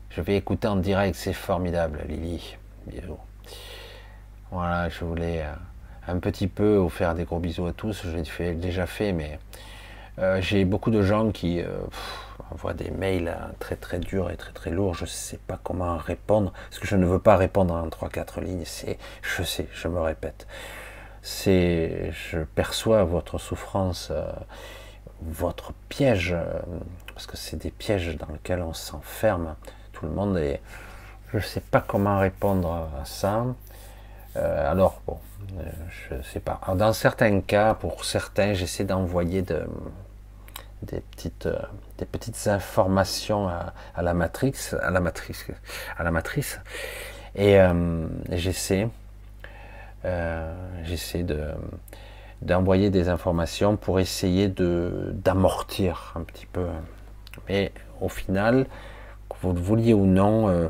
Je 0.09 0.22
vais 0.22 0.38
écouter 0.38 0.70
en 0.70 0.78
direct, 0.78 1.15
c'est 1.15 1.34
formidable, 1.34 1.99
Lily. 2.07 2.55
Bisous. 2.88 3.20
Voilà, 4.51 4.88
je 4.88 5.03
voulais 5.03 5.41
euh, 5.41 5.51
un 6.07 6.20
petit 6.20 6.47
peu, 6.47 6.78
vous 6.78 6.88
faire 6.88 7.13
des 7.13 7.26
gros 7.26 7.39
bisous 7.39 7.65
à 7.65 7.74
tous, 7.74 8.05
je 8.05 8.41
l'ai 8.41 8.53
déjà 8.53 8.86
fait, 8.86 9.11
mais 9.11 9.38
euh, 10.20 10.39
j'ai 10.39 10.63
beaucoup 10.63 10.89
de 10.89 11.01
gens 11.01 11.32
qui 11.32 11.61
envoient 12.51 12.74
des 12.74 12.89
mails 12.89 13.36
très 13.59 13.76
très 13.76 13.99
durs 13.99 14.32
et 14.32 14.38
très 14.38 14.53
très 14.53 14.72
lourds, 14.72 14.93
je 14.93 15.03
ne 15.03 15.09
sais 15.09 15.39
pas 15.45 15.59
comment 15.61 15.97
répondre, 15.97 16.53
parce 16.70 16.80
que 16.80 16.88
je 16.88 16.95
ne 16.95 17.05
veux 17.05 17.20
pas 17.20 17.36
répondre 17.36 17.74
en 17.74 17.89
3-4 17.89 18.41
lignes, 18.41 18.63
c'est, 18.63 18.97
je 19.22 19.43
sais, 19.43 19.67
je 19.74 19.89
me 19.89 19.99
répète, 19.99 20.47
c'est, 21.22 22.11
je 22.11 22.39
perçois 22.39 23.03
votre 23.03 23.38
souffrance, 23.38 24.09
euh, 24.11 24.32
votre 25.22 25.74
piège, 25.89 26.36
parce 27.13 27.28
que 27.28 27.36
c'est 27.38 27.57
des 27.57 27.72
pièges 27.72 28.15
dans 28.17 28.28
lesquels 28.32 28.61
on 28.61 28.74
s'enferme, 28.74 29.55
tout 29.91 30.05
le 30.05 30.11
monde, 30.11 30.38
et 30.38 30.61
je 31.32 31.38
ne 31.38 31.41
sais 31.41 31.59
pas 31.59 31.82
comment 31.82 32.20
répondre 32.20 32.89
à 33.01 33.05
ça, 33.05 33.45
alors 34.36 35.01
bon, 35.05 35.17
euh, 35.57 35.63
je 36.09 36.22
sais 36.22 36.39
pas. 36.39 36.61
dans 36.76 36.93
certains 36.93 37.41
cas, 37.41 37.74
pour 37.74 38.05
certains, 38.05 38.53
j'essaie 38.53 38.84
d'envoyer 38.84 39.41
de, 39.41 39.65
des 40.84 41.01
petites, 41.01 41.45
euh, 41.47 41.57
des 41.97 42.05
petites 42.05 42.47
informations 42.47 43.47
à, 43.47 44.01
la 44.01 44.13
matrice, 44.13 44.76
à 44.82 44.91
la 44.91 44.99
matrice, 44.99 45.45
à 45.97 46.03
la 46.03 46.11
matrice. 46.11 46.59
Et 47.36 47.59
euh, 47.59 48.07
j'essaie, 48.32 48.89
euh, 50.06 50.54
j'essaie 50.84 51.24
de 51.24 51.54
d'envoyer 52.41 52.89
des 52.89 53.10
informations 53.10 53.76
pour 53.76 54.00
essayer 54.00 54.47
d'amortir 54.47 56.14
un 56.16 56.22
petit 56.22 56.45
peu. 56.45 56.68
Mais 57.50 57.74
au 58.00 58.08
final, 58.08 58.66
que 59.30 59.36
vous 59.41 59.54
le 59.54 59.60
vouliez 59.60 59.93
ou 59.93 60.06
non, 60.06 60.47
euh, 60.47 60.70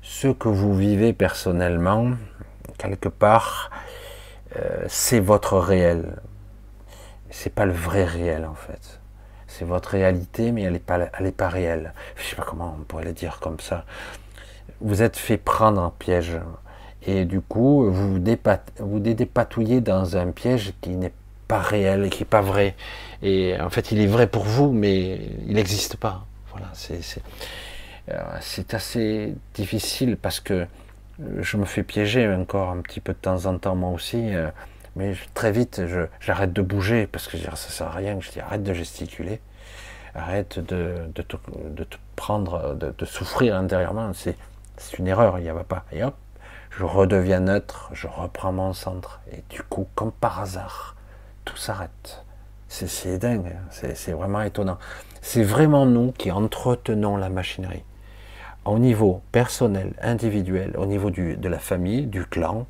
ce 0.00 0.28
que 0.28 0.48
vous 0.48 0.76
vivez 0.76 1.12
personnellement, 1.12 2.12
quelque 2.78 3.08
part, 3.08 3.70
euh, 4.56 4.84
c'est 4.86 5.20
votre 5.20 5.58
réel. 5.58 6.16
C'est 7.30 7.52
pas 7.52 7.66
le 7.66 7.72
vrai 7.72 8.04
réel 8.04 8.46
en 8.46 8.54
fait. 8.54 9.00
C'est 9.46 9.64
votre 9.64 9.90
réalité, 9.90 10.52
mais 10.52 10.62
elle 10.62 10.74
n'est 10.74 10.78
pas, 10.78 10.98
elle 11.18 11.26
est 11.26 11.32
pas 11.32 11.48
réelle. 11.48 11.92
Je 12.16 12.22
sais 12.22 12.36
pas 12.36 12.44
comment 12.44 12.76
on 12.78 12.84
pourrait 12.84 13.04
le 13.04 13.12
dire 13.12 13.40
comme 13.40 13.58
ça. 13.60 13.84
Vous 14.80 15.02
êtes 15.02 15.16
fait 15.16 15.36
prendre 15.36 15.82
en 15.82 15.90
piège. 15.90 16.38
Et 17.06 17.24
du 17.24 17.40
coup, 17.40 17.90
vous 17.90 18.12
vous, 18.12 18.18
dépat, 18.18 18.64
vous 18.78 18.98
dépatouillez 18.98 19.80
dans 19.80 20.16
un 20.16 20.30
piège 20.30 20.72
qui 20.80 20.90
n'est 20.90 21.12
pas 21.46 21.60
réel, 21.60 22.10
qui 22.10 22.20
n'est 22.20 22.26
pas 22.26 22.42
vrai. 22.42 22.74
Et 23.22 23.58
en 23.60 23.70
fait, 23.70 23.92
il 23.92 24.00
est 24.00 24.06
vrai 24.06 24.26
pour 24.26 24.44
vous, 24.44 24.72
mais 24.72 25.20
il 25.46 25.54
n'existe 25.54 25.96
pas. 25.96 26.26
Voilà, 26.50 26.68
c'est 26.74 27.00
c'est 28.40 28.72
assez 28.72 29.34
difficile 29.54 30.16
parce 30.16 30.40
que 30.40 30.66
je 31.40 31.56
me 31.56 31.64
fais 31.64 31.82
piéger 31.82 32.26
encore 32.32 32.70
un 32.70 32.80
petit 32.80 33.00
peu 33.00 33.12
de 33.12 33.18
temps 33.18 33.46
en 33.46 33.58
temps 33.58 33.74
moi 33.74 33.90
aussi. 33.90 34.34
euh, 34.34 34.50
mais 34.96 35.14
très 35.34 35.52
vite, 35.52 35.80
j'arrête 36.20 36.52
de 36.52 36.62
bouger 36.62 37.06
parce 37.06 37.28
que 37.28 37.36
je 37.36 37.42
dis, 37.44 37.48
ah, 37.50 37.54
ça 37.56 37.70
sert 37.70 37.86
à 37.86 37.92
rien. 37.92 38.18
Je 38.20 38.30
dis 38.30 38.40
arrête 38.40 38.64
de 38.64 38.72
gesticuler, 38.74 39.40
arrête 40.14 40.58
de, 40.58 41.08
te, 41.14 41.36
prendre, 42.16 42.74
de, 42.74 43.04
souffrir 43.04 43.54
intérieurement. 43.54 44.10
C'est 44.12 44.34
une 44.98 45.06
erreur, 45.06 45.38
il 45.38 45.44
n'y 45.44 45.50
va 45.50 45.62
pas. 45.62 45.84
Et 45.92 46.02
hop, 46.02 46.16
je 46.78 46.84
redeviens 46.84 47.40
neutre, 47.40 47.90
je 47.92 48.06
reprends 48.06 48.52
mon 48.52 48.72
centre. 48.72 49.20
Et 49.32 49.42
du 49.50 49.64
coup, 49.64 49.88
comme 49.96 50.12
par 50.12 50.38
hasard, 50.38 50.94
tout 51.44 51.56
s'arrête. 51.56 52.24
C'est- 52.68 53.18
dingue, 53.18 53.46
hein. 53.48 53.88
c'est 53.94 54.12
vraiment 54.12 54.42
étonnant. 54.42 54.78
C'est 55.20 55.42
vraiment 55.42 55.86
nous 55.86 56.12
qui 56.12 56.30
entretenons 56.30 57.16
la 57.16 57.30
machinerie. 57.30 57.82
Au 58.64 58.78
niveau 58.78 59.22
personnel, 59.32 59.94
individuel, 60.00 60.76
au 60.76 60.86
niveau 60.86 61.10
de 61.10 61.48
la 61.48 61.58
famille, 61.58 62.06
du 62.06 62.24
clan 62.24 62.66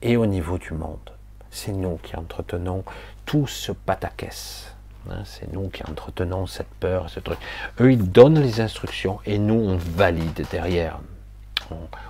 et 0.00 0.16
au 0.16 0.26
niveau 0.26 0.56
du 0.58 0.72
monde. 0.72 1.10
C'est 1.50 1.72
nous 1.72 1.96
qui 2.04 2.14
entretenons 2.14 2.84
tout 3.26 3.48
ce 3.48 3.72
pataquès. 3.72 4.76
Hein, 5.10 5.22
c'est 5.24 5.52
nous 5.52 5.70
qui 5.70 5.82
entretenons 5.90 6.46
cette 6.46 6.72
peur, 6.78 7.10
ce 7.10 7.18
truc. 7.18 7.38
Eux, 7.80 7.90
ils 7.92 8.10
donnent 8.12 8.38
les 8.40 8.60
instructions 8.60 9.18
et 9.26 9.38
nous, 9.38 9.54
on 9.58 9.76
valide 9.76 10.46
derrière. 10.52 11.00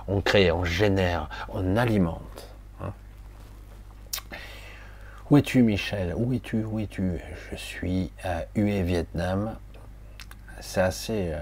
On, 0.07 0.21
crée, 0.21 0.51
on 0.51 0.65
génère, 0.65 1.29
on 1.49 1.77
alimente. 1.77 2.47
hein. 2.81 2.91
Où 5.29 5.37
es-tu, 5.37 5.63
Michel? 5.63 6.13
Où 6.15 6.33
es-tu? 6.33 6.63
Où 6.63 6.79
es-tu? 6.79 7.19
Je 7.51 7.55
suis 7.55 8.11
à 8.23 8.43
Hue, 8.55 8.83
Vietnam. 8.83 9.55
C'est 10.59 10.81
assez. 10.81 11.31
euh, 11.33 11.39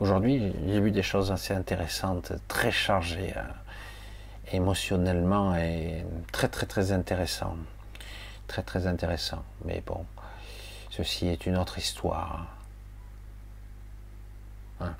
Aujourd'hui, 0.00 0.54
j'ai 0.66 0.80
vu 0.80 0.90
des 0.90 1.02
choses 1.02 1.30
assez 1.30 1.52
intéressantes, 1.54 2.32
très 2.48 2.70
chargées 2.70 3.34
euh, 3.36 3.42
émotionnellement 4.52 5.54
et 5.56 6.04
très 6.32 6.48
très 6.48 6.66
très 6.66 6.92
intéressant. 6.92 7.56
Très 8.46 8.62
très 8.62 8.86
intéressant. 8.86 9.42
Mais 9.64 9.82
bon, 9.86 10.04
ceci 10.90 11.28
est 11.28 11.46
une 11.46 11.56
autre 11.56 11.78
histoire. 11.78 12.46
Hein. 14.80 14.94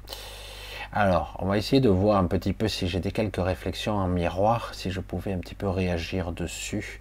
Alors, 0.96 1.36
on 1.40 1.46
va 1.46 1.58
essayer 1.58 1.80
de 1.80 1.88
voir 1.88 2.18
un 2.18 2.26
petit 2.26 2.52
peu 2.52 2.68
si 2.68 2.86
j'ai 2.86 3.00
des 3.00 3.10
quelques 3.10 3.42
réflexions 3.44 3.94
en 3.94 4.06
miroir, 4.06 4.72
si 4.74 4.92
je 4.92 5.00
pouvais 5.00 5.32
un 5.32 5.38
petit 5.38 5.56
peu 5.56 5.68
réagir 5.68 6.30
dessus 6.30 7.00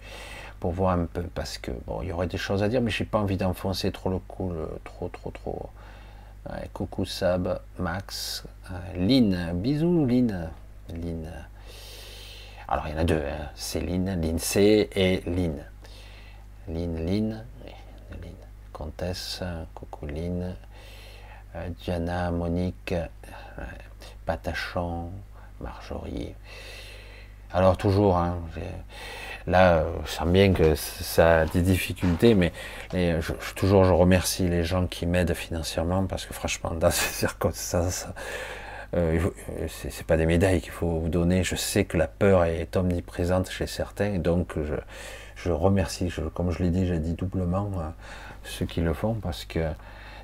pour 0.58 0.72
voir 0.72 0.98
un 0.98 1.04
peu, 1.06 1.22
parce 1.22 1.58
que 1.58 1.70
bon, 1.86 2.02
il 2.02 2.08
y 2.08 2.12
aurait 2.12 2.26
des 2.26 2.36
choses 2.36 2.64
à 2.64 2.68
dire, 2.68 2.80
mais 2.80 2.90
j'ai 2.90 3.04
pas 3.04 3.18
envie 3.20 3.36
d'enfoncer 3.36 3.92
trop 3.92 4.10
le 4.10 4.18
cou, 4.18 4.50
le- 4.50 4.80
trop 4.82 5.08
trop 5.08 5.30
trop. 5.30 5.70
Coucou 6.72 7.04
Sab, 7.06 7.60
Max, 7.78 8.44
euh, 8.70 8.74
Lynn, 8.96 9.52
bisous 9.54 10.04
Lynn, 10.04 10.50
Lynn. 10.90 11.30
Alors 12.68 12.86
il 12.88 12.92
y 12.92 12.94
en 12.94 12.98
a 12.98 13.04
deux, 13.04 13.22
hein. 13.26 13.48
c'est 13.54 13.80
Lynn, 13.80 14.20
Lynn 14.20 14.38
C 14.38 14.90
et 14.94 15.22
Lynn. 15.26 15.64
Lynn, 16.68 16.96
Lynn, 17.06 17.44
Lynn. 18.20 18.34
Comtesse, 18.72 19.42
coucou 19.74 20.06
Lynn, 20.06 20.54
Diana, 21.80 22.30
Monique, 22.30 22.92
euh, 22.92 23.64
Patachon, 24.26 25.10
Marjorie. 25.60 26.34
Alors 27.52 27.76
toujours, 27.76 28.16
hein, 28.16 28.38
là, 29.46 29.78
euh, 29.78 29.92
je 30.04 30.10
sens 30.10 30.28
bien 30.28 30.52
que 30.52 30.74
ça 30.74 31.40
a 31.40 31.46
des 31.46 31.62
difficultés, 31.62 32.34
mais 32.34 32.52
je, 32.92 33.32
toujours 33.54 33.84
je 33.84 33.92
remercie 33.92 34.48
les 34.48 34.64
gens 34.64 34.86
qui 34.86 35.06
m'aident 35.06 35.34
financièrement 35.34 36.06
parce 36.06 36.26
que 36.26 36.34
franchement, 36.34 36.70
dans 36.74 36.90
ces 36.92 37.12
circonstances, 37.12 38.06
euh, 38.94 39.18
euh, 39.60 39.66
c'est 39.68 40.06
pas 40.06 40.16
des 40.16 40.26
médailles 40.26 40.60
qu'il 40.60 40.70
faut 40.70 41.00
vous 41.00 41.08
donner. 41.08 41.42
Je 41.42 41.56
sais 41.56 41.84
que 41.84 41.96
la 41.96 42.06
peur 42.06 42.44
est 42.44 42.76
omniprésente 42.76 43.50
chez 43.50 43.66
certains, 43.66 44.18
donc 44.18 44.54
je, 45.36 45.50
remercie, 45.50 46.12
comme 46.34 46.50
je 46.50 46.62
l'ai 46.62 46.70
dit, 46.70 46.86
j'ai 46.86 46.98
dit 46.98 47.14
doublement 47.14 47.70
euh, 47.76 47.88
ceux 48.44 48.66
qui 48.66 48.80
le 48.80 48.94
font 48.94 49.14
parce 49.14 49.44
que 49.44 49.60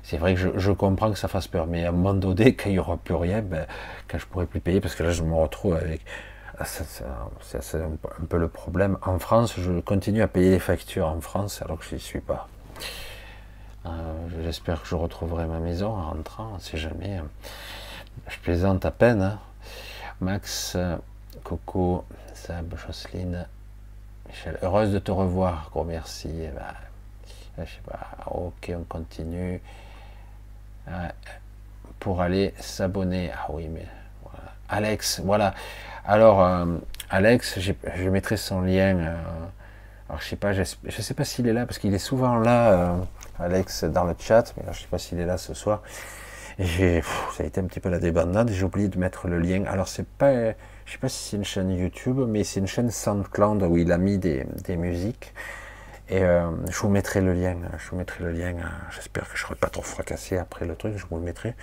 c'est 0.03 0.17
vrai 0.17 0.33
que 0.35 0.39
je, 0.39 0.49
je 0.57 0.71
comprends 0.71 1.11
que 1.11 1.17
ça 1.17 1.27
fasse 1.27 1.47
peur, 1.47 1.67
mais 1.67 1.85
à 1.85 1.89
un 1.89 1.91
moment 1.91 2.13
donné, 2.13 2.55
quand 2.57 2.69
il 2.69 2.73
n'y 2.73 2.79
aura 2.79 2.97
plus 2.97 3.15
rien, 3.15 3.41
ben, 3.41 3.65
quand 4.07 4.17
je 4.17 4.25
pourrai 4.25 4.45
plus 4.45 4.59
payer, 4.59 4.81
parce 4.81 4.95
que 4.95 5.03
là 5.03 5.11
je 5.11 5.23
me 5.23 5.33
retrouve 5.35 5.75
avec 5.75 6.01
ah, 6.59 6.65
c'est 6.65 7.03
un, 7.03 7.91
peu- 8.29 8.37
le 8.37 8.47
problème. 8.47 8.97
En 9.01 9.17
France, 9.17 9.55
je 9.57 9.79
continue 9.79 10.21
à 10.21 10.27
payer 10.27 10.51
les 10.51 10.59
factures 10.59 11.07
en 11.07 11.19
France 11.19 11.61
alors 11.63 11.79
que 11.79 11.85
je 11.85 11.95
n'y 11.95 12.01
suis 12.01 12.19
pas. 12.19 12.47
Euh, 13.85 13.89
J'espère 14.43 14.81
que 14.81 14.87
je 14.87 14.95
retrouverai 14.95 15.45
ma 15.47 15.59
maison 15.59 15.87
en 15.95 16.09
rentrant, 16.11 16.51
on 16.55 16.59
sait 16.59 16.77
jamais. 16.77 17.19
Je 18.27 18.37
plaisante 18.39 18.85
à 18.85 18.91
peine. 18.91 19.21
hein. 19.21 19.39
Max, 20.19 20.77
Coco, 21.43 22.05
Sab, 22.33 22.75
Jocelyne, 22.85 23.47
Michel, 24.29 24.57
heureuse 24.61 24.91
de 24.91 24.99
te 24.99 25.11
revoir, 25.11 25.69
gros 25.71 25.83
merci. 25.83 26.29
Eh 26.31 26.47
ben, 26.49 26.65
je 27.57 27.63
sais 27.71 27.81
pas, 27.85 27.99
ok, 28.31 28.71
on 28.77 28.83
continue. 28.83 29.61
Pour 31.99 32.21
aller 32.21 32.53
s'abonner. 32.59 33.31
Ah 33.35 33.47
oui, 33.51 33.67
mais. 33.67 33.85
Alex, 34.69 35.21
voilà. 35.23 35.53
Alors, 36.05 36.41
euh, 36.41 36.65
Alex, 37.09 37.59
je 37.59 38.09
mettrai 38.09 38.37
son 38.37 38.61
lien. 38.61 38.97
euh, 38.97 39.15
alors, 40.09 40.21
je 40.21 40.27
sais 40.29 40.35
pas, 40.35 40.53
je 40.53 40.63
sais 40.63 41.13
pas 41.13 41.25
s'il 41.25 41.47
est 41.47 41.53
là, 41.53 41.65
parce 41.65 41.77
qu'il 41.77 41.93
est 41.93 41.99
souvent 41.99 42.37
là, 42.37 42.71
euh, 42.71 42.97
Alex, 43.39 43.83
dans 43.83 44.05
le 44.05 44.15
chat, 44.17 44.53
mais 44.57 44.65
là, 44.65 44.71
je 44.71 44.79
sais 44.81 44.87
pas 44.87 44.97
s'il 44.97 45.19
est 45.19 45.25
là 45.25 45.37
ce 45.37 45.53
soir. 45.53 45.83
Ça 46.57 47.43
a 47.43 47.43
été 47.43 47.59
un 47.59 47.65
petit 47.65 47.79
peu 47.79 47.89
la 47.89 47.99
débandade, 47.99 48.49
j'ai 48.49 48.63
oublié 48.63 48.87
de 48.87 48.97
mettre 48.97 49.27
le 49.27 49.39
lien. 49.39 49.65
Alors, 49.65 49.87
c'est 49.87 50.07
pas, 50.07 50.51
je 50.85 50.91
sais 50.91 50.97
pas 50.99 51.09
si 51.09 51.29
c'est 51.29 51.37
une 51.37 51.45
chaîne 51.45 51.71
YouTube, 51.71 52.19
mais 52.27 52.43
c'est 52.43 52.59
une 52.59 52.67
chaîne 52.67 52.91
SoundCloud 52.91 53.63
où 53.63 53.77
il 53.77 53.91
a 53.91 53.97
mis 53.97 54.17
des, 54.17 54.45
des 54.63 54.77
musiques. 54.77 55.33
Et 56.11 56.23
euh, 56.23 56.51
je 56.69 56.77
vous 56.79 56.89
mettrai 56.89 57.21
le 57.21 57.33
lien. 57.33 57.55
Je 57.79 57.89
vous 57.89 57.97
mettrai 57.97 58.23
le 58.25 58.31
lien. 58.31 58.53
euh, 58.57 58.63
J'espère 58.91 59.23
que 59.23 59.37
je 59.37 59.43
ne 59.43 59.47
serai 59.47 59.55
pas 59.55 59.69
trop 59.69 59.81
fracassé 59.83 60.37
après 60.37 60.65
le 60.65 60.75
truc. 60.75 60.93
Je 60.97 61.05
vous 61.09 61.17
le 61.17 61.23
mettrai. 61.23 61.55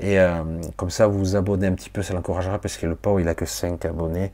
Et 0.00 0.18
euh, 0.20 0.44
comme 0.76 0.90
ça, 0.90 1.06
vous 1.08 1.18
vous 1.18 1.36
abonnez 1.36 1.66
un 1.68 1.74
petit 1.74 1.90
peu, 1.90 2.02
ça 2.02 2.14
l'encouragera 2.14 2.58
parce 2.60 2.76
que 2.78 2.86
le 2.86 2.96
pauvre, 2.96 3.20
il 3.20 3.28
a 3.28 3.34
que 3.34 3.46
5 3.46 3.84
abonnés. 3.86 4.32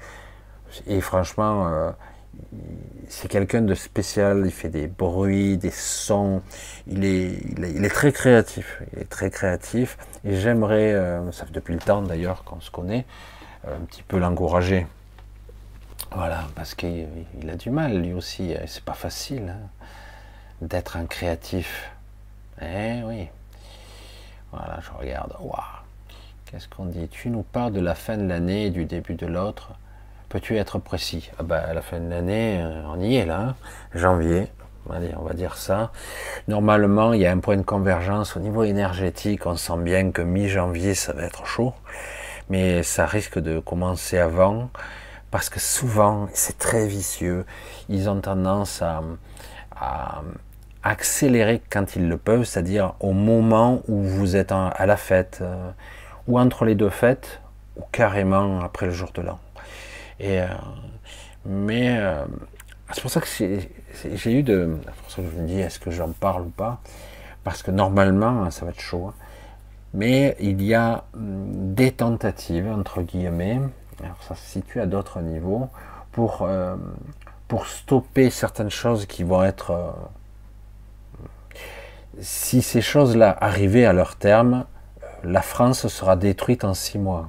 Et 0.87 1.01
franchement, 1.01 1.69
euh, 1.69 1.93
c'est 3.09 3.29
quelqu'un 3.29 3.63
de 3.63 3.75
spécial. 3.75 4.43
Il 4.47 4.53
fait 4.53 4.69
des 4.71 4.87
bruits, 4.89 5.59
des 5.59 5.71
sons. 5.71 6.43
Il 6.89 7.05
est, 7.05 7.39
il 7.57 7.65
est, 7.65 7.73
il 7.73 7.85
est 7.85 7.91
très 7.91 8.13
créatif. 8.13 8.83
Il 8.95 9.01
est 9.01 9.11
très 9.11 9.31
créatif. 9.31 9.99
Et 10.25 10.37
j'aimerais, 10.37 10.95
ça 11.33 11.47
fait 11.47 11.53
depuis 11.53 11.75
le 11.75 11.81
temps 11.81 12.03
d'ailleurs 12.03 12.45
qu'on 12.45 12.61
se 12.61 12.71
connaît, 12.71 13.07
un 13.67 13.85
petit 13.87 14.03
peu 14.03 14.19
l'encourager. 14.19 14.87
Voilà, 16.15 16.45
parce 16.55 16.75
qu'il 16.75 17.07
il 17.41 17.51
a 17.51 17.57
du 17.57 17.71
mal 17.71 17.99
lui 18.01 18.13
aussi. 18.15 18.55
C'est 18.67 18.85
pas 18.85 18.95
facile 18.95 19.55
hein, 19.55 19.87
d'être 20.63 20.97
un 20.97 21.07
créatif. 21.07 21.91
Eh 22.63 23.03
oui. 23.05 23.29
Voilà, 24.53 24.79
je 24.81 24.91
regarde. 24.99 25.35
Waouh. 25.41 25.61
Qu'est-ce 26.47 26.69
qu'on 26.69 26.87
dit? 26.87 27.09
Tu 27.09 27.29
nous 27.29 27.43
parles 27.43 27.73
de 27.73 27.81
la 27.81 27.95
fin 27.95 28.17
de 28.17 28.27
l'année 28.27 28.67
et 28.67 28.71
du 28.71 28.87
début 28.87 29.15
de 29.15 29.27
l'autre. 29.27 29.73
Peux-tu 30.31 30.57
être 30.57 30.79
précis? 30.79 31.31
Ah 31.39 31.43
bah, 31.43 31.63
à 31.69 31.75
la 31.75 31.83
fin 31.83 32.01
de 32.01 32.09
l'année, 32.09 32.61
euh, 32.63 32.83
on 32.87 33.01
y 33.01 33.17
est 33.17 33.27
là. 33.27 33.41
hein. 33.41 33.55
Janvier. 33.95 34.49
On 34.89 35.23
va 35.23 35.35
dire 35.35 35.57
ça. 35.59 35.93
Normalement, 36.49 37.13
il 37.13 37.21
y 37.21 37.27
a 37.27 37.31
un 37.33 37.41
point 37.41 37.59
de 37.59 37.63
convergence 37.63 38.37
au 38.37 38.41
niveau 38.41 38.65
énergétique. 38.65 39.45
On 39.45 39.57
sent 39.57 39.77
bien 39.81 40.11
que 40.11 40.23
mi-janvier, 40.23 40.95
ça 40.95 41.13
va 41.13 41.25
être 41.25 41.45
chaud. 41.45 41.75
Mais 42.49 42.83
ça 42.83 43.05
risque 43.05 43.39
de 43.39 43.59
commencer 43.59 44.17
avant 44.17 44.71
parce 45.31 45.51
que 45.51 45.61
souvent, 45.61 46.29
c'est 46.33 46.59
très 46.59 46.87
vicieux. 46.87 47.45
Ils 47.89 48.09
ont 48.09 48.21
tendance 48.21 48.83
à, 48.83 49.03
accélérer 50.83 51.61
quand 51.71 51.97
ils 51.97 52.09
le 52.09 52.17
peuvent, 52.17 52.45
c'est-à-dire 52.45 52.95
au 53.01 53.13
moment 53.13 53.83
où 53.89 54.03
vous 54.03 54.37
êtes 54.37 54.53
à 54.53 54.87
la 54.87 54.97
fête, 54.97 55.39
euh, 55.43 55.71
ou 56.27 56.39
entre 56.39 56.65
les 56.65 56.75
deux 56.75 56.89
fêtes, 56.89 57.41
ou 57.77 57.83
carrément 57.93 58.61
après 58.61 58.87
le 58.87 58.93
jour 58.93 59.11
de 59.13 59.23
l'an. 59.23 59.39
Et, 60.21 60.41
euh, 60.41 60.47
mais 61.45 61.97
euh, 61.99 62.25
c'est 62.93 63.03
pour 63.03 63.11
ça 63.11 63.21
que 63.21 63.27
j'ai 63.29 64.33
eu 64.33 64.43
de. 64.43 64.79
C'est 64.85 65.03
pour 65.03 65.11
ça 65.11 65.23
que 65.23 65.31
je 65.31 65.43
me 65.43 65.47
dis, 65.47 65.61
est-ce 65.61 65.79
que 65.79 65.91
j'en 65.91 66.11
parle 66.11 66.43
ou 66.43 66.51
pas? 66.51 66.81
Parce 67.45 67.63
que 67.63 67.71
normalement, 67.71 68.51
ça 68.51 68.65
va 68.65 68.71
être 68.71 68.81
chaud. 68.81 69.07
hein. 69.09 69.15
Mais 69.95 70.37
il 70.41 70.63
y 70.63 70.75
a 70.75 71.05
hum, 71.15 71.75
des 71.75 71.93
tentatives, 71.93 72.69
entre 72.69 73.03
guillemets, 73.03 73.61
alors 74.03 74.23
ça 74.23 74.35
se 74.35 74.47
situe 74.47 74.81
à 74.81 74.87
d'autres 74.87 75.21
niveaux, 75.21 75.69
pour, 76.13 76.43
euh, 76.43 76.77
stopper 77.67 78.31
certaines 78.31 78.71
choses 78.71 79.07
qui 79.07 79.25
vont 79.25 79.43
être. 79.43 79.71
euh, 79.71 79.91
si 82.21 82.63
ces 82.63 82.81
choses-là 82.81 83.37
arrivaient 83.41 83.85
à 83.85 83.93
leur 83.93 84.17
terme, 84.17 84.65
euh, 85.03 85.07
la 85.25 85.43
France 85.43 85.87
sera 85.89 86.17
détruite 86.17 86.65
en 86.65 86.75
six 86.75 86.99
mois. 86.99 87.29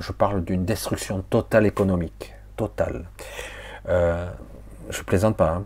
Je 0.00 0.12
parle 0.12 0.44
d'une 0.44 0.64
destruction 0.64 1.22
totale 1.22 1.66
économique, 1.66 2.34
totale. 2.56 3.04
Je 3.86 5.02
plaisante 5.06 5.36
pas. 5.36 5.50
hein. 5.50 5.64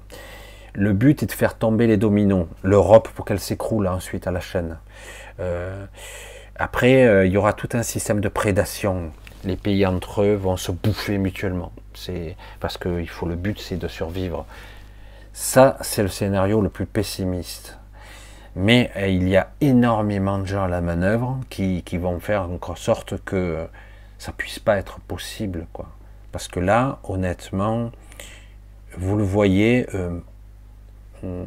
Le 0.75 0.93
but 0.93 1.23
est 1.23 1.27
de 1.27 1.33
faire 1.33 1.55
tomber 1.57 1.87
les 1.87 1.97
dominos, 1.97 2.47
l'Europe 2.63 3.09
pour 3.15 3.25
qu'elle 3.25 3.41
s'écroule 3.41 3.87
ensuite 3.89 4.27
à 4.27 4.31
la 4.31 4.41
chaîne. 4.41 4.77
Après, 6.57 7.27
il 7.27 7.33
y 7.33 7.37
aura 7.37 7.53
tout 7.55 7.71
un 7.73 7.83
système 7.83 8.21
de 8.21 8.29
prédation. 8.29 9.11
Les 9.45 9.57
pays 9.57 9.87
entre 9.87 10.23
eux 10.23 10.35
vont 10.35 10.57
se 10.57 10.73
bouffer 10.73 11.19
mutuellement. 11.19 11.73
C'est 11.95 12.37
parce 12.61 12.77
que 12.79 13.01
il 13.01 13.09
faut 13.09 13.27
le 13.27 13.37
but, 13.37 13.59
c'est 13.61 13.77
de 13.77 13.89
survivre. 13.89 14.47
Ça, 15.33 15.77
c'est 15.81 16.03
le 16.03 16.09
scénario 16.09 16.61
le 16.61 16.69
plus 16.69 16.87
pessimiste. 16.87 17.79
Mais 18.57 18.91
euh, 18.97 19.07
il 19.07 19.29
y 19.29 19.37
a 19.37 19.53
énormément 19.61 20.39
de 20.39 20.47
gens 20.47 20.65
à 20.65 20.69
la 20.69 20.81
manœuvre 20.81 21.39
qui, 21.49 21.83
qui 21.85 21.97
vont 21.99 22.19
faire 22.19 22.49
en 22.51 22.75
sorte 22.75 23.23
que 23.25 23.69
ça 24.19 24.33
puisse 24.33 24.59
pas 24.59 24.77
être 24.79 24.99
possible, 25.01 25.67
quoi. 25.73 25.87
Parce 26.33 26.49
que 26.49 26.59
là, 26.61 26.99
honnêtement, 27.05 27.91
vous 28.97 29.17
le 29.17 29.23
voyez, 29.23 29.87
euh, 29.95 30.19
vous 31.23 31.47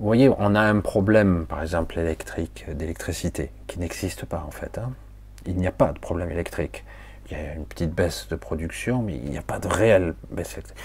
voyez, 0.00 0.28
on 0.38 0.54
a 0.54 0.60
un 0.60 0.80
problème, 0.80 1.46
par 1.46 1.62
exemple, 1.62 1.98
électrique, 1.98 2.66
d'électricité, 2.68 3.50
qui 3.66 3.78
n'existe 3.78 4.24
pas 4.26 4.44
en 4.46 4.50
fait. 4.50 4.78
hein. 4.78 4.92
Il 5.46 5.56
n'y 5.56 5.66
a 5.66 5.72
pas 5.72 5.92
de 5.92 5.98
problème 5.98 6.30
électrique. 6.30 6.84
Il 7.30 7.36
y 7.36 7.40
a 7.40 7.54
une 7.54 7.66
petite 7.66 7.92
baisse 7.92 8.28
de 8.28 8.36
production, 8.36 9.02
mais 9.02 9.14
il 9.16 9.30
n'y 9.30 9.38
a 9.38 9.42
pas 9.42 9.58
de 9.58 9.68
réelle 9.68 10.14
baisse 10.30 10.54
électrique. 10.54 10.78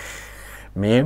Mais 0.75 1.05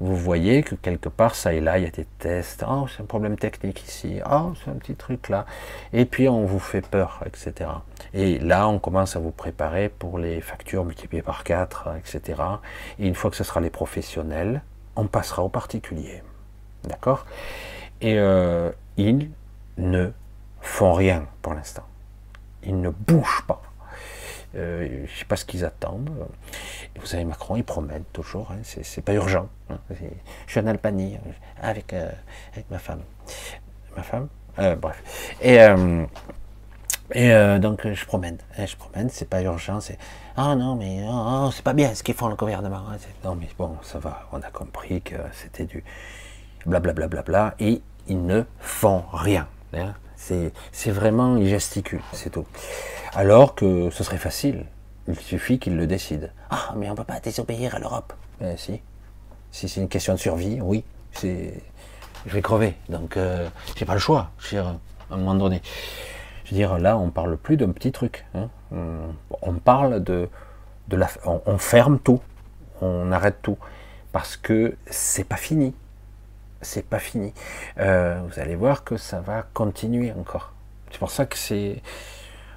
vous 0.00 0.16
voyez 0.16 0.62
que 0.62 0.74
quelque 0.74 1.08
part, 1.08 1.34
ça 1.34 1.52
et 1.54 1.60
là, 1.60 1.78
il 1.78 1.84
y 1.84 1.86
a 1.86 1.90
des 1.90 2.04
tests. 2.18 2.64
Oh, 2.68 2.86
c'est 2.88 3.02
un 3.02 3.06
problème 3.06 3.36
technique 3.36 3.84
ici. 3.84 4.18
Oh, 4.30 4.52
c'est 4.62 4.70
un 4.70 4.74
petit 4.74 4.96
truc 4.96 5.28
là. 5.28 5.46
Et 5.92 6.04
puis, 6.04 6.28
on 6.28 6.44
vous 6.44 6.58
fait 6.58 6.86
peur, 6.86 7.22
etc. 7.24 7.70
Et 8.12 8.38
là, 8.40 8.68
on 8.68 8.78
commence 8.78 9.16
à 9.16 9.20
vous 9.20 9.30
préparer 9.30 9.88
pour 9.88 10.18
les 10.18 10.40
factures 10.40 10.84
multipliées 10.84 11.22
par 11.22 11.44
4, 11.44 11.90
etc. 11.98 12.42
Et 12.98 13.06
une 13.06 13.14
fois 13.14 13.30
que 13.30 13.36
ce 13.36 13.44
sera 13.44 13.60
les 13.60 13.70
professionnels, 13.70 14.62
on 14.96 15.06
passera 15.06 15.42
aux 15.42 15.48
particuliers. 15.48 16.22
D'accord? 16.82 17.24
Et 18.00 18.18
euh, 18.18 18.70
ils 18.96 19.30
ne 19.78 20.10
font 20.60 20.92
rien 20.92 21.26
pour 21.40 21.54
l'instant. 21.54 21.84
Ils 22.66 22.80
ne 22.80 22.90
bougent 22.90 23.44
pas. 23.46 23.62
Euh, 24.56 24.86
je 24.88 25.02
ne 25.02 25.06
sais 25.18 25.24
pas 25.24 25.36
ce 25.36 25.44
qu'ils 25.44 25.64
attendent. 25.64 26.10
Vous 26.96 27.06
savez, 27.06 27.24
Macron, 27.24 27.56
il 27.56 27.64
promène 27.64 28.04
toujours. 28.12 28.52
hein, 28.52 28.58
c'est, 28.62 29.02
pas 29.02 29.12
urgent. 29.14 29.48
hein. 29.70 29.78
Je 30.46 30.50
suis 30.52 30.60
en 30.60 30.66
Albanie 30.66 31.18
avec, 31.60 31.92
euh, 31.92 32.10
avec 32.52 32.70
ma 32.70 32.78
femme. 32.78 33.00
Ma 33.96 34.02
femme? 34.02 34.28
Euh, 34.60 34.76
Bref. 34.76 35.02
Et, 35.42 35.58
donc, 37.58 37.86
je 37.92 38.04
promène. 38.06 38.38
hein, 38.56 38.66
je 38.66 38.76
promène, 38.76 39.10
c'est 39.10 39.28
pas 39.28 39.42
urgent. 39.42 39.78
Ah 40.36 40.54
non, 40.56 40.76
mais 40.76 41.04
oh, 41.06 41.46
oh, 41.46 41.50
c'est 41.52 41.62
pas 41.64 41.72
bien 41.74 41.94
ce 41.94 42.02
qu'ils 42.02 42.14
font 42.14 42.28
le 42.28 42.36
gouvernement. 42.36 42.84
hein, 42.90 42.96
Non, 43.24 43.34
mais 43.34 43.48
bon, 43.58 43.76
ça 43.82 43.98
va. 43.98 44.28
On 44.32 44.38
a 44.40 44.50
compris 44.50 45.02
que 45.02 45.16
c'était 45.32 45.64
du 45.66 45.82
blablabla. 46.64 47.08
Bla, 47.08 47.22
bla, 47.22 47.50
bla, 47.50 47.54
et 47.58 47.82
ils 48.06 48.24
ne 48.24 48.42
font 48.60 49.04
rien. 49.12 49.48
hein. 49.74 49.94
C'est, 50.72 50.90
vraiment, 50.90 51.36
ils 51.36 51.48
gesticulent, 51.48 52.00
c'est 52.12 52.30
tout. 52.30 52.46
Alors 53.14 53.54
que 53.54 53.90
ce 53.90 54.02
serait 54.04 54.16
facile. 54.18 54.64
Il 55.06 55.18
suffit 55.20 55.58
qu'ils 55.58 55.76
le 55.76 55.86
décident. 55.86 56.28
Ah, 56.50 56.72
mais 56.76 56.88
on 56.88 56.92
ne 56.92 56.96
peut 56.96 57.04
pas 57.04 57.20
désobéir 57.20 57.74
à 57.74 57.78
l'Europe. 57.78 58.14
Eh, 58.40 58.56
si. 58.56 58.80
Si 59.50 59.68
c'est 59.68 59.80
une 59.82 59.88
question 59.88 60.14
de 60.14 60.18
survie, 60.18 60.60
oui. 60.62 60.82
C'est... 61.12 61.52
Je 62.26 62.32
vais 62.32 62.40
crever. 62.40 62.74
Donc, 62.88 63.18
euh, 63.18 63.46
j'ai 63.76 63.84
pas 63.84 63.92
le 63.92 64.00
choix. 64.00 64.30
Je 64.38 64.56
veux 64.56 64.62
dire, 64.62 64.74
à 65.10 65.14
un 65.14 65.16
moment 65.18 65.34
donné. 65.34 65.60
Je 66.46 66.50
veux 66.52 66.56
dire, 66.56 66.78
là, 66.78 66.96
on 66.96 67.10
parle 67.10 67.36
plus 67.36 67.58
d'un 67.58 67.70
petit 67.72 67.92
truc. 67.92 68.24
hein. 68.34 68.48
On- 68.72 69.14
On 69.42 69.52
parle 69.54 70.02
de, 70.02 70.30
de 70.88 70.96
la. 70.96 71.08
On, 71.26 71.42
on 71.44 71.58
ferme 71.58 71.98
tout. 71.98 72.20
On 72.80 73.12
arrête 73.12 73.36
tout. 73.42 73.58
Parce 74.12 74.38
que 74.38 74.74
c'est 74.86 75.24
pas 75.24 75.36
fini. 75.36 75.74
C'est 76.64 76.84
pas 76.86 76.98
fini. 76.98 77.32
Euh, 77.78 78.18
vous 78.28 78.40
allez 78.40 78.56
voir 78.56 78.82
que 78.84 78.96
ça 78.96 79.20
va 79.20 79.44
continuer 79.54 80.12
encore. 80.12 80.52
C'est 80.90 80.98
pour 80.98 81.10
ça 81.10 81.26
que 81.26 81.36
c'est 81.38 81.82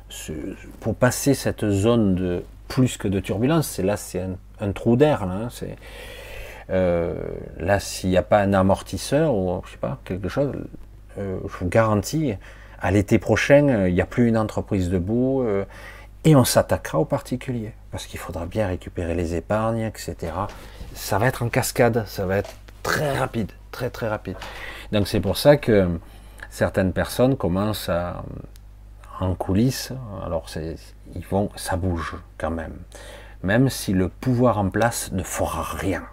ce- 0.10 0.32
pour 0.80 0.96
passer 0.96 1.34
cette 1.34 1.70
zone 1.70 2.16
de 2.16 2.44
plus 2.68 2.98
que 2.98 3.08
de 3.08 3.20
turbulence, 3.20 3.68
c'est 3.68 3.84
là 3.84 3.96
c'est 3.98 4.22
un, 4.60 4.72
trou 4.72 4.96
d'air 4.96 5.26
là. 5.26 5.34
hein, 5.34 5.50
euh, 6.70 7.14
s'il 7.80 8.10
n'y 8.10 8.18
a 8.18 8.24
pas 8.24 8.40
un 8.42 8.54
amortisseur 8.54 9.34
ou 9.34 9.62
je 9.66 9.72
sais 9.72 9.78
pas 9.78 10.00
quelque 10.04 10.28
chose, 10.28 10.52
euh, 11.18 11.40
je 11.48 11.58
vous 11.60 11.68
garantis 11.70 12.34
à 12.82 12.92
l'été 12.92 13.20
prochain 13.20 13.88
il 13.88 13.94
n'y 13.94 14.02
a 14.02 14.06
plus 14.06 14.28
une 14.28 14.38
entreprise 14.38 14.90
debout 14.90 15.46
et 16.26 16.36
on 16.36 16.44
s'attaquera 16.44 17.00
aux 17.00 17.06
particuliers 17.06 17.74
parce 17.92 18.06
qu'il 18.06 18.20
faudra 18.20 18.46
bien 18.46 18.68
récupérer 18.68 19.16
les 19.16 19.34
épargnes, 19.36 19.80
etc. 19.80 20.16
Ça 20.94 21.18
va 21.18 21.28
être 21.28 21.42
en 21.44 21.50
cascade, 21.50 22.04
ça 22.06 22.26
va 22.26 22.38
être 22.38 22.52
très 22.84 23.18
rapide, 23.18 23.52
très 23.78 23.92
très 23.92 24.08
rapide. 24.08 24.38
Donc 24.92 25.08
c'est 25.08 25.20
pour 25.20 25.38
ça 25.38 25.56
que 25.56 26.00
certaines 26.50 26.94
personnes 26.94 27.38
commencent 27.38 27.90
à 27.90 28.24
en 29.20 29.36
coulisses, 29.36 29.94
alors 30.26 30.48
ils 31.16 31.26
vont, 31.26 31.50
ça 31.56 31.76
bouge 31.76 32.16
quand 32.40 32.50
même, 32.50 32.78
même 33.44 33.70
si 33.70 33.94
le 33.94 34.10
pouvoir 34.10 34.58
en 34.58 34.70
place 34.70 35.12
ne 35.12 35.22
fera 35.22 35.62
rien. 35.64 36.04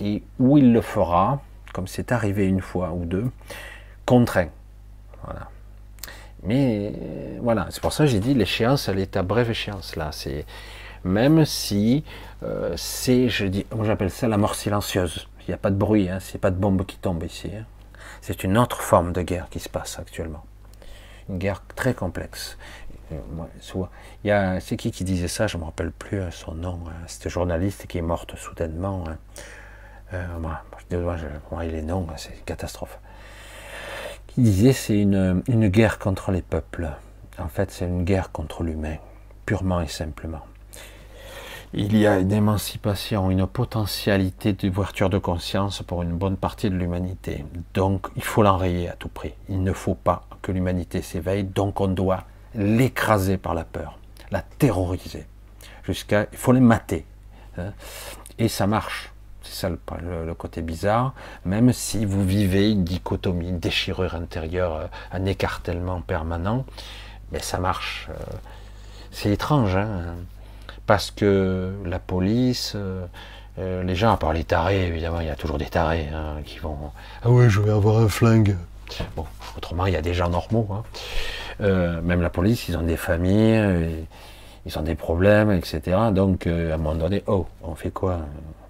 Et 0.00 0.24
où 0.40 0.58
il 0.58 0.72
le 0.72 0.80
fera, 0.80 1.40
comme 1.72 1.86
c'est 1.86 2.10
arrivé 2.10 2.46
une 2.46 2.60
fois 2.60 2.90
ou 2.90 3.04
deux, 3.04 3.30
contraint. 4.04 4.50
Voilà. 5.22 5.48
Mais 6.42 6.92
voilà, 7.40 7.68
c'est 7.70 7.80
pour 7.80 7.92
ça 7.92 8.04
que 8.04 8.10
j'ai 8.10 8.20
dit 8.20 8.34
l'échéance, 8.34 8.88
elle 8.88 8.98
est 8.98 9.16
à 9.16 9.22
brève 9.22 9.50
échéance 9.50 9.94
là. 9.94 10.10
C'est 10.10 10.46
même 11.04 11.44
si 11.44 12.02
euh, 12.42 12.72
c'est, 12.76 13.28
je 13.28 13.46
dis, 13.46 13.66
j'appelle 13.82 14.10
ça 14.10 14.26
la 14.26 14.36
mort 14.36 14.56
silencieuse. 14.56 15.28
Il 15.46 15.50
n'y 15.50 15.54
a 15.54 15.58
pas 15.58 15.70
de 15.70 15.76
bruit, 15.76 16.08
hein, 16.08 16.18
c'est 16.20 16.38
pas 16.38 16.50
de 16.50 16.56
bombe 16.56 16.84
qui 16.86 16.96
tombe 16.98 17.22
ici. 17.22 17.50
hein. 17.54 17.64
C'est 18.20 18.44
une 18.44 18.58
autre 18.58 18.80
forme 18.82 19.12
de 19.12 19.22
guerre 19.22 19.48
qui 19.50 19.60
se 19.60 19.68
passe 19.68 19.98
actuellement 19.98 20.44
une 21.28 21.38
guerre 21.38 21.62
très 21.74 21.94
complexe. 21.94 22.58
Euh, 23.12 23.18
Il 24.24 24.28
y 24.28 24.30
a, 24.30 24.60
c'est 24.60 24.76
qui 24.76 24.90
qui 24.90 25.04
disait 25.04 25.28
ça? 25.28 25.46
Je 25.46 25.56
me 25.56 25.64
rappelle 25.64 25.90
plus 25.90 26.20
euh, 26.20 26.30
son 26.30 26.52
nom. 26.54 26.80
hein. 26.86 26.92
C'était 27.06 27.30
journaliste 27.30 27.86
qui 27.86 27.98
est 27.98 28.02
morte 28.02 28.36
soudainement. 28.36 29.04
hein. 29.08 29.16
Euh, 30.12 30.38
moi, 30.38 30.60
moi, 30.92 31.16
je- 31.16 31.26
moi, 31.50 31.64
les 31.64 31.82
noms, 31.82 32.06
hein, 32.10 32.14
c'est 32.16 32.34
une 32.34 32.44
catastrophe. 32.44 32.98
Qui 34.26 34.42
disait 34.42 34.72
c'est 34.72 34.98
une, 34.98 35.42
une 35.48 35.68
guerre 35.68 35.98
contre 35.98 36.30
les 36.30 36.42
peuples. 36.42 36.90
En 37.38 37.48
fait, 37.48 37.70
c'est 37.70 37.86
une 37.86 38.04
guerre 38.04 38.30
contre 38.32 38.62
l'humain, 38.62 38.96
purement 39.46 39.80
et 39.80 39.88
simplement. 39.88 40.42
Il 41.76 41.96
y 41.96 42.06
a 42.06 42.20
une 42.20 42.30
émancipation, 42.30 43.30
une 43.32 43.48
potentialité 43.48 44.52
d'ouverture 44.52 45.10
de 45.10 45.18
conscience 45.18 45.82
pour 45.82 46.02
une 46.02 46.12
bonne 46.16 46.36
partie 46.36 46.70
de 46.70 46.76
l'humanité. 46.76 47.44
Donc, 47.74 48.06
il 48.14 48.22
faut 48.22 48.44
l'enrayer 48.44 48.88
à 48.88 48.92
tout 48.92 49.08
prix. 49.08 49.34
Il 49.48 49.62
ne 49.64 49.72
faut 49.72 49.96
pas 49.96 50.24
que 50.40 50.52
l'humanité 50.52 51.02
s'éveille, 51.02 51.42
donc 51.42 51.80
on 51.80 51.88
doit 51.88 52.24
l'écraser 52.54 53.38
par 53.38 53.54
la 53.54 53.64
peur, 53.64 53.98
la 54.30 54.42
terroriser. 54.42 55.26
Jusqu'à, 55.82 56.26
il 56.30 56.38
faut 56.38 56.52
les 56.52 56.60
mater. 56.60 57.06
hein. 57.58 57.72
Et 58.38 58.46
ça 58.48 58.68
marche. 58.68 59.10
C'est 59.42 59.54
ça 59.54 59.68
le, 59.68 60.34
côté 60.34 60.62
bizarre. 60.62 61.12
Même 61.44 61.72
si 61.72 62.04
vous 62.04 62.24
vivez 62.24 62.70
une 62.70 62.84
dichotomie, 62.84 63.48
une 63.48 63.58
déchirure 63.58 64.14
intérieure, 64.14 64.74
euh, 64.76 64.86
un 65.10 65.24
écartèlement 65.26 66.00
permanent, 66.02 66.64
mais 67.32 67.40
ça 67.40 67.58
marche. 67.58 68.06
euh, 68.10 68.36
C'est 69.10 69.30
étrange, 69.32 69.74
hein 69.76 70.14
parce 70.86 71.10
que 71.10 71.72
la 71.84 71.98
police, 71.98 72.72
euh, 72.76 73.06
euh, 73.58 73.82
les 73.82 73.94
gens, 73.94 74.12
à 74.12 74.16
part 74.16 74.32
les 74.32 74.44
tarés, 74.44 74.86
évidemment, 74.86 75.20
il 75.20 75.26
y 75.26 75.30
a 75.30 75.36
toujours 75.36 75.58
des 75.58 75.66
tarés 75.66 76.08
hein, 76.12 76.36
qui 76.44 76.58
vont 76.58 76.76
Ah 77.22 77.30
ouais, 77.30 77.48
je 77.48 77.60
vais 77.60 77.70
avoir 77.70 77.98
un 77.98 78.08
flingue. 78.08 78.56
Bon, 79.16 79.24
autrement, 79.56 79.86
il 79.86 79.92
y 79.94 79.96
a 79.96 80.02
des 80.02 80.14
gens 80.14 80.28
normaux. 80.28 80.68
hein. 80.72 80.82
Euh, 81.60 82.00
même 82.02 82.20
la 82.20 82.30
police, 82.30 82.68
ils 82.68 82.76
ont 82.76 82.82
des 82.82 82.96
familles, 82.96 84.06
ils 84.66 84.78
ont 84.78 84.82
des 84.82 84.94
problèmes, 84.96 85.50
etc. 85.52 85.80
Donc, 86.12 86.46
euh, 86.46 86.72
à 86.72 86.74
un 86.74 86.78
moment 86.78 86.94
donné, 86.96 87.22
oh, 87.26 87.46
on 87.62 87.74
fait 87.74 87.90
quoi? 87.90 88.18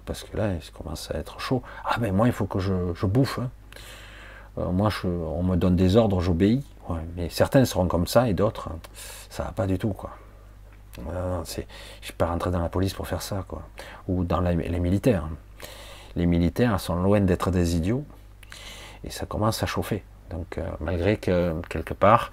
Parce 0.05 0.23
que 0.23 0.37
là, 0.37 0.49
il 0.53 0.71
commence 0.71 1.09
à 1.11 1.17
être 1.17 1.39
chaud. 1.39 1.63
Ah, 1.83 1.95
mais 1.99 2.11
moi, 2.11 2.27
il 2.27 2.33
faut 2.33 2.45
que 2.45 2.59
je, 2.59 2.73
je 2.93 3.05
bouffe. 3.07 3.39
hein. 3.39 3.49
Moi, 4.71 4.89
je- 4.89 5.07
on 5.07 5.43
me 5.43 5.55
donne 5.57 5.75
des 5.75 5.97
ordres, 5.97 6.21
j'obéis. 6.21 6.63
Ouais, 6.87 6.99
mais 7.17 7.27
certains 7.29 7.65
seront 7.65 7.87
comme 7.87 8.07
ça 8.07 8.29
et 8.29 8.33
d'autres, 8.33 8.69
ça 9.29 9.43
va 9.43 9.51
pas 9.51 9.65
du 9.67 9.77
tout, 9.79 9.89
quoi. 9.89 10.11
C'est, 11.43 11.67
je 12.01 12.05
suis 12.05 12.13
pas 12.13 12.27
rentré 12.27 12.51
dans 12.51 12.61
la 12.61 12.69
police 12.69 12.93
pour 12.93 13.07
faire 13.07 13.21
ça. 13.21 13.45
Ou 14.07 14.23
dans 14.23 14.41
les 14.41 14.79
militaires. 14.79 15.27
Les 16.15 16.25
militaires 16.25 16.79
sont 16.79 16.95
loin 16.95 17.19
d'être 17.21 17.51
des 17.51 17.75
idiots 17.75 18.05
et 19.03 19.09
ça 19.09 19.25
commence 19.25 19.61
à 19.63 19.65
chauffer. 19.65 20.03
Donc, 20.29 20.57
euh, 20.57 20.65
malgré 20.79 21.17
que 21.17 21.53
quelque 21.69 21.93
part, 21.93 22.31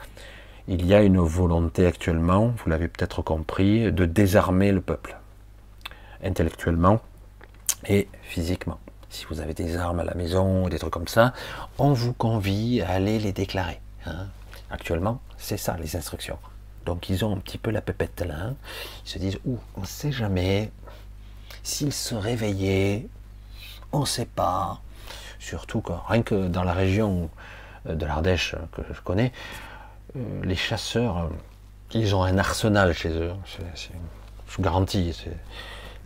il 0.68 0.86
y 0.86 0.94
a 0.94 1.02
une 1.02 1.18
volonté 1.18 1.86
actuellement, 1.86 2.54
vous 2.56 2.70
l'avez 2.70 2.88
peut-être 2.88 3.20
compris, 3.22 3.90
de 3.92 4.06
désarmer 4.06 4.70
le 4.72 4.80
peuple, 4.80 5.18
intellectuellement 6.22 7.00
et 7.86 8.08
physiquement. 8.22 8.78
Si 9.10 9.26
vous 9.28 9.40
avez 9.40 9.52
des 9.52 9.76
armes 9.76 10.00
à 10.00 10.04
la 10.04 10.14
maison 10.14 10.68
des 10.68 10.78
trucs 10.78 10.92
comme 10.92 11.08
ça, 11.08 11.34
on 11.78 11.92
vous 11.92 12.12
convie 12.12 12.80
à 12.80 12.90
aller 12.90 13.18
les 13.18 13.32
déclarer. 13.32 13.80
hein. 14.06 14.28
Actuellement, 14.70 15.20
c'est 15.36 15.58
ça 15.58 15.76
les 15.78 15.96
instructions. 15.96 16.38
Donc 16.86 17.08
ils 17.08 17.24
ont 17.24 17.32
un 17.34 17.38
petit 17.38 17.58
peu 17.58 17.70
la 17.70 17.80
pépette 17.80 18.20
là. 18.26 18.34
hein. 18.38 18.54
Ils 19.06 19.08
se 19.10 19.18
disent, 19.18 19.38
ouh, 19.44 19.58
on 19.76 19.82
ne 19.82 19.86
sait 19.86 20.12
jamais. 20.12 20.70
S'ils 21.62 21.92
se 21.92 22.14
réveillaient, 22.14 23.06
on 23.92 24.00
ne 24.00 24.04
sait 24.06 24.26
pas. 24.26 24.80
Surtout 25.38 25.80
que 25.80 25.92
rien 26.08 26.22
que 26.22 26.48
dans 26.48 26.64
la 26.64 26.72
région 26.72 27.30
euh, 27.88 27.94
de 27.94 28.04
l'Ardèche 28.06 28.54
euh, 28.54 28.58
que 28.72 28.82
je 28.94 29.00
connais, 29.00 29.32
euh, 30.16 30.20
les 30.44 30.56
chasseurs, 30.56 31.30
ils 31.92 32.14
ont 32.14 32.22
un 32.22 32.38
arsenal 32.38 32.94
chez 32.94 33.10
eux. 33.10 33.32
C'est- 33.74 33.90
je 34.48 34.56
vous 34.56 34.62
garantis. 34.62 35.16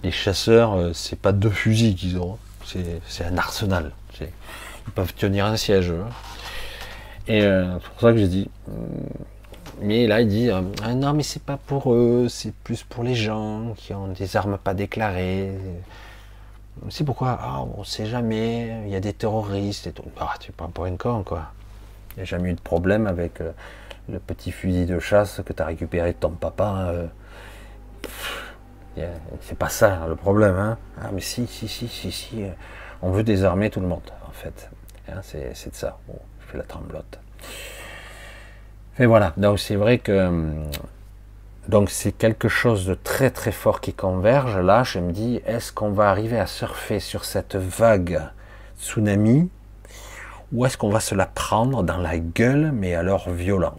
Les 0.03 0.11
chasseurs, 0.11 0.95
c'est 0.95 1.19
pas 1.19 1.33
deux 1.33 1.51
fusils 1.51 1.97
qu'ils 1.97 2.19
ont, 2.19 2.39
c'est 2.65 3.01
c'est 3.09 3.25
un 3.25 3.37
arsenal. 3.39 3.93
Ils 4.21 4.93
peuvent 4.95 5.15
tenir 5.15 5.47
un 5.47 5.57
siège. 5.57 5.93
Et 7.29 7.41
c'est 7.41 7.89
pour 7.91 8.01
ça 8.01 8.13
que 8.13 8.19
j'ai 8.19 8.29
dit. 8.29 8.49
Mais 9.81 10.07
là, 10.07 10.21
il 10.23 10.29
dit 10.29 10.51
euh, 10.51 10.63
Ah 10.83 10.95
non, 10.95 11.13
mais 11.13 11.23
c'est 11.23 11.43
pas 11.43 11.59
pour 11.59 11.93
eux, 11.93 12.29
c'est 12.29 12.55
plus 12.55 12.83
pour 12.83 13.05
les 13.05 13.15
gens 13.15 13.75
qui 13.77 13.93
ont 13.93 14.09
des 14.09 14.37
armes 14.37 14.59
pas 14.59 14.75
déclarées. 14.75 15.53
C'est 16.91 17.05
pourquoi 17.05 17.39
Ah, 17.41 17.63
on 17.77 17.85
sait 17.85 18.07
jamais, 18.07 18.83
il 18.85 18.91
y 18.91 18.97
a 18.97 19.01
des 19.01 19.13
terroristes 19.13 19.87
et 19.87 19.93
tout. 19.93 20.05
Ah, 20.21 20.35
tu 20.41 20.53
prends 20.53 20.69
pour 20.69 20.87
une 20.87 20.99
con, 20.99 21.23
quoi. 21.25 21.53
Il 22.13 22.17
n'y 22.19 22.23
a 22.23 22.25
jamais 22.25 22.51
eu 22.51 22.55
de 22.55 22.61
problème 22.61 23.07
avec 23.07 23.41
euh, 23.41 23.53
le 24.09 24.19
petit 24.19 24.51
fusil 24.53 24.87
de 24.87 24.99
chasse 24.99 25.41
que 25.45 25.53
tu 25.53 25.63
as 25.63 25.67
récupéré 25.67 26.13
de 26.13 26.19
ton 26.19 26.31
papa. 26.31 26.89
euh. 26.91 27.07
Y 28.97 29.03
a- 29.03 29.09
C'est 29.43 29.59
pas 29.59 29.69
ça 29.69 30.07
le 30.09 30.17
problème, 30.17 30.57
hein. 30.57 30.79
Ah, 31.01 31.11
mais 31.13 31.21
si, 31.21 31.47
si, 31.47 31.69
si, 31.69 31.89
si, 31.89 32.11
si. 32.13 32.45
euh, 32.45 32.49
On 33.03 33.11
veut 33.11 33.23
désarmer 33.25 33.69
tout 33.71 33.81
le 33.81 33.87
monde, 33.89 34.11
en 34.27 34.33
fait. 34.33 34.71
Hein, 35.09 35.21
c'est 35.23 35.55
c'est 35.55 35.71
de 35.71 35.77
ça. 35.77 35.99
Bon, 36.09 36.19
je 36.41 36.47
fais 36.53 36.59
la 36.59 36.65
tremblote. 36.65 37.19
Et 38.99 39.07
voilà. 39.07 39.33
Donc, 39.37 39.59
c'est 39.59 39.77
vrai 39.77 39.99
que. 39.99 40.53
Donc, 41.69 41.91
c'est 41.91 42.13
quelque 42.13 42.49
chose 42.49 42.87
de 42.87 42.95
très, 42.95 43.31
très 43.31 43.51
fort 43.51 43.81
qui 43.81 43.93
converge. 43.93 44.57
Là, 44.57 44.85
je 44.85 45.01
me 45.01 45.13
dis, 45.13 45.41
est-ce 45.47 45.73
qu'on 45.73 45.91
va 45.91 46.11
arriver 46.11 46.39
à 46.39 46.47
surfer 46.47 47.01
sur 47.01 47.25
cette 47.25 47.57
vague 47.57 48.23
tsunami 48.79 49.51
ou 50.53 50.65
est-ce 50.65 50.79
qu'on 50.79 50.91
va 50.91 51.01
se 51.01 51.17
la 51.17 51.27
prendre 51.27 51.83
dans 51.83 51.97
la 51.97 52.19
gueule, 52.19 52.71
mais 52.73 52.95
alors 52.95 53.29
violent? 53.31 53.75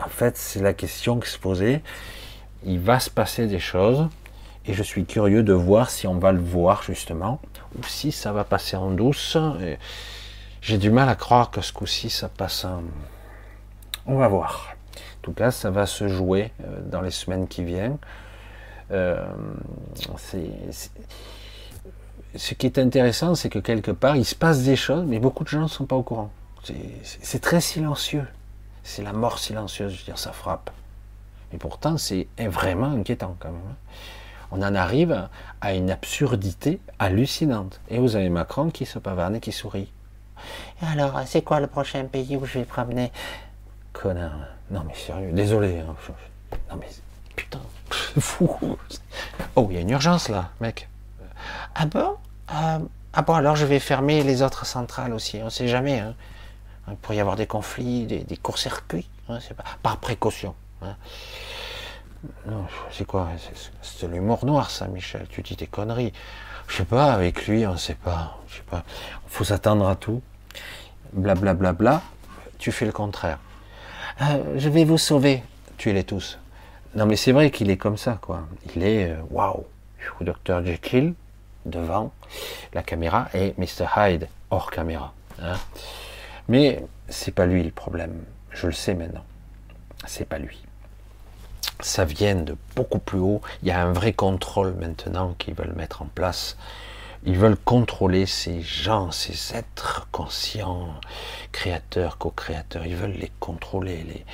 En 0.00 0.08
fait, 0.08 0.36
c'est 0.36 0.62
la 0.62 0.72
question 0.72 1.18
qui 1.18 1.28
se 1.28 1.38
posait. 1.38 1.82
Il 2.64 2.78
va 2.78 3.00
se 3.00 3.10
passer 3.10 3.48
des 3.48 3.58
choses, 3.58 4.08
et 4.64 4.72
je 4.72 4.82
suis 4.84 5.04
curieux 5.04 5.42
de 5.42 5.52
voir 5.52 5.90
si 5.90 6.06
on 6.06 6.18
va 6.18 6.30
le 6.30 6.40
voir 6.40 6.84
justement, 6.84 7.40
ou 7.76 7.82
si 7.84 8.12
ça 8.12 8.32
va 8.32 8.44
passer 8.44 8.76
en 8.76 8.92
douce. 8.92 9.36
J'ai 10.60 10.78
du 10.78 10.92
mal 10.92 11.08
à 11.08 11.16
croire 11.16 11.50
que 11.50 11.60
ce 11.60 11.72
coup-ci, 11.72 12.08
ça 12.08 12.28
passe 12.28 12.64
en... 12.64 12.82
On 14.06 14.16
va 14.16 14.28
voir. 14.28 14.74
En 14.96 15.22
tout 15.22 15.32
cas, 15.32 15.50
ça 15.50 15.70
va 15.70 15.86
se 15.86 16.08
jouer 16.08 16.52
euh, 16.64 16.80
dans 16.90 17.00
les 17.00 17.10
semaines 17.10 17.46
qui 17.48 17.62
viennent. 17.64 17.98
Euh, 18.90 19.24
ce 22.36 22.54
qui 22.54 22.66
est 22.66 22.78
intéressant, 22.78 23.34
c'est 23.34 23.48
que 23.48 23.58
quelque 23.58 23.90
part, 23.90 24.16
il 24.16 24.24
se 24.24 24.34
passe 24.34 24.62
des 24.62 24.76
choses, 24.76 25.04
mais 25.06 25.18
beaucoup 25.18 25.44
de 25.44 25.48
gens 25.48 25.62
ne 25.62 25.68
sont 25.68 25.86
pas 25.86 25.96
au 25.96 26.02
courant. 26.02 26.30
C'est- 27.02 27.38
très 27.40 27.60
silencieux. 27.60 28.26
C'est 28.84 29.02
la 29.02 29.12
mort 29.12 29.38
silencieuse, 29.38 29.92
je 29.92 29.98
veux 29.98 30.04
dire, 30.04 30.18
ça 30.18 30.32
frappe. 30.32 30.70
Et 31.52 31.58
pourtant, 31.58 31.98
c'est 31.98 32.26
vraiment 32.38 32.86
inquiétant 32.92 33.36
quand 33.38 33.50
même. 33.50 33.60
hein. 33.70 33.76
On 34.50 34.60
en 34.62 34.74
arrive 34.74 35.28
à 35.60 35.74
une 35.74 35.90
absurdité 35.90 36.80
hallucinante. 36.98 37.80
Et 37.88 37.98
vous 37.98 38.16
avez 38.16 38.28
Macron 38.28 38.70
qui 38.70 38.84
se 38.86 38.98
pavane 38.98 39.36
et 39.36 39.40
qui 39.40 39.52
sourit. 39.52 39.90
Alors, 40.82 41.18
c'est 41.26 41.42
quoi 41.42 41.60
le 41.60 41.68
prochain 41.68 42.04
pays 42.04 42.36
où 42.36 42.44
je 42.44 42.54
vais 42.54 42.60
me 42.60 42.64
promener? 42.66 43.12
Connard. 43.92 44.32
Non 44.70 44.84
mais 44.86 44.94
sérieux, 44.94 45.32
désolé. 45.32 45.78
hein. 45.80 45.94
Non 46.70 46.76
mais 46.78 46.88
putain, 47.36 47.60
fou. 47.90 48.76
Oh, 49.56 49.66
il 49.70 49.74
y 49.74 49.78
a 49.78 49.80
une 49.80 49.90
urgence 49.90 50.28
là, 50.28 50.50
mec. 50.60 50.88
Ah 51.74 51.86
bon? 51.86 52.16
Euh, 52.52 52.78
Ah 53.14 53.22
bon, 53.22 53.34
alors 53.34 53.56
je 53.56 53.66
vais 53.66 53.78
fermer 53.78 54.22
les 54.22 54.42
autres 54.42 54.64
centrales 54.64 55.12
aussi. 55.12 55.40
On 55.42 55.50
sait 55.50 55.68
jamais. 55.68 55.98
hein. 56.00 56.14
Il 56.88 56.96
pourrait 56.96 57.16
y 57.16 57.20
avoir 57.20 57.36
des 57.36 57.46
conflits, 57.46 58.06
des, 58.06 58.20
des 58.20 58.36
courts-circuits. 58.36 59.08
hein. 59.28 59.38
Par 59.82 59.98
précaution. 59.98 60.54
Non, 62.46 62.66
c'est 62.90 63.04
quoi? 63.04 63.28
C'est- 63.82 64.06
l'humour 64.08 64.44
noir, 64.46 64.70
ça, 64.70 64.86
Michel. 64.86 65.26
Tu 65.28 65.42
dis 65.42 65.56
des 65.56 65.66
conneries. 65.66 66.12
Je 66.68 66.76
sais 66.78 66.84
pas, 66.84 67.12
avec 67.12 67.46
lui, 67.46 67.66
on 67.66 67.76
sait 67.76 67.94
pas. 67.96 68.38
Je 68.48 68.56
sais 68.56 68.62
pas. 68.62 68.84
faut 69.26 69.44
s'attendre 69.44 69.86
à 69.88 69.96
tout. 69.96 70.22
Blablabla. 71.12 71.54
Bla, 71.54 71.72
bla, 71.72 71.98
bla. 71.98 72.02
Tu 72.58 72.72
fais 72.72 72.86
le 72.86 72.92
contraire. 72.92 73.38
Euh, 74.20 74.54
je 74.58 74.68
vais 74.68 74.84
vous 74.84 74.98
sauver. 74.98 75.42
Tuez-les 75.78 76.04
tous. 76.04 76.38
Non, 76.94 77.06
mais 77.06 77.16
c'est 77.16 77.32
vrai 77.32 77.50
qu'il 77.50 77.70
est 77.70 77.76
comme 77.76 77.96
ça, 77.96 78.18
quoi. 78.20 78.42
Il 78.76 78.82
est, 78.84 79.10
euh, 79.10 79.16
waouh, 79.30 79.64
Dr. 80.20 80.64
Jekyll 80.64 81.14
devant 81.64 82.12
la 82.74 82.82
caméra 82.82 83.28
et 83.34 83.54
Mr. 83.56 83.86
Hyde 83.96 84.28
hors 84.50 84.70
caméra. 84.70 85.12
hein. 85.40 85.56
Mais 86.48 86.84
c'est 87.08 87.32
pas 87.34 87.46
lui 87.46 87.62
le 87.62 87.70
problème. 87.70 88.12
Je 88.50 88.66
le 88.66 88.72
sais 88.72 88.94
maintenant. 88.94 89.24
C'est 90.06 90.28
pas 90.28 90.38
lui. 90.38 90.60
Ça 91.80 92.04
vient 92.04 92.34
de 92.34 92.56
beaucoup 92.76 92.98
plus 92.98 93.18
haut. 93.18 93.40
Il 93.62 93.68
y 93.68 93.70
a 93.70 93.80
un 93.82 93.92
vrai 93.92 94.12
contrôle 94.12 94.74
maintenant 94.74 95.34
qu'ils 95.38 95.54
veulent 95.54 95.74
mettre 95.74 96.02
en 96.02 96.06
place. 96.06 96.56
Ils 97.24 97.38
veulent 97.38 97.56
contrôler 97.56 98.26
ces 98.26 98.62
gens, 98.62 99.12
ces 99.12 99.56
êtres 99.56 100.08
conscients, 100.10 100.88
créateurs, 101.52 102.18
co-créateurs. 102.18 102.84
Ils 102.84 102.96
veulent 102.96 103.12
les 103.12 103.30
contrôler, 103.38 104.02
les, 104.02 104.24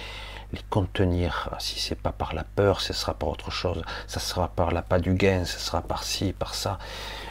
contenir. 0.70 1.51
Si 1.59 1.78
c'est 1.78 2.01
pas 2.01 2.12
par 2.12 2.34
la 2.34 2.45
peur, 2.45 2.80
ce 2.80 2.95
sera 2.95 3.12
par 3.12 3.28
autre 3.28 3.51
chose. 3.51 3.82
Ça 4.07 4.20
sera 4.20 4.49
par 4.49 4.70
l'appât 4.70 5.01
du 5.01 5.12
gain, 5.12 5.45
ce 5.45 5.59
sera 5.59 5.82
par 5.82 6.03
ci, 6.03 6.32
par 6.32 6.55
ça. 6.55 6.78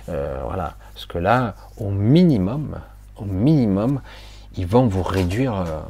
Euh, 0.09 0.39
voilà. 0.45 0.75
Parce 0.93 1.07
que 1.07 1.17
là, 1.17 1.55
au 1.77 1.89
minimum, 1.89 2.79
au 3.15 3.25
minimum, 3.25 4.01
ils 4.55 4.67
vont 4.67 4.87
vous 4.87 5.01
réduire, 5.01 5.55
euh, 5.55 5.81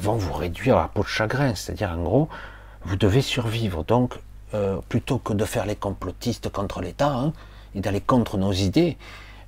vont 0.00 0.16
vous 0.16 0.32
réduire 0.32 0.78
à 0.78 0.88
peau 0.88 1.02
de 1.02 1.08
chagrin. 1.08 1.54
C'est-à-dire, 1.54 1.92
en 1.92 2.02
gros, 2.02 2.28
vous 2.82 2.96
devez 2.96 3.22
survivre. 3.22 3.84
Donc, 3.84 4.18
euh, 4.54 4.78
plutôt 4.88 5.18
que 5.18 5.32
de 5.32 5.44
faire 5.44 5.66
les 5.66 5.76
complotistes 5.76 6.48
contre 6.48 6.80
l'État 6.80 7.12
hein, 7.12 7.32
et 7.74 7.80
d'aller 7.80 8.00
contre 8.00 8.36
nos 8.38 8.52
idées, 8.52 8.96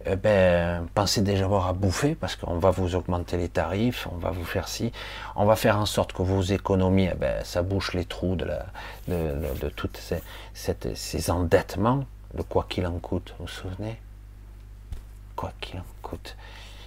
eh 0.06 0.16
ben, 0.16 0.86
pensez 0.94 1.20
déjà 1.20 1.44
avoir 1.44 1.66
à 1.66 1.72
bouffer 1.74 2.14
parce 2.14 2.34
qu'on 2.36 2.58
va 2.58 2.70
vous 2.70 2.94
augmenter 2.94 3.36
les 3.36 3.48
tarifs, 3.50 4.08
on 4.10 4.16
va 4.16 4.30
vous 4.30 4.44
faire 4.44 4.66
ci, 4.68 4.92
on 5.36 5.44
va 5.44 5.56
faire 5.56 5.78
en 5.78 5.84
sorte 5.86 6.12
que 6.14 6.22
vos 6.22 6.40
économies, 6.40 7.08
eh 7.12 7.14
ben, 7.16 7.44
ça 7.44 7.62
bouche 7.62 7.92
les 7.92 8.06
trous 8.06 8.34
de, 8.34 8.46
la, 8.46 8.64
de, 9.08 9.68
toutes 9.68 9.98
ces, 9.98 10.22
cette- 10.54 10.96
ces 10.96 11.30
endettements, 11.30 12.04
de 12.34 12.42
quoi 12.42 12.64
qu'il 12.68 12.86
en 12.86 12.98
coûte, 12.98 13.34
vous 13.38 13.44
vous 13.44 13.50
souvenez? 13.52 14.00
Quoi 15.36 15.52
qu'il 15.60 15.78
en 15.78 15.84
coûte. 16.02 16.36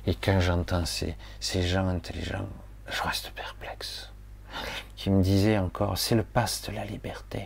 Et 0.08 0.16
quand 0.16 0.40
j'entends 0.40 0.86
ces, 0.86 1.16
ces 1.40 1.62
gens 1.64 1.88
intelligents, 1.88 2.48
je 2.90 3.02
reste 3.04 3.30
perplexe 3.32 4.10
qui 4.96 5.10
me 5.10 5.22
disait 5.24 5.58
encore, 5.58 5.98
c'est 5.98 6.16
le 6.16 6.24
passe 6.24 6.62
de 6.70 6.76
la 6.76 6.86
liberté. 6.86 7.46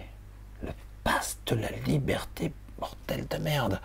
Le 0.63 0.71
passe 1.03 1.37
de 1.45 1.55
la 1.55 1.71
liberté, 1.85 2.51
bordel 2.79 3.27
de 3.27 3.37
merde. 3.37 3.79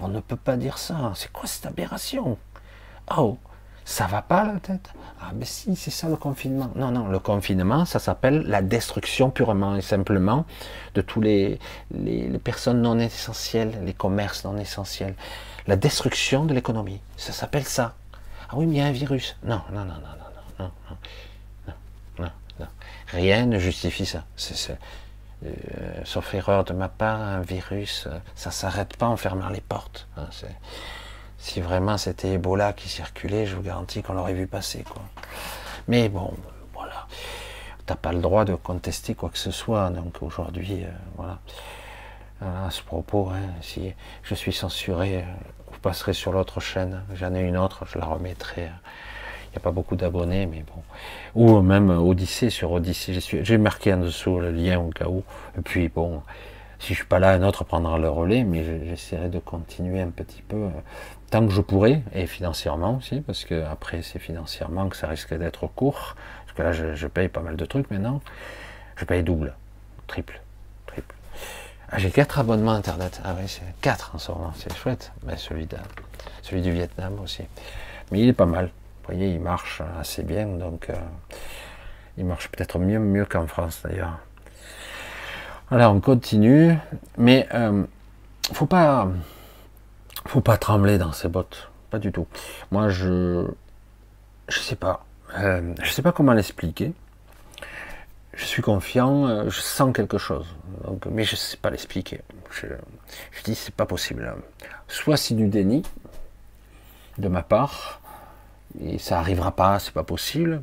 On 0.00 0.08
ne 0.08 0.20
peut 0.20 0.36
pas 0.36 0.56
dire 0.56 0.78
ça. 0.78 1.12
C'est 1.14 1.32
quoi 1.32 1.46
cette 1.46 1.66
aberration? 1.66 2.38
Oh, 3.16 3.38
ça 3.84 4.06
va 4.06 4.22
pas 4.22 4.44
la 4.44 4.60
tête? 4.60 4.90
Ah 5.20 5.30
ben 5.32 5.44
si, 5.44 5.76
c'est 5.76 5.90
ça 5.90 6.08
le 6.08 6.16
confinement. 6.16 6.70
Non, 6.76 6.90
non, 6.90 7.08
le 7.08 7.18
confinement, 7.18 7.84
ça 7.84 7.98
s'appelle 7.98 8.42
la 8.46 8.62
destruction 8.62 9.30
purement 9.30 9.76
et 9.76 9.82
simplement 9.82 10.44
de 10.94 11.00
tous 11.00 11.20
les, 11.20 11.58
personnes 12.42 12.82
non 12.82 12.98
essentielles, 12.98 13.80
les 13.84 13.94
commerces 13.94 14.44
non 14.44 14.56
essentiels. 14.56 15.14
La 15.66 15.76
destruction 15.76 16.44
de 16.44 16.54
l'économie. 16.54 17.00
Ça 17.16 17.32
s'appelle 17.32 17.64
ça. 17.64 17.94
Ah 18.48 18.54
oui, 18.56 18.66
mais 18.66 18.76
il 18.76 18.78
y 18.78 18.82
a 18.82 18.86
un 18.86 18.92
virus. 18.92 19.36
Non, 19.44 19.62
non, 19.72 19.84
non, 19.84 19.94
non, 19.94 20.00
non, 20.18 20.30
non, 20.58 20.70
non, 20.88 20.96
non. 22.18 22.30
Non. 22.58 22.66
Rien 23.08 23.46
ne 23.46 23.58
justifie 23.58 24.06
ça. 24.06 24.24
C'est- 24.36 24.78
Euh, 25.44 26.00
sauf 26.04 26.34
erreur 26.34 26.64
de 26.64 26.72
ma 26.72 26.88
part, 26.88 27.20
un 27.20 27.40
virus, 27.40 28.06
euh, 28.06 28.18
ça 28.34 28.50
s'arrête 28.50 28.96
pas 28.96 29.06
en 29.06 29.16
fermant 29.16 29.48
les 29.48 29.60
portes. 29.60 30.06
hein, 30.16 30.28
si 31.38 31.60
vraiment 31.60 31.98
c'était 31.98 32.34
Ebola 32.34 32.72
qui 32.72 32.88
circulait, 32.88 33.46
je 33.46 33.56
vous 33.56 33.62
garantis 33.62 34.02
qu'on 34.02 34.12
l'aurait 34.12 34.34
vu 34.34 34.46
passer. 34.46 34.84
Mais 35.88 36.08
bon, 36.08 36.32
voilà. 36.72 37.08
T'as 37.84 37.96
pas 37.96 38.12
le 38.12 38.20
droit 38.20 38.44
de 38.44 38.54
contester 38.54 39.16
quoi 39.16 39.28
que 39.28 39.38
ce 39.38 39.50
soit. 39.50 39.90
Donc 39.90 40.22
aujourd'hui, 40.22 40.84
euh, 40.84 40.88
voilà. 41.16 41.38
À 42.40 42.70
ce 42.70 42.82
propos, 42.82 43.30
hein, 43.30 43.50
si 43.60 43.92
je 44.24 44.34
suis 44.34 44.52
censuré, 44.52 45.24
vous 45.70 45.78
passerez 45.78 46.12
sur 46.12 46.32
l'autre 46.32 46.58
chaîne. 46.58 47.04
J'en 47.14 47.34
ai 47.34 47.40
une 47.40 47.56
autre, 47.56 47.86
je 47.86 47.98
la 47.98 48.04
remettrai. 48.04 48.68
N'y 49.52 49.58
a 49.58 49.60
pas 49.60 49.70
beaucoup 49.70 49.96
d'abonnés, 49.96 50.46
mais 50.46 50.64
bon. 50.66 50.82
Ou 51.34 51.60
même 51.60 51.90
Odyssée, 51.90 52.48
sur 52.50 52.72
Odyssée, 52.72 53.18
j'ai 53.20 53.58
marqué 53.58 53.92
en 53.92 53.98
dessous 53.98 54.38
le 54.38 54.50
lien 54.50 54.80
au 54.80 54.88
cas 54.88 55.06
où. 55.08 55.22
Et 55.58 55.60
puis 55.60 55.88
bon, 55.88 56.22
si 56.78 56.94
je 56.94 56.98
suis 57.00 57.06
pas 57.06 57.18
là, 57.18 57.32
un 57.32 57.42
autre 57.42 57.62
prendra 57.64 57.98
le 57.98 58.08
relais, 58.08 58.44
mais 58.44 58.64
je- 58.64 58.84
j'essaierai 58.86 59.28
de 59.28 59.38
continuer 59.38 60.00
un 60.00 60.08
petit 60.08 60.40
peu 60.42 60.56
euh, 60.56 60.68
tant 61.30 61.46
que 61.46 61.52
je 61.52 61.60
pourrai, 61.60 62.02
et 62.14 62.26
financièrement 62.26 62.96
aussi, 62.96 63.20
parce 63.20 63.44
que 63.44 63.62
après 63.64 64.02
c'est 64.02 64.18
financièrement 64.18 64.88
que 64.88 64.96
ça 64.96 65.06
risque 65.06 65.34
d'être 65.34 65.66
court. 65.66 66.16
Parce 66.46 66.56
que 66.56 66.62
là, 66.62 66.94
je, 66.94 67.06
paye 67.06 67.28
pas 67.28 67.40
mal 67.40 67.56
de 67.56 67.64
trucs 67.64 67.90
maintenant. 67.90 68.20
Je 68.96 69.04
paye 69.04 69.22
double, 69.22 69.54
triple, 70.06 70.40
triple. 70.86 71.14
Ah, 71.90 71.98
j'ai 71.98 72.10
quatre 72.10 72.38
abonnements 72.38 72.72
internet. 72.72 73.20
Ah 73.24 73.34
oui, 73.38 73.44
c'est 73.46 73.62
quatre 73.80 74.14
en 74.14 74.18
ce 74.18 74.32
moment, 74.32 74.52
c'est 74.56 74.74
chouette. 74.76 75.12
Mais 75.26 75.36
celui, 75.36 75.66
celui 76.42 76.62
du 76.62 76.70
Vietnam 76.72 77.18
aussi. 77.22 77.42
Mais 78.10 78.20
il 78.20 78.28
est 78.28 78.32
pas 78.34 78.46
mal. 78.46 78.70
Vous 79.02 79.14
voyez, 79.14 79.34
il 79.34 79.40
marche 79.40 79.82
assez 79.98 80.22
bien, 80.22 80.46
donc 80.46 80.88
euh, 80.88 80.94
il 82.16 82.24
marche 82.24 82.48
peut-être 82.48 82.78
mieux, 82.78 83.00
mieux 83.00 83.24
qu'en 83.24 83.48
France 83.48 83.80
d'ailleurs. 83.82 84.18
Voilà, 85.70 85.90
on 85.90 86.00
continue, 86.00 86.76
mais 87.16 87.48
euh, 87.54 87.82
faut 88.52 88.66
pas, 88.66 89.08
faut 90.26 90.42
pas 90.42 90.56
trembler 90.58 90.98
dans 90.98 91.12
ses 91.12 91.28
bottes, 91.28 91.70
pas 91.90 91.98
du 91.98 92.12
tout. 92.12 92.26
Moi, 92.70 92.90
je, 92.90 93.48
je 94.48 94.58
sais 94.60 94.76
pas, 94.76 95.04
euh, 95.38 95.74
je 95.82 95.90
sais 95.90 96.02
pas 96.02 96.12
comment 96.12 96.34
l'expliquer. 96.34 96.92
Je 98.34 98.44
suis 98.44 98.62
confiant, 98.62 99.26
euh, 99.26 99.48
je 99.48 99.60
sens 99.60 99.92
quelque 99.94 100.18
chose, 100.18 100.46
donc, 100.84 101.06
mais 101.06 101.24
je 101.24 101.36
sais 101.36 101.56
pas 101.56 101.70
l'expliquer. 101.70 102.20
Je, 102.50 102.66
je 103.30 103.42
dis 103.42 103.54
c'est 103.54 103.74
pas 103.74 103.86
possible. 103.86 104.34
Soit 104.88 105.16
c'est 105.16 105.34
du 105.34 105.48
déni 105.48 105.82
de 107.16 107.28
ma 107.28 107.42
part, 107.42 108.01
et 108.80 108.98
ça 108.98 109.18
arrivera 109.18 109.52
pas, 109.52 109.78
c'est 109.78 109.92
pas 109.92 110.04
possible. 110.04 110.62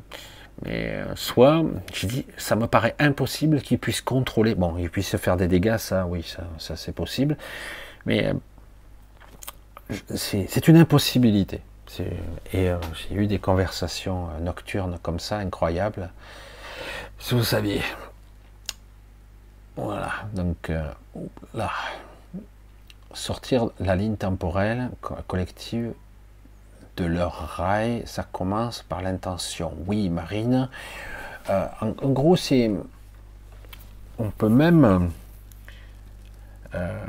Mais 0.64 0.90
euh, 0.90 1.16
soit, 1.16 1.62
je 1.94 2.06
dis, 2.06 2.26
ça 2.36 2.54
me 2.56 2.66
paraît 2.66 2.94
impossible 2.98 3.62
qu'il 3.62 3.78
puisse 3.78 4.00
contrôler. 4.02 4.54
Bon, 4.54 4.76
il 4.78 4.90
puisse 4.90 5.16
faire 5.16 5.36
des 5.36 5.48
dégâts, 5.48 5.78
ça, 5.78 6.06
oui, 6.06 6.22
ça, 6.22 6.42
ça 6.58 6.76
c'est 6.76 6.92
possible. 6.92 7.36
Mais 8.04 8.26
euh, 8.26 8.34
c'est 10.14 10.68
une 10.68 10.76
impossibilité. 10.76 11.60
Et 12.52 12.68
euh, 12.68 12.76
j'ai 12.94 13.16
eu 13.16 13.26
des 13.26 13.38
conversations 13.38 14.28
nocturnes 14.40 14.98
comme 15.02 15.18
ça, 15.18 15.38
incroyables. 15.38 16.10
Si 17.18 17.34
vous 17.34 17.42
saviez. 17.44 17.82
Voilà, 19.76 20.10
donc 20.34 20.70
là, 21.54 21.70
sortir 23.14 23.70
la 23.80 23.96
ligne 23.96 24.16
temporelle 24.16 24.90
co- 25.00 25.16
collective 25.26 25.92
de 27.00 27.06
leur 27.06 27.32
rail, 27.56 28.02
ça 28.04 28.24
commence 28.30 28.82
par 28.82 29.00
l'intention. 29.02 29.72
Oui, 29.86 30.08
Marine. 30.10 30.68
Euh, 31.48 31.66
en, 31.80 32.10
gros, 32.10 32.36
c'est. 32.36 32.70
On 34.18 34.30
peut 34.30 34.48
même. 34.50 35.10
euh, 36.74 37.06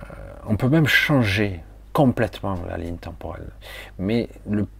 on 0.47 0.55
peut 0.55 0.69
même 0.69 0.87
changer 0.87 1.61
complètement 1.93 2.57
la 2.69 2.77
ligne 2.77 2.97
temporelle. 2.97 3.49
Mais 3.99 4.29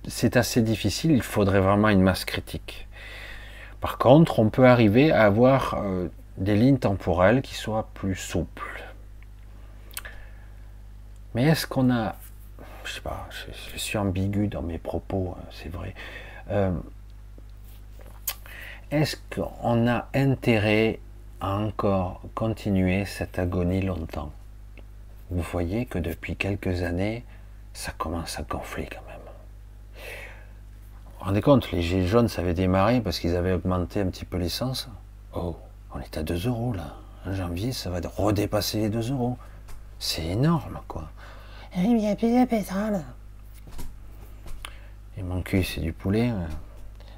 c'est 0.08 0.38
assez 0.38 0.62
difficile, 0.62 1.12
il 1.12 1.22
faudrait 1.22 1.60
vraiment 1.60 1.90
une 1.90 2.02
masse 2.02 2.24
critique. 2.24 2.88
Par 3.82 3.98
contre, 3.98 4.40
on 4.40 4.50
peut 4.50 4.66
arriver 4.66 5.12
à 5.12 5.26
avoir 5.26 5.82
euh, 5.84 6.08
des 6.38 6.56
lignes 6.56 6.78
temporelles 6.78 7.42
qui 7.42 7.56
soient 7.56 7.90
plus 7.94 8.16
souples. 8.16 8.84
Mais 11.36 11.44
est-ce 11.44 11.68
qu'on 11.68 11.92
a 11.92 12.16
je 12.92 12.96
sais 12.96 13.02
pas, 13.02 13.26
je, 13.72 13.78
suis 13.78 13.98
ambigu 13.98 14.48
dans 14.48 14.62
mes 14.62 14.78
propos, 14.78 15.34
hein, 15.38 15.44
c'est 15.50 15.70
vrai. 15.72 15.96
Euh, 16.50 16.74
Est-ce 18.92 19.16
qu'on 19.34 19.88
a 19.88 20.10
intérêt 20.14 21.00
à 21.40 21.56
encore 21.56 22.22
continuer 22.36 23.06
cette 23.06 23.40
agonie 23.40 23.82
longtemps? 23.82 24.34
Vous 25.30 25.42
voyez 25.42 25.86
que 25.86 26.00
depuis 26.00 26.36
quelques 26.36 26.84
années, 26.84 27.24
ça 27.74 27.94
commence 27.98 28.38
à 28.38 28.42
gonfler 28.42 28.90
quand 28.92 29.08
même. 29.08 29.22
Vous 29.96 31.20
vous 31.20 31.26
rendez 31.26 31.42
compte, 31.42 31.72
les 31.72 31.82
gilets 31.82 32.08
jaunes, 32.08 32.28
ça 32.28 32.42
avait 32.42 32.54
démarré 32.54 33.00
parce 33.00 33.20
qu'ils 33.20 33.38
avaient 33.38 33.54
augmenté 33.54 34.02
un 34.02 34.08
petit 34.08 34.26
peu 34.26 34.36
l'essence. 34.36 34.90
Oh, 35.34 35.56
on 35.94 36.02
est 36.02 36.18
à 36.18 36.24
2 36.24 36.48
euros 36.48 36.74
là. 36.74 36.98
En 37.26 37.34
janvier, 37.34 37.72
ça 37.72 37.90
va 37.90 38.02
redépasser 38.18 38.80
les 38.80 38.90
2 38.90 39.12
euros. 39.12 39.38
C'est 39.98 40.26
énorme, 40.26 40.82
quoi. 40.90 41.10
Il 41.78 41.96
n'y 41.96 42.10
a 42.10 42.16
plus 42.16 42.28
de 42.28 42.46
pétrole. 42.46 43.02
Et 45.18 45.24
mon 45.24 45.42
cul, 45.42 45.64
c'est 45.64 45.82
du 45.82 45.94
poulet. 45.94 46.32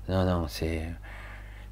Non, 0.10 0.26
non, 0.26 0.48
c'est. 0.48 0.84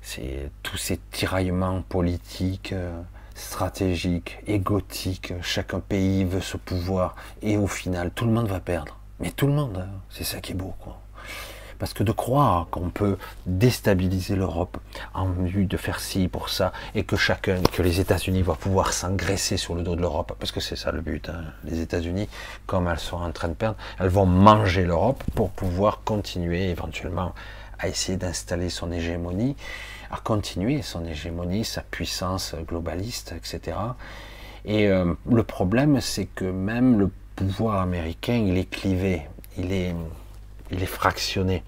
C'est 0.04 0.50
tous 0.64 0.78
ces 0.78 0.98
tiraillements 1.12 1.84
politiques, 1.84 2.74
euh, 2.74 3.02
stratégiques, 3.36 4.40
égotiques. 4.48 5.34
Chaque 5.44 5.76
pays 5.76 6.24
veut 6.24 6.42
ce 6.42 6.58
pouvoir. 6.58 7.16
Et 7.44 7.56
au 7.58 7.68
final, 7.68 8.12
tout 8.12 8.26
le 8.26 8.32
monde 8.32 8.48
va 8.48 8.60
perdre. 8.60 8.98
Mais 9.20 9.30
tout 9.30 9.46
le 9.46 9.54
monde, 9.54 9.78
hein. 9.78 10.00
c'est 10.10 10.24
ça 10.24 10.42
qui 10.42 10.54
est 10.54 10.56
beau, 10.56 10.74
quoi. 10.80 11.01
Parce 11.82 11.96
que 11.96 12.04
de 12.04 12.12
croire 12.12 12.68
qu'on 12.70 12.92
peut 12.92 13.18
déstabiliser 13.48 14.36
l'Europe 14.36 14.78
en 15.16 15.26
vue 15.32 15.66
de 15.66 15.78
faire 15.78 16.00
ci 16.00 16.28
pour 16.28 16.50
ça, 16.50 16.74
et 16.94 17.04
que 17.04 17.16
chacun, 17.16 17.60
que 17.74 17.82
les 17.82 18.00
États-Unis 18.00 18.44
vont 18.44 18.54
pouvoir 18.54 18.94
s'engraisser 18.94 19.58
sur 19.58 19.74
le 19.74 19.82
dos 19.82 19.96
de 19.96 20.02
l'Europe, 20.02 20.34
parce 20.40 20.52
que 20.52 20.60
c'est 20.60 20.76
ça 20.76 20.92
le 20.92 21.02
but. 21.02 21.28
hein. 21.30 21.44
Les 21.64 21.80
États-Unis, 21.80 22.30
comme 22.68 22.88
elles 22.88 23.00
sont 23.00 23.18
en 23.18 23.32
train 23.32 23.48
de 23.48 23.56
perdre, 23.56 23.78
elles 24.00 24.10
vont 24.10 24.28
manger 24.28 24.86
l'Europe 24.86 25.24
pour 25.34 25.50
pouvoir 25.50 26.02
continuer 26.06 26.70
éventuellement 26.70 27.34
à 27.80 27.88
essayer 27.88 28.16
d'installer 28.16 28.70
son 28.70 28.92
hégémonie, 28.92 29.56
à 30.12 30.18
continuer 30.18 30.84
son 30.84 31.04
hégémonie, 31.04 31.66
sa 31.66 31.82
puissance 31.82 32.54
globaliste, 32.68 33.34
etc. 33.36 33.76
Et 34.66 34.88
euh, 34.88 35.16
le 35.28 35.42
problème, 35.42 36.00
c'est 36.00 36.26
que 36.26 36.46
même 36.46 37.00
le 37.00 37.10
pouvoir 37.36 37.82
américain, 37.82 38.36
il 38.36 38.60
est 38.60 38.70
clivé, 38.70 39.24
il 39.58 39.72
est, 39.72 39.96
il 40.72 40.82
est 40.84 40.88
fractionné. 40.88 41.64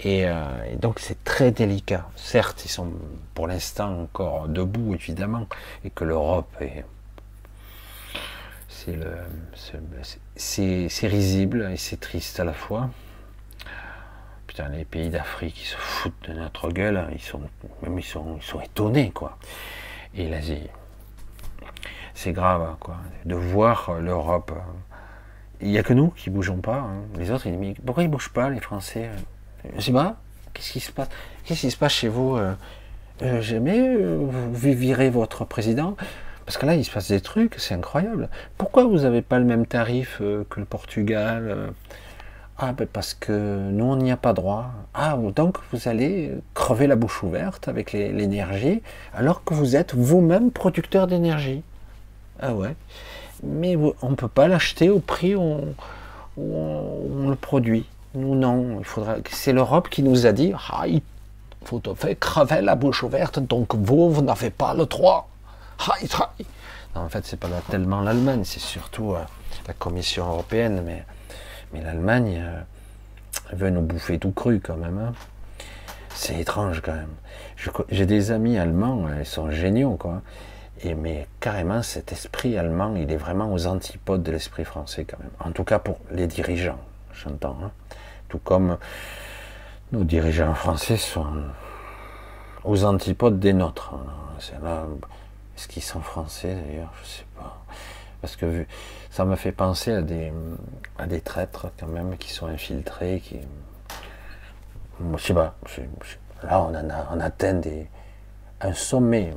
Et, 0.00 0.26
euh, 0.26 0.42
et 0.70 0.76
donc 0.76 0.98
c'est 0.98 1.22
très 1.24 1.50
délicat. 1.52 2.08
Certes, 2.16 2.64
ils 2.64 2.68
sont 2.70 2.92
pour 3.34 3.46
l'instant 3.46 4.00
encore 4.02 4.48
debout, 4.48 4.94
évidemment, 4.94 5.46
et 5.84 5.90
que 5.90 6.04
l'Europe 6.04 6.54
est... 6.60 6.84
C'est 8.68 8.98
c'est- 10.88 11.06
risible 11.06 11.70
et 11.72 11.76
c'est 11.76 12.00
triste 12.00 12.40
à 12.40 12.44
la 12.44 12.52
fois. 12.52 12.90
Putain, 14.48 14.68
les 14.70 14.84
pays 14.84 15.08
d'Afrique, 15.08 15.60
ils 15.62 15.66
se 15.66 15.76
foutent 15.76 16.28
de 16.28 16.32
notre 16.34 16.68
gueule, 16.70 17.06
ils 17.12 17.20
sont, 17.22 17.40
même 17.82 17.98
ils 17.98 18.04
sont, 18.04 18.36
ils 18.36 18.42
sont 18.42 18.60
étonnés, 18.60 19.10
quoi. 19.12 19.38
Et 20.14 20.28
l'Asie, 20.28 20.68
c'est 22.14 22.32
grave, 22.32 22.62
hein, 22.62 22.76
quoi, 22.80 22.96
de 23.24 23.34
voir 23.34 23.98
l'Europe. 24.00 24.52
Il 25.62 25.68
n'y 25.68 25.78
a 25.78 25.82
que 25.82 25.92
nous 25.92 26.08
qui 26.08 26.28
bougeons 26.28 26.56
pas. 26.56 26.78
hein. 26.78 27.02
Les 27.18 27.30
autres, 27.30 27.46
ils 27.46 27.58
disent, 27.58 27.76
pourquoi 27.84 28.02
ils 28.02 28.08
bougent 28.10 28.32
pas, 28.32 28.50
les 28.50 28.60
Français 28.60 29.10
Je 29.76 29.80
sais 29.80 29.92
pas. 29.92 30.16
Qu'est-ce 30.52 30.72
qui 30.72 30.80
se 30.80 30.90
passe? 30.92 31.08
Qu'est-ce 31.44 31.60
qui 31.60 31.70
se 31.70 31.76
passe 31.76 31.92
chez 31.92 32.08
vous 32.08 32.36
euh, 32.36 32.52
euh, 33.22 33.40
Jamais 33.40 33.78
euh, 33.78 34.18
vous 34.18 34.72
virez 34.74 35.08
votre 35.08 35.44
président 35.44 35.96
Parce 36.44 36.58
que 36.58 36.66
là, 36.66 36.74
il 36.74 36.84
se 36.84 36.90
passe 36.90 37.08
des 37.08 37.20
trucs, 37.20 37.54
c'est 37.58 37.74
incroyable. 37.74 38.28
Pourquoi 38.58 38.84
vous 38.84 38.98
n'avez 39.00 39.22
pas 39.22 39.38
le 39.38 39.44
même 39.44 39.64
tarif 39.66 40.18
que 40.18 40.58
le 40.60 40.66
Portugal 40.66 41.72
Ah, 42.58 42.72
ben 42.72 42.86
parce 42.92 43.14
que 43.14 43.70
nous, 43.70 43.84
on 43.84 43.96
n'y 43.96 44.10
a 44.10 44.16
pas 44.16 44.32
droit. 44.32 44.72
Ah, 44.94 45.16
donc 45.34 45.58
vous 45.72 45.88
allez 45.88 46.32
crever 46.54 46.86
la 46.88 46.96
bouche 46.96 47.22
ouverte 47.22 47.68
avec 47.68 47.92
l'énergie, 47.92 48.82
alors 49.14 49.44
que 49.44 49.54
vous 49.54 49.76
êtes 49.76 49.94
vous-même 49.94 50.50
producteur 50.50 51.06
d'énergie. 51.06 51.62
Ah 52.40 52.52
ouais. 52.52 52.74
Mais 53.42 53.76
on 53.76 54.10
ne 54.10 54.14
peut 54.14 54.28
pas 54.28 54.48
l'acheter 54.48 54.88
au 54.88 55.00
prix 55.00 55.34
où 55.34 55.60
on, 56.38 57.28
le 57.28 57.36
produit. 57.36 57.86
Nous, 58.14 58.34
non. 58.34 58.78
Il 58.78 58.84
faudra. 58.84 59.16
C'est 59.30 59.52
l'Europe 59.52 59.88
qui 59.88 60.02
nous 60.02 60.26
a 60.26 60.32
dit 60.32 60.52
ah, 60.70 60.86
il 60.86 61.02
faut 61.64 61.80
te 61.80 61.94
faire 61.94 62.18
crever 62.18 62.60
la 62.60 62.74
bouche 62.74 63.02
ouverte, 63.02 63.38
donc 63.38 63.74
vous, 63.74 64.10
vous 64.10 64.22
n'avez 64.22 64.50
pas 64.50 64.74
le 64.74 64.86
droit. 64.86 65.28
Non, 66.94 67.02
en 67.02 67.08
fait, 67.08 67.24
c'est 67.24 67.38
pas 67.38 67.48
tellement 67.70 68.00
l'Allemagne, 68.02 68.42
c'est 68.44 68.60
surtout 68.60 69.14
euh, 69.14 69.22
la 69.66 69.74
Commission 69.74 70.26
européenne, 70.28 70.82
mais, 70.84 71.04
mais 71.72 71.82
l'Allemagne 71.82 72.42
euh, 72.44 72.60
veut 73.54 73.70
nous 73.70 73.80
bouffer 73.80 74.18
tout 74.18 74.32
cru 74.32 74.60
quand 74.60 74.76
même. 74.76 74.98
hein. 74.98 75.12
C'est 76.14 76.38
étrange 76.38 76.82
quand 76.82 76.92
même. 76.92 77.08
J'ai 77.90 78.06
des 78.06 78.30
amis 78.30 78.58
allemands, 78.58 79.06
euh, 79.06 79.20
ils 79.20 79.26
sont 79.26 79.50
géniaux 79.50 79.96
quoi. 79.96 80.20
Mais 80.84 81.26
carrément, 81.40 81.82
cet 81.82 82.12
esprit 82.12 82.58
allemand, 82.58 82.94
il 82.96 83.10
est 83.12 83.16
vraiment 83.16 83.52
aux 83.52 83.66
antipodes 83.66 84.22
de 84.22 84.32
l'esprit 84.32 84.64
français 84.64 85.04
quand 85.04 85.18
même. 85.18 85.30
En 85.40 85.52
tout 85.52 85.64
cas 85.64 85.78
pour 85.78 85.98
les 86.10 86.26
dirigeants, 86.26 86.78
j'entends. 87.12 87.56
hein. 87.62 87.70
Tout 88.28 88.38
comme 88.38 88.78
nos 89.92 90.04
dirigeants 90.04 90.54
français 90.54 90.96
sont 90.96 91.26
aux 92.64 92.84
antipodes 92.84 93.38
des 93.38 93.52
nôtres. 93.52 93.94
C'est 94.38 94.60
là, 94.62 94.84
est-ce 95.56 95.68
qu'ils 95.68 95.82
sont 95.82 96.00
français 96.00 96.54
d'ailleurs? 96.56 96.92
Je 97.02 97.08
sais 97.08 97.24
pas. 97.36 97.62
Parce 98.20 98.36
que 98.36 98.46
vu- 98.46 98.68
ça 99.10 99.24
me 99.24 99.36
fait 99.36 99.52
penser 99.52 99.92
à 99.92 100.02
des, 100.02 100.32
à 100.98 101.06
des 101.06 101.20
traîtres 101.20 101.66
quand 101.78 101.86
même 101.88 102.16
qui 102.16 102.30
sont 102.32 102.46
infiltrés, 102.46 103.20
qui, 103.20 103.38
je 105.16 105.22
sais 105.22 105.34
pas. 105.34 105.54
là, 106.42 106.62
on, 106.62 106.74
a, 106.74 107.08
on 107.12 107.20
atteint 107.20 107.54
des, 107.54 107.86
un 108.60 108.72
sommet 108.72 109.34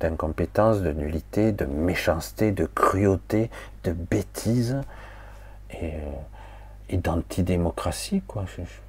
d'incompétence, 0.00 0.80
de 0.80 0.92
nullité, 0.92 1.52
de 1.52 1.64
méchanceté, 1.64 2.52
de 2.52 2.66
cruauté, 2.66 3.50
de 3.84 3.92
bêtise 3.92 4.80
et, 5.70 5.92
et 6.88 6.96
d'antidémocratie, 6.96 8.22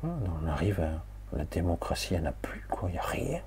on 0.04 0.48
arrive 0.48 0.82
à 0.82 1.38
la 1.38 1.46
démocratie, 1.46 2.14
il 2.14 2.22
n'y 2.22 2.28
en 2.28 2.30
a 2.30 2.34
plus. 2.34 2.66
Il 2.84 2.92
n'y 2.92 2.98
a 2.98 3.02
rien. 3.02 3.40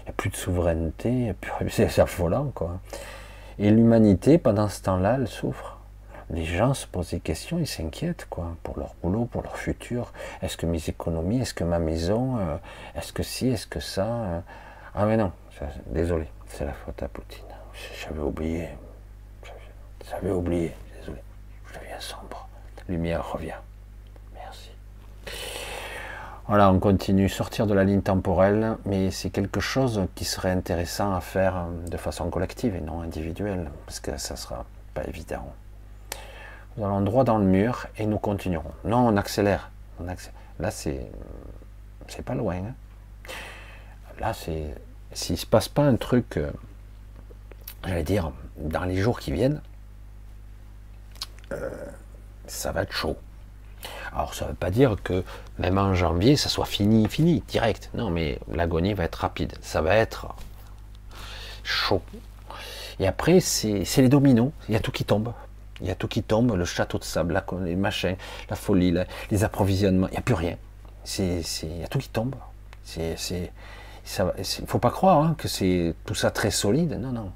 Il 0.00 0.04
n'y 0.04 0.08
a 0.08 0.12
plus 0.16 0.30
de 0.30 0.36
souveraineté, 0.36 1.34
c'est 1.68 1.98
affolant, 1.98 2.50
quoi. 2.54 2.80
Et 3.58 3.70
l'humanité, 3.70 4.38
pendant 4.38 4.68
ce 4.68 4.82
temps-là, 4.82 5.16
elle 5.20 5.28
souffre. 5.28 5.78
Les 6.30 6.44
gens 6.44 6.74
se 6.74 6.86
posent 6.86 7.10
des 7.10 7.20
questions, 7.20 7.58
ils 7.58 7.66
s'inquiètent, 7.66 8.26
quoi, 8.30 8.56
pour 8.62 8.78
leur 8.78 8.94
boulot, 9.02 9.24
pour 9.24 9.42
leur 9.42 9.56
futur. 9.56 10.12
Est-ce 10.42 10.56
que 10.56 10.64
mes 10.64 10.88
économies, 10.88 11.40
est-ce 11.40 11.54
que 11.54 11.64
ma 11.64 11.80
maison, 11.80 12.38
euh, 12.38 12.56
est-ce 12.94 13.12
que 13.12 13.24
si, 13.24 13.48
est-ce 13.48 13.66
que 13.66 13.80
ça 13.80 14.06
euh. 14.06 14.40
Ah 14.94 15.06
mais 15.06 15.16
non, 15.16 15.32
désolé, 15.86 16.26
c'est 16.50 16.64
la 16.64 16.72
faute 16.72 17.02
à 17.02 17.08
Poutine. 17.08 17.44
J'avais 18.02 18.20
oublié, 18.20 18.68
j'avais- 20.08 20.30
oublié, 20.30 20.72
désolé. 20.98 21.18
Je 21.72 21.78
deviens 21.78 22.00
sombre. 22.00 22.48
Lumière 22.88 23.32
revient. 23.32 23.54
Merci. 24.34 24.70
Voilà, 26.48 26.70
on 26.72 26.80
continue, 26.80 27.28
sortir 27.28 27.66
de 27.66 27.74
la 27.74 27.84
ligne 27.84 28.02
temporelle, 28.02 28.76
mais 28.84 29.10
c'est 29.12 29.30
quelque 29.30 29.60
chose 29.60 30.02
qui 30.16 30.24
serait 30.24 30.50
intéressant 30.50 31.14
à 31.14 31.20
faire 31.20 31.66
de 31.88 31.96
façon 31.96 32.28
collective 32.28 32.74
et 32.74 32.80
non 32.80 33.02
individuelle, 33.02 33.70
parce 33.86 34.00
que 34.00 34.16
ça 34.18 34.34
sera 34.36 34.64
pas 34.92 35.04
évident. 35.04 35.46
Nous 36.76 36.84
allons 36.84 37.00
droit 37.02 37.22
dans 37.24 37.38
le 37.38 37.44
mur 37.44 37.86
et 37.96 38.06
nous 38.06 38.18
continuerons. 38.18 38.72
Non, 38.84 39.06
on 39.08 39.16
accélère. 39.16 39.70
On 40.00 40.08
accélère. 40.08 40.34
Là, 40.58 40.70
c'est 40.70 41.06
c'est 42.08 42.24
pas 42.24 42.34
loin. 42.34 42.56
hein. 42.56 42.74
Là, 44.18 44.32
c'est 44.34 44.74
s'il 45.12 45.36
se 45.36 45.46
passe 45.46 45.68
pas 45.68 45.82
un 45.82 45.96
truc, 45.96 46.36
euh, 46.36 46.50
j'allais 47.84 48.02
dire, 48.02 48.32
dans 48.56 48.84
les 48.84 48.96
jours 48.96 49.20
qui 49.20 49.32
viennent, 49.32 49.60
euh, 51.52 51.70
ça 52.46 52.72
va 52.72 52.82
être 52.82 52.92
chaud. 52.92 53.16
Alors, 54.12 54.34
ça 54.34 54.44
ne 54.44 54.50
veut 54.50 54.56
pas 54.56 54.70
dire 54.70 54.96
que 55.02 55.24
même 55.58 55.78
en 55.78 55.94
janvier, 55.94 56.36
ça 56.36 56.48
soit 56.48 56.66
fini, 56.66 57.08
fini, 57.08 57.42
direct. 57.48 57.90
Non, 57.94 58.10
mais 58.10 58.38
l'agonie 58.52 58.94
va 58.94 59.04
être 59.04 59.16
rapide. 59.16 59.54
Ça 59.62 59.80
va 59.80 59.96
être 59.96 60.34
chaud. 61.62 62.02
Et 62.98 63.06
après, 63.06 63.40
c'est 63.40 63.84
les 63.96 64.08
dominos. 64.08 64.52
Il 64.68 64.74
y 64.74 64.76
a 64.76 64.80
tout 64.80 64.92
qui 64.92 65.04
tombe. 65.04 65.32
Il 65.80 65.86
y 65.86 65.90
a 65.90 65.94
tout 65.94 66.08
qui 66.08 66.22
tombe. 66.22 66.54
Le 66.54 66.64
château 66.64 66.98
de 66.98 67.04
sable, 67.04 67.32
la, 67.32 67.44
les 67.64 67.76
machins, 67.76 68.16
la 68.50 68.56
folie, 68.56 68.94
les 69.30 69.44
approvisionnements. 69.44 70.08
Il 70.08 70.12
n'y 70.12 70.18
a 70.18 70.22
plus 70.22 70.34
rien. 70.34 70.56
Il 71.18 71.78
y 71.80 71.84
a 71.84 71.88
tout 71.88 71.98
qui 71.98 72.10
tombe. 72.10 72.34
C'est, 72.84 73.16
va- 74.18 74.34
c'est- 74.42 74.66
faut 74.66 74.78
pas 74.78 74.90
croire 74.90 75.18
hein, 75.18 75.34
que 75.38 75.48
c'est 75.48 75.94
tout 76.04 76.14
ça 76.14 76.30
très 76.30 76.50
solide. 76.50 76.98
Non, 77.00 77.12
non. 77.12 77.32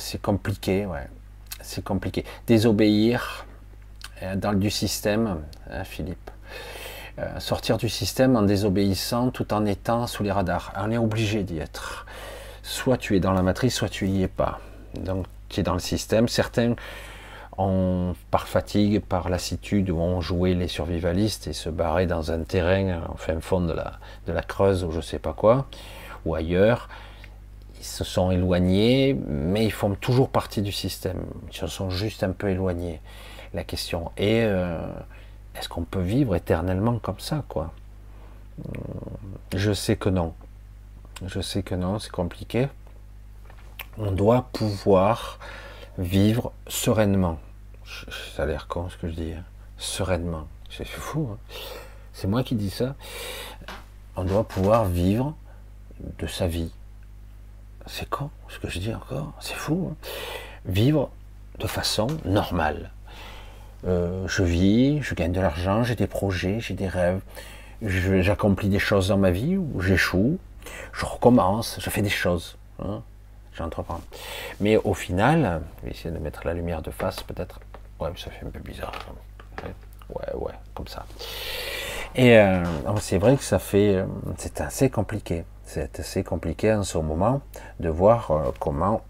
C'est 0.00 0.20
compliqué, 0.20 0.86
ouais. 0.86 1.06
C'est 1.60 1.84
compliqué. 1.84 2.24
Désobéir 2.46 3.46
euh, 4.22 4.34
dans 4.34 4.52
du 4.52 4.70
système, 4.70 5.38
hein, 5.70 5.84
Philippe. 5.84 6.30
Euh, 7.18 7.38
sortir 7.40 7.76
du 7.78 7.88
système 7.88 8.36
en 8.36 8.42
désobéissant 8.42 9.30
tout 9.30 9.52
en 9.52 9.64
étant 9.66 10.06
sous 10.06 10.22
les 10.24 10.32
radars. 10.32 10.72
On 10.76 10.90
est 10.90 10.98
obligé 10.98 11.42
d'y 11.44 11.58
être. 11.58 12.06
Soit 12.62 12.96
tu 12.96 13.16
es 13.16 13.20
dans 13.20 13.32
la 13.32 13.42
matrice, 13.42 13.74
soit 13.74 13.88
tu 13.88 14.08
y 14.08 14.22
es 14.22 14.28
pas. 14.28 14.60
Donc 15.00 15.26
tu 15.48 15.60
es 15.60 15.62
dans 15.62 15.74
le 15.74 15.80
système. 15.80 16.28
Certains 16.28 16.74
ont, 17.58 18.14
par 18.30 18.46
fatigue, 18.46 19.00
par 19.00 19.28
lassitude, 19.28 19.90
ont 19.90 20.20
joué 20.20 20.54
les 20.54 20.68
survivalistes 20.68 21.46
et 21.46 21.52
se 21.52 21.68
barré 21.68 22.06
dans 22.06 22.30
un 22.30 22.42
terrain 22.42 23.02
en 23.08 23.16
fin 23.16 23.40
fond 23.40 23.60
de 23.60 23.72
la, 23.72 23.98
de 24.26 24.32
la 24.32 24.42
Creuse 24.42 24.84
ou 24.84 24.92
je 24.92 25.00
sais 25.00 25.18
pas 25.18 25.32
quoi, 25.32 25.66
ou 26.24 26.34
ailleurs. 26.34 26.88
Ils 27.78 27.84
se 27.84 28.04
sont 28.04 28.30
éloignés, 28.30 29.14
mais 29.28 29.64
ils 29.64 29.72
font 29.72 29.94
toujours 29.94 30.30
partie 30.30 30.62
du 30.62 30.72
système. 30.72 31.22
Ils 31.50 31.56
se 31.56 31.66
sont 31.66 31.90
juste 31.90 32.24
un 32.24 32.32
peu 32.32 32.48
éloignés. 32.48 33.00
La 33.54 33.64
question 33.64 34.10
est, 34.16 34.42
euh, 34.44 34.80
est-ce 35.54 35.68
qu'on 35.68 35.84
peut 35.84 36.00
vivre 36.00 36.34
éternellement 36.34 36.98
comme 36.98 37.20
ça, 37.20 37.44
quoi? 37.48 37.72
Je 39.54 39.72
sais 39.72 39.96
que 39.96 40.08
non. 40.08 40.34
Je 41.26 41.40
sais 41.40 41.62
que 41.62 41.74
non, 41.74 41.98
c'est 41.98 42.10
compliqué. 42.10 42.68
On 43.96 44.10
doit 44.10 44.48
pouvoir 44.52 45.38
vivre 45.98 46.52
sereinement. 46.66 47.38
Ça 48.34 48.42
a 48.42 48.46
l'air 48.46 48.66
con 48.68 48.88
ce 48.88 48.96
que 48.96 49.08
je 49.08 49.14
dis. 49.14 49.32
hein. 49.32 49.44
Sereinement. 49.78 50.46
C'est 50.70 50.86
fou. 50.86 51.30
hein. 51.32 51.38
C'est 52.12 52.26
moi 52.28 52.42
qui 52.42 52.54
dis 52.54 52.70
ça. 52.70 52.94
On 54.16 54.24
doit 54.24 54.44
pouvoir 54.44 54.84
vivre 54.84 55.34
de 56.18 56.26
sa 56.26 56.46
vie. 56.46 56.70
C'est 57.86 58.08
con 58.08 58.30
ce 58.48 58.58
que 58.58 58.68
je 58.68 58.78
dis 58.78 58.94
encore. 58.94 59.32
C'est 59.40 59.54
fou. 59.54 59.90
hein. 59.92 59.96
Vivre 60.66 61.10
de 61.58 61.66
façon 61.66 62.06
normale. 62.24 62.90
Euh, 63.86 64.26
je 64.26 64.42
vis, 64.42 65.00
je 65.02 65.14
gagne 65.14 65.32
de 65.32 65.40
l'argent, 65.40 65.84
j'ai 65.84 65.94
des 65.94 66.08
projets, 66.08 66.58
j'ai 66.60 66.74
des 66.74 66.88
rêves, 66.88 67.20
j'accomplis 67.80 68.68
des 68.68 68.80
choses 68.80 69.08
dans 69.08 69.16
ma 69.18 69.30
vie 69.30 69.56
ou 69.56 69.80
j'échoue, 69.80 70.38
je 70.92 71.06
recommence, 71.06 71.78
je 71.80 71.88
fais 71.88 72.02
des 72.02 72.08
choses, 72.10 72.56
j'entreprends. 73.54 74.00
Mais 74.60 74.76
au 74.78 74.94
final, 74.94 75.62
je 75.80 75.86
vais 75.86 75.92
essayer 75.92 76.10
de 76.10 76.18
mettre 76.18 76.44
la 76.44 76.54
lumière 76.54 76.82
de 76.82 76.90
face 76.90 77.22
peut-être. 77.22 77.60
Ouais, 78.00 78.08
mais 78.12 78.18
ça 78.18 78.30
fait 78.30 78.46
un 78.46 78.50
peu 78.50 78.60
bizarre. 78.60 78.92
Ouais, 80.08 80.34
ouais, 80.34 80.52
comme 80.74 80.86
ça. 80.86 81.04
Et 82.14 82.36
euh, 82.38 82.64
alors, 82.84 83.00
c'est 83.00 83.18
vrai 83.18 83.36
que 83.36 83.42
ça 83.42 83.58
fait, 83.58 83.96
euh, 83.96 84.06
c'est 84.36 84.60
assez 84.60 84.90
compliqué. 84.90 85.44
C'est 85.64 86.00
assez 86.00 86.24
compliqué 86.24 86.72
en 86.72 86.82
ce 86.82 86.96
moment 86.98 87.42
de 87.78 87.90
voir 87.90 88.30
euh, 88.30 88.50
comment, 88.58 89.02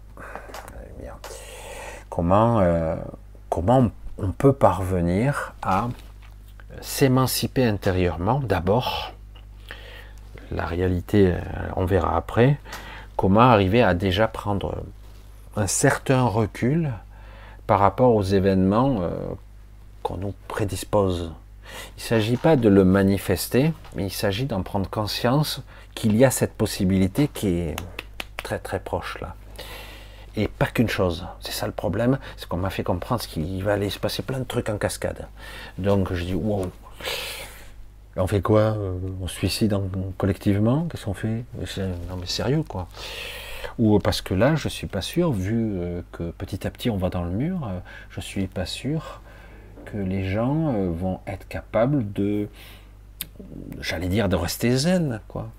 comment, 2.09 2.61
comment 3.49 3.89
on 4.17 4.31
peut 4.31 4.51
parvenir 4.51 5.53
à 5.61 5.87
s'émanciper 6.81 7.65
intérieurement 7.65 8.41
d'abord. 8.41 9.13
La 10.51 10.65
réalité, 10.65 11.33
on 11.77 11.85
verra 11.85 12.17
après. 12.17 12.57
Comment 13.15 13.41
arriver 13.41 13.81
à 13.81 13.93
déjà 13.93 14.27
prendre 14.27 14.83
un 15.55 15.67
certain 15.67 16.23
recul 16.23 16.91
par 17.69 17.79
rapport 17.81 18.15
aux 18.15 18.23
événements 18.23 19.03
euh, 19.03 19.11
qu'on 20.01 20.17
nous 20.17 20.33
prédispose. 20.47 21.31
Il 21.97 21.99
ne 21.99 22.01
s'agit 22.01 22.35
pas 22.35 22.55
de 22.55 22.67
le 22.67 22.83
manifester, 22.83 23.73
mais 23.95 24.07
il 24.07 24.11
s'agit 24.11 24.45
d'en 24.45 24.63
prendre 24.63 24.89
conscience 24.89 25.61
qu'il 25.93 26.17
y 26.17 26.25
a 26.25 26.31
cette 26.31 26.55
possibilité 26.55 27.27
qui 27.31 27.47
est 27.49 27.75
très 28.41 28.57
très 28.57 28.79
proche 28.79 29.19
là. 29.21 29.35
Et 30.35 30.47
pas 30.47 30.65
qu'une 30.65 30.89
chose. 30.89 31.27
C'est 31.41 31.51
ça 31.51 31.67
le 31.67 31.71
problème, 31.71 32.17
c'est 32.37 32.47
qu'on 32.49 32.57
m'a 32.57 32.71
fait 32.71 32.81
comprendre 32.83 33.21
qu'il 33.21 33.63
va 33.63 33.73
aller 33.73 33.91
se 33.91 33.99
passer 33.99 34.23
plein 34.23 34.39
de 34.39 34.45
trucs 34.45 34.69
en 34.69 34.79
cascade. 34.79 35.27
Donc 35.77 36.11
je 36.11 36.23
dis 36.25 36.33
wow. 36.33 36.65
On 38.15 38.25
fait 38.25 38.41
quoi? 38.41 38.61
Euh, 38.61 38.97
On 39.21 39.27
se 39.27 39.35
suicide 39.35 39.75
en- 39.75 39.83
collectivement? 40.17 40.87
Qu'est-ce 40.89 41.05
qu'on 41.05 41.13
fait? 41.13 41.43
Non 42.09 42.15
mais 42.19 42.25
sérieux 42.25 42.63
quoi. 42.67 42.87
Ou 43.79 43.97
parce 43.97 44.21
que 44.21 44.33
là, 44.33 44.55
je 44.55 44.67
suis 44.67 44.87
pas 44.87 45.01
sûr, 45.01 45.31
vu 45.31 45.79
euh, 45.79 46.01
que 46.11 46.31
petit 46.31 46.67
à 46.67 46.69
petit 46.69 46.89
on 46.89 46.97
va 46.97 47.09
dans 47.09 47.23
le 47.23 47.31
mur, 47.31 47.65
euh, 47.65 47.79
je 48.09 48.19
suis 48.19 48.47
pas 48.47 48.65
sûr 48.65 49.21
que 49.85 49.97
les 49.97 50.29
gens 50.29 50.73
euh, 50.73 50.91
vont 50.91 51.21
être 51.25 51.47
capables 51.47 52.11
de, 52.11 52.49
j'allais 53.79 54.09
dire, 54.09 54.27
de 54.27 54.35
rester 54.35 54.75
zen, 54.75 55.21
quoi, 55.29 55.49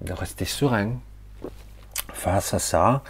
de 0.00 0.12
rester 0.12 0.44
serein 0.44 0.94
face 2.12 2.52
à 2.54 2.58
ça, 2.58 3.02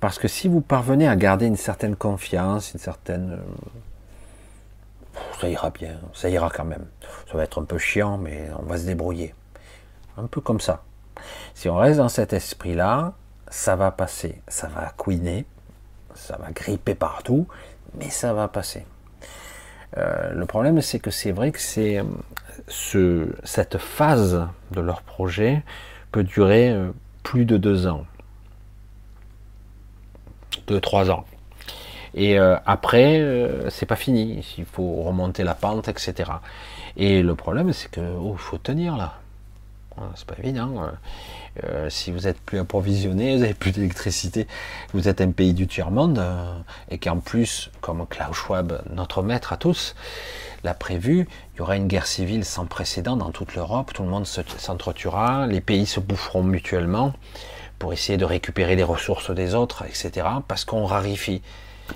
parce 0.00 0.18
que 0.18 0.26
si 0.26 0.48
vous 0.48 0.60
parvenez 0.60 1.06
à 1.06 1.14
garder 1.14 1.46
une 1.46 1.56
certaine 1.56 1.94
confiance, 1.94 2.74
une 2.74 2.80
certaine, 2.80 3.38
ça 5.40 5.48
ira 5.48 5.70
bien, 5.70 6.00
ça 6.12 6.28
ira 6.28 6.50
quand 6.50 6.64
même. 6.64 6.86
Ça 7.30 7.36
va 7.36 7.44
être 7.44 7.62
un 7.62 7.64
peu 7.64 7.78
chiant, 7.78 8.18
mais 8.18 8.48
on 8.58 8.64
va 8.64 8.78
se 8.78 8.84
débrouiller, 8.84 9.32
un 10.16 10.26
peu 10.26 10.40
comme 10.40 10.60
ça. 10.60 10.82
Si 11.54 11.68
on 11.68 11.76
reste 11.76 11.98
dans 11.98 12.08
cet 12.08 12.32
esprit-là, 12.32 13.14
ça 13.48 13.76
va 13.76 13.90
passer, 13.90 14.40
ça 14.48 14.68
va 14.68 14.92
couiner, 14.96 15.44
ça 16.14 16.36
va 16.36 16.50
gripper 16.50 16.94
partout, 16.94 17.46
mais 17.94 18.10
ça 18.10 18.32
va 18.32 18.48
passer. 18.48 18.86
Euh, 19.96 20.32
le 20.32 20.46
problème, 20.46 20.80
c'est 20.80 20.98
que 20.98 21.10
c'est 21.10 21.32
vrai 21.32 21.52
que 21.52 21.60
c'est 21.60 21.98
euh, 21.98 22.04
ce, 22.68 23.28
cette 23.44 23.78
phase 23.78 24.46
de 24.72 24.80
leur 24.80 25.02
projet 25.02 25.62
peut 26.12 26.24
durer 26.24 26.70
euh, 26.70 26.90
plus 27.22 27.44
de 27.44 27.56
deux 27.56 27.86
ans, 27.86 28.04
deux 30.66 30.80
trois 30.80 31.10
ans. 31.10 31.24
Et 32.18 32.38
après, 32.38 33.20
euh, 33.20 33.68
c'est 33.68 33.84
pas 33.84 33.94
fini. 33.94 34.42
Il 34.56 34.64
faut 34.64 35.02
remonter 35.02 35.44
la 35.44 35.54
pente, 35.54 35.88
etc. 35.88 36.30
Et 36.96 37.22
le 37.22 37.34
problème, 37.34 37.74
c'est 37.74 37.90
que 37.90 38.00
oh, 38.00 38.36
faut 38.38 38.56
tenir 38.56 38.96
là. 38.96 39.18
C'est 40.14 40.26
pas 40.26 40.34
évident. 40.38 40.90
Euh, 41.64 41.88
si 41.90 42.10
vous 42.10 42.26
êtes 42.28 42.40
plus 42.40 42.58
approvisionné, 42.58 43.36
vous 43.36 43.42
avez 43.42 43.54
plus 43.54 43.72
d'électricité, 43.72 44.46
vous 44.92 45.08
êtes 45.08 45.20
un 45.20 45.30
pays 45.30 45.54
du 45.54 45.66
tiers-monde, 45.66 46.18
euh, 46.18 46.58
et 46.90 46.98
qu'en 46.98 47.18
plus, 47.18 47.70
comme 47.80 48.06
Klaus 48.06 48.34
Schwab, 48.36 48.82
notre 48.90 49.22
maître 49.22 49.52
à 49.52 49.56
tous, 49.56 49.94
l'a 50.64 50.74
prévu, 50.74 51.28
il 51.54 51.58
y 51.58 51.60
aura 51.62 51.76
une 51.76 51.86
guerre 51.86 52.06
civile 52.06 52.44
sans 52.44 52.66
précédent 52.66 53.16
dans 53.16 53.30
toute 53.30 53.54
l'Europe, 53.54 53.92
tout 53.94 54.02
le 54.02 54.08
monde 54.08 54.26
se- 54.26 54.40
s'entretuera, 54.58 55.46
les 55.46 55.60
pays 55.60 55.86
se 55.86 56.00
boufferont 56.00 56.42
mutuellement 56.42 57.12
pour 57.78 57.92
essayer 57.92 58.18
de 58.18 58.24
récupérer 58.24 58.74
les 58.76 58.82
ressources 58.82 59.30
des 59.30 59.54
autres, 59.54 59.84
etc., 59.86 60.26
parce 60.48 60.64
qu'on 60.64 60.84
rarifie. 60.86 61.42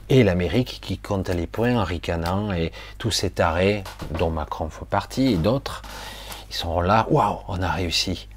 Et 0.09 0.23
l'Amérique 0.23 0.78
qui 0.82 0.99
compte 0.99 1.31
les 1.31 1.47
points 1.49 1.77
en 1.77 1.85
ricanant, 1.85 2.53
et 2.53 2.70
tous 2.99 3.11
ces 3.11 3.31
tarés, 3.31 3.82
dont 4.19 4.31
Macron 4.31 4.69
fait 4.70 4.85
partie, 4.85 5.32
et 5.32 5.37
d'autres, 5.37 5.82
ils 6.49 6.55
seront 6.55 6.81
là, 6.81 7.07
waouh, 7.11 7.39
on 7.49 7.61
a 7.61 7.69
réussi. 7.69 8.28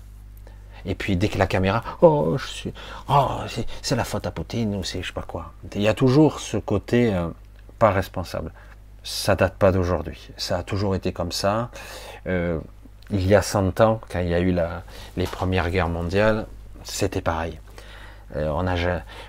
Et 0.86 0.96
puis 0.96 1.16
dès 1.16 1.30
que 1.30 1.38
la 1.38 1.48
caméra, 1.48 1.84
oh, 2.02 2.36
je 2.38 2.48
suis, 2.48 2.74
oh, 3.10 3.40
c'est- 3.82 3.96
la 3.96 4.04
faute 4.04 4.26
à 4.28 4.32
Poutine 4.32 4.76
ou 4.76 4.84
c'est 4.84 5.02
je 5.02 5.08
sais 5.08 5.14
pas 5.14 5.22
quoi. 5.22 5.54
Il 5.76 5.82
y 5.82 5.88
a 5.88 5.94
toujours 5.94 6.40
ce 6.40 6.58
côté 6.58 7.14
euh, 7.14 7.28
pas 7.80 7.92
responsable. 7.92 8.52
Ça 9.04 9.36
date 9.36 9.56
pas 9.56 9.72
d'aujourd'hui. 9.72 10.30
Ça 10.38 10.58
a 10.60 10.64
toujours 10.64 10.96
été 10.96 11.12
comme 11.12 11.32
ça. 11.32 11.70
Euh, 12.28 12.60
il 13.12 13.26
y 13.28 13.36
a 13.36 13.42
100 13.42 13.82
ans, 13.82 14.00
quand 14.10 14.20
il 14.20 14.30
y 14.30 14.34
a 14.34 14.40
eu 14.40 14.56
les 15.18 15.28
premières 15.28 15.70
guerres 15.70 15.90
mondiales, 15.90 16.48
c'était 16.84 17.22
pareil. 17.22 17.60
Euh, 18.36 18.50
on 18.50 18.66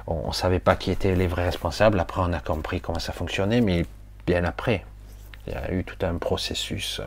on 0.06 0.32
savait 0.32 0.60
pas 0.60 0.76
qui 0.76 0.90
étaient 0.90 1.14
les 1.14 1.26
vrais 1.26 1.44
responsables. 1.44 1.98
Après, 2.00 2.20
on 2.22 2.32
a 2.32 2.40
compris 2.40 2.80
comment 2.80 2.98
ça 3.00 3.12
fonctionnait, 3.12 3.60
mais 3.60 3.84
bien 4.26 4.44
après, 4.44 4.84
il 5.46 5.52
y 5.52 5.56
a 5.56 5.72
eu 5.72 5.84
tout 5.84 6.04
un 6.06 6.16
processus 6.16 7.00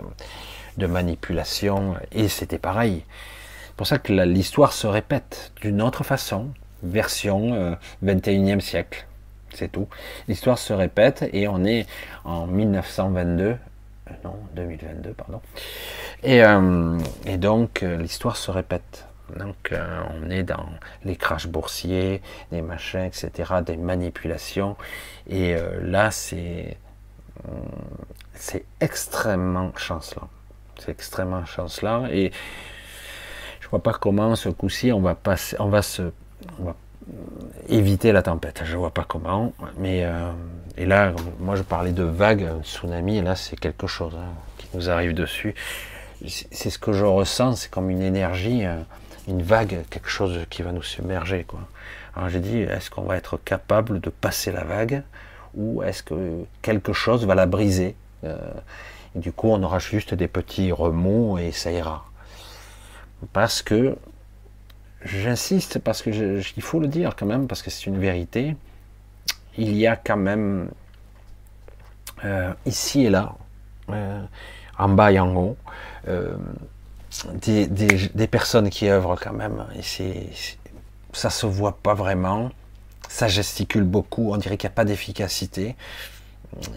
de 0.78 0.86
manipulation 0.88 1.96
et 2.12 2.28
c'était 2.28 2.60
pareil. 2.60 3.04
C'est 3.78 3.82
pour 3.82 3.88
ça 3.88 4.00
que 4.00 4.12
l'histoire 4.12 4.74
se 4.74 4.88
répète 4.88 5.52
d'une 5.62 5.84
autre 5.84 6.04
façon, 6.04 6.50
version 6.82 7.54
euh, 7.54 7.76
21e 8.04 8.60
siècle. 8.60 9.06
C'est 9.54 9.72
tout. 9.72 9.88
L'histoire 10.28 10.58
se 10.58 10.74
répète 10.74 11.30
et 11.32 11.48
on 11.48 11.64
est 11.64 11.86
en 12.24 12.48
1922, 12.48 13.44
euh, 13.44 13.58
non, 14.24 14.34
2022, 14.56 15.12
pardon. 15.12 15.42
Et, 16.24 16.44
euh, 16.44 16.98
donc 17.38 17.84
euh, 17.84 17.98
l'histoire 17.98 18.36
se 18.36 18.50
répète. 18.50 19.06
Donc 19.38 19.72
euh, 19.72 20.02
on 20.24 20.32
est 20.32 20.42
dans 20.42 20.70
les 21.06 21.16
crashs 21.16 21.46
boursiers, 21.46 22.24
des 22.52 22.64
machins, 22.64 23.04
etc., 23.04 23.30
des 23.64 23.78
manipulations. 23.78 24.76
Et 25.30 25.54
euh, 25.54 25.80
là, 25.84 26.10
c'est 26.10 26.78
hum, 27.48 27.62
c'est 28.34 28.66
extrêmement 28.82 29.72
chancelant. 29.76 30.30
C'est 30.80 30.90
extrêmement 30.90 31.46
chancelant. 31.46 32.08
Et 32.08 32.32
je 33.68 33.72
vois 33.72 33.84
pas 33.84 33.92
comment 33.92 34.34
ce 34.38 34.48
coup-ci 34.48 34.94
on 34.94 35.02
va 35.02 35.14
passer, 35.14 35.58
on 35.60 35.68
va 35.68 35.82
éviter 37.68 38.14
la 38.14 38.22
tempête. 38.22 38.62
Je 38.64 38.78
vois 38.78 38.92
pas 38.92 39.04
comment. 39.04 39.52
Mais 39.78 40.06
euh, 40.06 40.32
et 40.78 40.86
là, 40.86 41.12
moi 41.42 41.58
je 41.58 41.64
parlais 41.64 41.92
de 41.92 42.04
vagues, 42.04 42.44
un 42.44 42.64
tsunami. 42.64 43.18
Et 43.18 43.22
là, 43.22 43.36
c'est 43.36 43.60
quelque 43.60 43.86
chose 43.86 44.14
hein, 44.18 44.30
qui 44.58 44.70
nous 44.74 44.90
arrive 44.90 45.14
dessus. 45.14 45.54
C'est 46.26 46.70
ce 46.70 46.80
que 46.80 46.94
je 46.94 47.04
ressens. 47.04 47.58
C'est 47.58 47.70
comme 47.70 47.90
une 47.90 48.02
énergie, 48.02 48.66
euh, 48.66 48.78
une 49.28 49.42
vague, 49.42 49.84
quelque 49.90 50.10
chose 50.10 50.40
qui 50.50 50.62
va 50.62 50.72
nous 50.72 50.82
submerger. 50.82 51.44
Quoi. 51.44 51.60
Alors 52.16 52.30
j'ai 52.30 52.40
dit, 52.40 52.60
est-ce 52.60 52.90
qu'on 52.90 53.04
va 53.04 53.18
être 53.18 53.36
capable 53.38 54.00
de 54.00 54.10
passer 54.10 54.54
la 54.54 54.64
vague 54.64 55.04
ou 55.56 55.84
est-ce 55.84 56.04
que 56.04 56.46
quelque 56.62 56.94
chose 56.94 57.26
va 57.26 57.36
la 57.36 57.48
briser 57.48 57.96
Euh, 58.24 58.38
Du 59.16 59.32
coup, 59.32 59.50
on 59.50 59.62
aura 59.64 59.80
juste 59.80 60.14
des 60.14 60.28
petits 60.28 60.72
remous 60.72 61.38
et 61.40 61.52
ça 61.52 61.72
ira. 61.72 62.07
Parce 63.34 63.62
que 63.62 63.96
J'insiste 65.04 65.80
parce 65.80 66.02
que 66.02 66.10
il 66.12 66.62
faut 66.64 66.80
le 66.80 66.88
dire 66.88 67.16
quand 67.16 67.26
même, 67.26 67.48
parce 67.48 67.62
que 67.62 67.70
c'est 67.70 67.86
une 67.86 68.00
vérité. 68.00 68.56
Il 69.58 69.76
y 69.76 69.88
a 69.88 69.96
quand 69.98 70.18
même 70.18 70.70
euh, 72.26 72.54
ici 72.66 73.06
et 73.06 73.10
là, 73.10 73.36
euh, 73.90 74.24
en 74.78 74.90
bas 74.90 75.12
et 75.12 75.20
en 75.20 75.36
haut, 75.36 75.58
euh, 76.08 76.36
des, 77.36 77.68
des- 77.68 78.28
personnes 78.28 78.70
qui 78.70 78.90
œuvrent 78.90 79.18
quand 79.20 79.34
même. 79.34 79.66
Et 79.76 79.82
c'est- 79.82 80.58
ça 81.14 81.30
se 81.30 81.46
voit 81.46 81.78
pas 81.78 81.94
vraiment. 81.94 82.52
Ça 83.10 83.28
gesticule 83.28 83.84
beaucoup. 83.84 84.34
On 84.34 84.38
dirait 84.38 84.58
qu'il 84.58 84.68
n'y 84.70 84.74
a 84.74 84.76
pas 84.76 84.86
d'efficacité. 84.86 85.76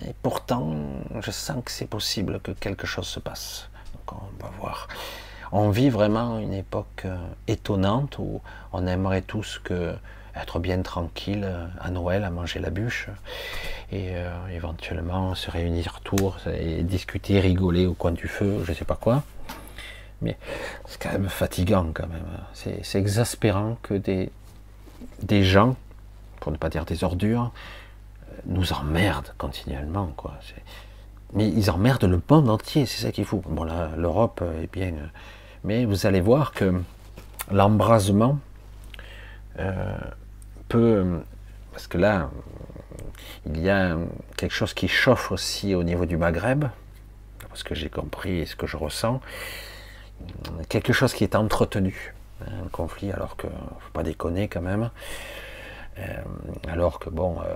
Et 0.06 0.14
pourtant, 0.22 0.74
je 1.20 1.30
sens 1.30 1.62
que 1.64 1.70
c'est 1.70 1.86
possible 1.86 2.40
que 2.40 2.52
quelque 2.52 2.86
chose 2.86 3.06
se 3.06 3.20
passe. 3.20 3.68
Donc 3.94 4.20
on 4.22 4.42
va 4.44 4.50
voir. 4.58 4.88
On 5.52 5.70
vit 5.70 5.90
vraiment 5.90 6.38
une 6.38 6.52
époque 6.52 7.02
euh, 7.06 7.16
étonnante 7.48 8.18
où 8.18 8.40
on 8.72 8.86
aimerait 8.86 9.22
tous 9.22 9.60
que 9.64 9.94
être 10.36 10.60
bien 10.60 10.80
tranquille 10.82 11.42
euh, 11.44 11.66
à 11.80 11.90
Noël, 11.90 12.22
à 12.22 12.30
manger 12.30 12.60
la 12.60 12.70
bûche, 12.70 13.08
et 13.90 14.10
euh, 14.10 14.30
éventuellement 14.54 15.34
se 15.34 15.50
réunir 15.50 16.00
autour 16.00 16.38
et 16.46 16.84
discuter, 16.84 17.40
rigoler 17.40 17.86
au 17.86 17.94
coin 17.94 18.12
du 18.12 18.28
feu, 18.28 18.62
je 18.64 18.72
sais 18.72 18.84
pas 18.84 18.94
quoi. 18.94 19.24
Mais 20.22 20.38
c'est 20.86 21.02
quand 21.02 21.10
même 21.10 21.28
fatigant 21.28 21.88
quand 21.92 22.06
même. 22.06 22.26
C'est 22.52 22.98
exaspérant 22.98 23.76
que 23.82 23.94
des, 23.94 24.30
des 25.22 25.42
gens, 25.42 25.76
pour 26.40 26.52
ne 26.52 26.58
pas 26.58 26.68
dire 26.68 26.84
des 26.84 27.02
ordures, 27.02 27.50
nous 28.44 28.72
emmerdent 28.72 29.32
continuellement. 29.38 30.12
Mais 31.32 31.48
ils 31.48 31.70
emmerdent 31.70 32.04
le 32.04 32.20
monde 32.28 32.50
entier, 32.50 32.84
c'est 32.84 33.02
ça 33.02 33.12
qu'il 33.12 33.24
faut. 33.24 33.42
Bon, 33.48 33.64
l'Europe 33.96 34.44
est 34.62 34.70
bien. 34.70 34.92
Mais 35.64 35.84
vous 35.84 36.06
allez 36.06 36.20
voir 36.20 36.52
que 36.52 36.80
l'embrasement 37.50 38.38
euh, 39.58 39.98
peut. 40.68 41.20
Parce 41.72 41.86
que 41.86 41.98
là, 41.98 42.30
il 43.46 43.60
y 43.60 43.70
a 43.70 43.96
quelque 44.36 44.52
chose 44.54 44.74
qui 44.74 44.88
chauffe 44.88 45.32
aussi 45.32 45.74
au 45.74 45.82
niveau 45.82 46.06
du 46.06 46.16
Maghreb, 46.16 46.64
parce 47.48 47.62
que 47.62 47.74
j'ai 47.74 47.88
compris 47.88 48.38
et 48.38 48.46
ce 48.46 48.56
que 48.56 48.66
je 48.66 48.76
ressens. 48.76 49.20
Quelque 50.68 50.92
chose 50.92 51.14
qui 51.14 51.24
est 51.24 51.34
entretenu, 51.34 52.14
hein, 52.42 52.52
un 52.66 52.68
conflit, 52.68 53.10
alors 53.12 53.36
que 53.36 53.46
faut 53.46 53.92
pas 53.92 54.02
déconner 54.02 54.48
quand 54.48 54.60
même. 54.60 54.90
Euh, 55.98 56.02
alors 56.68 56.98
que 56.98 57.10
bon, 57.10 57.38
euh, 57.40 57.54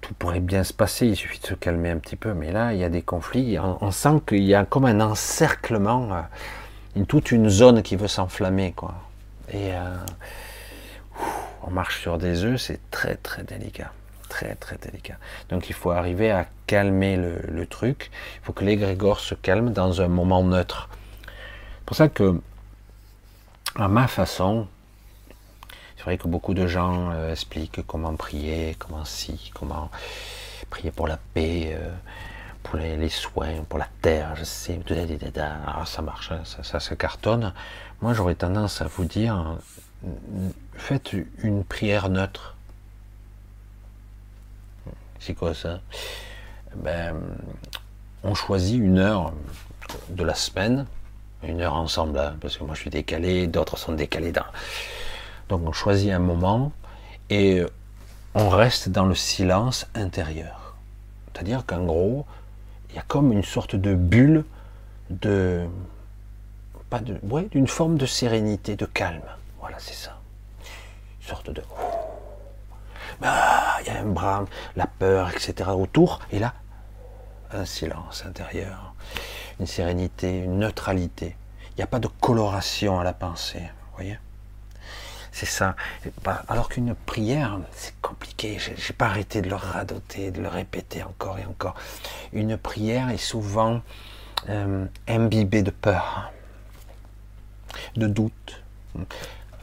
tout 0.00 0.14
pourrait 0.14 0.40
bien 0.40 0.64
se 0.64 0.72
passer, 0.72 1.06
il 1.06 1.16
suffit 1.16 1.40
de 1.40 1.46
se 1.46 1.54
calmer 1.54 1.90
un 1.90 1.98
petit 1.98 2.16
peu. 2.16 2.34
Mais 2.34 2.52
là, 2.52 2.72
il 2.72 2.78
y 2.78 2.84
a 2.84 2.88
des 2.88 3.02
conflits, 3.02 3.58
on, 3.58 3.90
sent 3.90 4.20
qu'il 4.26 4.44
y 4.44 4.54
a 4.54 4.64
comme 4.64 4.84
un 4.84 5.00
encerclement, 5.00 6.24
une, 6.96 7.06
toute 7.06 7.32
une 7.32 7.48
zone 7.48 7.82
qui 7.82 7.96
veut 7.96 8.08
s'enflammer, 8.08 8.72
quoi. 8.72 8.94
Et 9.50 9.74
euh, 9.74 9.96
on 11.62 11.70
marche 11.70 12.00
sur 12.00 12.18
des 12.18 12.44
œufs, 12.44 12.60
c'est 12.60 12.80
très 12.90 13.16
très 13.16 13.42
délicat, 13.42 13.92
très 14.28 14.54
très 14.54 14.76
délicat. 14.76 15.16
Donc 15.48 15.68
il 15.68 15.74
faut 15.74 15.90
arriver 15.90 16.30
à 16.30 16.46
calmer 16.66 17.16
le, 17.16 17.40
le 17.46 17.66
truc. 17.66 18.10
Il 18.36 18.46
faut 18.46 18.52
que 18.52 18.64
l'égrégore 18.64 19.20
se 19.20 19.34
calme 19.34 19.72
dans 19.72 20.00
un 20.00 20.08
moment 20.08 20.42
neutre. 20.42 20.88
C'est 21.78 21.84
pour 21.86 21.96
ça 21.96 22.08
que, 22.08 22.40
à 23.76 23.88
ma 23.88 24.08
façon, 24.08 24.66
c'est 25.96 26.04
vrai 26.04 26.18
que 26.18 26.28
beaucoup 26.28 26.54
de 26.54 26.66
gens 26.66 27.10
euh, 27.12 27.32
expliquent 27.32 27.86
comment 27.86 28.14
prier, 28.14 28.76
comment 28.78 29.04
si, 29.04 29.50
comment 29.54 29.90
prier 30.70 30.90
pour 30.90 31.06
la 31.06 31.18
paix, 31.34 31.76
euh, 31.78 31.90
pour 32.64 32.78
les, 32.78 33.08
soins, 33.08 33.62
pour 33.68 33.78
la 33.78 33.88
terre, 34.02 34.34
je 34.34 34.42
sais. 34.42 34.80
Alors, 35.36 35.86
ça 35.86 36.02
marche, 36.02 36.32
hein, 36.32 36.40
ça, 36.44 36.64
ça 36.64 36.80
se 36.80 36.94
cartonne. 36.94 37.52
Moi, 38.02 38.14
j'aurais 38.14 38.34
tendance 38.34 38.82
à 38.82 38.86
vous 38.86 39.04
dire, 39.04 39.56
faites 40.74 41.14
une 41.38 41.62
prière 41.62 42.08
neutre. 42.08 42.56
C'est 45.20 45.34
quoi 45.34 45.54
ça? 45.54 45.80
Ben, 46.74 47.14
On 48.24 48.34
choisit 48.34 48.80
une 48.80 48.98
heure 48.98 49.32
de 50.08 50.24
la 50.24 50.34
semaine, 50.34 50.86
une 51.42 51.60
heure 51.60 51.74
ensemble, 51.74 52.18
hein, 52.18 52.36
parce 52.40 52.56
que 52.56 52.64
moi 52.64 52.74
je 52.74 52.80
suis 52.80 52.90
décalé, 52.90 53.46
d'autres 53.46 53.78
sont 53.78 53.92
décalés 53.92 54.32
donc 55.48 55.60
on 55.66 55.72
choisit 55.72 56.10
un 56.10 56.18
moment 56.18 56.72
et 57.30 57.62
on 58.34 58.48
reste 58.48 58.88
dans 58.88 59.04
le 59.04 59.14
silence 59.14 59.86
intérieur. 59.94 60.74
C'est-à-dire 61.32 61.64
qu'en 61.66 61.84
gros, 61.84 62.26
il 62.94 62.98
y 62.98 63.00
a 63.00 63.04
comme 63.08 63.32
une 63.32 63.42
sorte 63.42 63.74
de 63.74 63.92
bulle 63.96 64.44
de 65.10 65.66
pas 66.90 67.00
de 67.00 67.18
ouais, 67.24 67.48
d'une 67.50 67.66
forme 67.66 67.98
de 67.98 68.06
sérénité, 68.06 68.76
de 68.76 68.86
calme. 68.86 69.28
Voilà, 69.58 69.80
c'est 69.80 69.94
ça. 69.94 70.20
Une 71.20 71.26
sorte 71.26 71.50
de 71.50 71.60
Ah, 73.20 73.78
il 73.80 73.92
y 73.92 73.96
a 73.96 74.00
un 74.00 74.04
brame, 74.04 74.46
la 74.76 74.86
peur, 74.86 75.28
etc. 75.30 75.70
autour 75.70 76.20
et 76.30 76.38
là 76.38 76.54
un 77.50 77.64
silence 77.64 78.24
intérieur, 78.24 78.94
une 79.58 79.66
sérénité, 79.66 80.38
une 80.38 80.60
neutralité. 80.60 81.36
Il 81.70 81.78
n'y 81.78 81.82
a 81.82 81.88
pas 81.88 81.98
de 81.98 82.08
coloration 82.20 83.00
à 83.00 83.02
la 83.02 83.12
pensée, 83.12 83.64
voyez? 83.96 84.18
C'est 85.34 85.46
ça. 85.46 85.74
Alors 86.46 86.68
qu'une 86.68 86.94
prière, 86.94 87.58
c'est 87.72 88.00
compliqué. 88.00 88.56
J'ai 88.58 88.92
pas 88.92 89.06
arrêté 89.06 89.42
de 89.42 89.48
le 89.48 89.56
radoter, 89.56 90.30
de 90.30 90.40
le 90.40 90.46
répéter 90.46 91.02
encore 91.02 91.40
et 91.40 91.44
encore. 91.44 91.74
Une 92.32 92.56
prière 92.56 93.10
est 93.10 93.18
souvent 93.18 93.82
euh, 94.48 94.86
imbibée 95.08 95.62
de 95.62 95.72
peur, 95.72 96.30
de 97.96 98.06
doute. 98.06 98.62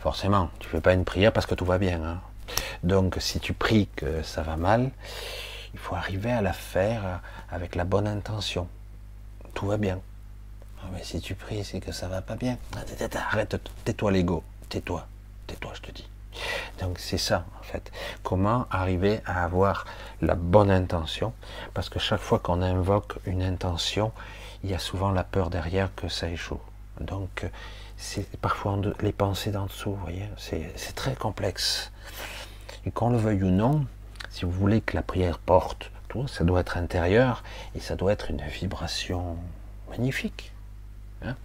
Forcément, 0.02 0.50
tu 0.60 0.68
fais 0.68 0.82
pas 0.82 0.92
une 0.92 1.06
prière 1.06 1.32
parce 1.32 1.46
que 1.46 1.56
tout 1.56 1.66
va 1.66 1.78
bien. 1.78 2.04
Hein. 2.04 2.22
Donc, 2.84 3.16
si 3.20 3.40
tu 3.40 3.54
pries 3.54 3.88
que 3.96 4.24
ça 4.24 4.42
va 4.42 4.58
mal, 4.58 4.92
il 5.74 5.80
faut 5.80 5.96
arriver 5.96 6.34
à 6.34 6.42
la 6.42 6.52
faire 6.52 7.22
avec 7.50 7.76
la 7.76 7.86
bonne 7.86 8.08
intention. 8.08 8.68
Tout 9.54 9.68
va 9.68 9.78
bien. 9.78 10.02
Ah, 10.84 10.88
mais 10.92 11.04
si 11.04 11.22
tu 11.22 11.34
pries, 11.34 11.64
c'est 11.64 11.80
que 11.80 11.94
ça 11.94 12.10
va 12.10 12.22
pas 12.22 12.36
bien. 12.36 12.58
Arrête, 13.16 13.56
tais-toi 13.86 14.12
l'ego, 14.12 14.44
tais-toi 14.68 15.08
toi 15.60 15.72
je 15.76 15.82
te 15.82 15.92
dis. 15.92 16.08
Donc 16.80 16.98
c'est 16.98 17.18
ça, 17.18 17.46
en 17.60 17.64
fait. 17.64 17.92
Comment 18.24 18.66
arriver 18.72 19.20
à 19.26 19.44
avoir 19.44 19.86
la 20.22 20.36
bonne 20.36 20.72
intention? 20.72 21.34
Parce 21.74 21.90
que 21.90 22.00
chaque 22.00 22.22
fois 22.22 22.40
qu'on 22.40 22.62
invoque 22.62 23.18
une 23.26 23.44
intention, 23.44 24.12
il 24.64 24.70
y 24.70 24.74
a 24.74 24.80
souvent 24.80 25.12
la 25.12 25.24
peur 25.24 25.50
derrière 25.50 25.94
que 25.96 26.08
ça 26.08 26.30
échoue. 26.30 26.60
Donc 27.00 27.46
c'est 27.98 28.30
parfois 28.38 28.80
les 29.02 29.12
pensées 29.12 29.52
d'en 29.52 29.66
dessous, 29.66 29.92
vous 29.92 30.02
voyez? 30.02 30.28
C'est 30.38 30.96
très 30.96 31.16
complexe. 31.16 31.92
Et 32.86 32.92
qu'on 32.92 33.10
le 33.10 33.18
veuille 33.18 33.44
ou 33.44 33.52
non, 33.52 33.86
si 34.30 34.46
vous 34.46 34.52
voulez 34.52 34.82
que 34.82 34.96
la 34.96 35.04
prière 35.04 35.38
porte, 35.38 35.92
tout, 36.08 36.28
ça 36.28 36.44
doit 36.44 36.62
être 36.62 36.78
intérieur 36.78 37.44
et 37.76 37.80
ça 37.80 37.96
doit 37.96 38.12
être 38.12 38.32
une 38.32 38.42
vibration 38.42 39.38
magnifique. 39.90 40.54
Hein. 41.24 41.36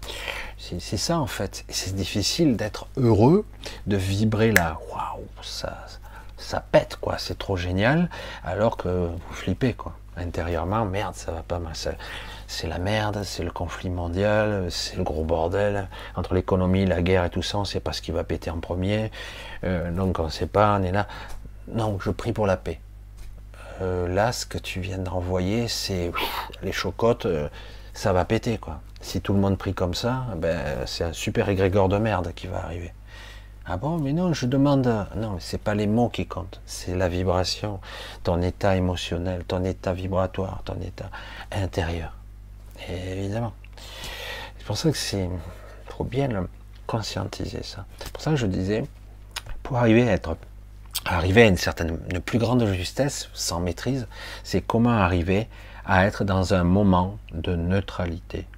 c'est 0.58 0.96
ça 0.96 1.18
en 1.18 1.26
fait. 1.26 1.64
C'est 1.68 1.94
difficile 1.94 2.56
d'être 2.56 2.86
heureux, 2.96 3.44
de 3.86 3.96
vibrer 3.96 4.52
là. 4.52 4.78
Waouh, 4.90 5.26
ça, 5.42 5.86
ça 6.36 6.60
pète 6.60 6.96
quoi. 6.96 7.18
C'est 7.18 7.38
trop 7.38 7.56
génial. 7.56 8.08
Alors 8.44 8.76
que 8.76 8.88
vous 8.88 9.34
flippez 9.34 9.74
quoi. 9.74 9.92
Intérieurement, 10.16 10.86
merde, 10.86 11.14
ça 11.14 11.30
va 11.30 11.42
pas 11.42 11.58
mal. 11.58 11.74
C'est 12.46 12.66
la 12.68 12.78
merde, 12.78 13.22
c'est 13.22 13.42
le 13.42 13.50
conflit 13.50 13.90
mondial, 13.90 14.68
c'est 14.70 14.96
le 14.96 15.02
gros 15.02 15.24
bordel 15.24 15.88
entre 16.14 16.32
l'économie, 16.32 16.86
la 16.86 17.02
guerre 17.02 17.24
et 17.24 17.30
tout 17.30 17.42
ça. 17.42 17.58
On 17.58 17.66
sait 17.66 17.80
pas 17.80 17.92
ce 17.92 18.00
qui 18.00 18.12
va 18.12 18.24
péter 18.24 18.50
en 18.50 18.60
premier. 18.60 19.10
Euh, 19.64 19.90
donc 19.90 20.18
on 20.18 20.30
sait 20.30 20.46
pas. 20.46 20.78
On 20.80 20.82
est 20.82 20.92
là. 20.92 21.06
Non, 21.68 21.98
je 22.00 22.10
prie 22.10 22.32
pour 22.32 22.46
la 22.46 22.56
paix. 22.56 22.80
Euh, 23.82 24.08
là, 24.08 24.32
ce 24.32 24.46
que 24.46 24.56
tu 24.56 24.80
viens 24.80 24.98
d'envoyer, 24.98 25.68
c'est 25.68 26.10
les 26.62 26.72
chocottes. 26.72 27.26
Euh, 27.26 27.48
ça 27.92 28.12
va 28.12 28.24
péter 28.24 28.58
quoi. 28.58 28.80
Si 29.06 29.20
tout 29.20 29.34
le 29.34 29.38
monde 29.38 29.56
prie 29.56 29.72
comme 29.72 29.94
ça, 29.94 30.26
ben, 30.36 30.84
c'est 30.84 31.04
un 31.04 31.12
super 31.12 31.48
égrégore 31.48 31.88
de 31.88 31.96
merde 31.96 32.32
qui 32.34 32.48
va 32.48 32.64
arriver. 32.64 32.92
Ah 33.64 33.76
bon, 33.76 33.98
mais 33.98 34.12
non, 34.12 34.32
je 34.32 34.46
demande. 34.46 35.06
Non, 35.14 35.36
c'est 35.38 35.60
pas 35.60 35.76
les 35.76 35.86
mots 35.86 36.08
qui 36.08 36.26
comptent, 36.26 36.60
c'est 36.66 36.96
la 36.96 37.08
vibration, 37.08 37.78
ton 38.24 38.42
état 38.42 38.74
émotionnel, 38.74 39.44
ton 39.44 39.62
état 39.62 39.92
vibratoire, 39.92 40.62
ton 40.64 40.74
état 40.80 41.08
intérieur. 41.52 42.14
évidemment. 42.90 43.52
C'est 44.58 44.66
pour 44.66 44.76
ça 44.76 44.90
que 44.90 44.98
c'est 44.98 45.30
trop 45.88 46.02
bien 46.02 46.28
conscientiser 46.88 47.62
ça. 47.62 47.86
C'est 47.98 48.12
pour 48.12 48.20
ça 48.20 48.32
que 48.32 48.36
je 48.36 48.46
disais, 48.46 48.86
pour 49.62 49.76
arriver 49.76 50.08
à 50.08 50.14
être 50.14 50.36
arriver 51.04 51.42
à 51.42 51.46
une 51.46 51.56
certaine, 51.56 52.00
une 52.10 52.20
plus 52.20 52.40
grande 52.40 52.66
justesse, 52.72 53.30
sans 53.34 53.60
maîtrise, 53.60 54.08
c'est 54.42 54.62
comment 54.62 54.98
arriver 54.98 55.46
à 55.84 56.06
être 56.06 56.24
dans 56.24 56.54
un 56.54 56.64
moment 56.64 57.18
de 57.32 57.54
neutralité. 57.54 58.48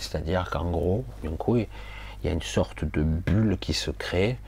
C'est-à-dire 0.00 0.50
qu'en 0.50 0.70
gros, 0.70 1.04
d'un 1.22 1.36
coup, 1.36 1.56
il 1.56 1.66
y 2.24 2.28
a 2.28 2.32
une 2.32 2.42
sorte 2.42 2.84
de 2.84 3.02
bulle 3.02 3.58
qui 3.60 3.74
se 3.74 3.90
crée, 3.90 4.38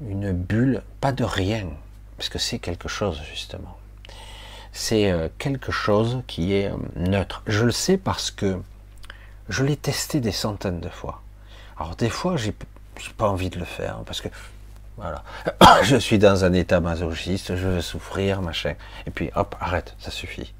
une 0.00 0.32
bulle, 0.32 0.82
pas 1.00 1.12
de 1.12 1.24
rien, 1.24 1.68
parce 2.16 2.28
que 2.28 2.38
c'est 2.38 2.58
quelque 2.58 2.88
chose 2.88 3.20
justement. 3.30 3.76
C'est 4.72 5.10
euh, 5.10 5.28
quelque 5.38 5.70
chose 5.70 6.22
qui 6.26 6.54
est 6.54 6.70
euh, 6.70 6.76
neutre. 6.96 7.42
Je 7.46 7.66
le 7.66 7.72
sais 7.72 7.98
parce 7.98 8.30
que 8.30 8.60
je 9.48 9.64
l'ai 9.64 9.76
testé 9.76 10.20
des 10.20 10.32
centaines 10.32 10.80
de 10.80 10.88
fois. 10.88 11.22
Alors 11.78 11.94
des 11.96 12.08
fois, 12.08 12.36
j'ai 12.36 12.54
pas 13.16 13.28
envie 13.28 13.50
de 13.50 13.58
le 13.58 13.64
faire 13.64 13.98
parce 14.06 14.20
que 14.20 14.28
voilà, 14.96 15.22
je 15.82 15.96
suis 15.96 16.18
dans 16.18 16.44
un 16.44 16.52
état 16.52 16.80
masochiste, 16.80 17.56
je 17.56 17.68
veux 17.68 17.80
souffrir, 17.80 18.40
machin. 18.40 18.74
Et 19.06 19.10
puis 19.10 19.30
hop, 19.34 19.56
arrête, 19.60 19.94
ça 19.98 20.10
suffit. 20.10 20.54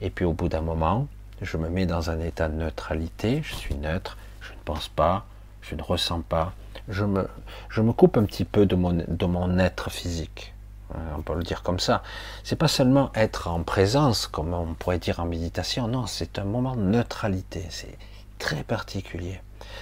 Et 0.00 0.10
puis 0.10 0.24
au 0.24 0.32
bout 0.32 0.48
d'un 0.48 0.60
moment, 0.60 1.06
je 1.44 1.56
me 1.56 1.68
mets 1.68 1.86
dans 1.86 2.10
un 2.10 2.20
état 2.20 2.48
de 2.48 2.54
neutralité, 2.54 3.42
je 3.42 3.54
suis 3.54 3.74
neutre, 3.74 4.16
je 4.40 4.52
ne 4.52 4.58
pense 4.64 4.88
pas, 4.88 5.26
je 5.62 5.74
ne 5.74 5.82
ressens 5.82 6.22
pas, 6.22 6.52
je 6.88 7.04
me, 7.04 7.92
coupe 7.92 8.16
un 8.16 8.24
petit 8.24 8.44
peu 8.44 8.66
de 8.66 8.74
mon, 8.74 8.92
de 8.92 9.26
mon 9.26 9.58
être 9.58 9.90
physique. 9.90 10.54
Euh, 10.94 10.98
on 11.16 11.22
peut 11.22 11.34
le 11.34 11.42
dire 11.42 11.62
comme 11.62 11.78
ça. 11.78 12.02
C'est 12.42 12.56
pas 12.56 12.68
seulement 12.68 13.10
être 13.14 13.48
en 13.48 13.62
présence, 13.62 14.26
comme 14.26 14.52
on 14.52 14.74
pourrait 14.74 14.98
dire 14.98 15.20
en 15.20 15.26
méditation, 15.26 15.88
non, 15.88 16.06
c'est 16.06 16.38
un 16.38 16.44
moment 16.44 16.76
de 16.76 16.82
neutralité, 16.82 17.66
c'est 17.70 17.96
très 18.38 18.62
particulier. 18.64 19.40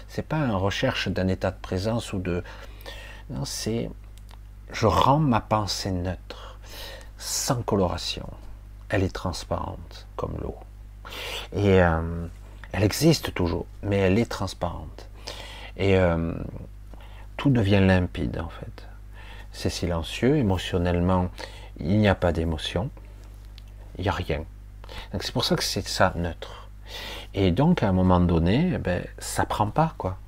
C'est 0.09 0.27
pas 0.27 0.37
une 0.37 0.53
recherche 0.53 1.09
d'un 1.09 1.29
état 1.29 1.51
de 1.51 1.61
présence 1.61 2.13
ou 2.13 2.19
de. 2.19 2.45
Non, 3.31 3.45
c'est. 3.45 3.91
Je 4.73 4.87
rends 4.87 5.19
ma 5.19 5.41
pensée 5.41 5.91
neutre, 5.91 6.59
sans 7.19 7.63
coloration 7.63 8.29
elle 8.93 9.03
est 9.03 9.13
transparente 9.13 10.07
comme 10.17 10.37
l'eau. 10.41 10.55
Et 11.53 11.83
euh, 11.83 12.27
elle 12.73 12.83
existe 12.83 13.35
toujours, 13.35 13.67
mais 13.83 13.99
elle 13.99 14.19
est 14.19 14.31
transparente. 14.31 15.09
Et 15.77 15.97
euh, 15.97 16.35
tout 17.37 17.51
devient 17.51 17.81
limpide 17.81 18.39
en 18.39 18.49
fait. 18.49 18.87
C'est 19.53 19.71
silencieux, 19.71 20.37
émotionnellement, 20.37 21.29
il 21.79 21.99
n'y 21.99 22.09
a 22.09 22.15
pas 22.15 22.33
d'émotion, 22.33 22.91
il 23.99 24.03
n'y 24.03 24.09
a 24.09 24.13
rien. 24.13 24.45
Donc 25.13 25.23
c'est 25.23 25.33
pour 25.33 25.45
ça 25.45 25.57
que 25.57 25.65
c'est 25.65 25.87
ça 25.87 26.13
neutre. 26.17 26.69
Et 27.35 27.51
donc 27.51 27.83
à 27.83 27.89
un 27.89 27.93
moment 27.93 28.21
donné, 28.21 28.73
eh 28.75 28.79
ben, 28.79 29.05
ça 29.19 29.45
prend 29.45 29.69
pas 29.69 29.95
quoi. 29.99 30.19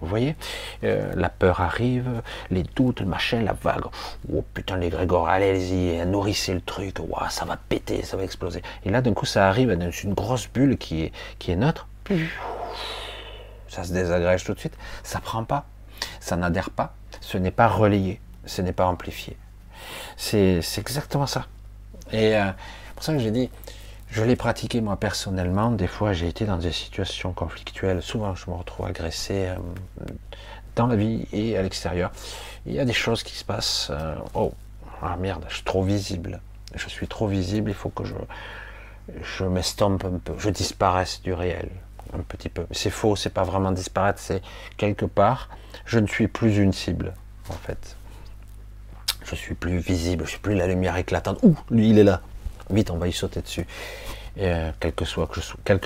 Vous 0.00 0.08
voyez 0.08 0.36
euh, 0.82 1.12
La 1.16 1.28
peur 1.28 1.60
arrive, 1.60 2.22
les 2.50 2.62
doutes, 2.62 3.00
le 3.00 3.06
machin, 3.06 3.42
la 3.42 3.52
vague. 3.52 3.84
Oh 4.32 4.44
putain, 4.54 4.76
les 4.76 4.90
Grégor, 4.90 5.28
allez-y, 5.28 6.04
nourrissez 6.06 6.54
le 6.54 6.60
truc. 6.60 6.98
ça 7.30 7.44
va 7.44 7.56
péter, 7.56 8.02
ça 8.02 8.16
va 8.16 8.24
exploser. 8.24 8.62
Et 8.84 8.90
là, 8.90 9.00
d'un 9.00 9.14
coup, 9.14 9.26
ça 9.26 9.48
arrive 9.48 9.72
dans 9.72 9.90
une 9.90 10.14
grosse 10.14 10.48
bulle 10.48 10.76
qui 10.76 11.04
est, 11.04 11.12
qui 11.38 11.52
est 11.52 11.56
neutre. 11.56 11.88
Ça 13.68 13.84
se 13.84 13.92
désagrège 13.92 14.44
tout 14.44 14.54
de 14.54 14.58
suite. 14.58 14.76
Ça 15.02 15.20
prend 15.20 15.44
pas. 15.44 15.66
Ça 16.20 16.36
n'adhère 16.36 16.70
pas. 16.70 16.94
Ce 17.20 17.38
n'est 17.38 17.50
pas 17.50 17.68
relayé. 17.68 18.20
Ce 18.46 18.62
n'est 18.62 18.72
pas 18.72 18.86
amplifié. 18.86 19.36
C'est 20.16 20.60
exactement 20.76 21.26
ça. 21.26 21.46
Et 22.12 22.36
euh, 22.36 22.50
pour 22.94 23.04
ça 23.04 23.12
que 23.12 23.18
j'ai 23.18 23.30
dit, 23.30 23.50
je 24.14 24.22
l'ai 24.22 24.36
pratiqué 24.36 24.80
moi 24.80 24.96
personnellement. 24.96 25.72
Des 25.72 25.88
fois, 25.88 26.12
j'ai 26.12 26.28
été 26.28 26.44
dans 26.44 26.56
des 26.56 26.70
situations 26.70 27.32
conflictuelles. 27.32 28.00
Souvent, 28.00 28.36
je 28.36 28.48
me 28.48 28.54
retrouve 28.54 28.86
agressé 28.86 29.48
euh, 29.48 29.56
dans 30.76 30.86
la 30.86 30.94
vie 30.94 31.26
et 31.32 31.58
à 31.58 31.62
l'extérieur. 31.62 32.12
Il 32.64 32.74
y 32.74 32.78
a 32.78 32.84
des 32.84 32.92
choses 32.92 33.24
qui 33.24 33.34
se 33.34 33.44
passent. 33.44 33.88
Euh, 33.90 34.14
oh, 34.34 34.52
ah 35.02 35.16
merde, 35.16 35.44
je 35.48 35.56
suis 35.56 35.64
trop 35.64 35.82
visible. 35.82 36.40
Je 36.76 36.88
suis 36.88 37.08
trop 37.08 37.26
visible. 37.26 37.72
Il 37.72 37.74
faut 37.74 37.88
que 37.88 38.04
je, 38.04 38.14
je 39.20 39.44
m'estompe 39.44 40.04
un 40.04 40.18
peu. 40.18 40.34
Je 40.38 40.48
disparaisse 40.48 41.20
du 41.20 41.32
réel 41.32 41.68
un 42.16 42.20
petit 42.20 42.48
peu. 42.48 42.66
C'est 42.70 42.90
faux. 42.90 43.16
C'est 43.16 43.34
pas 43.34 43.42
vraiment 43.42 43.72
disparaître. 43.72 44.20
C'est 44.20 44.42
quelque 44.76 45.06
part. 45.06 45.48
Je 45.86 45.98
ne 45.98 46.06
suis 46.06 46.28
plus 46.28 46.58
une 46.58 46.72
cible 46.72 47.14
en 47.50 47.54
fait. 47.54 47.96
Je 49.24 49.34
suis 49.34 49.56
plus 49.56 49.78
visible. 49.78 50.24
Je 50.24 50.30
suis 50.30 50.38
plus 50.38 50.54
la 50.54 50.68
lumière 50.68 50.96
éclatante. 50.96 51.40
Ouh, 51.42 51.58
lui, 51.68 51.90
il 51.90 51.98
est 51.98 52.04
là. 52.04 52.20
Vite, 52.70 52.90
on 52.90 52.96
va 52.96 53.08
y 53.08 53.12
sauter 53.12 53.40
dessus. 53.40 53.66
Euh, 54.38 54.72
quelle, 54.80 54.92
que 54.94 55.04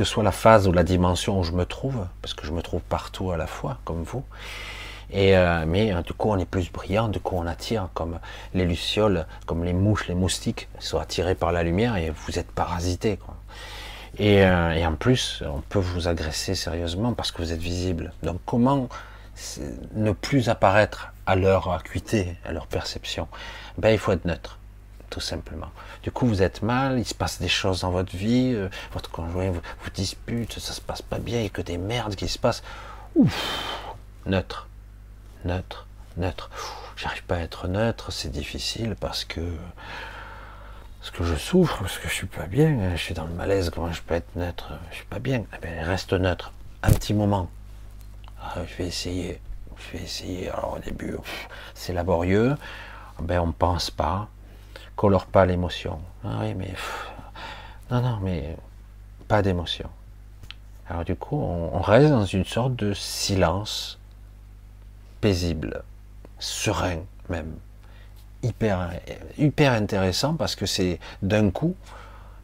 soit, 0.04 0.22
la 0.22 0.32
phase 0.32 0.68
ou 0.68 0.72
la 0.72 0.82
dimension 0.82 1.38
où 1.38 1.44
je 1.44 1.52
me 1.52 1.66
trouve, 1.66 2.06
parce 2.22 2.32
que 2.34 2.46
je 2.46 2.52
me 2.52 2.62
trouve 2.62 2.80
partout 2.80 3.30
à 3.30 3.36
la 3.36 3.46
fois, 3.46 3.78
comme 3.84 4.02
vous. 4.02 4.24
Et, 5.10 5.36
euh, 5.36 5.64
mais 5.66 5.92
euh, 5.92 6.02
du 6.02 6.12
coup, 6.12 6.30
on 6.30 6.38
est 6.38 6.46
plus 6.46 6.70
brillant, 6.70 7.08
du 7.08 7.20
coup, 7.20 7.36
on 7.36 7.46
attire 7.46 7.88
comme 7.94 8.18
les 8.54 8.64
lucioles, 8.64 9.26
comme 9.46 9.64
les 9.64 9.72
mouches, 9.72 10.08
les 10.08 10.14
moustiques, 10.14 10.68
sont 10.78 10.98
attirés 10.98 11.34
par 11.34 11.52
la 11.52 11.62
lumière 11.62 11.96
et 11.96 12.10
vous 12.10 12.38
êtes 12.38 12.50
parasité. 12.50 13.18
Quoi. 13.18 13.34
Et, 14.18 14.36
et, 14.38 14.86
en 14.86 14.94
plus, 14.94 15.42
on 15.46 15.60
peut 15.60 15.78
vous 15.78 16.08
agresser 16.08 16.54
sérieusement 16.54 17.12
parce 17.12 17.30
que 17.30 17.42
vous 17.42 17.52
êtes 17.52 17.60
visible. 17.60 18.12
Donc, 18.22 18.40
comment 18.46 18.88
ne 19.94 20.10
plus 20.12 20.48
apparaître 20.48 21.12
à 21.26 21.36
leur 21.36 21.70
acuité, 21.70 22.36
à 22.44 22.52
leur 22.52 22.66
perception? 22.66 23.28
Ben, 23.76 23.90
Il 23.90 23.98
faut 23.98 24.12
être 24.12 24.24
neutre 24.24 24.58
tout 25.10 25.20
simplement. 25.20 25.70
Du 26.02 26.10
coup, 26.10 26.26
vous 26.26 26.42
êtes 26.42 26.62
mal, 26.62 26.98
il 26.98 27.04
se 27.04 27.14
passe 27.14 27.40
des 27.40 27.48
choses 27.48 27.80
dans 27.80 27.90
votre 27.90 28.14
vie, 28.16 28.52
euh, 28.54 28.68
votre 28.92 29.10
conjoint 29.10 29.50
vous, 29.50 29.60
dispute, 29.94 30.58
ça 30.58 30.72
se 30.72 30.80
passe 30.80 31.02
pas 31.02 31.18
bien, 31.18 31.38
il 31.38 31.42
n'y 31.42 31.46
a 31.46 31.50
que 31.50 31.62
des 31.62 31.78
merdes 31.78 32.14
qui 32.14 32.28
se 32.28 32.38
passent. 32.38 32.62
Ouf, 33.14 33.94
neutre, 34.26 34.68
neutre, 35.44 35.86
neutre. 36.16 36.50
J'arrive 36.96 37.22
pas 37.24 37.36
à 37.36 37.40
être 37.40 37.68
neutre, 37.68 38.12
c'est 38.12 38.30
difficile 38.30 38.96
parce 38.98 39.24
que 39.24 39.40
parce 41.00 41.10
que 41.12 41.24
je 41.24 41.36
souffre, 41.36 41.78
parce 41.78 41.96
que 41.98 42.08
je 42.08 42.12
suis 42.12 42.26
pas 42.26 42.46
bien, 42.46 42.96
je 42.96 43.00
suis 43.00 43.14
dans 43.14 43.24
le 43.24 43.32
malaise, 43.32 43.70
comment 43.70 43.92
je 43.92 44.02
peux 44.02 44.14
être 44.14 44.34
neutre 44.34 44.72
Je 44.90 44.96
suis 44.96 45.06
pas 45.06 45.20
bien. 45.20 45.44
Eh 45.56 45.64
bien, 45.64 45.84
reste 45.84 46.12
neutre, 46.12 46.52
un 46.82 46.90
petit 46.92 47.14
moment, 47.14 47.48
Ah, 48.42 48.56
je 48.66 48.76
vais 48.76 48.88
essayer, 48.88 49.40
je 49.76 49.96
vais 49.96 50.04
essayer. 50.04 50.50
Alors 50.50 50.74
au 50.76 50.78
début, 50.80 51.16
c'est 51.74 51.92
laborieux, 51.92 52.56
ben 53.22 53.40
on 53.40 53.52
pense 53.52 53.90
pas, 53.90 54.28
colore 54.98 55.26
pas 55.26 55.46
l'émotion. 55.46 56.00
Ah 56.24 56.40
oui, 56.40 56.54
mais 56.54 56.74
non, 57.88 58.02
non, 58.02 58.18
mais 58.20 58.56
pas 59.28 59.42
d'émotion. 59.42 59.88
Alors 60.90 61.04
du 61.04 61.14
coup, 61.14 61.36
on, 61.40 61.80
reste 61.80 62.10
dans 62.10 62.24
une 62.24 62.44
sorte 62.44 62.74
de 62.74 62.92
silence 62.94 64.00
paisible, 65.20 65.84
serein 66.40 66.98
même, 67.28 67.54
hyper, 68.42 68.90
hyper 69.38 69.72
intéressant 69.72 70.34
parce 70.34 70.56
que 70.56 70.66
c'est 70.66 70.98
d'un 71.22 71.50
coup, 71.50 71.76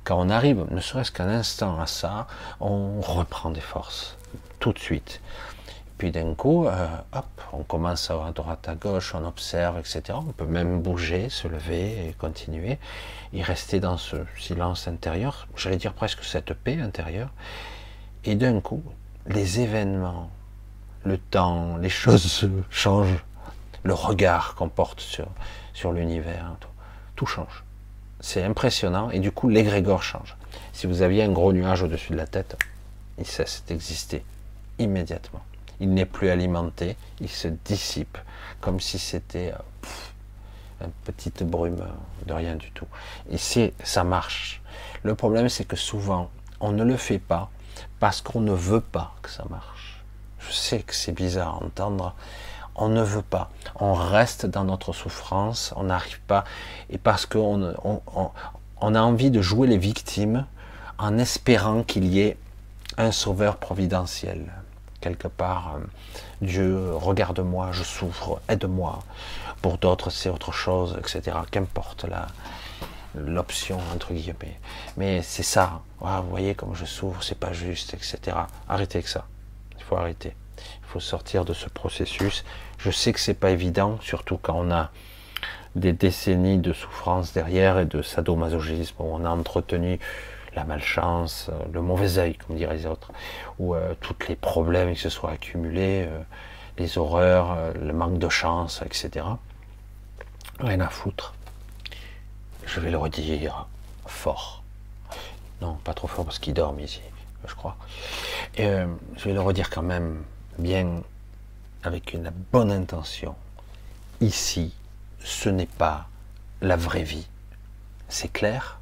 quand 0.05 0.25
on 0.25 0.31
arrive, 0.31 0.65
ne 0.71 0.81
serait-ce 0.81 1.11
qu'un 1.11 1.29
instant 1.29 1.81
à 1.81 1.89
ça, 1.89 2.29
on 2.61 3.01
reprend 3.01 3.51
des 3.51 3.61
forces 3.61 4.17
tout 4.61 4.73
de 4.73 4.79
suite. 4.79 5.21
Puis 5.99 6.11
d'un 6.11 6.35
coup, 6.35 6.67
euh, 6.67 6.89
hop, 7.13 7.43
on 7.53 7.63
commence 7.63 8.11
à, 8.11 8.33
droite, 8.35 8.69
à 8.69 8.75
gauche, 8.75 9.15
on 9.15 9.25
observe, 9.25 9.79
etc. 9.79 10.03
On 10.15 10.33
peut 10.33 10.47
même 10.47 10.83
bouger, 10.83 11.29
se 11.29 11.47
lever 11.47 12.09
et 12.09 12.13
continuer, 12.15 12.79
et 13.33 13.43
rester 13.43 13.79
dans 13.79 13.97
ce 13.97 14.17
silence 14.37 14.89
intérieur, 14.89 15.47
j'allais 15.57 15.77
dire 15.77 15.93
presque 15.93 16.25
cette 16.25 16.53
paix 16.53 16.81
intérieure. 16.81 17.31
Et 18.25 18.35
d'un 18.35 18.61
coup, 18.61 18.83
les 19.29 19.61
événements, 19.61 20.31
le 21.05 21.17
temps, 21.17 21.77
les 21.77 21.89
choses 21.91 22.49
changent, 22.71 23.25
le 23.85 23.95
regard 23.95 24.57
qu'on 24.57 24.69
porte 24.69 25.01
sur, 25.01 25.29
sur 25.75 25.93
l'univers, 25.93 26.57
tout, 26.59 26.69
tout 27.15 27.27
change. 27.27 27.63
C'est 28.19 28.43
impressionnant, 28.43 29.11
et 29.11 29.21
du 29.21 29.31
coup, 29.31 29.49
l'égrégore 29.49 30.03
change. 30.03 30.37
Si 30.73 30.89
vous 30.89 31.03
aviez 31.03 31.23
un 31.23 31.31
gros 31.31 31.53
nuage 31.53 31.83
au-dessus 31.83 32.13
de 32.13 32.17
la 32.17 32.27
tête, 32.27 32.57
il 33.17 33.27
cesse 33.27 33.63
d'exister 33.69 34.25
immédiatement 34.79 35.43
il 35.81 35.93
n'est 35.93 36.07
plus 36.07 36.31
alimenté, 36.31 36.97
il 37.21 37.29
se 37.29 37.49
dissipe, 37.49 38.19
comme 38.61 38.81
si 38.81 38.99
c'était 38.99 39.53
euh, 39.53 40.85
une 40.85 40.93
petite 41.05 41.43
brume 41.43 41.85
de 42.27 42.33
rien 42.33 42.57
du 42.57 42.71
tout. 42.71 42.87
Et 43.31 43.39
c'est, 43.39 43.75
ça 43.83 44.05
marche. 44.05 44.63
Le 45.03 45.15
problème, 45.15 45.49
c'est 45.49 45.65
que 45.65 45.77
souvent, 45.77 46.31
on 46.61 46.73
ne 46.73 46.85
le 46.85 46.97
fait 46.97 47.19
pas 47.19 47.51
parce 48.01 48.21
qu'on 48.21 48.41
ne 48.41 48.53
veut 48.53 48.81
pas 48.81 49.15
que 49.23 49.31
ça 49.31 49.45
marche. 49.51 50.03
Je 50.39 50.53
sais 50.53 50.81
que 50.81 50.95
c'est 50.95 51.13
bizarre 51.13 51.59
à 51.61 51.65
entendre. 51.65 52.15
On 52.75 52.89
ne 52.89 53.03
veut 53.03 53.23
pas. 53.23 53.51
On 53.77 53.95
reste 53.95 54.47
dans 54.47 54.65
notre 54.65 54.93
souffrance. 54.93 55.73
On 55.77 55.85
n'arrive 55.85 56.21
pas. 56.23 56.45
Et 56.91 56.99
parce 56.99 57.25
qu'on 57.25 57.75
on 58.81 58.95
a 58.95 59.01
envie 59.01 59.31
de 59.31 59.41
jouer 59.41 59.69
les 59.69 59.79
victimes 59.79 60.47
en 60.99 61.19
espérant 61.19 61.83
qu'il 61.83 62.07
y 62.07 62.21
ait 62.21 62.37
un 62.99 63.13
sauveur 63.13 63.57
providentiel 63.57 64.53
quelque 65.05 65.29
part, 65.29 65.77
euh, 65.77 65.81
Dieu, 66.41 66.95
regarde-moi, 66.95 67.69
je 67.73 67.83
souffre, 67.83 68.41
aide-moi. 68.49 69.01
Pour 69.61 69.77
d'autres, 69.79 70.09
c'est 70.11 70.31
autre 70.31 70.53
chose, 70.53 70.97
etc. 70.99 71.37
Qu'importe 71.51 72.05
la 72.05 72.27
l'option 73.17 73.79
entre 73.95 74.13
guillemets. 74.13 74.59
Mais 74.97 75.23
c'est 75.23 75.45
ça. 75.45 75.83
vous 76.01 76.31
voyez 76.31 76.55
comme 76.55 76.75
je 76.75 76.85
souffre, 76.85 77.23
c'est 77.23 77.39
pas 77.39 77.53
juste, 77.53 77.95
etc. 77.95 78.37
Arrêtez 78.69 78.99
avec 78.99 79.09
ça. 79.09 79.27
Il 79.79 79.85
faut 79.85 79.97
arrêter. 79.97 80.35
Il 80.59 80.89
faut 80.89 81.01
sortir 81.01 81.45
de 81.45 81.53
ce 81.53 81.69
processus. 81.69 82.45
Je 82.79 82.91
sais 82.91 83.13
que 83.13 83.21
c'est 83.21 83.35
pas 83.35 83.51
évident, 83.51 83.99
surtout 84.01 84.39
quand 84.39 84.57
on 84.57 84.71
a 84.73 84.91
des 85.77 85.93
décennies 85.93 86.59
de 86.59 86.73
souffrance 86.73 87.33
derrière 87.33 87.79
et 87.79 87.85
de 87.85 88.01
sadomasochisme 88.01 88.95
on 89.01 89.25
a 89.25 89.29
entretenu 89.29 89.99
la 90.55 90.65
malchance, 90.65 91.51
euh, 91.51 91.65
le 91.73 91.83
mauvais 91.83 92.19
œil, 92.19 92.35
comme 92.35 92.57
diraient 92.57 92.77
les 92.77 92.87
autres, 92.87 93.13
ou 93.59 93.75
euh, 93.75 93.95
tous 94.01 94.17
les 94.29 94.37
problèmes 94.37 94.95
qui 94.95 95.01
se 95.01 95.11
soient 95.11 95.33
accumulés, 95.33 96.07
euh, 96.09 96.21
les 96.79 96.99
horreurs, 96.99 97.73
le 97.75 97.93
manque 97.93 98.19
de 98.19 98.29
chance, 98.29 98.83
etc. 98.85 99.25
Rien 100.59 100.81
à 100.81 100.89
foutre. 100.89 101.35
Je 102.67 102.81
vais 102.81 102.91
le 102.91 102.99
redire 102.99 103.69
fort. 104.07 104.65
Non, 105.61 105.75
pas 105.85 105.95
trop 105.95 106.09
fort 106.09 106.25
parce 106.25 106.41
qu'il 106.41 106.53
dorment 106.53 106.81
ici, 106.81 107.01
je 107.47 107.55
crois. 107.55 107.77
Et, 108.57 108.67
je 108.67 109.25
vais 109.25 109.35
le 109.35 109.41
redire 109.41 109.71
quand 109.71 109.83
même 109.83 110.25
bien 110.59 111.03
avec 111.85 112.13
une 112.13 112.33
bonne 112.51 112.73
intention. 112.73 113.37
Ici, 114.21 114.75
ce 115.23 115.49
n'est 115.49 115.67
pas 115.67 116.09
la 116.61 116.75
vraie 116.75 117.05
vie. 117.05 117.29
C'est 118.09 118.33
clair? 118.33 118.81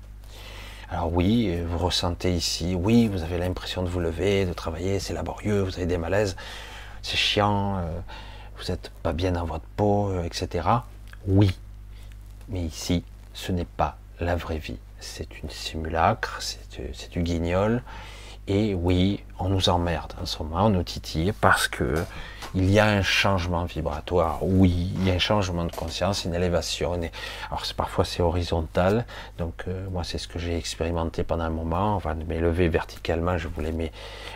Alors 0.92 1.10
oui, 1.10 1.58
vous 1.66 1.78
ressentez 1.78 2.34
ici, 2.34 2.74
oui, 2.74 3.08
vous 3.08 3.22
avez 3.22 3.38
l'impression 3.38 3.82
de 3.82 3.88
vous 3.88 3.98
lever, 3.98 4.44
de 4.44 4.52
travailler, 4.52 5.00
c'est 5.00 5.14
laborieux, 5.14 5.62
vous 5.62 5.74
avez 5.76 5.86
des 5.86 5.96
malaises, 5.96 6.36
c'est 7.00 7.16
chiant, 7.16 7.78
euh, 7.78 7.98
vous 8.58 8.70
n'êtes 8.70 8.90
pas 9.02 9.14
bien 9.14 9.32
dans 9.32 9.46
votre 9.46 9.64
peau, 9.74 10.10
euh, 10.10 10.24
etc. 10.24 10.68
Oui, 11.26 11.58
mais 12.50 12.60
ici, 12.60 13.04
ce 13.32 13.52
n'est 13.52 13.64
pas 13.64 13.96
la 14.20 14.36
vraie 14.36 14.58
vie. 14.58 14.76
C'est 15.00 15.40
une 15.42 15.48
simulacre, 15.48 16.42
c'est 16.42 17.10
du 17.10 17.22
guignol, 17.22 17.82
et 18.46 18.74
oui, 18.74 19.24
on 19.38 19.48
nous 19.48 19.70
emmerde 19.70 20.12
en 20.20 20.26
ce 20.26 20.42
moment, 20.42 20.66
on 20.66 20.70
nous 20.70 20.82
titille 20.82 21.32
parce 21.40 21.68
que 21.68 21.94
il 22.54 22.70
y 22.70 22.78
a 22.78 22.86
un 22.86 23.02
changement 23.02 23.64
vibratoire. 23.64 24.38
Oui, 24.42 24.92
il 24.96 25.08
y 25.08 25.10
a 25.10 25.14
un 25.14 25.18
changement 25.18 25.64
de 25.64 25.74
conscience, 25.74 26.24
une 26.24 26.34
élévation. 26.34 27.00
Alors 27.48 27.62
parfois 27.76 28.04
c'est 28.04 28.22
horizontal, 28.22 29.06
donc 29.38 29.64
euh, 29.68 29.88
moi 29.90 30.04
c'est 30.04 30.18
ce 30.18 30.28
que 30.28 30.38
j'ai 30.38 30.56
expérimenté 30.56 31.24
pendant 31.24 31.44
un 31.44 31.50
moment. 31.50 31.94
Enfin, 31.94 32.14
m'élever 32.14 32.68
verticalement, 32.68 33.38
je 33.38 33.48
voulais 33.48 33.72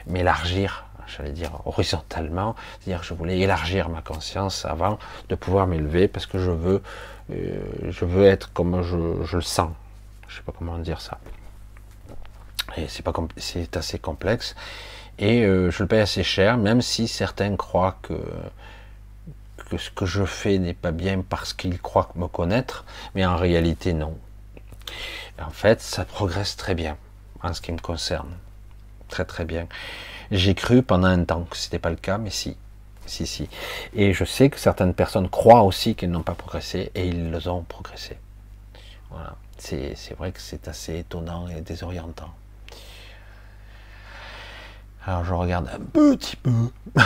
m'élargir, 0.07 0.87
j'allais 1.07 1.33
dire 1.33 1.51
horizontalement, 1.67 2.55
c'est-à-dire 2.81 3.03
je 3.03 3.15
voulais 3.15 3.39
élargir 3.39 3.89
ma 3.89 4.01
conscience 4.01 4.65
avant 4.65 4.99
de 5.29 5.35
pouvoir 5.35 5.67
m'élever 5.67 6.09
parce 6.09 6.27
que 6.27 6.39
je 6.39 6.51
veux, 6.51 6.83
euh, 7.33 8.25
être 8.25 8.53
comme 8.53 8.83
je, 8.83 9.37
le 9.37 9.43
sens. 9.43 9.71
Je 10.29 10.37
sais 10.37 10.43
pas 10.43 10.53
comment 10.57 10.79
dire 10.79 11.01
ça 11.01 11.19
pas 13.05 13.13
c'est 13.37 13.77
assez 13.77 13.99
complexe 13.99 14.55
et 15.19 15.43
euh, 15.43 15.71
je 15.71 15.83
le 15.83 15.89
paye 15.89 16.01
assez 16.01 16.23
cher, 16.23 16.57
même 16.59 16.83
si 16.83 17.09
certains 17.09 17.57
croient 17.57 17.99
que 18.03 18.15
ce 19.79 19.91
que 19.91 20.07
je 20.07 20.25
fais 20.25 20.59
n'est 20.59 20.75
pas 20.75 20.93
bien 20.93 21.23
parce 21.29 21.53
qu'ils 21.53 21.81
croient 21.81 22.13
me 22.15 22.29
connaître, 22.29 22.85
mais 23.15 23.27
en 23.27 23.37
réalité 23.37 23.93
non. 23.93 24.17
En 25.41 25.51
fait, 25.51 25.81
ça 25.81 26.05
progresse 26.05 26.57
très 26.57 26.75
bien 26.75 26.97
en 27.43 27.53
ce 27.53 27.61
qui 27.61 27.73
me 27.73 27.79
concerne, 27.79 28.31
très 29.09 29.25
très 29.25 29.45
bien. 29.45 29.67
J'ai 30.31 30.55
cru 30.55 30.83
pendant 30.83 31.09
un 31.09 31.25
temps 31.25 31.45
que 31.45 31.57
c'était 31.57 31.79
pas 31.79 31.91
le 31.91 31.97
cas, 31.97 32.19
mais 32.19 32.31
si, 32.31 32.57
si, 33.07 33.27
si. 33.27 33.49
Et 33.95 34.13
je 34.13 34.25
sais 34.25 34.51
que 34.51 34.59
certaines 34.59 34.95
personnes 34.95 35.29
croient 35.29 35.63
aussi 35.63 35.95
qu'elles 35.95 36.11
n'ont 36.11 36.23
pas 36.23 36.35
progressé 36.35 36.91
et 36.95 37.07
ils 37.07 37.49
ont 37.49 37.63
progressé. 37.63 38.19
Voilà. 39.11 39.37
C'est 39.59 40.17
vrai 40.19 40.33
que 40.33 40.41
c'est 40.41 40.69
assez 40.69 40.99
étonnant 40.99 41.49
et 41.49 41.61
désorientant. 41.61 42.33
Alors 45.07 45.25
je 45.25 45.33
regarde 45.35 45.69
un 45.73 45.79
petit 45.79 46.35
peu. 46.35 46.51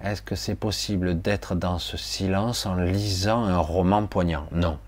Est-ce 0.00 0.22
que 0.22 0.36
c'est 0.36 0.54
possible 0.54 1.20
d'être 1.20 1.56
dans 1.56 1.80
ce 1.80 1.96
silence 1.96 2.64
en 2.64 2.76
lisant 2.76 3.42
un 3.42 3.58
roman 3.58 4.06
poignant? 4.06 4.46
Non. 4.52 4.78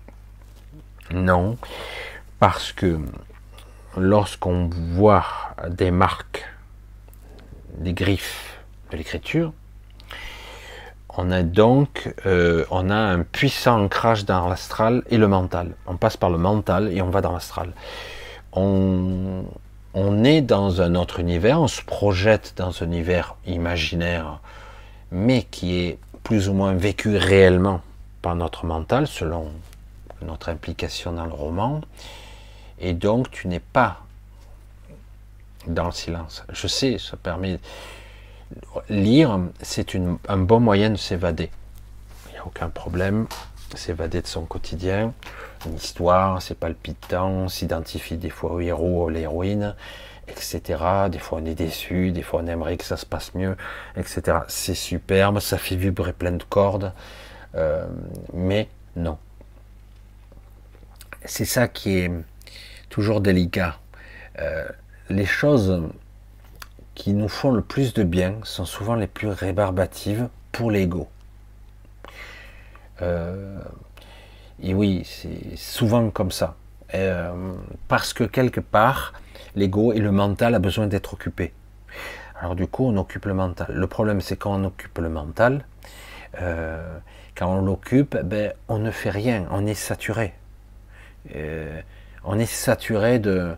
Non. 1.11 1.57
Parce 2.39 2.71
que 2.71 2.99
lorsqu'on 3.97 4.69
voit 4.69 5.25
des 5.67 5.91
marques, 5.91 6.45
des 7.79 7.93
griffes 7.93 8.59
de 8.91 8.97
l'écriture, 8.97 9.51
on 11.09 11.31
a 11.31 11.43
donc 11.43 12.13
euh, 12.25 12.63
on 12.71 12.89
a 12.89 12.95
un 12.95 13.23
puissant 13.23 13.83
ancrage 13.83 14.23
dans 14.23 14.47
l'astral 14.47 15.03
et 15.09 15.17
le 15.17 15.27
mental. 15.27 15.73
On 15.85 15.97
passe 15.97 16.15
par 16.15 16.29
le 16.29 16.37
mental 16.37 16.93
et 16.93 17.01
on 17.01 17.09
va 17.09 17.19
dans 17.19 17.33
l'astral. 17.33 17.73
On, 18.53 19.43
on 19.99 20.23
est 20.23 20.41
dans 20.41 20.79
un 20.79 20.93
autre 20.93 21.19
univers, 21.19 21.59
on 21.59 21.67
se 21.67 21.81
projette 21.81 22.53
dans 22.55 22.83
un 22.83 22.85
univers 22.85 23.35
imaginaire, 23.47 24.39
mais 25.11 25.41
qui 25.41 25.79
est 25.79 25.97
plus 26.23 26.49
ou 26.49 26.53
moins 26.53 26.75
vécu 26.75 27.17
réellement 27.17 27.81
par 28.21 28.35
notre 28.35 28.67
mental, 28.67 29.07
selon 29.07 29.47
notre 30.21 30.49
implication 30.49 31.13
dans 31.13 31.25
le 31.25 31.33
roman. 31.33 31.81
Et 32.79 32.93
donc, 32.93 33.31
tu 33.31 33.47
n'es 33.47 33.59
pas 33.59 34.01
dans 35.65 35.85
le 35.85 35.91
silence. 35.91 36.43
Je 36.53 36.67
sais, 36.67 36.99
ça 36.99 37.17
permet. 37.17 37.59
Lire, 38.89 39.39
c'est 39.63 39.95
un 40.27 40.37
bon 40.37 40.59
moyen 40.59 40.91
de 40.91 40.95
s'évader. 40.95 41.49
Il 42.27 42.33
n'y 42.33 42.37
a 42.37 42.45
aucun 42.45 42.69
problème. 42.69 43.25
S'évader 43.73 44.21
de 44.21 44.27
son 44.27 44.45
quotidien, 44.45 45.11
histoire, 45.75 46.41
c'est 46.41 46.55
palpitant, 46.55 47.29
on 47.29 47.47
s'identifie 47.47 48.17
des 48.17 48.29
fois 48.29 48.53
au 48.53 48.59
héros, 48.59 49.07
à 49.07 49.11
l'héroïne, 49.11 49.75
etc. 50.27 50.61
Des 51.09 51.19
fois 51.19 51.39
on 51.41 51.45
est 51.45 51.55
déçu, 51.55 52.11
des 52.11 52.21
fois 52.21 52.41
on 52.43 52.47
aimerait 52.47 52.77
que 52.77 52.85
ça 52.85 52.97
se 52.97 53.05
passe 53.05 53.33
mieux, 53.35 53.55
etc. 53.95 54.39
C'est 54.47 54.75
superbe, 54.75 55.39
ça 55.39 55.57
fait 55.57 55.75
vibrer 55.75 56.13
plein 56.13 56.33
de 56.33 56.43
cordes, 56.43 56.93
euh, 57.55 57.87
mais 58.33 58.67
non. 58.95 59.17
C'est 61.25 61.45
ça 61.45 61.67
qui 61.67 61.97
est 61.97 62.11
toujours 62.89 63.21
délicat. 63.21 63.77
Euh, 64.39 64.67
les 65.09 65.25
choses 65.25 65.81
qui 66.95 67.13
nous 67.13 67.29
font 67.29 67.51
le 67.51 67.61
plus 67.61 67.93
de 67.93 68.03
bien 68.03 68.35
sont 68.43 68.65
souvent 68.65 68.95
les 68.95 69.07
plus 69.07 69.29
rébarbatives 69.29 70.29
pour 70.51 70.71
l'ego. 70.71 71.07
Euh, 73.01 73.59
et 74.61 74.73
oui, 74.73 75.03
c'est 75.05 75.55
souvent 75.55 76.09
comme 76.09 76.31
ça. 76.31 76.55
Euh, 76.95 77.53
parce 77.87 78.13
que 78.13 78.23
quelque 78.23 78.59
part, 78.59 79.13
l'ego 79.55 79.93
et 79.93 79.99
le 79.99 80.11
mental 80.11 80.55
a 80.55 80.59
besoin 80.59 80.87
d'être 80.87 81.13
occupé. 81.13 81.53
Alors 82.39 82.55
du 82.55 82.67
coup, 82.67 82.85
on 82.85 82.97
occupe 82.97 83.25
le 83.25 83.33
mental. 83.33 83.67
Le 83.69 83.87
problème, 83.87 84.21
c'est 84.21 84.37
quand 84.37 84.53
on 84.53 84.63
occupe 84.63 84.97
le 84.99 85.09
mental, 85.09 85.65
euh, 86.41 86.97
quand 87.35 87.47
on 87.47 87.61
l'occupe, 87.61 88.17
ben, 88.17 88.53
on 88.67 88.79
ne 88.79 88.91
fait 88.91 89.09
rien, 89.09 89.45
on 89.51 89.65
est 89.65 89.73
saturé. 89.73 90.33
Euh, 91.35 91.81
on 92.23 92.39
est 92.39 92.45
saturé 92.45 93.19
de, 93.19 93.55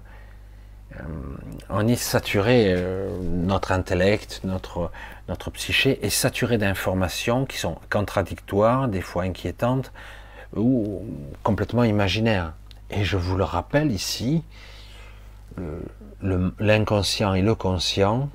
on 1.70 1.88
est 1.88 1.96
saturé, 1.96 2.76
notre 3.22 3.72
intellect, 3.72 4.42
notre 4.44 5.52
psyché 5.52 6.06
est 6.06 6.10
saturé 6.10 6.58
d'informations 6.58 7.46
qui 7.46 7.58
sont 7.58 7.78
contradictoires, 7.90 8.88
des 8.88 9.02
fois 9.02 9.24
inquiétantes 9.24 9.92
ou 10.56 11.06
complètement 11.44 11.84
imaginaires. 11.84 12.54
Et 12.90 13.04
je 13.04 13.18
vous 13.18 13.36
le 13.36 13.44
rappelle 13.44 13.92
ici, 13.92 14.44
l'inconscient 16.60 17.34
et 17.34 17.42
le 17.42 17.56
conscient, 17.56 18.30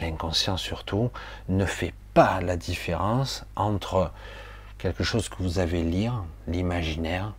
l'inconscient 0.00 0.56
surtout, 0.56 1.10
ne 1.48 1.64
fait 1.64 1.94
pas 2.14 2.40
la 2.40 2.56
différence 2.56 3.44
entre 3.54 4.10
quelque 4.78 5.04
chose 5.04 5.28
que 5.28 5.42
vous 5.42 5.58
avez 5.58 5.82
lire, 5.82 6.24
l'imaginaire, 6.48 7.34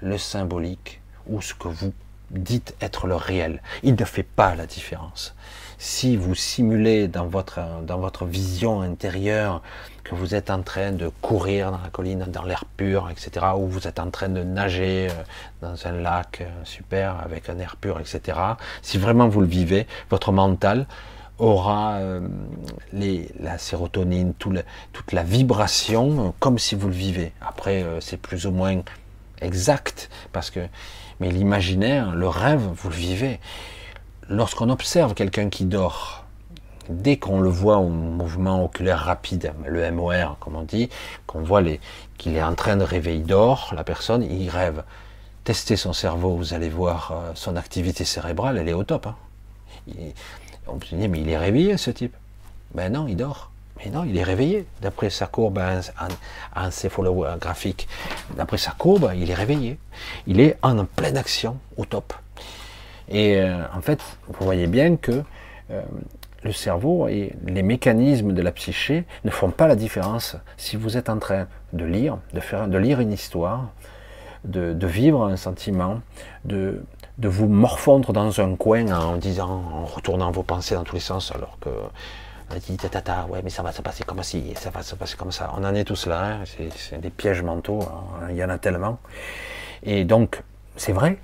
le 0.00 0.16
symbolique, 0.16 1.00
ou 1.26 1.42
ce 1.42 1.54
que 1.54 1.68
vous 1.68 1.92
dites 2.30 2.74
être 2.80 3.06
le 3.06 3.16
réel. 3.16 3.60
Il 3.82 3.96
ne 3.96 4.04
fait 4.04 4.22
pas 4.22 4.54
la 4.54 4.66
différence. 4.66 5.34
Si 5.80 6.16
vous 6.16 6.34
simulez 6.34 7.06
dans 7.06 7.28
votre, 7.28 8.24
vision 8.24 8.80
intérieure 8.80 9.62
que 10.02 10.16
vous 10.16 10.34
êtes 10.34 10.50
en 10.50 10.62
train 10.62 10.90
de 10.90 11.08
courir 11.22 11.70
dans 11.70 11.78
la 11.78 11.88
colline, 11.88 12.24
dans 12.26 12.42
l'air 12.42 12.64
pur, 12.64 13.08
etc., 13.10 13.46
ou 13.56 13.68
vous 13.68 13.86
êtes 13.86 14.00
en 14.00 14.10
train 14.10 14.28
de 14.28 14.42
nager 14.42 15.06
euh, 15.08 15.22
dans 15.62 15.86
un 15.86 15.92
lac 15.92 16.40
euh, 16.40 16.46
super 16.64 17.20
avec 17.20 17.48
un 17.48 17.60
air 17.60 17.76
pur, 17.76 18.00
etc., 18.00 18.38
si 18.82 18.98
vraiment 18.98 19.28
vous 19.28 19.40
le 19.40 19.46
vivez, 19.46 19.86
votre 20.10 20.32
mental 20.32 20.88
aura 21.38 21.98
euh, 21.98 22.26
la 22.92 23.58
sérotonine, 23.58 24.34
tout 24.34 24.52
toute 24.92 25.12
la 25.12 25.22
vibration 25.22 26.34
comme 26.40 26.58
si 26.58 26.74
vous 26.74 26.88
le 26.88 26.94
vivez. 26.94 27.32
Après, 27.40 27.86
c'est 28.00 28.20
plus 28.20 28.46
ou 28.46 28.50
moins 28.50 28.82
exact 29.40 30.10
parce 30.32 30.50
que 30.50 30.60
mais 31.20 31.30
l'imaginaire, 31.30 32.12
le 32.14 32.28
rêve, 32.28 32.68
vous 32.74 32.88
le 32.88 32.96
vivez. 32.96 33.38
Lorsqu'on 34.30 34.68
observe 34.68 35.14
quelqu'un 35.14 35.48
qui 35.48 35.64
dort, 35.64 36.26
dès 36.90 37.16
qu'on 37.16 37.40
le 37.40 37.48
voit 37.48 37.78
au 37.78 37.88
mouvement 37.88 38.62
oculaire 38.62 38.98
rapide, 38.98 39.54
le 39.66 39.90
MOR, 39.90 40.36
comme 40.38 40.54
on 40.54 40.64
dit, 40.64 40.90
qu'on 41.26 41.40
voit 41.40 41.62
qu'il 42.18 42.36
est 42.36 42.42
en 42.42 42.54
train 42.54 42.76
de 42.76 42.86
il 43.06 43.24
dort, 43.24 43.72
la 43.74 43.84
personne, 43.84 44.22
il 44.22 44.50
rêve. 44.50 44.82
Testez 45.44 45.76
son 45.76 45.94
cerveau, 45.94 46.36
vous 46.36 46.52
allez 46.52 46.68
voir 46.68 47.12
euh, 47.12 47.30
son 47.34 47.56
activité 47.56 48.04
cérébrale, 48.04 48.58
elle 48.58 48.68
est 48.68 48.74
au 48.74 48.84
top. 48.84 49.06
Hein. 49.06 49.16
on 50.66 50.78
se 50.78 50.94
dit, 50.94 51.08
mais 51.08 51.20
il 51.20 51.30
est 51.30 51.38
réveillé 51.38 51.78
ce 51.78 51.90
type. 51.90 52.14
Ben 52.74 52.92
non, 52.92 53.06
il 53.08 53.16
dort. 53.16 53.50
Mais 53.78 53.90
non, 53.90 54.04
il 54.04 54.18
est 54.18 54.24
réveillé. 54.24 54.66
D'après 54.82 55.08
sa 55.08 55.26
courbe 55.26 55.58
encéphalographique, 56.54 57.88
d'après 58.36 58.58
sa 58.58 58.72
courbe, 58.72 59.10
il 59.16 59.30
est 59.30 59.34
réveillé. 59.34 59.78
Il 60.26 60.38
est 60.40 60.58
en 60.62 60.84
pleine 60.84 61.16
action, 61.16 61.56
au 61.78 61.86
top. 61.86 62.12
Et 63.10 63.40
euh, 63.40 63.62
en 63.74 63.80
fait, 63.80 64.00
vous 64.28 64.44
voyez 64.44 64.66
bien 64.66 64.96
que 64.96 65.22
euh, 65.70 65.82
le 66.42 66.52
cerveau 66.52 67.08
et 67.08 67.32
les 67.46 67.62
mécanismes 67.62 68.32
de 68.32 68.42
la 68.42 68.52
psyché 68.52 69.04
ne 69.24 69.30
font 69.30 69.50
pas 69.50 69.66
la 69.66 69.76
différence 69.76 70.36
si 70.56 70.76
vous 70.76 70.96
êtes 70.96 71.08
en 71.08 71.18
train 71.18 71.46
de 71.72 71.84
lire, 71.84 72.18
de, 72.32 72.40
faire, 72.40 72.68
de 72.68 72.78
lire 72.78 73.00
une 73.00 73.12
histoire, 73.12 73.70
de, 74.44 74.86
vivre 74.86 75.24
un 75.24 75.36
sentiment, 75.36 76.00
de, 76.44 76.82
de 77.18 77.28
vous 77.28 77.48
morfondre 77.48 78.12
dans 78.12 78.40
un 78.40 78.54
coin 78.54 78.86
en 78.92 79.16
disant, 79.16 79.62
en 79.74 79.84
retournant 79.84 80.30
vos 80.30 80.44
pensées 80.44 80.74
dans 80.74 80.84
tous 80.84 80.94
les 80.94 81.00
sens, 81.00 81.32
alors 81.34 81.58
que 81.60 81.70
on 82.50 82.56
a 82.56 82.58
dit 82.58 82.76
tata, 82.76 83.26
ouais, 83.28 83.40
mais 83.44 83.50
ça 83.50 83.62
va 83.62 83.72
se 83.72 83.82
passer 83.82 84.04
comme 84.04 84.22
ci, 84.22 84.54
ça 84.56 84.70
va 84.70 84.82
se 84.82 84.94
passer 84.94 85.16
comme 85.16 85.32
ça. 85.32 85.52
On 85.58 85.64
en 85.64 85.74
est 85.74 85.84
tous 85.84 86.06
là, 86.06 86.24
hein, 86.24 86.44
c'est 86.46 86.98
des 86.98 87.10
pièges 87.10 87.42
mentaux, 87.42 87.80
hein, 87.82 88.28
il 88.30 88.36
y 88.36 88.44
en 88.44 88.48
a 88.48 88.58
tellement. 88.58 88.98
Et 89.82 90.04
donc, 90.04 90.42
c'est 90.76 90.92
vrai, 90.92 91.18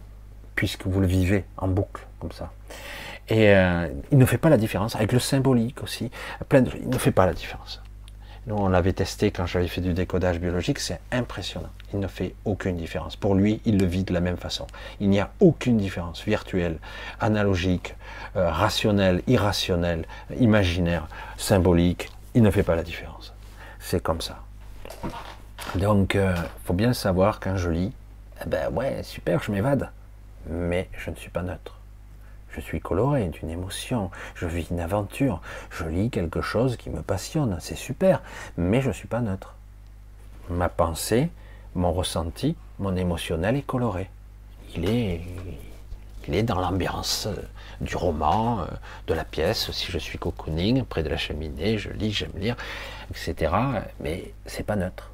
puisque 0.55 0.86
vous 0.86 1.01
le 1.01 1.06
vivez 1.06 1.44
en 1.56 1.68
boucle, 1.68 2.06
comme 2.20 2.32
ça. 2.32 2.51
Et 3.28 3.51
euh, 3.51 3.89
il 4.10 4.18
ne 4.18 4.26
fait 4.26 4.39
pas 4.39 4.51
la 4.51 4.56
différence, 4.56 4.97
avec 4.97 5.12
le 5.12 5.18
symbolique 5.18 5.82
aussi, 5.82 6.10
plein 6.48 6.62
il 6.81 6.89
ne 6.89 6.98
fait 6.98 7.12
pas 7.12 7.26
la 7.26 7.32
différence. 7.32 7.81
Nous, 8.47 8.56
on 8.56 8.68
l'avait 8.68 8.93
testé 8.93 9.31
quand 9.31 9.47
j'avais 9.47 9.68
fait 9.68 9.81
du 9.81 9.94
décodage 9.94 10.39
biologique, 10.39 10.78
c'est 10.78 11.01
impressionnant. 11.10 11.70
Il 11.94 12.01
ne 12.01 12.06
fait 12.06 12.35
aucune 12.44 12.76
différence. 12.76 13.16
Pour 13.16 13.35
lui, 13.35 13.62
il 13.64 13.78
le 13.78 13.86
vit 13.86 14.05
de 14.05 14.12
la 14.12 14.20
même 14.20 14.36
façon. 14.36 14.66
Il 15.01 15.09
n'y 15.09 15.18
a 15.18 15.31
aucune 15.40 15.78
différence 15.78 16.22
virtuelle, 16.24 16.76
analogique, 17.20 17.94
euh, 18.36 18.51
rationnelle, 18.51 19.22
irrationnelle, 19.26 20.05
imaginaire, 20.39 21.09
symbolique. 21.39 22.10
Il 22.35 22.43
ne 22.43 22.51
fait 22.51 22.62
pas 22.62 22.76
la 22.76 22.82
différence. 22.82 23.32
C'est 23.81 24.02
comme 24.02 24.20
ça. 24.20 24.43
Donc, 25.76 26.12
il 26.12 26.20
euh, 26.20 26.35
faut 26.64 26.74
bien 26.74 26.93
savoir 26.93 27.40
quand 27.40 27.56
je 27.56 27.70
lis, 27.70 27.93
eh 28.44 28.48
ben 28.48 28.70
ouais, 28.74 29.02
super, 29.05 29.43
je 29.43 29.52
m'évade. 29.52 29.89
Mais 30.48 30.88
je 30.96 31.10
ne 31.10 31.16
suis 31.16 31.30
pas 31.30 31.42
neutre. 31.42 31.78
Je 32.50 32.60
suis 32.60 32.80
coloré 32.80 33.26
d'une 33.26 33.50
émotion, 33.50 34.10
je 34.36 34.46
vis 34.46 34.70
une 34.70 34.78
aventure, 34.78 35.40
je 35.70 35.84
lis 35.86 36.10
quelque 36.10 36.40
chose 36.40 36.76
qui 36.76 36.88
me 36.88 37.02
passionne, 37.02 37.56
c'est 37.60 37.74
super, 37.74 38.22
mais 38.56 38.80
je 38.80 38.88
ne 38.88 38.92
suis 38.92 39.08
pas 39.08 39.20
neutre. 39.20 39.54
Ma 40.50 40.68
pensée, 40.68 41.30
mon 41.74 41.92
ressenti, 41.92 42.54
mon 42.78 42.94
émotionnel 42.94 43.56
est 43.56 43.66
coloré. 43.66 44.08
Il 44.76 44.88
est, 44.88 45.20
il 46.28 46.34
est 46.34 46.42
dans 46.44 46.60
l'ambiance 46.60 47.28
du 47.80 47.96
roman, 47.96 48.60
euh, 48.60 48.66
de 49.08 49.14
la 49.14 49.24
pièce, 49.24 49.70
si 49.72 49.90
je 49.90 49.98
suis 49.98 50.18
cocooning, 50.18 50.84
près 50.84 51.02
de 51.02 51.08
la 51.08 51.16
cheminée, 51.16 51.78
je 51.78 51.90
lis, 51.90 52.12
j'aime 52.12 52.32
lire, 52.36 52.56
etc. 53.10 53.52
Mais 54.00 54.32
c'est 54.46 54.64
pas 54.64 54.76
neutre. 54.76 55.10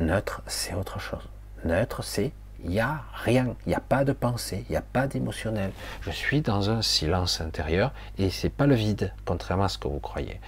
Neutre, 0.00 0.42
c'est 0.46 0.74
autre 0.74 1.00
chose. 1.00 1.28
Neutre, 1.64 2.02
c'est 2.04 2.32
il 2.64 2.70
n'y 2.70 2.80
a 2.80 3.02
rien, 3.12 3.54
il 3.66 3.68
n'y 3.68 3.74
a 3.74 3.80
pas 3.80 4.04
de 4.04 4.12
pensée, 4.12 4.64
il 4.68 4.72
n'y 4.72 4.76
a 4.76 4.82
pas 4.82 5.06
d'émotionnel. 5.06 5.70
Je 6.00 6.10
suis 6.10 6.40
dans 6.40 6.70
un 6.70 6.82
silence 6.82 7.40
intérieur 7.40 7.92
et 8.18 8.30
c'est 8.30 8.48
pas 8.48 8.66
le 8.66 8.74
vide, 8.74 9.12
contrairement 9.24 9.64
à 9.64 9.68
ce 9.68 9.78
que 9.78 9.86
vous 9.86 10.00
croyez. 10.00 10.40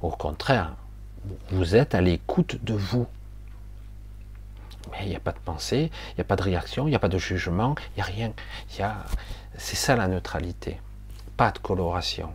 Au 0.00 0.10
contraire, 0.10 0.74
vous 1.50 1.74
êtes 1.74 1.94
à 1.94 2.00
l'écoute 2.00 2.62
de 2.64 2.74
vous. 2.74 3.06
Mais 4.92 4.98
il 5.02 5.08
n'y 5.08 5.16
a 5.16 5.20
pas 5.20 5.32
de 5.32 5.38
pensée, 5.38 5.90
il 6.12 6.14
n'y 6.16 6.20
a 6.20 6.24
pas 6.24 6.36
de 6.36 6.42
réaction, 6.42 6.86
il 6.86 6.90
n'y 6.90 6.96
a 6.96 7.00
pas 7.00 7.08
de 7.08 7.18
jugement, 7.18 7.74
il 7.90 7.96
n'y 7.96 8.02
a 8.02 8.06
rien. 8.06 8.32
A... 8.80 9.04
C'est 9.58 9.76
ça 9.76 9.96
la 9.96 10.06
neutralité. 10.06 10.80
Pas 11.36 11.50
de 11.50 11.58
coloration. 11.58 12.30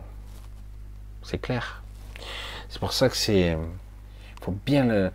C'est 1.22 1.38
clair. 1.38 1.82
C'est 2.68 2.78
pour 2.78 2.92
ça 2.92 3.08
que 3.08 3.16
c'est. 3.16 3.56
Faut 4.42 4.56
bien 4.66 4.84
le 4.84 5.12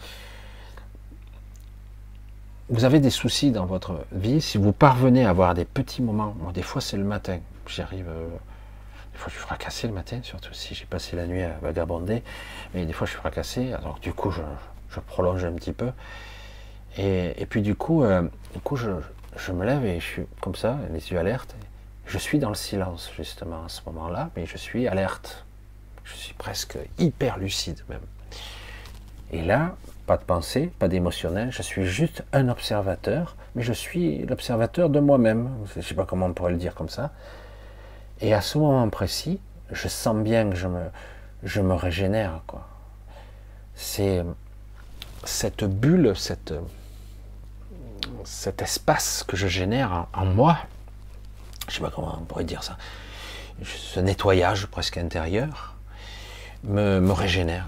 vous 2.70 2.84
avez 2.84 3.00
des 3.00 3.10
soucis 3.10 3.52
dans 3.52 3.66
votre 3.66 4.06
vie, 4.12 4.42
si 4.42 4.58
vous 4.58 4.74
parvenez 4.74 5.26
à 5.26 5.30
avoir 5.30 5.54
des 5.54 5.64
petits 5.64 6.02
moments, 6.02 6.36
moi 6.40 6.52
des 6.52 6.62
fois 6.62 6.82
c'est 6.82 6.98
le 6.98 7.06
matin, 7.06 7.40
j'arrive, 7.66 8.08
euh, 8.10 8.28
des 9.14 9.18
fois 9.18 9.30
je 9.30 9.34
suis 9.34 9.42
fracassé 9.42 9.88
le 9.88 9.94
matin, 9.94 10.20
surtout 10.22 10.54
si 10.54 10.76
j'ai 10.76 10.86
passé 10.86 11.16
la 11.16 11.28
nuit 11.28 11.44
à 11.44 11.58
vagabonder, 11.62 12.24
mais 12.74 12.86
des 12.86 12.92
fois 12.92 13.08
je 13.08 13.12
suis 13.12 13.20
fracassé, 13.20 13.72
alors 13.72 14.00
du 14.00 14.12
coup 14.12 14.32
je, 14.32 14.42
prolonge 15.06 15.46
un 15.46 15.54
petit 15.54 15.74
peu, 15.74 15.92
et, 16.98 17.46
puis 17.48 17.62
du 17.62 17.76
coup, 17.76 18.04
euh, 18.04 18.24
du 18.54 18.60
coup 18.60 18.76
je, 18.76 18.90
je, 19.36 19.52
me 19.52 19.64
lève 19.64 19.86
et 19.86 20.00
je 20.00 20.06
suis 20.06 20.24
comme 20.42 20.56
ça, 20.56 20.78
les 20.92 21.12
yeux 21.12 21.20
alertes, 21.20 21.56
je 22.06 22.18
suis 22.18 22.40
dans 22.40 22.50
le 22.50 22.56
silence 22.56 23.12
justement 23.16 23.64
à 23.66 23.70
ce 23.70 23.82
moment-là, 23.86 24.32
mais 24.36 24.46
je 24.46 24.58
suis 24.58 24.88
alerte, 24.88 25.46
je 26.04 26.16
suis 26.16 26.34
presque 26.34 26.78
hyper 26.98 27.38
lucide 27.38 27.82
même. 27.90 28.02
Et 29.32 29.44
là, 29.44 29.76
pas 30.08 30.18
de 30.18 30.24
pensée, 30.24 30.72
pas 30.80 30.88
d'émotionnel, 30.88 31.52
je 31.52 31.62
suis 31.62 31.86
juste 31.86 32.24
un 32.32 32.48
observateur, 32.48 33.36
mais 33.56 33.62
je 33.62 33.74
suis 33.74 34.26
l'observateur 34.26 34.90
de 34.90 35.02
moi-même. 35.02 35.50
Je 35.74 35.80
ne 35.80 35.84
sais 35.84 35.96
pas 35.96 36.06
comment 36.06 36.28
on 36.28 36.34
pourrait 36.34 36.54
le 36.54 36.58
dire 36.58 36.74
comme 36.74 36.88
ça. 36.88 37.12
Et 38.22 38.34
à 38.34 38.40
ce 38.40 38.58
moment 38.58 38.88
précis, 38.90 39.40
je 39.70 39.88
sens 39.90 40.16
bien 40.16 40.50
que 40.50 40.56
je 40.56 40.68
me, 40.68 40.86
je 41.44 41.60
me 41.60 41.74
régénère. 41.74 42.42
Quoi. 42.48 42.66
C'est 43.76 44.24
cette 45.26 45.66
bulle, 45.66 46.16
cette, 46.16 46.54
cet 48.24 48.62
espace 48.62 49.26
que 49.28 49.36
je 49.36 49.48
génère 49.48 50.08
en, 50.14 50.26
moi, 50.26 50.58
je 51.68 51.74
ne 51.74 51.76
sais 51.76 51.82
pas 51.82 51.92
comment 51.94 52.18
on 52.22 52.24
pourrait 52.24 52.46
dire 52.46 52.64
ça, 52.64 52.78
ce 53.62 54.00
nettoyage 54.00 54.68
presque 54.68 54.98
intérieur, 54.98 55.76
me, 56.64 57.02
me 57.02 57.12
régénère. 57.12 57.68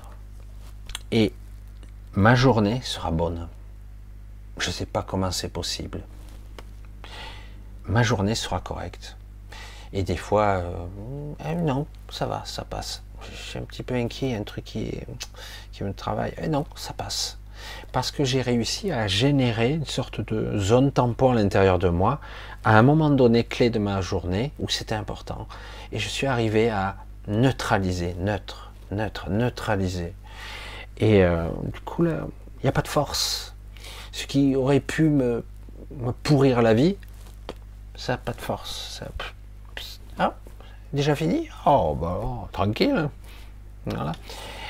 Et 1.11 1.34
ma 2.14 2.36
journée 2.36 2.81
sera 2.84 3.11
bonne. 3.11 3.48
Je 4.57 4.68
ne 4.68 4.73
sais 4.73 4.86
pas 4.86 5.03
comment 5.03 5.31
c'est 5.31 5.49
possible. 5.49 6.02
Ma 7.86 8.03
journée 8.03 8.36
sera 8.36 8.60
correcte. 8.60 9.15
Et 9.94 10.03
des 10.03 10.18
fois, 10.18 10.61
euh, 10.64 11.34
eh 11.49 11.56
non, 11.56 11.88
ça 12.10 12.26
va, 12.26 12.44
ça 12.45 12.64
passe. 12.64 13.02
je 13.31 13.49
suis 13.49 13.60
un 13.60 13.64
petit 13.64 13.84
peu 13.84 13.95
inquiet, 13.95 14.36
un 14.36 14.44
truc 14.44 14.65
qui, 14.65 14.99
qui 15.72 15.84
me 15.84 15.94
travaille. 15.94 16.34
Et 16.41 16.48
non, 16.48 16.65
ça 16.76 16.94
passe. 16.94 17.38
Parce 17.91 18.11
que 18.11 18.23
j'ai 18.23 18.41
réussi 18.41 18.91
à 18.91 19.07
générer 19.07 19.73
une 19.73 19.86
sorte 19.86 20.22
de 20.22 20.57
zone 20.57 20.91
tampon 20.91 21.31
à 21.31 21.36
l'intérieur 21.36 21.80
de 21.80 21.90
moi, 21.90 22.19
à 22.64 22.77
un 22.77 22.81
moment 22.81 23.10
donné 23.10 23.44
clé 23.44 23.69
de 23.69 23.80
ma 23.80 24.02
journée, 24.02 24.52
où 24.60 24.69
c'était 24.69 24.95
important. 24.95 25.48
Et 25.91 25.99
je 25.99 26.07
suis 26.07 26.27
arrivé 26.27 26.69
à 26.69 26.98
neutraliser, 27.27 28.15
neutre, 28.19 28.72
neutre, 28.91 29.30
neutraliser. 29.30 30.14
Et 31.00 31.24
euh, 31.24 31.48
du 31.74 31.80
coup, 31.82 32.04
là, 32.04 32.28
il 32.58 32.64
n'y 32.64 32.70
a 32.70 32.74
pas 32.74 32.82
de 32.82 32.88
force. 32.88 33.56
Ce 34.12 34.26
qui 34.26 34.56
aurait 34.56 34.80
pu 34.80 35.04
me, 35.04 35.44
pourrir 36.24 36.62
la 36.62 36.74
vie, 36.74 36.98
ça 37.96 38.14
n'a 38.14 38.18
pas 38.18 38.34
de 38.34 38.42
force. 38.42 39.00
Ça, 39.00 39.08
ah, 40.18 40.36
déjà 40.92 41.16
fini 41.16 41.48
Oh, 41.66 41.98
bah, 42.00 42.50
tranquille. 42.52 43.10
Voilà. 43.86 44.12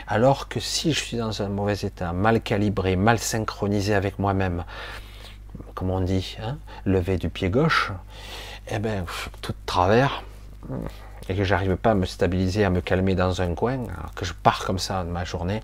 Alors 0.07 0.47
que 0.47 0.59
si 0.59 0.91
je 0.91 0.99
suis 0.99 1.17
dans 1.17 1.41
un 1.41 1.49
mauvais 1.49 1.77
état, 1.81 2.13
mal 2.13 2.41
calibré, 2.41 2.95
mal 2.95 3.19
synchronisé 3.19 3.93
avec 3.93 4.19
moi-même, 4.19 4.63
comme 5.75 5.89
on 5.89 6.01
dit, 6.01 6.37
hein, 6.43 6.57
levé 6.85 7.17
du 7.17 7.29
pied 7.29 7.49
gauche, 7.49 7.91
eh 8.69 8.79
ben, 8.79 9.05
tout 9.41 9.51
de 9.51 9.57
travers, 9.65 10.23
et 11.27 11.35
que 11.35 11.43
j'arrive 11.43 11.75
pas 11.75 11.91
à 11.91 11.95
me 11.95 12.05
stabiliser, 12.05 12.65
à 12.65 12.69
me 12.69 12.81
calmer 12.81 13.15
dans 13.15 13.41
un 13.41 13.53
coin, 13.53 13.83
alors 13.97 14.13
que 14.15 14.25
je 14.25 14.33
pars 14.33 14.65
comme 14.65 14.79
ça 14.79 15.03
de 15.03 15.09
ma 15.09 15.25
journée, 15.25 15.61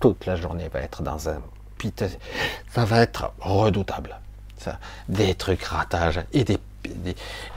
toute 0.00 0.26
la 0.26 0.36
journée 0.36 0.68
va 0.68 0.80
être 0.80 1.02
dans 1.02 1.28
un 1.28 1.40
putain, 1.78 2.08
ça 2.70 2.84
va 2.84 3.00
être 3.00 3.32
redoutable. 3.40 4.18
Ça, 4.58 4.78
des 5.08 5.34
trucs 5.34 5.62
ratages 5.62 6.20
et 6.32 6.44
des, 6.44 6.58
des, 6.86 7.14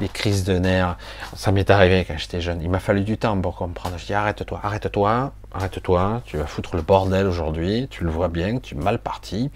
crises 0.10 0.44
de 0.44 0.58
nerfs. 0.58 0.98
Ça 1.36 1.52
m'est 1.52 1.70
arrivé 1.70 2.06
quand 2.06 2.18
j'étais 2.18 2.42
jeune. 2.42 2.62
Il 2.62 2.70
m'a 2.70 2.80
fallu 2.80 3.02
du 3.02 3.18
temps 3.18 3.40
pour 3.40 3.56
comprendre. 3.56 3.98
Je 3.98 4.06
dis 4.06 4.14
arrête-toi, 4.14 4.60
arrête-toi, 4.62 5.34
arrête-toi. 5.54 6.22
Tu 6.26 6.38
vas 6.38 6.46
foutre 6.46 6.76
le 6.76 6.82
bordel 6.82 7.28
aujourd'hui. 7.28 7.88
Tu 7.90 8.04
le 8.04 8.10
vois 8.10 8.28
bien, 8.28 8.60
tu 8.60 8.76
es 8.76 8.78
mal 8.78 9.00
parti. 9.00 9.52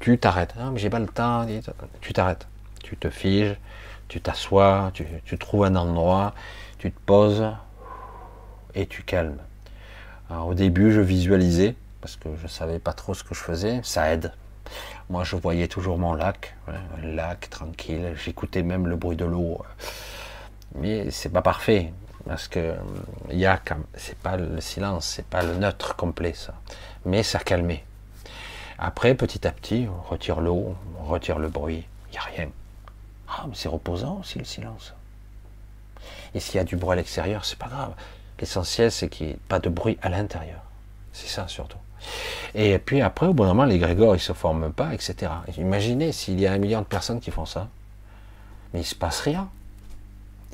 Tu 0.00 0.18
t'arrêtes. 0.18 0.54
Non, 0.56 0.70
mais 0.72 0.80
j'ai 0.80 0.90
pas 0.90 0.98
le 0.98 1.06
temps. 1.06 1.46
Tu 2.00 2.12
t'arrêtes. 2.12 2.46
Tu 2.82 2.96
te 2.96 3.10
figes. 3.10 3.56
Tu 4.08 4.20
t'assois. 4.20 4.90
Tu, 4.94 5.38
trouves 5.38 5.64
un 5.64 5.76
endroit. 5.76 6.34
Tu 6.78 6.90
te 6.90 6.98
poses 7.06 7.46
et 8.74 8.86
tu 8.86 9.02
calmes. 9.02 9.38
Au 10.30 10.54
début, 10.54 10.92
je 10.92 11.00
visualisais 11.00 11.74
parce 12.00 12.16
que 12.16 12.28
je 12.40 12.46
savais 12.46 12.78
pas 12.78 12.92
trop 12.92 13.14
ce 13.14 13.24
que 13.24 13.34
je 13.34 13.40
faisais. 13.40 13.80
Ça 13.82 14.12
aide. 14.12 14.32
Moi, 15.08 15.24
je 15.24 15.36
voyais 15.36 15.68
toujours 15.68 15.98
mon 15.98 16.14
lac, 16.14 16.56
un 16.68 17.06
lac 17.06 17.50
tranquille. 17.50 18.14
J'écoutais 18.16 18.62
même 18.62 18.86
le 18.86 18.96
bruit 18.96 19.16
de 19.16 19.24
l'eau. 19.24 19.62
Mais 20.74 21.10
c'est 21.10 21.30
pas 21.30 21.42
parfait 21.42 21.92
parce 22.26 22.48
que 22.48 22.76
il 23.30 23.38
y 23.38 23.46
a 23.46 23.60
c'est 23.94 24.16
pas 24.18 24.36
le 24.36 24.60
silence, 24.60 25.06
c'est 25.06 25.26
pas 25.26 25.42
le 25.42 25.56
neutre 25.56 25.96
complet 25.96 26.32
ça. 26.34 26.54
Mais 27.04 27.22
ça 27.22 27.38
calmait. 27.38 27.84
Après, 28.78 29.14
petit 29.14 29.46
à 29.46 29.52
petit, 29.52 29.88
on 29.90 30.08
retire 30.08 30.40
l'eau, 30.40 30.76
on 31.00 31.04
retire 31.04 31.38
le 31.38 31.48
bruit. 31.48 31.86
Il 32.08 32.12
n'y 32.12 32.18
a 32.18 32.22
rien. 32.22 32.48
Ah, 33.28 33.44
mais 33.48 33.54
c'est 33.54 33.68
reposant 33.68 34.20
aussi 34.20 34.38
le 34.38 34.44
silence. 34.44 34.94
Et 36.34 36.40
s'il 36.40 36.56
y 36.56 36.58
a 36.58 36.64
du 36.64 36.76
bruit 36.76 36.92
à 36.92 36.96
l'extérieur, 36.96 37.44
c'est 37.44 37.58
pas 37.58 37.68
grave. 37.68 37.94
L'essentiel, 38.38 38.90
c'est 38.90 39.08
qu'il 39.08 39.26
n'y 39.26 39.32
ait 39.34 39.38
pas 39.48 39.58
de 39.58 39.68
bruit 39.68 39.98
à 40.02 40.08
l'intérieur. 40.08 40.62
C'est 41.12 41.28
ça 41.28 41.46
surtout. 41.46 41.78
Et 42.54 42.78
puis 42.78 43.00
après, 43.00 43.26
au 43.26 43.34
bout 43.34 43.44
d'un 43.44 43.50
moment, 43.50 43.64
les 43.64 43.78
grégores, 43.78 44.16
ils 44.16 44.20
se 44.20 44.32
forment 44.32 44.72
pas, 44.72 44.94
etc. 44.94 45.32
Imaginez 45.58 46.12
s'il 46.12 46.40
y 46.40 46.46
a 46.46 46.52
un 46.52 46.58
million 46.58 46.80
de 46.80 46.86
personnes 46.86 47.20
qui 47.20 47.30
font 47.30 47.46
ça. 47.46 47.68
Mais 48.72 48.80
il 48.80 48.84
se 48.84 48.94
passe 48.94 49.20
rien. 49.20 49.48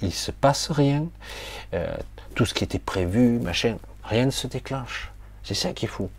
Il 0.02 0.12
se 0.12 0.30
passe 0.30 0.70
rien. 0.70 1.06
Euh, 1.74 1.96
tout 2.34 2.44
ce 2.44 2.54
qui 2.54 2.64
était 2.64 2.78
prévu, 2.78 3.38
machin, 3.38 3.76
rien 4.04 4.26
ne 4.26 4.30
se 4.30 4.46
déclenche. 4.46 5.10
C'est 5.42 5.54
ça 5.54 5.72
qui 5.72 5.86
est 5.86 5.88
fou. 5.88 6.10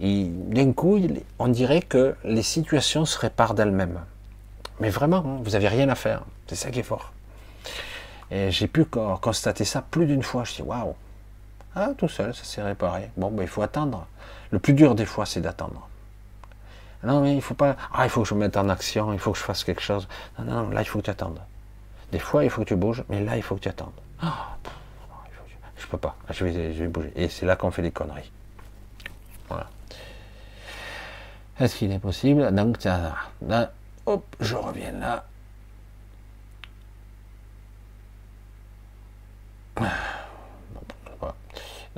D'un 0.00 0.72
coup, 0.72 1.00
on 1.38 1.48
dirait 1.48 1.82
que 1.82 2.14
les 2.24 2.42
situations 2.42 3.04
se 3.04 3.18
réparent 3.18 3.54
d'elles-mêmes. 3.54 4.00
Mais 4.80 4.90
vraiment, 4.90 5.24
hein, 5.26 5.40
vous 5.42 5.50
n'avez 5.50 5.68
rien 5.68 5.88
à 5.88 5.96
faire. 5.96 6.22
C'est 6.46 6.54
ça 6.54 6.70
qui 6.70 6.80
est 6.80 6.84
fort. 6.84 7.12
Et 8.30 8.50
j'ai 8.50 8.68
pu 8.68 8.84
constater 8.84 9.64
ça 9.64 9.82
plus 9.82 10.06
d'une 10.06 10.22
fois. 10.22 10.44
Je 10.44 10.54
dis 10.54 10.62
waouh, 10.62 10.94
ah, 11.74 11.90
tout 11.96 12.08
seul, 12.08 12.34
ça 12.34 12.44
s'est 12.44 12.62
réparé. 12.62 13.10
Bon, 13.16 13.30
ben, 13.30 13.42
il 13.42 13.48
faut 13.48 13.62
attendre. 13.62 14.06
Le 14.50 14.58
plus 14.58 14.72
dur 14.72 14.94
des 14.94 15.06
fois, 15.06 15.26
c'est 15.26 15.40
d'attendre. 15.40 15.88
Non, 17.04 17.20
mais 17.20 17.34
il 17.34 17.42
faut 17.42 17.54
pas. 17.54 17.76
Ah, 17.92 18.04
il 18.04 18.10
faut 18.10 18.22
que 18.22 18.28
je 18.28 18.34
me 18.34 18.40
mette 18.40 18.56
en 18.56 18.68
action, 18.68 19.12
il 19.12 19.18
faut 19.18 19.32
que 19.32 19.38
je 19.38 19.44
fasse 19.44 19.62
quelque 19.64 19.82
chose. 19.82 20.08
Non, 20.38 20.44
non, 20.44 20.70
là, 20.70 20.82
il 20.82 20.84
faut 20.84 20.98
que 20.98 21.04
tu 21.04 21.10
attendes. 21.10 21.40
Des 22.10 22.18
fois, 22.18 22.44
il 22.44 22.50
faut 22.50 22.62
que 22.62 22.68
tu 22.68 22.76
bouges, 22.76 23.04
mais 23.08 23.22
là, 23.22 23.36
il 23.36 23.42
faut 23.42 23.54
que 23.54 23.60
tu 23.60 23.68
attendes. 23.68 23.92
Ah, 24.20 24.56
je 25.76 25.86
peux 25.86 25.98
pas. 25.98 26.16
Je 26.30 26.44
vais, 26.44 26.88
bouger. 26.88 27.12
Et 27.14 27.28
c'est 27.28 27.46
là 27.46 27.54
qu'on 27.56 27.70
fait 27.70 27.82
des 27.82 27.92
conneries. 27.92 28.32
Voilà. 29.48 29.68
Est-ce 31.60 31.76
qu'il 31.76 31.92
est 31.92 31.98
possible? 31.98 32.52
Donc, 32.52 32.82
là, 32.84 33.72
hop, 34.06 34.24
je 34.40 34.56
reviens 34.56 34.92
là. 34.92 35.24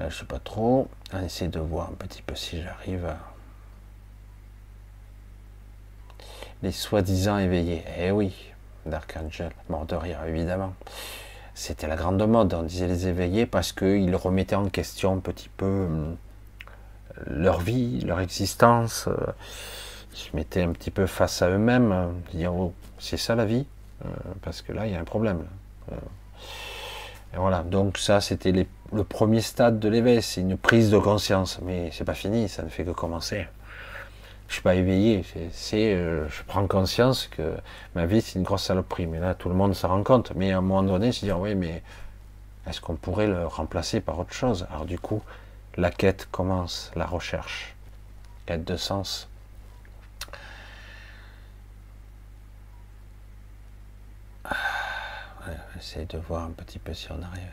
Là, 0.00 0.08
je 0.08 0.16
sais 0.16 0.24
pas 0.24 0.38
trop. 0.38 0.88
On 1.12 1.22
essaie 1.22 1.48
de 1.48 1.60
voir 1.60 1.90
un 1.90 1.94
petit 1.94 2.22
peu 2.22 2.34
si 2.34 2.62
j'arrive. 2.62 3.06
Les 6.62 6.72
soi-disant 6.72 7.38
éveillés. 7.38 7.84
Eh 7.98 8.10
oui, 8.10 8.34
Dark 8.86 9.14
Angel, 9.22 9.52
mort 9.68 9.84
de 9.84 9.94
rire, 9.94 10.24
évidemment. 10.26 10.72
C'était 11.54 11.86
la 11.86 11.96
grande 11.96 12.26
mode, 12.26 12.54
on 12.54 12.62
disait 12.62 12.86
les 12.86 13.08
éveillés 13.08 13.44
parce 13.44 13.72
qu'ils 13.72 14.16
remettaient 14.16 14.56
en 14.56 14.70
question 14.70 15.14
un 15.14 15.18
petit 15.18 15.50
peu 15.50 15.66
euh, 15.66 16.14
leur 17.26 17.60
vie, 17.60 18.00
leur 18.00 18.20
existence. 18.20 19.06
Euh, 19.08 19.14
ils 20.12 20.18
se 20.18 20.36
mettaient 20.36 20.62
un 20.62 20.72
petit 20.72 20.90
peu 20.90 21.06
face 21.06 21.42
à 21.42 21.50
eux-mêmes, 21.50 21.92
euh, 21.92 22.08
dire 22.32 22.54
oh, 22.54 22.72
c'est 22.98 23.18
ça 23.18 23.34
la 23.34 23.44
vie 23.44 23.66
Parce 24.40 24.62
que 24.62 24.72
là, 24.72 24.86
il 24.86 24.92
y 24.92 24.96
a 24.96 25.00
un 25.00 25.04
problème. 25.04 25.44
Et 27.34 27.36
voilà, 27.36 27.62
donc 27.62 27.98
ça, 27.98 28.20
c'était 28.20 28.52
le 28.52 29.04
premier 29.04 29.40
stade 29.40 29.78
de 29.78 29.88
l'éveil, 29.88 30.20
c'est 30.20 30.40
une 30.40 30.56
prise 30.56 30.90
de 30.90 30.98
conscience. 30.98 31.60
Mais 31.62 31.90
c'est 31.92 32.04
pas 32.04 32.14
fini, 32.14 32.48
ça 32.48 32.62
ne 32.62 32.68
fait 32.68 32.84
que 32.84 32.90
commencer. 32.90 33.46
Je 34.48 34.54
suis 34.54 34.62
pas 34.62 34.74
éveillé, 34.74 35.24
c'est, 35.52 35.94
euh, 35.94 36.28
je 36.28 36.42
prends 36.44 36.66
conscience 36.66 37.28
que 37.28 37.54
ma 37.94 38.06
vie 38.06 38.20
c'est 38.20 38.36
une 38.36 38.44
grosse 38.44 38.64
saloperie. 38.64 39.06
Mais 39.06 39.20
là, 39.20 39.34
tout 39.34 39.48
le 39.48 39.54
monde 39.54 39.74
s'en 39.74 39.88
rend 39.88 40.02
compte. 40.02 40.32
Mais 40.34 40.50
à 40.52 40.58
un 40.58 40.60
moment 40.60 40.82
donné, 40.82 41.12
se 41.12 41.24
dire 41.24 41.38
oui, 41.38 41.54
mais 41.54 41.82
est-ce 42.66 42.80
qu'on 42.80 42.96
pourrait 42.96 43.28
le 43.28 43.46
remplacer 43.46 44.00
par 44.00 44.18
autre 44.18 44.32
chose? 44.32 44.66
Alors 44.70 44.86
du 44.86 44.98
coup, 44.98 45.22
la 45.76 45.90
quête 45.90 46.28
commence, 46.32 46.90
la 46.96 47.06
recherche, 47.06 47.76
quête 48.44 48.64
de 48.64 48.76
sens. 48.76 49.29
Essayer 55.78 56.06
de 56.06 56.18
voir 56.18 56.44
un 56.44 56.50
petit 56.50 56.78
peu 56.78 56.94
si 56.94 57.10
on 57.10 57.22
arrive. 57.22 57.52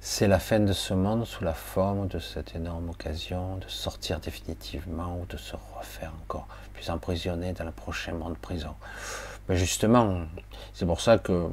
C'est 0.00 0.28
la 0.28 0.38
fin 0.38 0.60
de 0.60 0.72
ce 0.72 0.94
monde 0.94 1.24
sous 1.24 1.42
la 1.42 1.54
forme 1.54 2.06
de 2.06 2.18
cette 2.18 2.54
énorme 2.54 2.90
occasion 2.90 3.56
de 3.56 3.66
sortir 3.66 4.20
définitivement 4.20 5.18
ou 5.20 5.26
de 5.26 5.36
se 5.36 5.56
refaire 5.76 6.12
encore 6.22 6.46
plus 6.74 6.90
emprisonné 6.90 7.52
dans 7.52 7.64
le 7.64 7.72
prochain 7.72 8.12
monde 8.12 8.36
prison. 8.38 8.74
Mais 9.48 9.56
justement, 9.56 10.20
c'est 10.74 10.86
pour 10.86 11.00
ça 11.00 11.18
que 11.18 11.48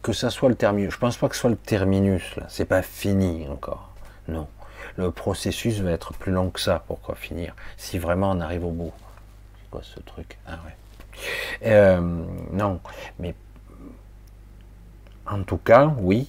que 0.00 0.12
ça 0.12 0.30
soit 0.30 0.48
le 0.48 0.54
terminus. 0.54 0.92
Je 0.92 0.98
pense 0.98 1.16
pas 1.16 1.28
que 1.28 1.34
ce 1.34 1.42
soit 1.42 1.50
le 1.50 1.56
terminus 1.56 2.36
là. 2.36 2.46
C'est 2.48 2.64
pas 2.64 2.82
fini 2.82 3.46
encore. 3.48 3.90
Non. 4.28 4.48
Le 4.96 5.10
processus 5.10 5.80
va 5.80 5.90
être 5.90 6.12
plus 6.14 6.32
long 6.32 6.50
que 6.50 6.60
ça. 6.60 6.82
Pourquoi 6.86 7.14
finir 7.14 7.54
Si 7.76 7.98
vraiment 7.98 8.30
on 8.30 8.40
arrive 8.40 8.64
au 8.64 8.70
bout. 8.70 8.92
C'est 9.60 9.70
quoi 9.70 9.82
ce 9.82 10.00
truc? 10.00 10.38
Ah 10.46 10.58
ouais. 10.64 10.74
Euh, 11.64 12.00
non, 12.52 12.80
mais 13.18 13.34
en 15.26 15.42
tout 15.42 15.58
cas, 15.58 15.92
oui. 15.98 16.28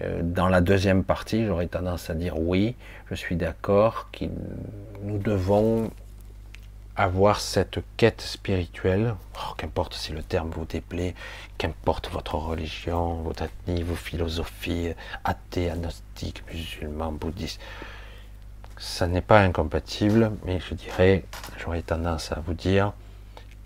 Euh, 0.00 0.20
dans 0.22 0.48
la 0.48 0.60
deuxième 0.60 1.02
partie, 1.02 1.44
j'aurais 1.44 1.66
tendance 1.66 2.08
à 2.08 2.14
dire 2.14 2.38
oui, 2.38 2.76
je 3.10 3.14
suis 3.16 3.36
d'accord 3.36 4.10
que 4.12 4.26
nous 5.02 5.18
devons 5.18 5.90
avoir 6.94 7.40
cette 7.40 7.78
quête 7.96 8.20
spirituelle, 8.20 9.14
oh, 9.36 9.54
qu'importe 9.56 9.94
si 9.94 10.12
le 10.12 10.22
terme 10.22 10.50
vous 10.50 10.64
déplaît, 10.64 11.14
qu'importe 11.56 12.10
votre 12.10 12.34
religion, 12.34 13.14
votre 13.22 13.44
ethnie, 13.44 13.82
vos 13.82 13.94
philosophies, 13.94 14.94
athée, 15.24 15.70
agnostique, 15.70 16.42
musulman, 16.52 17.12
bouddhiste, 17.12 17.60
ça 18.78 19.06
n'est 19.06 19.20
pas 19.20 19.40
incompatible, 19.40 20.32
mais 20.44 20.60
je 20.60 20.74
dirais, 20.74 21.24
j'aurais 21.58 21.82
tendance 21.82 22.32
à 22.32 22.40
vous 22.44 22.54
dire, 22.54 22.92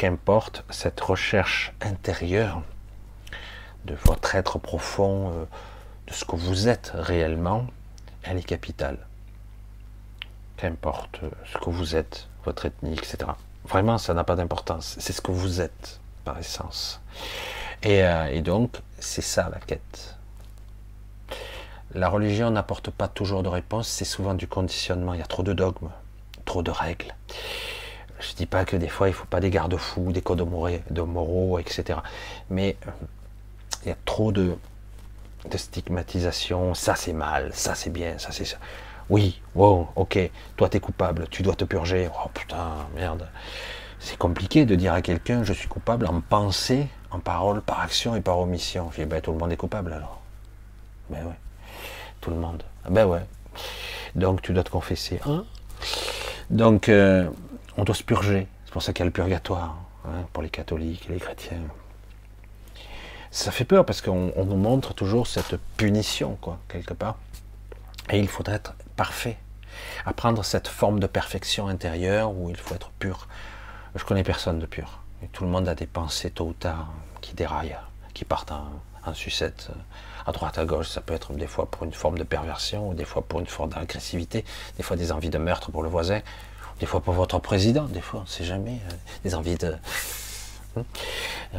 qu'importe 0.03 0.65
cette 0.69 1.01
recherche 1.01 1.73
intérieure 1.81 2.63
de 3.85 3.95
votre 3.95 4.35
être 4.35 4.59
profond, 4.59 5.31
euh, 5.31 5.45
de 6.09 6.13
ce 6.13 6.25
que 6.25 6.35
vous 6.35 6.67
êtes 6.67 6.91
réellement, 6.93 7.69
elle 8.25 8.39
est 8.39 8.43
capitale. 8.43 8.99
Qu'importe 10.57 11.21
euh, 11.23 11.31
ce 11.47 11.57
que 11.57 11.71
vous 11.71 11.95
êtes, 11.95 12.27
votre 12.45 12.67
ethnie, 12.67 12.95
etc. 12.95 13.19
Vraiment, 13.65 13.97
ça 13.97 14.13
n'a 14.13 14.25
pas 14.25 14.35
d'importance. 14.35 14.97
C'est 14.99 15.13
ce 15.13 15.21
que 15.21 15.31
vous 15.31 15.61
êtes 15.61 16.01
par 16.25 16.37
essence. 16.37 17.01
Euh, 17.87 18.27
et 18.27 18.43
donc, 18.43 18.79
c'est 18.99 19.23
ça 19.23 19.51
la 19.53 19.61
quête. 19.61 20.17
La 21.95 22.09
religion 22.09 22.51
n'apporte 22.51 22.91
pas 22.91 23.07
toujours 23.07 23.45
de 23.45 23.49
réponse, 23.49 23.87
c'est 23.87 24.05
souvent 24.05 24.35
du 24.35 24.49
conditionnement. 24.49 25.15
Il 25.15 25.21
y 25.21 25.23
a 25.23 25.27
trop 25.27 25.45
de 25.45 25.53
dogmes, 25.53 25.91
trop 26.45 26.65
de 26.65 26.73
règles. 26.73 27.15
Je 28.23 28.35
dis 28.35 28.47
pas 28.47 28.65
que 28.65 28.77
des 28.77 28.89
fois 28.89 29.09
il 29.09 29.15
faut 29.15 29.27
pas 29.27 29.41
des 29.41 29.51
garde-fous, 29.51 30.13
des 30.13 30.23
codes 30.23 30.39
de 30.39 31.03
moraux, 31.03 31.59
etc. 31.59 31.99
Mais 32.51 32.77
euh, 32.87 32.91
il 33.83 33.89
y 33.89 33.93
a 33.93 33.97
trop 34.05 34.33
de, 34.33 34.57
stigmatisation. 35.55 36.75
Ça 36.75 36.95
c'est 36.95 37.13
mal, 37.13 37.51
ça 37.53 37.75
c'est 37.75 37.91
bien, 37.91 38.19
ça 38.19 38.31
c'est 38.31 38.45
ça. 38.45 38.57
Oui, 39.11 39.41
wow, 39.55 39.89
ok, 39.97 40.19
toi 40.57 40.69
t'es 40.69 40.81
coupable, 40.81 41.27
tu 41.31 41.43
dois 41.43 41.55
te 41.55 41.65
purger. 41.65 42.09
Oh 42.15 42.29
putain, 42.33 42.87
merde. 42.95 43.29
C'est 43.99 44.17
compliqué 44.17 44.65
de 44.67 44.75
dire 44.75 44.93
à 44.93 45.03
quelqu'un 45.03 45.43
je 45.43 45.53
suis 45.53 45.69
coupable 45.69 46.07
en 46.07 46.21
pensée, 46.21 46.87
en 47.11 47.19
parole, 47.19 47.61
par 47.61 47.81
action 47.81 48.15
et 48.15 48.21
par 48.21 48.39
omission. 48.39 48.91
Je 48.93 49.03
dis 49.03 49.07
ben 49.07 49.21
tout 49.21 49.33
le 49.33 49.39
monde 49.39 49.53
est 49.53 49.57
coupable 49.57 49.93
alors. 49.93 50.23
Ben 51.11 51.25
ouais, 51.25 51.39
tout 52.21 52.31
le 52.31 52.37
monde. 52.37 52.63
Ben 52.89 53.07
ouais. 53.07 53.25
Donc 54.15 54.43
tu 54.43 54.53
dois 54.53 54.63
te 54.65 54.71
confesser. 54.71 55.21
Hein 55.27 55.45
Donc 56.51 56.89
euh, 56.89 57.29
on 57.77 57.85
doit 57.85 57.95
se 57.95 58.03
purger. 58.03 58.47
C'est 58.65 58.73
pour 58.73 58.83
ça 58.83 58.93
qu'il 58.93 59.01
y 59.01 59.03
a 59.03 59.07
le 59.07 59.13
purgatoire 59.13 59.77
hein, 60.07 60.25
pour 60.33 60.43
les 60.43 60.51
catholiques 60.51 61.07
et 61.09 61.13
les 61.13 61.21
chrétiens. 61.21 61.63
Ça 63.31 63.51
fait 63.51 63.65
peur 63.65 63.87
parce 63.87 64.03
qu'on 64.03 64.33
nous 64.37 64.57
montre 64.57 64.93
toujours 64.93 65.27
cette 65.27 65.57
punition, 65.77 66.37
quoi, 66.41 66.59
quelque 66.69 66.93
part. 66.93 67.17
Et 68.11 68.19
il 68.19 68.29
faudrait 68.29 68.57
être 68.57 68.75
parfait. 68.95 69.39
Apprendre 70.05 70.45
cette 70.45 70.69
forme 70.69 71.01
de 71.01 71.07
perfection 71.07 71.69
intérieure 71.69 72.33
où 72.33 72.51
il 72.51 72.57
faut 72.57 72.75
être 72.75 72.91
pur. 72.99 73.29
Je 73.95 74.05
connais 74.05 74.23
personne 74.23 74.59
de 74.59 74.67
pur. 74.67 75.01
Tout 75.33 75.45
le 75.45 75.51
monde 75.51 75.69
a 75.69 75.75
des 75.75 75.87
pensées 75.87 76.31
tôt 76.31 76.49
ou 76.49 76.53
tard 76.53 76.93
qui 77.21 77.35
déraillent, 77.35 77.79
qui 78.13 78.25
partent 78.25 78.53
en, 78.53 79.15
sucette 79.15 79.71
à 80.27 80.33
droite, 80.33 80.59
à 80.59 80.65
gauche. 80.65 80.89
Ça 80.89 81.01
peut 81.01 81.15
être 81.15 81.33
des 81.33 81.47
fois 81.47 81.71
pour 81.71 81.85
une 81.85 81.93
forme 81.93 82.19
de 82.19 82.25
perversion, 82.25 82.91
ou 82.91 82.95
des 82.95 83.05
fois 83.05 83.23
pour 83.23 83.41
une 83.41 83.47
forme 83.47 83.71
d'agressivité, 83.71 84.45
des 84.77 84.83
fois 84.83 84.97
des 84.97 85.11
envies 85.11 85.31
de 85.31 85.39
meurtre 85.39 85.71
pour 85.71 85.83
le 85.83 85.89
voisin, 85.89 86.21
des 86.83 86.87
fois 86.87 87.01
pour 87.01 87.15
votre 87.15 87.39
président, 87.39 87.85
des 87.85 88.01
fois, 88.01 88.19
on 88.19 88.23
ne 88.25 88.29
sait 88.29 88.43
jamais, 88.43 88.81
euh, 88.91 88.95
des 89.23 89.37
envies 89.37 89.55
de... 89.55 89.73
Hein. 90.77 90.83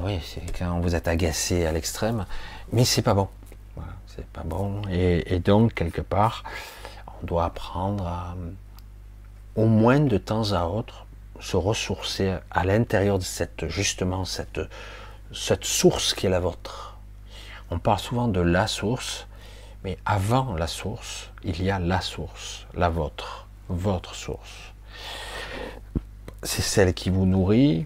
oui, 0.03 0.19
c'est 0.21 0.41
quand 0.59 0.81
vous 0.81 0.95
êtes 0.95 1.07
agacé 1.07 1.65
à 1.65 1.71
l'extrême, 1.71 2.25
mais 2.73 2.83
c'est 2.83 3.01
pas 3.01 3.13
bon. 3.13 3.29
c'est 4.05 4.27
pas 4.27 4.43
bon. 4.43 4.81
Et, 4.91 5.39
donc, 5.39 5.75
quelque 5.75 6.01
part, 6.01 6.43
on 7.07 7.25
doit 7.25 7.45
apprendre 7.45 8.05
à, 8.05 8.35
au 9.55 9.65
moins 9.65 10.01
de 10.01 10.17
temps 10.17 10.51
à 10.51 10.65
autre, 10.65 11.05
se 11.39 11.55
ressourcer 11.55 12.35
à 12.51 12.65
l'intérieur 12.65 13.17
de 13.17 13.23
cette, 13.23 13.69
justement, 13.69 14.25
cette, 14.25 14.59
cette 15.31 15.63
source 15.63 16.13
qui 16.13 16.25
est 16.25 16.29
la 16.29 16.41
vôtre. 16.41 16.97
On 17.71 17.79
parle 17.79 17.99
souvent 17.99 18.27
de 18.27 18.41
la 18.41 18.67
source, 18.67 19.27
mais 19.85 19.97
avant 20.05 20.53
la 20.55 20.67
source, 20.67 21.29
il 21.45 21.63
y 21.63 21.71
a 21.71 21.79
la 21.79 22.01
source, 22.01 22.67
la 22.73 22.89
vôtre, 22.89 23.47
votre 23.69 24.15
source. 24.15 24.72
C'est 26.43 26.61
celle 26.61 26.93
qui 26.93 27.09
vous 27.09 27.25
nourrit, 27.25 27.85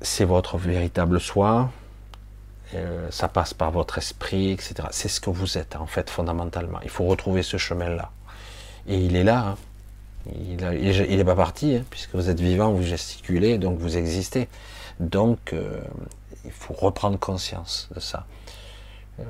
c'est 0.00 0.24
votre 0.24 0.58
véritable 0.58 1.20
soi, 1.20 1.70
euh, 2.74 3.08
ça 3.10 3.28
passe 3.28 3.52
par 3.52 3.72
votre 3.72 3.98
esprit, 3.98 4.50
etc. 4.50 4.74
C'est 4.92 5.08
ce 5.08 5.20
que 5.20 5.30
vous 5.30 5.58
êtes 5.58 5.76
en 5.76 5.86
fait 5.86 6.08
fondamentalement. 6.08 6.78
Il 6.84 6.90
faut 6.90 7.04
retrouver 7.04 7.42
ce 7.42 7.56
chemin-là. 7.56 8.10
Et 8.86 8.96
il 8.96 9.16
est 9.16 9.24
là. 9.24 9.40
Hein. 9.48 9.56
Il 10.32 11.16
n'est 11.16 11.24
pas 11.24 11.34
parti, 11.34 11.76
hein, 11.76 11.84
puisque 11.90 12.14
vous 12.14 12.28
êtes 12.28 12.40
vivant, 12.40 12.72
vous 12.72 12.82
gesticulez, 12.82 13.58
donc 13.58 13.78
vous 13.78 13.96
existez. 13.96 14.48
Donc, 15.00 15.52
euh, 15.52 15.80
il 16.44 16.52
faut 16.52 16.74
reprendre 16.74 17.18
conscience 17.18 17.88
de 17.94 18.00
ça. 18.00 18.26
Euh, 19.18 19.24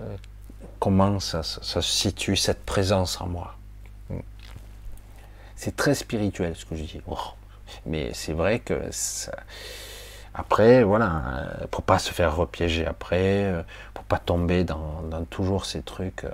comment 0.81 1.21
ça, 1.21 1.43
se 1.43 1.81
situe, 1.81 2.37
cette 2.37 2.65
présence 2.65 3.21
en 3.21 3.29
moi? 3.29 3.55
C'est 5.57 5.77
très 5.77 5.95
spirituel 5.95 6.57
ce 6.57 6.65
que 6.65 6.75
je 6.75 6.83
dis. 6.83 7.01
Mais 7.87 8.11
c'est 8.15 8.33
vrai 8.33 8.59
que 8.59 8.91
après, 10.35 10.85
voilà, 10.85 11.49
pour 11.71 11.83
pas 11.83 11.99
se 11.99 12.13
faire 12.13 12.37
repiéger 12.37 12.87
après, 12.87 13.65
pour 13.95 14.05
pas 14.05 14.19
tomber 14.19 14.65
dans, 14.65 15.03
toujours 15.29 15.67
ces 15.67 15.83
trucs 15.83 16.25
euh, 16.25 16.31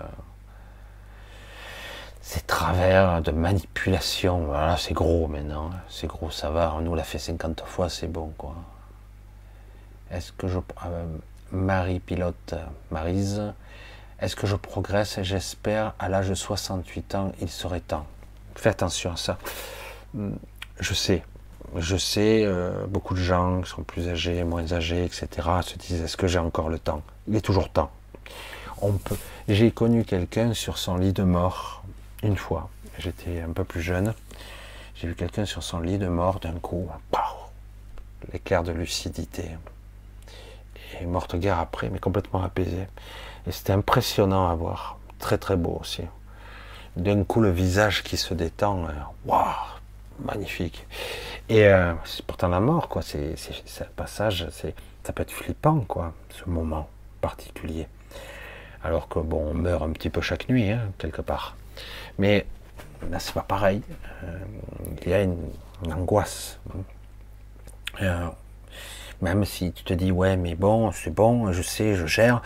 ces 2.27 2.41
travers 2.41 3.23
de 3.23 3.31
manipulation. 3.31 4.47
Voilà, 4.47 4.77
c'est 4.77 4.95
gros 4.95 5.29
maintenant. 5.29 5.71
C'est 5.89 6.09
gros, 6.09 6.31
ça 6.31 6.51
va. 6.51 6.75
On 6.77 6.81
nous 6.81 6.95
l'a 6.95 7.05
fait 7.05 7.19
50 7.19 7.63
fois, 7.65 7.89
c'est 7.89 8.09
bon, 8.09 8.33
quoi. 8.37 8.55
Est-ce 10.11 10.33
que 10.33 10.49
je. 10.49 10.59
Euh, 10.87 11.07
Marie 11.53 12.01
pilote, 12.01 12.55
Marise. 12.91 13.55
Est-ce 14.19 14.35
que 14.35 14.47
je 14.47 14.57
progresse? 14.57 15.21
J'espère. 15.23 15.95
À 15.99 16.09
l'âge 16.09 16.29
de 16.29 16.35
68 16.35 17.15
ans, 17.15 17.33
il 17.41 17.49
serait 17.49 17.81
temps. 17.81 18.07
Fais 18.57 18.71
attention 18.71 19.13
à 19.13 19.17
ça. 19.17 19.39
Je 20.81 20.95
sais. 20.95 21.23
Je 21.77 21.97
sais, 21.97 22.43
euh, 22.45 22.87
beaucoup 22.87 23.15
de 23.15 23.21
gens 23.21 23.61
qui 23.63 23.71
sont 23.71 23.83
plus 23.83 24.09
âgés, 24.09 24.45
moins 24.45 24.73
âgés, 24.73 25.05
etc., 25.05 25.29
se 25.63 25.77
disent 25.77 26.01
est-ce 26.03 26.17
que 26.17 26.27
j'ai 26.27 26.39
encore 26.39 26.69
le 26.69 26.79
temps? 26.79 27.03
Il 27.29 27.37
est 27.37 27.41
toujours 27.41 27.71
temps. 27.71 27.91
On 28.81 28.93
peut. 28.93 29.17
J'ai 29.49 29.71
connu 29.71 30.05
quelqu'un 30.05 30.55
sur 30.55 30.79
son 30.79 30.97
lit 30.97 31.13
de 31.13 31.23
mort 31.23 31.83
une 32.23 32.37
fois, 32.37 32.71
j'étais 32.99 33.41
un 33.41 33.53
peu 33.53 33.65
plus 33.65 33.83
jeune, 33.83 34.15
j'ai 34.95 35.09
vu 35.09 35.15
quelqu'un 35.15 35.45
sur 35.45 35.63
son 35.63 35.81
lit 35.81 35.99
de 35.99 36.09
mort 36.09 36.41
d'un 36.41 36.55
coup, 36.55 36.89
l'éclair 38.33 38.63
de 38.63 38.73
lucidité. 38.73 39.45
Et 41.01 41.07
morte 41.07 41.37
guerre 41.37 41.59
après, 41.59 41.91
mais 41.91 41.99
complètement 41.99 42.43
apaisé. 42.43 42.87
Et 43.47 43.53
c'était 43.53 43.73
impressionnant 43.73 44.49
à 44.49 44.55
voir, 44.55 44.99
très 45.19 45.37
très 45.37 45.57
beau 45.57 45.79
aussi. 45.81 46.03
D'un 46.97 47.25
coup, 47.25 47.41
le 47.41 47.51
visage 47.51 48.03
qui 48.03 48.17
se 48.17 48.33
détend, 48.33 48.85
euh, 48.85 48.93
waouh, 49.27 49.45
magnifique. 50.25 50.87
Et 51.49 51.67
euh, 51.67 51.93
c'est 52.05 52.25
pourtant 52.25 52.49
la 52.49 52.61
mort, 52.61 52.89
quoi. 52.89 53.03
C'est 53.03 53.35
un 53.81 53.85
passage, 53.97 54.49
ça 54.51 55.13
peut 55.13 55.23
être 55.23 55.31
flippant, 55.31 55.81
quoi, 55.81 56.13
ce 56.31 56.49
moment 56.49 56.89
particulier. 57.21 57.87
Alors 58.83 59.09
que 59.09 59.19
bon, 59.19 59.49
on 59.51 59.55
meurt 59.55 59.83
un 59.83 59.91
petit 59.91 60.11
peu 60.11 60.21
chaque 60.21 60.49
nuit, 60.49 60.71
hein, 60.71 60.93
quelque 60.99 61.23
part. 61.23 61.57
Mais 62.19 62.47
là, 63.11 63.19
c'est 63.19 63.35
pas 63.35 63.43
pareil. 63.43 63.83
Euh, 64.25 64.39
il 65.03 65.09
y 65.09 65.15
a 65.15 65.23
une, 65.23 65.37
angoisse. 65.91 66.59
Euh, 68.03 68.29
même 69.23 69.45
si 69.45 69.73
tu 69.73 69.85
te 69.85 69.95
dis, 69.95 70.13
ouais, 70.13 70.37
mais 70.37 70.55
bon, 70.55 70.93
c'est 70.93 71.11
bon, 71.11 71.53
je 71.53 71.63
sais, 71.63 71.95
je 71.95 72.07
gère. 72.07 72.43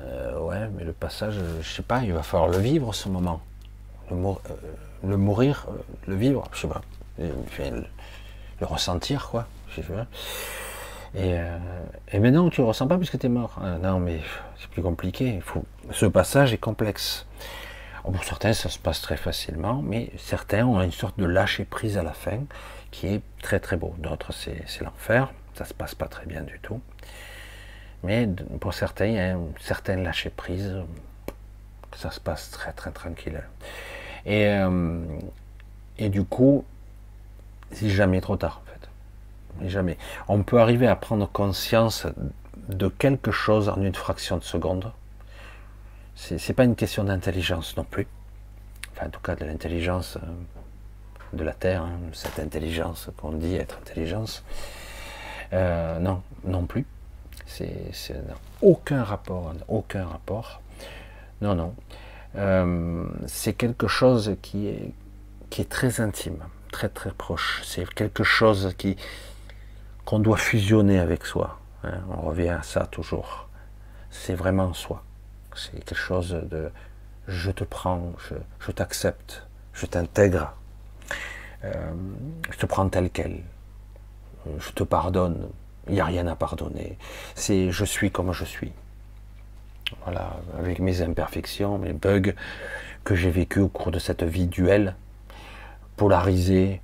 Euh, 0.00 0.38
ouais, 0.40 0.68
mais 0.76 0.84
le 0.84 0.92
passage, 0.92 1.34
je 1.60 1.68
sais 1.68 1.82
pas, 1.82 2.02
il 2.02 2.12
va 2.12 2.22
falloir 2.22 2.50
le 2.50 2.58
vivre 2.58 2.94
ce 2.94 3.08
moment. 3.08 3.40
Le, 4.10 5.16
mourir, 5.16 5.66
le 6.06 6.14
vivre, 6.14 6.44
je 6.52 6.60
sais 6.60 6.68
pas. 6.68 6.82
Le, 7.18 7.84
ressentir, 8.60 9.28
quoi. 9.28 9.46
Et, 11.14 11.36
et 12.12 12.18
maintenant, 12.18 12.50
tu 12.50 12.60
le 12.60 12.66
ressens 12.66 12.86
pas 12.86 12.96
puisque 12.98 13.18
tu 13.18 13.26
es 13.26 13.28
mort. 13.28 13.60
non, 13.82 14.00
mais 14.00 14.20
c'est 14.58 14.68
plus 14.68 14.82
compliqué. 14.82 15.34
Il 15.34 15.42
faut... 15.42 15.64
Ce 15.92 16.06
passage 16.06 16.52
est 16.52 16.58
complexe. 16.58 17.26
Pour 18.02 18.24
certains, 18.24 18.52
ça 18.52 18.68
se 18.68 18.78
passe 18.78 19.02
très 19.02 19.16
facilement, 19.16 19.82
mais 19.82 20.10
certains 20.16 20.66
ont 20.66 20.80
une 20.80 20.92
sorte 20.92 21.18
de 21.18 21.26
lâcher 21.26 21.64
prise 21.64 21.98
à 21.98 22.02
la 22.02 22.12
fin 22.12 22.40
qui 22.90 23.06
est 23.06 23.22
très 23.42 23.60
très 23.60 23.76
beau. 23.76 23.94
D'autres, 23.98 24.32
c'est 24.32 24.80
l'enfer, 24.80 25.30
ça 25.54 25.64
se 25.64 25.74
passe 25.74 25.94
pas 25.94 26.06
très 26.06 26.24
bien 26.24 26.42
du 26.42 26.58
tout. 26.60 26.80
Mais 28.02 28.28
pour 28.60 28.74
certains, 28.74 29.06
il 29.06 29.14
y 29.14 29.18
a 29.18 29.34
un 29.34 29.40
certain 29.60 29.96
lâcher 29.96 30.30
prise, 30.30 30.74
ça 31.96 32.10
se 32.10 32.20
passe 32.20 32.50
très 32.50 32.72
très 32.72 32.92
tranquille. 32.92 33.42
Et, 34.24 34.46
euh, 34.46 35.04
et 35.98 36.08
du 36.08 36.24
coup, 36.24 36.64
c'est 37.72 37.88
jamais 37.90 38.20
trop 38.20 38.36
tard 38.36 38.62
en 38.62 38.70
fait. 38.70 39.68
Jamais. 39.68 39.98
On 40.28 40.42
peut 40.42 40.60
arriver 40.60 40.86
à 40.86 40.96
prendre 40.96 41.28
conscience 41.28 42.06
de 42.68 42.88
quelque 42.88 43.30
chose 43.30 43.68
en 43.68 43.82
une 43.82 43.94
fraction 43.94 44.36
de 44.36 44.44
seconde 44.44 44.92
c'est 46.18 46.52
pas 46.52 46.64
une 46.64 46.74
question 46.74 47.04
d'intelligence 47.04 47.76
non 47.76 47.84
plus. 47.84 48.06
Enfin, 48.92 49.06
en 49.06 49.10
tout 49.10 49.20
cas, 49.20 49.36
de 49.36 49.44
l'intelligence 49.44 50.16
euh, 50.16 51.36
de 51.36 51.44
la 51.44 51.52
Terre, 51.52 51.82
hein, 51.82 51.98
cette 52.12 52.40
intelligence 52.40 53.08
qu'on 53.16 53.32
dit 53.32 53.54
être 53.54 53.78
intelligence. 53.78 54.42
Euh, 55.52 55.98
non, 56.00 56.22
non 56.44 56.66
plus. 56.66 56.84
C'est 57.46 58.14
aucun 58.60 59.04
rapport, 59.04 59.54
aucun 59.68 60.04
rapport. 60.04 60.60
Non, 61.40 61.54
non. 61.54 61.74
Euh, 62.36 63.06
c'est 63.26 63.54
quelque 63.54 63.86
chose 63.86 64.36
qui 64.42 64.66
est, 64.66 64.92
qui 65.48 65.62
est 65.62 65.68
très 65.68 66.00
intime, 66.00 66.38
très 66.68 66.88
très 66.88 67.10
proche. 67.10 67.62
C'est 67.64 67.88
quelque 67.94 68.24
chose 68.24 68.74
qui 68.78 68.96
qu'on 70.04 70.20
doit 70.20 70.38
fusionner 70.38 70.98
avec 70.98 71.26
soi. 71.26 71.58
Hein. 71.84 72.00
On 72.10 72.22
revient 72.22 72.48
à 72.48 72.62
ça 72.62 72.86
toujours. 72.86 73.48
C'est 74.10 74.34
vraiment 74.34 74.72
soi. 74.72 75.02
C'est 75.54 75.84
quelque 75.84 75.94
chose 75.94 76.30
de 76.30 76.70
je 77.26 77.50
te 77.50 77.62
prends, 77.62 78.12
je, 78.60 78.72
t'accepte, 78.72 79.46
je 79.74 79.84
t'intègre, 79.84 80.54
euh, 81.64 81.92
je 82.50 82.56
te 82.56 82.64
prends 82.64 82.88
tel 82.88 83.10
quel, 83.10 83.42
je 84.58 84.70
te 84.70 84.82
pardonne, 84.82 85.48
il 85.88 85.94
n'y 85.94 86.00
a 86.00 86.06
rien 86.06 86.26
à 86.26 86.36
pardonner. 86.36 86.96
C'est 87.34 87.70
je 87.70 87.84
suis 87.84 88.10
comme 88.10 88.32
je 88.32 88.44
suis. 88.44 88.72
Voilà, 90.04 90.36
avec 90.58 90.80
mes 90.80 91.02
imperfections, 91.02 91.78
mes 91.78 91.92
bugs 91.92 92.32
que 93.04 93.14
j'ai 93.14 93.30
vécu 93.30 93.60
au 93.60 93.68
cours 93.68 93.90
de 93.90 93.98
cette 93.98 94.22
vie 94.22 94.46
duelle, 94.46 94.94
polarisée, 95.98 96.80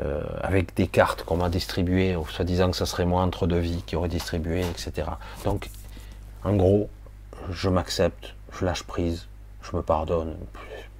euh, 0.00 0.22
avec 0.42 0.76
des 0.76 0.86
cartes 0.86 1.24
qu'on 1.24 1.38
m'a 1.38 1.48
distribuées, 1.48 2.16
soi-disant 2.28 2.70
que 2.70 2.76
ce 2.76 2.84
serait 2.84 3.06
moi 3.06 3.22
entre 3.22 3.48
deux 3.48 3.58
vies 3.58 3.82
qui 3.84 3.96
aurait 3.96 4.08
distribué, 4.08 4.60
etc. 4.60 5.08
Donc, 5.44 5.68
en 6.44 6.54
gros, 6.54 6.88
je 7.50 7.68
m'accepte, 7.68 8.36
je 8.52 8.64
lâche 8.64 8.84
prise, 8.84 9.26
je 9.62 9.76
me 9.76 9.82
pardonne, 9.82 10.36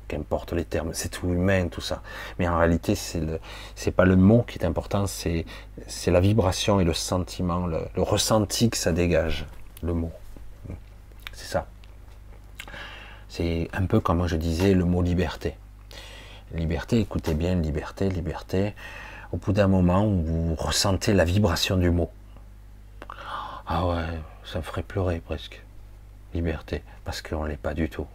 qu'importe 0.08 0.52
les 0.52 0.64
termes, 0.64 0.90
c'est 0.94 1.10
tout 1.10 1.28
humain, 1.28 1.68
tout 1.68 1.80
ça. 1.80 2.02
Mais 2.40 2.48
en 2.48 2.58
réalité, 2.58 2.96
c'est 2.96 3.20
le, 3.20 3.38
c'est 3.76 3.92
pas 3.92 4.04
le 4.04 4.16
mot 4.16 4.42
qui 4.42 4.58
est 4.58 4.64
important, 4.64 5.06
c'est, 5.06 5.44
c'est 5.86 6.10
la 6.10 6.20
vibration 6.20 6.80
et 6.80 6.84
le 6.84 6.94
sentiment, 6.94 7.68
le, 7.68 7.82
le 7.94 8.02
ressenti 8.02 8.68
que 8.68 8.76
ça 8.76 8.90
dégage, 8.90 9.46
le 9.82 9.92
mot. 9.92 10.10
C'est 11.32 11.46
ça. 11.46 11.66
C'est 13.28 13.68
un 13.72 13.86
peu 13.86 14.00
comme 14.00 14.26
je 14.26 14.34
disais 14.34 14.74
le 14.74 14.84
mot 14.84 15.02
liberté. 15.02 15.54
Liberté, 16.54 17.00
écoutez 17.00 17.34
bien, 17.34 17.54
liberté, 17.56 18.08
liberté. 18.08 18.74
Au 19.32 19.36
bout 19.36 19.52
d'un 19.52 19.66
moment, 19.68 20.06
vous 20.06 20.54
ressentez 20.54 21.12
la 21.12 21.24
vibration 21.24 21.76
du 21.76 21.90
mot. 21.90 22.10
Ah 23.66 23.86
ouais, 23.86 24.04
ça 24.44 24.58
me 24.58 24.62
ferait 24.62 24.82
pleurer 24.82 25.20
presque. 25.20 25.62
Liberté, 26.32 26.82
parce 27.04 27.20
qu'on 27.20 27.44
ne 27.44 27.48
l'est 27.48 27.56
pas 27.58 27.74
du 27.74 27.90
tout. 27.90 28.06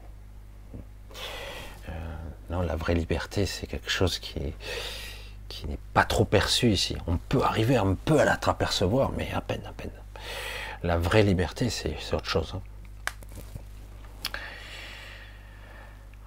Euh, 1.89 1.91
non, 2.49 2.61
la 2.61 2.75
vraie 2.75 2.95
liberté, 2.95 3.45
c'est 3.45 3.67
quelque 3.67 3.89
chose 3.89 4.17
qui 4.19 4.39
est- 4.39 4.53
qui 5.47 5.67
n'est 5.67 5.79
pas 5.93 6.03
trop 6.05 6.25
perçu 6.25 6.71
ici. 6.71 6.95
On 7.05 7.17
peut 7.17 7.43
arriver 7.43 7.77
un 7.77 7.93
peu 7.93 8.19
à 8.19 8.25
l'apercevoir, 8.25 9.11
mais 9.15 9.31
à 9.33 9.41
peine, 9.41 9.61
à 9.67 9.73
peine. 9.73 9.91
La 10.81 10.97
vraie 10.97 11.23
liberté, 11.23 11.69
c'est 11.69 11.95
c'est 11.99 12.15
autre 12.15 12.25
chose. 12.29 12.53
hein. 12.55 12.61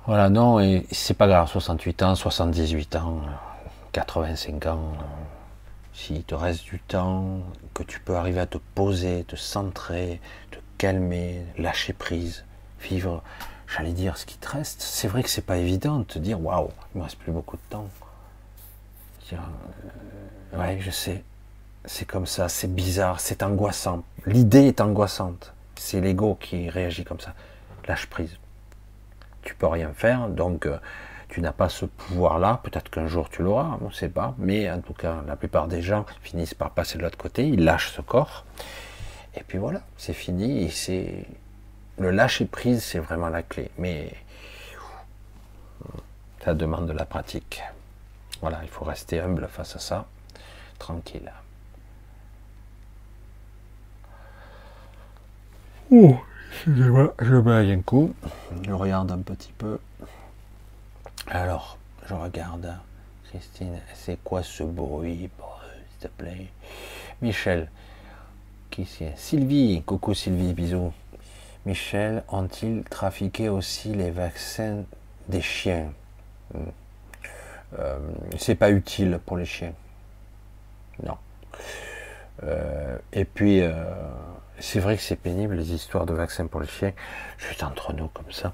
Voilà, 0.06 0.30
non, 0.30 0.60
et 0.60 0.86
c'est 0.92 1.14
pas 1.14 1.26
grave, 1.26 1.48
68 1.48 2.02
ans, 2.04 2.14
78 2.14 2.94
ans, 2.94 3.22
euh, 3.24 3.68
85 3.90 4.66
ans, 4.66 4.78
euh, 4.78 5.02
s'il 5.92 6.22
te 6.22 6.36
reste 6.36 6.62
du 6.62 6.78
temps, 6.78 7.40
que 7.74 7.82
tu 7.82 7.98
peux 7.98 8.14
arriver 8.14 8.38
à 8.38 8.46
te 8.46 8.58
poser, 8.76 9.24
te 9.24 9.34
centrer, 9.34 10.20
te 10.52 10.58
calmer, 10.78 11.44
lâcher 11.58 11.92
prise, 11.92 12.44
vivre, 12.80 13.20
j'allais 13.66 13.90
dire, 13.90 14.16
ce 14.16 14.26
qui 14.26 14.36
te 14.36 14.48
reste, 14.48 14.80
c'est 14.80 15.08
vrai 15.08 15.24
que 15.24 15.28
c'est 15.28 15.44
pas 15.44 15.56
évident 15.56 15.98
de 15.98 16.04
te 16.04 16.20
dire, 16.20 16.40
waouh, 16.40 16.68
il 16.94 16.98
me 16.98 17.02
reste 17.02 17.18
plus 17.18 17.32
beaucoup 17.32 17.56
de 17.56 17.62
temps. 17.68 17.88
Euh, 19.32 19.36
ouais, 20.56 20.78
je 20.80 20.92
sais, 20.92 21.24
c'est 21.84 22.04
comme 22.04 22.26
ça, 22.26 22.48
c'est 22.48 22.72
bizarre, 22.72 23.18
c'est 23.18 23.42
angoissant. 23.42 24.04
L'idée 24.24 24.68
est 24.68 24.80
angoissante. 24.80 25.52
C'est 25.74 26.00
l'ego 26.00 26.36
qui 26.40 26.70
réagit 26.70 27.02
comme 27.02 27.18
ça. 27.18 27.34
Lâche 27.88 28.06
prise. 28.06 28.38
Tu 29.46 29.54
peux 29.54 29.68
rien 29.68 29.92
faire, 29.94 30.28
donc 30.28 30.66
euh, 30.66 30.76
tu 31.28 31.40
n'as 31.40 31.52
pas 31.52 31.68
ce 31.68 31.84
pouvoir-là. 31.84 32.58
Peut-être 32.64 32.90
qu'un 32.90 33.06
jour 33.06 33.30
tu 33.30 33.44
l'auras, 33.44 33.78
on 33.80 33.86
ne 33.86 33.92
sait 33.92 34.08
pas. 34.08 34.34
Mais 34.38 34.68
en 34.68 34.80
tout 34.80 34.92
cas, 34.92 35.22
la 35.24 35.36
plupart 35.36 35.68
des 35.68 35.82
gens 35.82 36.04
finissent 36.20 36.54
par 36.54 36.72
passer 36.72 36.98
de 36.98 37.04
l'autre 37.04 37.16
côté. 37.16 37.46
Ils 37.46 37.64
lâchent 37.64 37.92
ce 37.92 38.00
corps. 38.00 38.44
Et 39.36 39.44
puis 39.44 39.58
voilà, 39.58 39.82
c'est 39.96 40.14
fini. 40.14 40.64
Et 40.64 40.70
c'est 40.70 41.24
le 41.98 42.10
lâcher 42.10 42.46
prise, 42.46 42.82
c'est 42.82 42.98
vraiment 42.98 43.28
la 43.28 43.44
clé. 43.44 43.70
Mais 43.78 44.12
ça 46.44 46.52
demande 46.52 46.88
de 46.88 46.92
la 46.92 47.06
pratique. 47.06 47.62
Voilà, 48.40 48.58
il 48.64 48.68
faut 48.68 48.84
rester 48.84 49.20
humble 49.20 49.46
face 49.48 49.76
à 49.76 49.78
ça, 49.78 50.06
tranquille. 50.80 51.32
Excusez-moi, 55.90 56.35
je 56.66 57.38
baille 57.40 57.72
un 57.72 57.80
coup. 57.80 58.14
Je 58.64 58.72
regarde 58.72 59.10
un 59.12 59.18
petit 59.18 59.52
peu. 59.56 59.78
Alors, 61.28 61.78
je 62.08 62.14
regarde. 62.14 62.72
Christine, 63.28 63.80
c'est 63.94 64.18
quoi 64.22 64.42
ce 64.42 64.62
bruit 64.62 65.28
S'il 65.98 66.08
te 66.08 66.08
plaît? 66.16 66.46
Michel, 67.20 67.68
qui 68.70 68.84
c'est? 68.84 69.12
Sylvie, 69.16 69.82
coucou 69.84 70.14
Sylvie, 70.14 70.52
bisous. 70.52 70.92
Michel, 71.64 72.22
ont-ils 72.28 72.84
trafiqué 72.84 73.48
aussi 73.48 73.92
les 73.92 74.10
vaccins 74.10 74.84
des 75.28 75.40
chiens? 75.40 75.92
Hmm. 76.54 76.60
Euh, 77.78 77.98
C'est 78.38 78.54
pas 78.54 78.70
utile 78.70 79.18
pour 79.26 79.36
les 79.36 79.44
chiens. 79.44 79.72
Non. 81.02 81.16
Euh, 82.44 82.96
et 83.12 83.24
puis, 83.24 83.60
euh, 83.60 83.72
c'est 84.58 84.80
vrai 84.80 84.96
que 84.96 85.02
c'est 85.02 85.16
pénible 85.16 85.54
les 85.54 85.72
histoires 85.72 86.06
de 86.06 86.14
vaccins 86.14 86.46
pour 86.46 86.60
les 86.60 86.66
chiens. 86.68 86.92
Juste 87.38 87.62
entre 87.62 87.92
nous 87.92 88.08
comme 88.08 88.30
ça. 88.32 88.52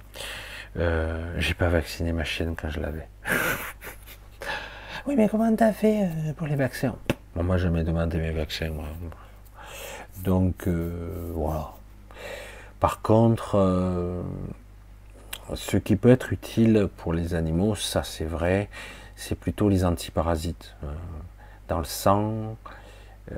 Euh, 0.76 1.34
J'ai 1.38 1.54
pas 1.54 1.68
vacciné 1.68 2.12
ma 2.12 2.24
chienne 2.24 2.54
quand 2.60 2.70
je 2.70 2.80
l'avais. 2.80 3.08
oui, 5.06 5.14
mais 5.16 5.28
comment 5.28 5.54
t'as 5.54 5.72
fait 5.72 6.04
euh, 6.04 6.32
pour 6.36 6.46
les 6.46 6.56
vaccins? 6.56 6.96
Bon, 7.34 7.42
Moi, 7.42 7.56
jamais 7.58 7.84
demandé 7.84 8.18
mes 8.18 8.32
vaccins. 8.32 8.70
moi. 8.70 8.84
Donc, 10.24 10.66
euh, 10.66 11.30
voilà. 11.34 11.72
Par 12.80 13.00
contre, 13.02 13.56
euh, 13.56 14.22
ce 15.54 15.76
qui 15.76 15.96
peut 15.96 16.10
être 16.10 16.32
utile 16.32 16.88
pour 16.96 17.12
les 17.12 17.34
animaux, 17.34 17.74
ça 17.74 18.02
c'est 18.02 18.24
vrai, 18.24 18.68
c'est 19.16 19.34
plutôt 19.38 19.68
les 19.68 19.84
antiparasites. 19.84 20.74
Euh, 20.84 20.92
Dans 21.68 21.78
le 21.78 21.84
sang, 21.84 22.56
euh, 23.30 23.36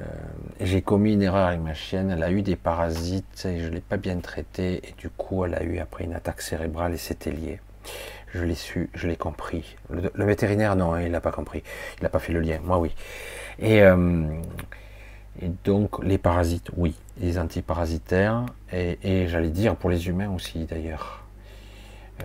j'ai 0.60 0.80
commis 0.80 1.12
une 1.12 1.22
erreur 1.22 1.48
avec 1.48 1.60
ma 1.60 1.74
chienne, 1.74 2.10
elle 2.10 2.22
a 2.22 2.30
eu 2.30 2.42
des 2.42 2.56
parasites 2.56 3.44
et 3.44 3.58
je 3.58 3.66
ne 3.66 3.74
l'ai 3.74 3.80
pas 3.80 3.98
bien 3.98 4.18
traité 4.18 4.80
et 4.88 4.94
du 4.96 5.10
coup 5.10 5.44
elle 5.44 5.54
a 5.54 5.62
eu 5.62 5.78
après 5.78 6.04
une 6.04 6.14
attaque 6.14 6.40
cérébrale 6.40 6.94
et 6.94 6.96
c'était 6.96 7.30
lié. 7.30 7.60
Je 8.32 8.42
l'ai 8.42 8.54
su, 8.54 8.90
je 8.94 9.06
l'ai 9.06 9.16
compris. 9.16 9.76
Le, 9.90 10.24
vétérinaire, 10.24 10.74
non, 10.74 10.96
il 10.98 11.12
n'a 11.12 11.20
pas 11.20 11.30
compris. 11.30 11.62
Il 11.98 12.02
n'a 12.02 12.08
pas 12.08 12.18
fait 12.18 12.32
le 12.32 12.40
lien. 12.40 12.58
Moi, 12.64 12.78
oui. 12.78 12.92
Et, 13.60 13.80
euh, 13.82 14.24
et 15.40 15.50
donc, 15.62 16.02
les 16.02 16.18
parasites, 16.18 16.70
oui. 16.76 16.96
Les 17.20 17.38
antiparasitaires. 17.38 18.44
Et, 18.72 18.98
et 19.04 19.28
j'allais 19.28 19.50
dire 19.50 19.76
pour 19.76 19.88
les 19.88 20.08
humains 20.08 20.30
aussi, 20.30 20.64
d'ailleurs. 20.64 21.24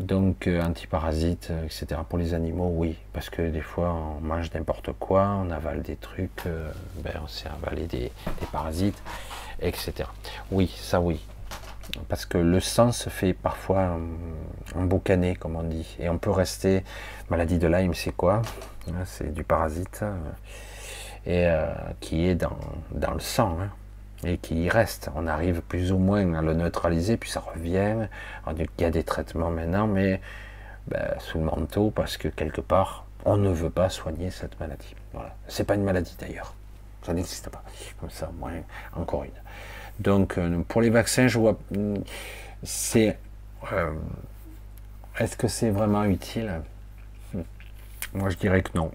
donc, 0.00 0.46
euh, 0.46 0.62
antiparasites, 0.62 1.48
euh, 1.50 1.64
etc. 1.64 2.00
Pour 2.08 2.18
les 2.18 2.34
animaux, 2.34 2.70
oui. 2.74 2.96
Parce 3.12 3.30
que 3.30 3.42
des 3.48 3.62
fois, 3.62 3.94
on 3.94 4.20
mange 4.20 4.52
n'importe 4.52 4.92
quoi, 4.92 5.28
on 5.42 5.50
avale 5.50 5.82
des 5.82 5.96
trucs, 5.96 6.44
euh, 6.46 6.70
ben, 7.02 7.14
on 7.22 7.26
s'est 7.26 7.48
des, 7.88 8.12
parasites, 8.52 9.02
etc. 9.60 9.92
Oui, 10.50 10.74
ça 10.78 11.00
oui. 11.00 11.24
Parce 12.08 12.26
que 12.26 12.36
le 12.36 12.60
sang 12.60 12.92
se 12.92 13.08
fait 13.08 13.32
parfois 13.32 13.96
en 14.74 14.82
boucané, 14.84 15.36
comme 15.36 15.56
on 15.56 15.62
dit. 15.62 15.96
Et 15.98 16.08
on 16.08 16.18
peut 16.18 16.30
rester. 16.30 16.84
Maladie 17.30 17.58
de 17.58 17.68
Lyme, 17.68 17.94
c'est 17.94 18.14
quoi? 18.14 18.42
Hein, 18.88 19.04
C'est 19.04 19.32
du 19.32 19.44
parasite. 19.44 20.00
euh, 20.02 20.14
Et 21.24 21.46
euh, 21.46 21.72
qui 22.00 22.26
est 22.28 22.34
dans, 22.34 22.58
dans 22.92 23.12
le 23.14 23.20
sang. 23.20 23.56
hein, 23.62 23.70
et 24.26 24.38
qui 24.38 24.64
y 24.64 24.68
reste. 24.68 25.10
On 25.14 25.26
arrive 25.26 25.62
plus 25.62 25.92
ou 25.92 25.98
moins 25.98 26.34
à 26.34 26.42
le 26.42 26.54
neutraliser, 26.54 27.16
puis 27.16 27.30
ça 27.30 27.40
revient. 27.40 28.08
Il 28.58 28.66
y 28.80 28.84
a 28.84 28.90
des 28.90 29.04
traitements 29.04 29.50
maintenant, 29.50 29.86
mais 29.86 30.20
ben, 30.88 31.14
sous 31.20 31.38
le 31.38 31.44
manteau, 31.44 31.90
parce 31.90 32.16
que 32.16 32.28
quelque 32.28 32.60
part, 32.60 33.06
on 33.24 33.36
ne 33.36 33.50
veut 33.50 33.70
pas 33.70 33.88
soigner 33.88 34.30
cette 34.30 34.58
maladie. 34.60 34.94
Voilà. 35.12 35.34
C'est 35.48 35.64
pas 35.64 35.74
une 35.74 35.84
maladie 35.84 36.16
d'ailleurs. 36.18 36.54
Ça 37.02 37.12
n'existe 37.12 37.48
pas. 37.50 37.62
Comme 38.00 38.10
ça, 38.10 38.30
moins, 38.38 38.52
encore 38.94 39.24
une. 39.24 39.30
Donc, 40.00 40.38
euh, 40.38 40.62
pour 40.68 40.80
les 40.82 40.90
vaccins, 40.90 41.28
je 41.28 41.38
vois. 41.38 41.56
hum, 41.74 42.02
C'est. 42.62 43.18
euh, 43.72 43.92
Est-ce 45.18 45.36
que 45.36 45.48
c'est 45.48 45.70
vraiment 45.70 46.04
utile? 46.04 46.60
Hum. 47.34 47.44
Moi, 48.14 48.30
je 48.30 48.36
dirais 48.36 48.62
que 48.62 48.70
non. 48.76 48.90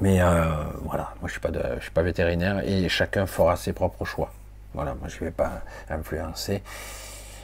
Mais 0.00 0.20
euh, 0.20 0.44
voilà, 0.84 1.14
moi 1.20 1.26
je 1.26 1.32
suis 1.32 1.40
pas 1.40 1.50
suis 1.80 1.90
pas 1.90 2.02
vétérinaire 2.02 2.60
et 2.66 2.88
chacun 2.88 3.26
fera 3.26 3.56
ses 3.56 3.72
propres 3.72 4.04
choix. 4.04 4.32
Voilà, 4.74 4.94
moi 4.94 5.08
je 5.08 5.18
vais 5.24 5.30
pas 5.30 5.62
influencer. 5.90 6.62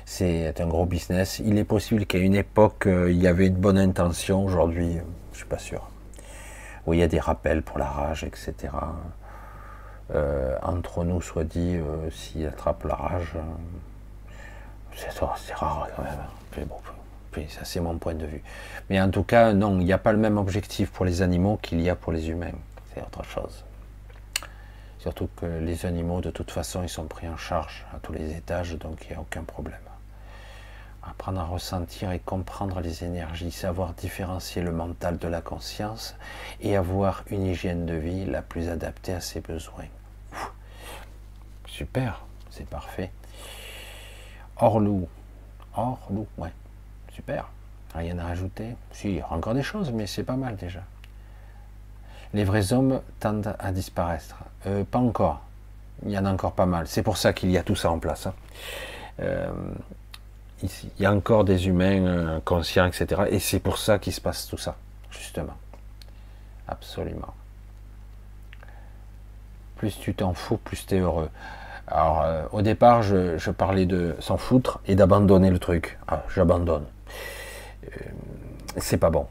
C'est 0.06 0.60
un 0.60 0.66
gros 0.66 0.86
business. 0.86 1.40
Il 1.44 1.58
est 1.58 1.64
possible 1.64 2.06
qu'à 2.06 2.18
une 2.18 2.34
époque 2.34 2.86
euh, 2.86 3.12
il 3.12 3.20
y 3.20 3.26
avait 3.26 3.46
une 3.46 3.56
bonne 3.56 3.78
intention. 3.78 4.44
Aujourd'hui, 4.44 4.96
euh, 4.96 5.02
je 5.32 5.38
suis 5.38 5.46
pas 5.46 5.58
sûr. 5.58 5.88
Oui, 6.86 6.96
il 6.98 7.00
y 7.00 7.02
a 7.02 7.08
des 7.08 7.20
rappels 7.20 7.62
pour 7.62 7.78
la 7.78 7.86
rage, 7.86 8.24
etc. 8.24 8.72
Entre 10.62 11.04
nous, 11.04 11.20
soit 11.20 11.44
dit, 11.44 11.78
s'il 12.10 12.46
attrape 12.46 12.84
la 12.84 12.94
rage, 12.94 13.34
c'est 14.96 15.54
rare 15.54 15.86
quand 15.94 16.02
même. 16.02 16.12
Mais 16.56 16.64
bon, 16.64 16.76
ça 17.48 17.64
c'est 17.64 17.80
mon 17.80 17.98
point 17.98 18.14
de 18.14 18.26
vue. 18.26 18.42
Mais 18.90 19.00
en 19.00 19.10
tout 19.10 19.22
cas, 19.22 19.52
non, 19.52 19.78
il 19.80 19.84
n'y 19.84 19.92
a 19.92 19.98
pas 19.98 20.12
le 20.12 20.18
même 20.18 20.38
objectif 20.38 20.90
pour 20.90 21.04
les 21.04 21.22
animaux 21.22 21.58
qu'il 21.62 21.80
y 21.80 21.88
a 21.88 21.94
pour 21.94 22.12
les 22.12 22.28
humains. 22.30 22.52
C'est 22.94 23.02
autre 23.02 23.24
chose. 23.24 23.64
Surtout 24.98 25.28
que 25.36 25.46
les 25.46 25.86
animaux, 25.86 26.20
de 26.20 26.30
toute 26.30 26.50
façon, 26.50 26.82
ils 26.82 26.88
sont 26.88 27.06
pris 27.06 27.28
en 27.28 27.36
charge 27.36 27.86
à 27.94 27.98
tous 28.00 28.12
les 28.12 28.36
étages, 28.36 28.76
donc 28.76 29.04
il 29.04 29.10
n'y 29.10 29.16
a 29.16 29.20
aucun 29.20 29.44
problème. 29.44 29.78
Apprendre 31.02 31.40
à 31.40 31.44
ressentir 31.44 32.10
et 32.10 32.18
comprendre 32.18 32.80
les 32.80 33.04
énergies, 33.04 33.52
savoir 33.52 33.94
différencier 33.94 34.60
le 34.60 34.72
mental 34.72 35.16
de 35.16 35.28
la 35.28 35.40
conscience 35.40 36.16
et 36.60 36.76
avoir 36.76 37.22
une 37.30 37.46
hygiène 37.46 37.86
de 37.86 37.94
vie 37.94 38.26
la 38.26 38.42
plus 38.42 38.68
adaptée 38.68 39.14
à 39.14 39.20
ses 39.20 39.40
besoins. 39.40 39.86
Super, 41.66 42.24
c'est 42.50 42.68
parfait. 42.68 43.12
Orlou, 44.56 45.08
Orlou, 45.76 46.26
ouais, 46.38 46.52
super. 47.18 47.48
Rien 47.94 48.16
à 48.18 48.26
rajouter. 48.26 48.76
Si, 48.92 49.08
il 49.08 49.16
y 49.16 49.22
aura 49.22 49.36
encore 49.36 49.54
des 49.54 49.62
choses, 49.62 49.90
mais 49.90 50.06
c'est 50.06 50.22
pas 50.22 50.36
mal 50.36 50.54
déjà. 50.56 50.80
Les 52.32 52.44
vrais 52.44 52.72
hommes 52.72 53.00
tendent 53.18 53.56
à 53.58 53.72
disparaître. 53.72 54.36
Euh, 54.66 54.84
pas 54.84 55.00
encore. 55.00 55.40
Il 56.04 56.12
y 56.12 56.18
en 56.18 56.24
a 56.26 56.32
encore 56.32 56.52
pas 56.52 56.66
mal. 56.66 56.86
C'est 56.86 57.02
pour 57.02 57.16
ça 57.16 57.32
qu'il 57.32 57.50
y 57.50 57.58
a 57.58 57.62
tout 57.64 57.74
ça 57.74 57.90
en 57.90 57.98
place. 57.98 58.26
hein. 58.26 58.34
Euh, 59.20 59.50
il 60.62 60.70
y 61.00 61.06
a 61.06 61.12
encore 61.12 61.44
des 61.44 61.66
humains 61.66 62.06
euh, 62.06 62.40
conscients, 62.44 62.86
etc. 62.86 63.22
Et 63.30 63.38
c'est 63.40 63.58
pour 63.60 63.78
ça 63.78 63.98
qu'il 63.98 64.12
se 64.12 64.20
passe 64.20 64.46
tout 64.46 64.58
ça, 64.58 64.76
justement. 65.10 65.56
Absolument. 66.68 67.34
Plus 69.76 69.98
tu 69.98 70.14
t'en 70.14 70.34
fous, 70.34 70.56
plus 70.56 70.86
tu 70.86 70.96
es 70.96 70.98
heureux. 70.98 71.30
Alors, 71.88 72.22
euh, 72.22 72.44
au 72.52 72.62
départ, 72.62 73.02
je, 73.02 73.38
je 73.38 73.50
parlais 73.50 73.86
de 73.86 74.14
s'en 74.20 74.36
foutre 74.36 74.78
et 74.86 74.94
d'abandonner 74.94 75.50
le 75.50 75.58
truc. 75.58 75.98
Ah, 76.06 76.22
j'abandonne. 76.34 76.84
Euh, 77.88 78.00
c'est 78.76 78.96
pas 78.98 79.10
bon. 79.10 79.26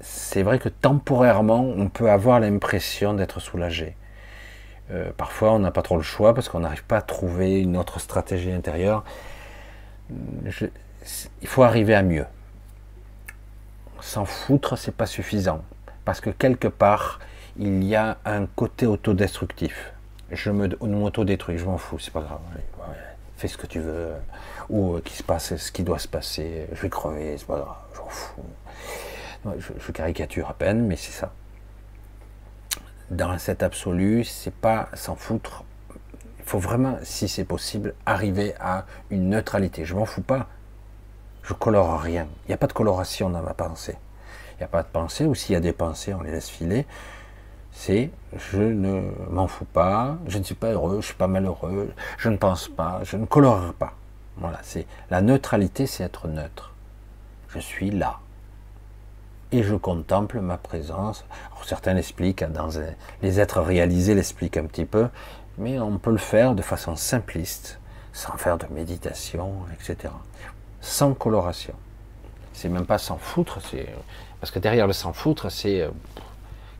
C'est 0.00 0.42
vrai 0.42 0.58
que 0.58 0.68
temporairement, 0.68 1.60
on 1.62 1.88
peut 1.88 2.10
avoir 2.10 2.40
l'impression 2.40 3.14
d'être 3.14 3.40
soulagé. 3.40 3.96
Euh, 4.92 5.10
parfois, 5.16 5.52
on 5.52 5.58
n'a 5.58 5.70
pas 5.72 5.82
trop 5.82 5.96
le 5.96 6.02
choix 6.02 6.34
parce 6.34 6.48
qu'on 6.48 6.60
n'arrive 6.60 6.84
pas 6.84 6.98
à 6.98 7.02
trouver 7.02 7.60
une 7.60 7.76
autre 7.76 7.98
stratégie 7.98 8.52
intérieure. 8.52 9.04
Je- 10.44 10.66
il 11.42 11.48
faut 11.48 11.62
arriver 11.62 11.94
à 11.94 12.02
mieux. 12.02 12.26
S'en 14.00 14.24
foutre, 14.24 14.76
c'est 14.78 14.94
pas 14.94 15.06
suffisant. 15.06 15.62
Parce 16.04 16.20
que 16.20 16.30
quelque 16.30 16.68
part, 16.68 17.18
il 17.58 17.82
y 17.82 17.96
a 17.96 18.18
un 18.24 18.46
côté 18.46 18.86
autodestructif. 18.86 19.92
Je 20.30 20.50
me 20.50 20.68
m'auto-détruis, 20.80 21.58
je 21.58 21.64
m'en 21.64 21.78
fous, 21.78 21.98
c'est 21.98 22.12
pas 22.12 22.20
grave. 22.20 22.40
Fais 23.36 23.48
ce 23.48 23.56
que 23.56 23.66
tu 23.66 23.80
veux. 23.80 24.12
Ou 24.68 24.96
euh, 24.96 25.00
qu'il 25.00 25.16
se 25.16 25.22
passe 25.22 25.56
ce 25.56 25.72
qui 25.72 25.82
doit 25.82 25.98
se 25.98 26.08
passer. 26.08 26.66
Je 26.72 26.82
vais 26.82 26.88
crever, 26.88 27.36
c'est 27.38 27.46
pas 27.46 27.58
grave, 27.58 27.76
je 27.94 28.00
m'en 28.00 28.08
fous. 28.08 28.42
Je, 29.78 29.92
caricature 29.92 30.48
à 30.48 30.54
peine, 30.54 30.86
mais 30.86 30.96
c'est 30.96 31.12
ça. 31.12 31.32
Dans 33.10 33.38
cet 33.38 33.62
absolu, 33.62 34.24
c'est 34.24 34.54
pas 34.54 34.88
s'en 34.94 35.14
foutre. 35.14 35.64
Il 36.38 36.44
faut 36.44 36.58
vraiment, 36.58 36.98
si 37.02 37.28
c'est 37.28 37.44
possible, 37.44 37.94
arriver 38.04 38.54
à 38.60 38.86
une 39.10 39.30
neutralité. 39.30 39.84
Je 39.84 39.94
m'en 39.94 40.04
fous 40.04 40.22
pas. 40.22 40.48
Je 41.42 41.52
colore 41.52 42.00
rien. 42.00 42.26
Il 42.44 42.48
n'y 42.48 42.54
a 42.54 42.58
pas 42.58 42.66
de 42.66 42.72
coloration 42.72 43.30
dans 43.30 43.42
ma 43.42 43.54
pensée. 43.54 43.96
Il 44.54 44.58
n'y 44.58 44.64
a 44.64 44.68
pas 44.68 44.82
de 44.82 44.88
pensée, 44.88 45.26
ou 45.26 45.34
s'il 45.34 45.52
y 45.52 45.56
a 45.56 45.60
des 45.60 45.72
pensées, 45.72 46.12
on 46.14 46.22
les 46.22 46.32
laisse 46.32 46.48
filer. 46.48 46.86
C'est 47.70 48.10
je 48.36 48.58
ne 48.58 49.02
m'en 49.30 49.46
fous 49.46 49.66
pas, 49.66 50.16
je 50.26 50.38
ne 50.38 50.42
suis 50.42 50.54
pas 50.54 50.72
heureux, 50.72 51.00
je 51.02 51.06
suis 51.06 51.14
pas 51.14 51.26
malheureux, 51.26 51.92
je 52.16 52.30
ne 52.30 52.36
pense 52.36 52.68
pas, 52.68 53.00
je 53.04 53.16
ne 53.16 53.26
colore 53.26 53.74
pas. 53.74 53.92
Voilà, 54.38 54.58
c'est 54.62 54.86
la 55.10 55.22
neutralité, 55.22 55.86
c'est 55.86 56.04
être 56.04 56.28
neutre. 56.28 56.72
Je 57.48 57.58
suis 57.58 57.90
là 57.90 58.20
et 59.52 59.62
je 59.62 59.74
contemple 59.74 60.40
ma 60.40 60.58
présence. 60.58 61.24
Certains 61.64 61.94
l'expliquent, 61.94 62.42
hein, 62.42 62.68
les 63.22 63.40
êtres 63.40 63.60
réalisés 63.60 64.14
l'expliquent 64.14 64.56
un 64.56 64.66
petit 64.66 64.84
peu, 64.84 65.08
mais 65.58 65.78
on 65.78 65.98
peut 65.98 66.10
le 66.10 66.18
faire 66.18 66.54
de 66.54 66.62
façon 66.62 66.96
simpliste, 66.96 67.80
sans 68.12 68.36
faire 68.36 68.58
de 68.58 68.66
méditation, 68.70 69.54
etc. 69.72 70.12
Sans 70.80 71.14
coloration. 71.14 71.74
C'est 72.52 72.68
même 72.68 72.86
pas 72.86 72.98
s'en 72.98 73.18
foutre, 73.18 73.60
c'est 73.60 73.88
parce 74.40 74.50
que 74.50 74.58
derrière 74.58 74.86
le 74.86 74.92
s'en 74.92 75.12
foutre, 75.12 75.50
c'est 75.50 75.82
euh, 75.82 75.90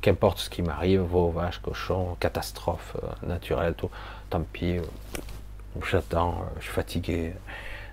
qu'importe 0.00 0.38
ce 0.38 0.50
qui 0.50 0.62
m'arrive, 0.62 1.00
veau, 1.00 1.30
vache, 1.30 1.58
cochon, 1.58 2.16
catastrophe 2.20 2.96
euh, 3.02 3.26
naturelle, 3.26 3.74
tout, 3.74 3.90
tant 4.30 4.40
pis, 4.40 4.78
euh, 4.78 4.82
j'attends, 5.90 6.32
euh, 6.32 6.58
je 6.58 6.64
suis 6.64 6.72
fatigué. 6.72 7.32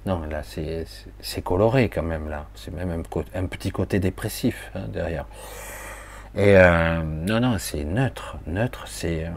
Non, 0.06 0.22
là, 0.26 0.42
c'est 0.44 1.42
coloré 1.44 1.90
quand 1.90 2.04
même, 2.04 2.30
là. 2.30 2.46
C'est 2.56 2.72
même 2.74 3.04
un, 3.36 3.46
petit 3.46 3.72
côté 3.72 4.00
dépressif 4.00 4.72
hein, 4.76 4.88
derrière. 4.90 5.26
Et 6.36 6.58
euh, 6.58 7.02
non, 7.04 7.40
non, 7.40 7.58
c'est 7.58 7.84
neutre. 7.84 8.38
Neutre, 8.48 8.88
c'est. 8.88 9.26
euh, 9.26 9.32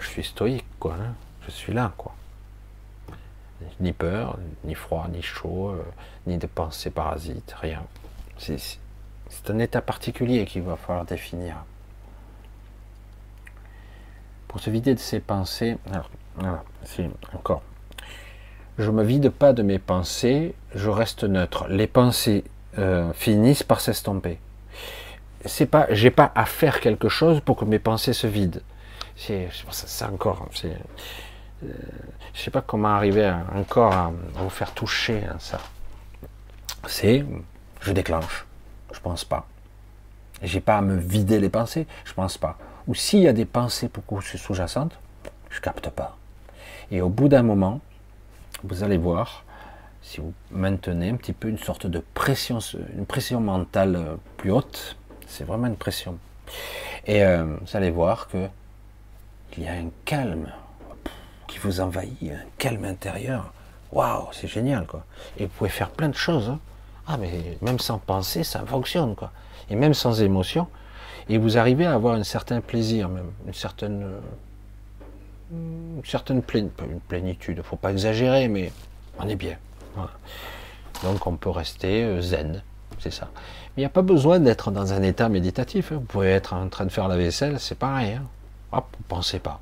je 0.00 0.06
suis 0.06 0.24
stoïque, 0.24 0.66
quoi. 0.78 0.94
hein. 0.94 1.14
Je 1.46 1.50
suis 1.50 1.72
là, 1.72 1.92
quoi. 1.96 2.14
Ni 3.80 3.92
peur, 3.92 4.38
ni 4.64 4.74
froid, 4.74 5.06
ni 5.10 5.22
chaud, 5.22 5.74
ni 6.26 6.36
de 6.36 6.46
pensées 6.46 6.90
parasites, 6.90 7.54
rien. 7.60 7.82
C'est 8.38 8.68
un 9.48 9.58
état 9.58 9.80
particulier 9.80 10.44
qu'il 10.44 10.62
va 10.62 10.76
falloir 10.76 11.06
définir. 11.06 11.56
Pour 14.48 14.60
se 14.60 14.68
vider 14.68 14.94
de 14.94 15.00
ses 15.00 15.20
pensées, 15.20 15.78
alors, 15.90 16.10
voilà, 16.36 16.62
c'est 16.84 17.08
encore. 17.34 17.62
Je 18.78 18.90
me 18.90 19.02
vide 19.02 19.30
pas 19.30 19.52
de 19.52 19.62
mes 19.62 19.78
pensées, 19.78 20.54
je 20.74 20.90
reste 20.90 21.24
neutre. 21.24 21.66
Les 21.68 21.86
pensées 21.86 22.44
euh, 22.78 23.12
finissent 23.14 23.62
par 23.62 23.80
s'estomper. 23.80 24.38
C'est 25.46 25.66
pas, 25.66 25.86
j'ai 25.90 26.10
pas 26.10 26.30
à 26.34 26.44
faire 26.44 26.80
quelque 26.80 27.08
chose 27.08 27.40
pour 27.40 27.56
que 27.56 27.64
mes 27.64 27.78
pensées 27.78 28.12
se 28.12 28.26
vident. 28.26 28.60
C'est, 29.16 29.48
c'est 29.70 30.04
encore, 30.04 30.46
c'est, 30.52 30.76
euh, 31.64 31.68
je 32.34 32.40
sais 32.42 32.50
pas 32.50 32.60
comment 32.60 32.88
arriver 32.88 33.32
encore 33.54 33.94
à, 33.94 34.12
vous 34.34 34.50
faire 34.50 34.72
toucher 34.74 35.22
ça. 35.38 35.58
C'est, 36.86 37.24
je 37.80 37.92
déclenche, 37.92 38.44
je 38.92 39.00
pense 39.00 39.24
pas. 39.24 39.46
J'ai 40.42 40.60
pas 40.60 40.76
à 40.76 40.82
me 40.82 40.96
vider 40.96 41.40
les 41.40 41.48
pensées, 41.48 41.86
je 42.04 42.12
pense 42.12 42.36
pas. 42.36 42.58
Ou 42.88 42.94
s'il 42.94 43.20
y 43.20 43.28
a 43.28 43.32
des 43.32 43.46
pensées 43.46 43.88
beaucoup 43.92 44.20
sous-jacentes, 44.20 44.98
je 45.48 45.60
capte 45.60 45.88
pas. 45.88 46.16
Et 46.90 47.00
au 47.00 47.08
bout 47.08 47.28
d'un 47.28 47.42
moment, 47.42 47.80
vous 48.62 48.82
allez 48.82 48.96
voir, 48.98 49.44
si 50.02 50.20
vous 50.20 50.32
maintenez 50.50 51.10
un 51.10 51.16
petit 51.16 51.32
peu 51.32 51.48
une 51.48 51.58
sorte 51.58 51.86
de 51.86 52.02
pression, 52.14 52.58
une 52.96 53.06
pression 53.06 53.40
mentale 53.40 53.96
euh, 53.96 54.16
plus 54.36 54.52
haute, 54.52 54.96
c'est 55.26 55.44
vraiment 55.44 55.66
une 55.66 55.76
pression. 55.76 56.18
Et 57.06 57.24
euh, 57.24 57.44
vous 57.44 57.76
allez 57.76 57.90
voir 57.90 58.28
que 58.28 58.48
il 59.56 59.64
y 59.64 59.68
a 59.68 59.72
un 59.72 59.90
calme 60.04 60.52
qui 61.46 61.58
vous 61.58 61.80
envahit, 61.80 62.30
un 62.30 62.44
calme 62.58 62.84
intérieur. 62.84 63.52
Waouh, 63.92 64.28
c'est 64.32 64.48
génial 64.48 64.86
quoi. 64.86 65.04
Et 65.38 65.44
vous 65.44 65.50
pouvez 65.50 65.70
faire 65.70 65.90
plein 65.90 66.08
de 66.08 66.14
choses. 66.14 66.50
hein. 66.50 66.60
Ah 67.06 67.16
mais 67.16 67.56
même 67.62 67.78
sans 67.78 67.98
penser, 67.98 68.44
ça 68.44 68.64
fonctionne 68.66 69.14
quoi. 69.14 69.32
Et 69.70 69.76
même 69.76 69.94
sans 69.94 70.20
émotion. 70.22 70.68
Et 71.28 71.38
vous 71.38 71.58
arrivez 71.58 71.86
à 71.86 71.94
avoir 71.94 72.14
un 72.14 72.22
certain 72.24 72.60
plaisir 72.60 73.08
même, 73.08 73.30
une 73.46 73.54
certaine 73.54 74.02
euh, 74.02 74.20
une 75.52 76.02
certaine 76.04 76.42
une 76.54 77.00
plénitude, 77.08 77.62
faut 77.62 77.76
pas 77.76 77.92
exagérer, 77.92 78.48
mais 78.48 78.72
on 79.18 79.28
est 79.28 79.36
bien. 79.36 79.56
Donc 81.02 81.26
on 81.26 81.36
peut 81.36 81.50
rester 81.50 82.04
euh, 82.04 82.20
zen, 82.20 82.62
c'est 82.98 83.12
ça. 83.12 83.28
Mais 83.34 83.42
il 83.78 83.80
n'y 83.80 83.86
a 83.86 83.90
pas 83.90 84.02
besoin 84.02 84.40
d'être 84.40 84.70
dans 84.70 84.92
un 84.92 85.02
état 85.02 85.28
méditatif. 85.28 85.92
hein. 85.92 85.96
Vous 85.96 86.00
pouvez 86.02 86.30
être 86.30 86.54
en 86.54 86.68
train 86.68 86.86
de 86.86 86.90
faire 86.90 87.08
la 87.08 87.16
vaisselle, 87.16 87.60
c'est 87.60 87.78
pareil. 87.78 88.12
Hein. 88.12 88.24
Hop, 88.72 88.86
vous 88.96 89.04
pensez 89.08 89.38
pas. 89.38 89.60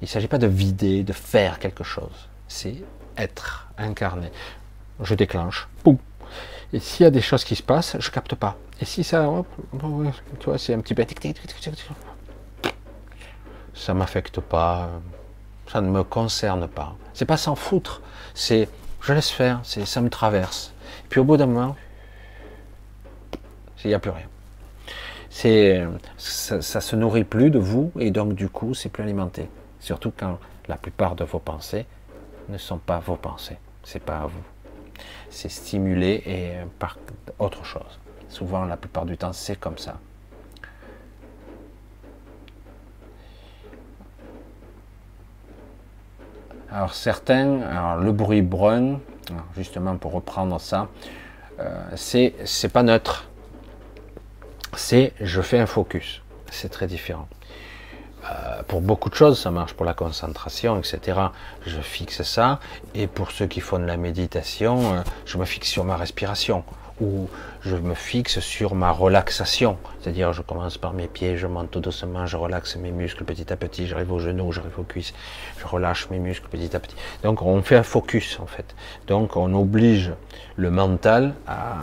Il 0.00 0.04
ne 0.04 0.08
s'agit 0.08 0.28
pas 0.28 0.38
de 0.38 0.46
vider, 0.46 1.02
de 1.02 1.12
faire 1.12 1.58
quelque 1.58 1.84
chose. 1.84 2.28
C'est 2.48 2.76
être, 3.16 3.68
incarné. 3.78 4.30
Je 5.00 5.14
déclenche. 5.14 5.68
Et 6.72 6.80
s'il 6.80 7.04
y 7.04 7.06
a 7.06 7.10
des 7.10 7.20
choses 7.20 7.44
qui 7.44 7.56
se 7.56 7.62
passent, 7.62 7.96
je 7.98 8.10
capte 8.10 8.34
pas. 8.34 8.56
Et 8.80 8.84
si 8.84 9.04
ça, 9.04 9.30
tu 10.40 10.44
vois, 10.46 10.58
c'est 10.58 10.74
un 10.74 10.80
petit 10.80 10.94
peu 10.94 11.04
ça 13.74 13.94
m'affecte 13.94 14.40
pas, 14.40 14.88
ça 15.70 15.80
ne 15.80 15.90
me 15.90 16.02
concerne 16.04 16.68
pas. 16.68 16.94
C'est 17.12 17.24
pas 17.24 17.36
s'en 17.36 17.54
foutre, 17.54 18.02
c'est 18.34 18.68
je 19.00 19.12
laisse 19.12 19.30
faire, 19.30 19.60
c'est 19.62 19.84
ça 19.84 20.00
me 20.00 20.08
traverse. 20.08 20.72
Puis 21.08 21.20
au 21.20 21.24
bout 21.24 21.36
d'un 21.36 21.46
moment, 21.46 21.76
il 23.84 23.88
n'y 23.88 23.94
a 23.94 23.98
plus 23.98 24.10
rien. 24.10 24.26
C'est 25.28 25.86
ça, 26.16 26.62
ça 26.62 26.80
se 26.80 26.96
nourrit 26.96 27.24
plus 27.24 27.50
de 27.50 27.58
vous 27.58 27.92
et 27.98 28.10
donc 28.10 28.34
du 28.34 28.48
coup 28.48 28.72
c'est 28.72 28.88
plus 28.88 29.02
alimenté. 29.02 29.48
Surtout 29.80 30.12
quand 30.16 30.38
la 30.68 30.76
plupart 30.76 31.14
de 31.16 31.24
vos 31.24 31.40
pensées 31.40 31.84
ne 32.48 32.56
sont 32.56 32.78
pas 32.78 32.98
vos 33.00 33.16
pensées, 33.16 33.58
c'est 33.82 34.02
pas 34.02 34.18
à 34.18 34.26
vous. 34.26 34.42
C'est 35.28 35.48
stimulé 35.48 36.22
et 36.26 36.52
par 36.78 36.96
autre 37.38 37.64
chose. 37.64 37.98
Souvent, 38.28 38.64
la 38.64 38.76
plupart 38.76 39.04
du 39.04 39.16
temps, 39.16 39.32
c'est 39.32 39.56
comme 39.56 39.78
ça. 39.78 39.98
Alors 46.74 46.92
certains, 46.92 48.00
le 48.00 48.10
bruit 48.10 48.42
brun, 48.42 48.98
justement 49.56 49.96
pour 49.96 50.10
reprendre 50.10 50.60
ça, 50.60 50.88
euh, 51.60 51.70
c'est 51.94 52.34
c'est 52.44 52.68
pas 52.68 52.82
neutre. 52.82 53.28
C'est 54.76 55.12
je 55.20 55.40
fais 55.40 55.60
un 55.60 55.66
focus. 55.66 56.22
C'est 56.50 56.70
très 56.70 56.88
différent. 56.88 57.28
Euh, 58.24 58.64
pour 58.66 58.80
beaucoup 58.80 59.08
de 59.08 59.14
choses, 59.14 59.40
ça 59.40 59.52
marche 59.52 59.74
pour 59.74 59.86
la 59.86 59.94
concentration, 59.94 60.76
etc. 60.76 61.20
Je 61.64 61.80
fixe 61.80 62.22
ça. 62.22 62.58
Et 62.96 63.06
pour 63.06 63.30
ceux 63.30 63.46
qui 63.46 63.60
font 63.60 63.78
de 63.78 63.84
la 63.84 63.96
méditation, 63.96 64.94
euh, 64.94 65.02
je 65.26 65.38
me 65.38 65.44
fixe 65.44 65.68
sur 65.68 65.84
ma 65.84 65.96
respiration. 65.96 66.64
Où 67.00 67.28
je 67.62 67.76
me 67.76 67.94
fixe 67.94 68.40
sur 68.40 68.74
ma 68.74 68.90
relaxation. 68.90 69.78
C'est-à-dire, 70.00 70.32
je 70.32 70.42
commence 70.42 70.78
par 70.78 70.92
mes 70.92 71.08
pieds, 71.08 71.36
je 71.36 71.46
monte 71.46 71.70
tout 71.70 71.80
doucement, 71.80 72.26
je 72.26 72.36
relaxe 72.36 72.76
mes 72.76 72.92
muscles 72.92 73.24
petit 73.24 73.52
à 73.52 73.56
petit, 73.56 73.86
j'arrive 73.86 74.12
aux 74.12 74.18
genoux, 74.18 74.52
j'arrive 74.52 74.78
aux 74.78 74.84
cuisses, 74.84 75.14
je 75.60 75.66
relâche 75.66 76.08
mes 76.10 76.18
muscles 76.18 76.48
petit 76.48 76.74
à 76.76 76.80
petit. 76.80 76.96
Donc, 77.22 77.42
on 77.42 77.62
fait 77.62 77.76
un 77.76 77.82
focus, 77.82 78.38
en 78.40 78.46
fait. 78.46 78.74
Donc, 79.06 79.36
on 79.36 79.52
oblige 79.54 80.12
le 80.56 80.70
mental 80.70 81.34
à, 81.46 81.76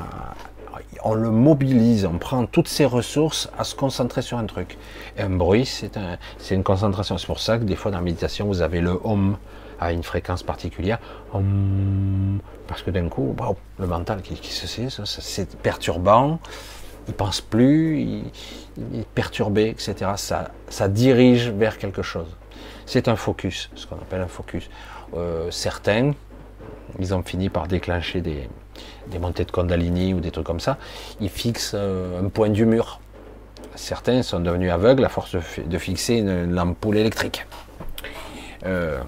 on 1.03 1.13
le 1.13 1.31
mobilise, 1.31 2.05
on 2.05 2.17
prend 2.17 2.45
toutes 2.45 2.67
ses 2.67 2.85
ressources 2.85 3.49
à 3.57 3.63
se 3.63 3.75
concentrer 3.75 4.21
sur 4.21 4.37
un 4.37 4.45
truc. 4.45 4.77
Un 5.17 5.29
bruit, 5.29 5.65
c'est 5.65 5.97
un, 5.97 6.17
c'est 6.37 6.55
une 6.55 6.63
concentration. 6.63 7.17
C'est 7.17 7.27
pour 7.27 7.39
ça 7.39 7.57
que 7.57 7.63
des 7.63 7.75
fois 7.75 7.91
dans 7.91 7.97
la 7.97 8.03
méditation, 8.03 8.47
vous 8.47 8.61
avez 8.61 8.81
le 8.81 8.99
hum 9.03 9.37
à 9.81 9.91
une 9.91 10.03
fréquence 10.03 10.43
particulière, 10.43 10.99
hum, 11.33 12.39
parce 12.67 12.83
que 12.83 12.91
d'un 12.91 13.09
coup, 13.09 13.35
le 13.79 13.87
mental 13.87 14.21
qui, 14.21 14.53
se 14.53 14.67
sait, 14.67 14.87
c'est 15.05 15.57
perturbant, 15.57 16.39
il 17.07 17.13
pense 17.13 17.41
plus, 17.41 17.99
il, 17.99 18.99
est 18.99 19.07
perturbé, 19.13 19.67
etc. 19.69 20.11
Ça, 20.15 20.51
ça 20.69 20.87
dirige 20.87 21.49
vers 21.49 21.77
quelque 21.77 22.03
chose. 22.03 22.37
C'est 22.85 23.07
un 23.07 23.15
focus, 23.15 23.69
ce 23.75 23.87
qu'on 23.87 23.95
appelle 23.95 24.21
un 24.21 24.27
focus. 24.27 24.69
Euh, 25.15 25.49
certains, 25.51 26.13
ils 26.99 27.13
ont 27.13 27.23
fini 27.23 27.49
par 27.49 27.67
déclencher 27.67 28.21
des, 28.21 28.47
montées 29.19 29.45
de 29.45 29.51
Kundalini 29.51 30.13
ou 30.13 30.19
des 30.19 30.31
trucs 30.31 30.45
comme 30.45 30.59
ça, 30.59 30.77
ils 31.19 31.29
fixent 31.29 31.73
euh, 31.75 32.21
un 32.23 32.29
point 32.29 32.49
du 32.49 32.65
mur. 32.65 32.99
Certains 33.75 34.21
sont 34.21 34.39
devenus 34.39 34.71
aveugles 34.71 35.03
à 35.05 35.09
force 35.09 35.33
de, 35.33 35.39
fi- 35.39 35.63
de 35.63 35.77
fixer 35.77 36.15
une, 36.15 36.59
ampoule 36.59 36.97
électrique. 36.97 37.45
Euh, 38.65 39.01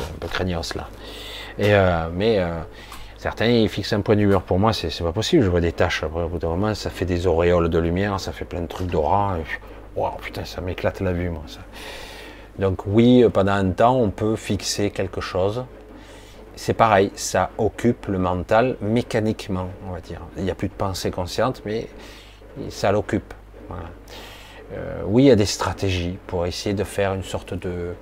un 0.00 0.18
peu 0.18 0.28
craignos 0.28 0.74
là. 0.74 0.88
Euh, 1.58 2.08
mais 2.12 2.38
euh, 2.38 2.60
certains 3.18 3.46
ils 3.46 3.68
fixent 3.68 3.92
un 3.92 4.00
point 4.00 4.16
du 4.16 4.26
mur. 4.26 4.42
Pour 4.42 4.58
moi, 4.58 4.72
c'est 4.72 4.96
pas 5.02 5.12
possible. 5.12 5.42
Je 5.42 5.50
vois 5.50 5.60
des 5.60 5.72
taches. 5.72 6.02
Après, 6.02 6.22
au 6.22 6.28
bout 6.28 6.38
d'un 6.38 6.48
moment, 6.48 6.74
ça 6.74 6.90
fait 6.90 7.04
des 7.04 7.26
auréoles 7.26 7.68
de 7.68 7.78
lumière, 7.78 8.18
ça 8.20 8.32
fait 8.32 8.44
plein 8.44 8.60
de 8.60 8.66
trucs 8.66 8.88
d'aura. 8.88 9.36
Waouh, 9.96 10.16
putain, 10.20 10.44
ça 10.44 10.60
m'éclate 10.60 11.00
la 11.00 11.12
vue, 11.12 11.30
moi. 11.30 11.42
Ça. 11.46 11.60
Donc 12.58 12.86
oui, 12.86 13.24
pendant 13.32 13.52
un 13.52 13.70
temps, 13.70 13.96
on 13.96 14.10
peut 14.10 14.36
fixer 14.36 14.90
quelque 14.90 15.20
chose. 15.20 15.64
C'est 16.56 16.74
pareil, 16.74 17.10
ça 17.14 17.50
occupe 17.56 18.06
le 18.06 18.18
mental 18.18 18.76
mécaniquement, 18.82 19.68
on 19.88 19.92
va 19.92 20.00
dire. 20.00 20.20
Il 20.36 20.44
n'y 20.44 20.50
a 20.50 20.54
plus 20.54 20.68
de 20.68 20.74
pensée 20.74 21.10
consciente, 21.10 21.62
mais 21.64 21.88
ça 22.68 22.92
l'occupe. 22.92 23.32
Euh, 24.72 25.02
oui, 25.06 25.24
il 25.24 25.26
y 25.26 25.30
a 25.30 25.36
des 25.36 25.46
stratégies 25.46 26.18
pour 26.26 26.46
essayer 26.46 26.74
de 26.74 26.84
faire 26.84 27.14
une 27.14 27.22
sorte 27.22 27.54
de, 27.54 27.94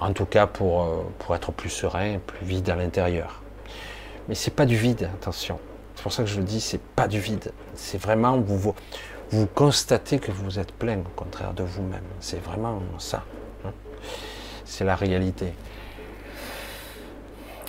en 0.00 0.12
tout 0.12 0.26
cas 0.26 0.46
pour, 0.46 0.82
euh, 0.82 0.96
pour 1.18 1.34
être 1.34 1.52
plus 1.52 1.70
serein, 1.70 2.18
plus 2.26 2.44
vide 2.44 2.68
à 2.70 2.76
l'intérieur. 2.76 3.42
Mais 4.28 4.34
c'est 4.34 4.54
pas 4.54 4.66
du 4.66 4.76
vide, 4.76 5.08
attention. 5.14 5.58
C'est 5.94 6.02
pour 6.02 6.12
ça 6.12 6.22
que 6.22 6.28
je 6.28 6.38
le 6.38 6.44
dis, 6.44 6.60
c'est 6.60 6.80
pas 6.80 7.08
du 7.08 7.20
vide. 7.20 7.52
C'est 7.74 8.00
vraiment 8.00 8.38
vous, 8.38 8.58
vous 8.58 8.74
vous 9.30 9.46
constatez 9.46 10.18
que 10.18 10.30
vous 10.30 10.58
êtes 10.58 10.72
plein, 10.72 10.98
au 10.98 11.12
contraire 11.16 11.54
de 11.54 11.62
vous-même. 11.62 12.04
C'est 12.20 12.42
vraiment 12.42 12.80
ça. 12.98 13.24
hein. 13.64 13.72
C'est 14.64 14.84
la 14.84 14.96
réalité. 14.96 15.52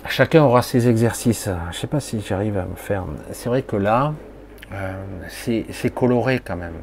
Chacun 0.08 0.44
aura 0.44 0.62
ses 0.62 0.88
exercices. 0.88 1.48
Je 1.72 1.76
sais 1.76 1.86
pas 1.88 2.00
si 2.00 2.20
j'arrive 2.20 2.58
à 2.58 2.64
me 2.64 2.76
faire. 2.76 3.04
C'est 3.32 3.48
vrai 3.48 3.62
que 3.62 3.76
là, 3.76 4.14
euh, 4.72 4.92
c'est 5.28 5.94
coloré 5.94 6.38
quand 6.38 6.56
même. 6.56 6.76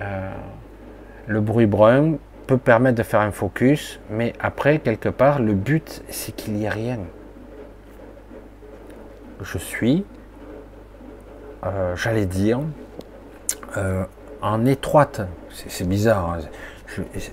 Euh, 0.00 0.32
le 1.26 1.40
bruit 1.40 1.66
brun 1.66 2.14
peut 2.46 2.58
permettre 2.58 2.96
de 2.98 3.02
faire 3.02 3.20
un 3.20 3.30
focus, 3.30 4.00
mais 4.10 4.32
après, 4.38 4.78
quelque 4.78 5.08
part, 5.08 5.40
le 5.40 5.54
but, 5.54 6.02
c'est 6.08 6.34
qu'il 6.34 6.54
n'y 6.54 6.64
ait 6.64 6.70
rien. 6.70 6.98
Je 9.40 9.58
suis, 9.58 10.04
euh, 11.64 11.96
j'allais 11.96 12.26
dire, 12.26 12.60
euh, 13.76 14.04
en 14.42 14.66
étroite, 14.66 15.22
c'est 15.50 15.88
bizarre, 15.88 16.38
hein. 16.38 16.38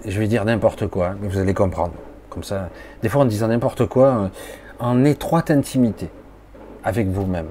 je, 0.05 0.19
vais 0.19 0.27
dire 0.27 0.45
n'importe 0.45 0.87
quoi, 0.87 1.09
hein, 1.09 1.17
mais 1.21 1.27
vous 1.27 1.37
allez 1.37 1.53
comprendre. 1.53 1.93
Comme 2.29 2.43
ça, 2.43 2.69
des 3.01 3.09
fois 3.09 3.23
en 3.23 3.25
disant 3.25 3.47
n'importe 3.49 3.85
quoi, 3.87 4.07
euh, 4.07 4.27
en 4.79 5.03
étroite 5.03 5.51
intimité 5.51 6.09
avec 6.83 7.07
vous-même. 7.07 7.47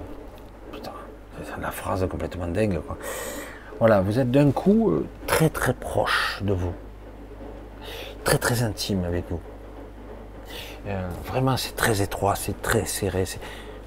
Putain, 0.73 0.93
la 1.61 1.71
phrase 1.71 2.07
complètement 2.09 2.47
dingue. 2.47 2.81
Voilà, 3.79 4.01
vous 4.01 4.19
êtes 4.19 4.31
d'un 4.31 4.51
coup 4.51 5.05
très 5.27 5.51
très 5.51 5.75
proche 5.75 6.41
de 6.43 6.53
vous, 6.55 6.73
très 8.25 8.39
très 8.39 8.63
intime 8.63 9.05
avec 9.05 9.25
vous. 9.31 9.41
Euh, 10.87 11.09
vraiment, 11.27 11.57
c'est 11.57 11.77
très 11.77 12.03
étroit, 12.03 12.35
c'est 12.35 12.61
très 12.63 12.87
serré, 12.87 13.25
c'est 13.27 13.41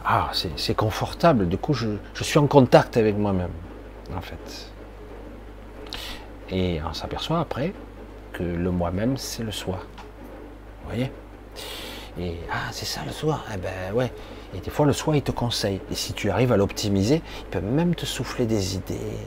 ah, 0.05 0.31
c'est 0.57 0.75
confortable. 0.75 1.47
Du 1.47 1.57
coup, 1.57 1.73
je, 1.73 1.87
je 2.13 2.23
suis 2.25 2.37
en 2.37 2.47
contact 2.47 2.97
avec 2.97 3.17
moi-même, 3.17 3.53
en 4.15 4.19
fait. 4.19 4.71
Et 6.49 6.81
on 6.87 6.93
s'aperçoit 6.93 7.39
après 7.39 7.73
que 8.33 8.43
le 8.43 8.69
moi-même, 8.69 9.15
c'est 9.17 9.43
le 9.43 9.51
soi. 9.51 9.79
Vous 10.83 10.89
voyez? 10.89 11.11
Et 12.19 12.35
ah, 12.51 12.69
c'est 12.71 12.85
ça 12.85 13.01
le 13.05 13.11
soi 13.11 13.39
Eh 13.53 13.57
ben 13.57 13.93
ouais. 13.93 14.11
Et 14.53 14.59
des 14.59 14.69
fois, 14.69 14.85
le 14.85 14.93
soi, 14.93 15.15
il 15.15 15.23
te 15.23 15.31
conseille. 15.31 15.79
Et 15.89 15.95
si 15.95 16.13
tu 16.13 16.29
arrives 16.29 16.51
à 16.51 16.57
l'optimiser, 16.57 17.21
il 17.39 17.45
peut 17.45 17.61
même 17.61 17.95
te 17.95 18.05
souffler 18.05 18.45
des 18.45 18.75
idées. 18.75 19.17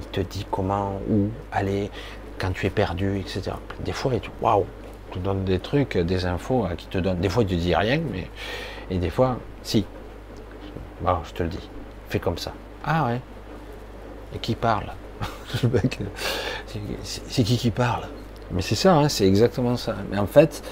Il 0.00 0.06
te 0.06 0.20
dit 0.20 0.46
comment, 0.50 1.00
où 1.08 1.28
aller, 1.52 1.90
quand 2.38 2.52
tu 2.52 2.66
es 2.66 2.70
perdu, 2.70 3.18
etc. 3.18 3.52
Des 3.84 3.92
fois, 3.92 4.12
il 4.14 4.20
te 4.20 4.28
waouh, 4.40 4.66
il 5.10 5.18
te 5.18 5.24
donne 5.24 5.44
des 5.44 5.58
trucs, 5.58 5.96
des 5.96 6.26
infos 6.26 6.66
euh, 6.66 6.74
qui 6.76 6.86
te 6.86 6.98
donnent. 6.98 7.20
Des 7.20 7.28
fois, 7.28 7.44
te 7.44 7.54
dit 7.54 7.74
rien, 7.74 8.00
mais 8.12 8.28
et 8.90 8.98
des 8.98 9.10
fois, 9.10 9.38
si. 9.62 9.84
Je 11.26 11.32
te 11.32 11.42
le 11.42 11.48
dis. 11.50 11.68
Fais 12.08 12.18
comme 12.18 12.38
ça. 12.38 12.52
Ah 12.84 13.06
ouais. 13.06 13.20
Et 14.34 14.38
qui 14.38 14.54
parle? 14.54 14.86
C'est- 17.02 17.44
qui 17.44 17.56
qui 17.56 17.70
parle? 17.70 18.04
Mais 18.50 18.62
c'est 18.62 18.74
ça, 18.74 18.94
hein, 18.96 19.08
c'est 19.08 19.26
exactement 19.26 19.76
ça. 19.76 19.94
Mais 20.10 20.18
en 20.18 20.26
fait, 20.26 20.62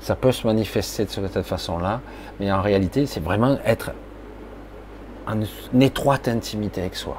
ça 0.00 0.14
peut 0.16 0.32
se 0.32 0.46
manifester 0.46 1.04
de 1.04 1.10
cette 1.10 1.42
façon-là, 1.42 2.00
mais 2.38 2.50
en 2.52 2.60
réalité, 2.60 3.06
c'est 3.06 3.20
vraiment 3.20 3.58
être 3.64 3.92
en 5.26 5.40
étroite 5.80 6.28
intimité 6.28 6.80
avec 6.82 6.96
soi. 6.96 7.18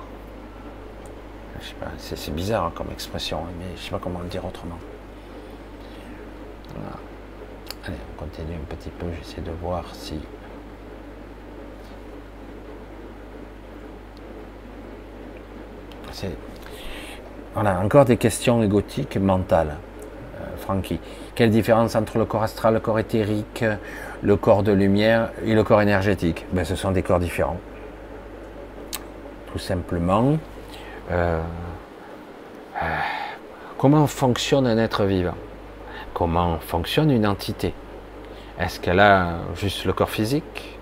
C'est 1.98 2.34
bizarre 2.34 2.66
hein, 2.66 2.72
comme 2.76 2.88
expression, 2.92 3.40
hein, 3.40 3.52
mais 3.60 3.76
je 3.76 3.82
sais 3.82 3.92
pas 3.92 4.00
comment 4.02 4.20
le 4.20 4.30
dire 4.30 4.46
autrement. 4.46 4.80
Allez, 7.86 7.98
on 8.14 8.20
continue 8.20 8.56
un 8.56 8.76
petit 8.76 8.90
peu, 8.90 9.08
j'essaie 9.22 9.42
de 9.42 9.52
voir 9.52 9.84
si 9.94 10.20
Voilà, 17.54 17.80
encore 17.80 18.06
des 18.06 18.18
questions 18.18 18.62
égotiques 18.64 19.18
mentales. 19.18 19.76
Euh, 20.40 20.58
Francky, 20.58 21.00
quelle 21.36 21.50
différence 21.50 21.96
entre 21.96 22.18
le 22.18 22.26
corps 22.26 22.44
astral, 22.44 22.76
le 22.76 22.80
corps 22.80 23.00
éthérique, 23.00 23.66
le 24.22 24.36
corps 24.36 24.64
de 24.64 24.72
lumière 24.72 25.32
et 25.46 25.54
le 25.54 25.64
corps 25.64 25.82
énergétique? 25.82 26.46
Ben, 26.54 26.64
Ce 26.64 26.76
sont 26.76 26.92
des 26.92 27.02
corps 27.02 27.20
différents. 27.20 27.60
Tout 29.52 29.60
simplement. 29.60 30.38
Euh, 31.12 31.42
euh, 32.82 32.86
comment 33.78 34.06
fonctionne 34.08 34.68
un 34.68 34.78
être 34.78 35.06
vivant? 35.06 35.36
Comment 36.14 36.60
fonctionne 36.60 37.12
une 37.12 37.26
entité? 37.26 37.74
Est-ce 38.60 38.80
qu'elle 38.80 39.00
a 39.00 39.38
juste 39.56 39.86
le 39.86 39.94
corps 39.94 40.10
physique? 40.10 40.78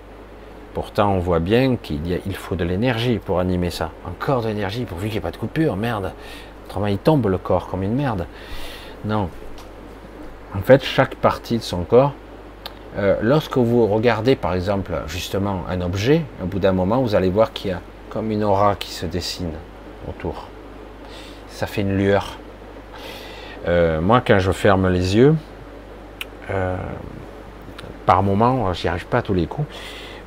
Pourtant, 0.74 1.12
on 1.12 1.18
voit 1.18 1.38
bien 1.38 1.76
qu'il 1.76 2.36
faut 2.36 2.56
de 2.56 2.64
l'énergie 2.64 3.18
pour 3.18 3.40
animer 3.40 3.70
ça. 3.70 3.90
Encore 4.06 4.42
de 4.42 4.48
l'énergie, 4.48 4.84
pourvu 4.84 5.06
qu'il 5.06 5.14
n'y 5.14 5.18
ait 5.18 5.22
pas 5.22 5.30
de 5.30 5.36
coupure, 5.36 5.76
merde. 5.76 6.12
Autrement, 6.66 6.86
il 6.86 6.98
tombe 6.98 7.26
le 7.26 7.38
corps 7.38 7.68
comme 7.68 7.82
une 7.82 7.94
merde. 7.94 8.26
Non. 9.04 9.28
En 10.54 10.60
fait, 10.60 10.84
chaque 10.84 11.14
partie 11.14 11.58
de 11.58 11.62
son 11.62 11.84
corps, 11.84 12.12
euh, 12.96 13.16
lorsque 13.22 13.56
vous 13.56 13.86
regardez 13.86 14.34
par 14.34 14.54
exemple 14.54 14.92
justement 15.06 15.62
un 15.68 15.80
objet, 15.80 16.22
au 16.42 16.46
bout 16.46 16.58
d'un 16.58 16.72
moment, 16.72 17.00
vous 17.00 17.14
allez 17.14 17.30
voir 17.30 17.52
qu'il 17.52 17.70
y 17.70 17.74
a 17.74 17.80
comme 18.10 18.30
une 18.30 18.44
aura 18.44 18.74
qui 18.76 18.90
se 18.90 19.06
dessine 19.06 19.52
Ça 21.48 21.66
fait 21.66 21.82
une 21.82 21.96
lueur. 21.96 22.38
Euh, 23.66 24.00
moi, 24.00 24.22
quand 24.26 24.38
je 24.38 24.52
ferme 24.52 24.88
les 24.88 25.16
yeux, 25.16 25.34
euh, 26.50 26.76
par 28.06 28.22
moment, 28.22 28.72
j'y 28.72 28.88
arrive 28.88 29.06
pas 29.06 29.18
à 29.18 29.22
tous 29.22 29.34
les 29.34 29.46
coups. 29.46 29.68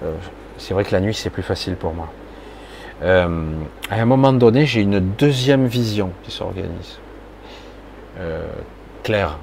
Euh, 0.04 0.14
c'est 0.58 0.74
vrai 0.74 0.84
que 0.84 0.92
la 0.92 1.00
nuit, 1.00 1.14
c'est 1.14 1.30
plus 1.30 1.44
facile 1.44 1.76
pour 1.76 1.94
moi. 1.94 2.10
À 3.04 3.26
un 3.96 4.06
moment 4.06 4.32
donné, 4.32 4.68
j'ai 4.68 4.82
une 4.82 5.00
deuxième 5.00 5.66
vision 5.66 6.12
qui 6.22 6.30
s'organise. 6.30 7.00
Claire. 9.02 9.40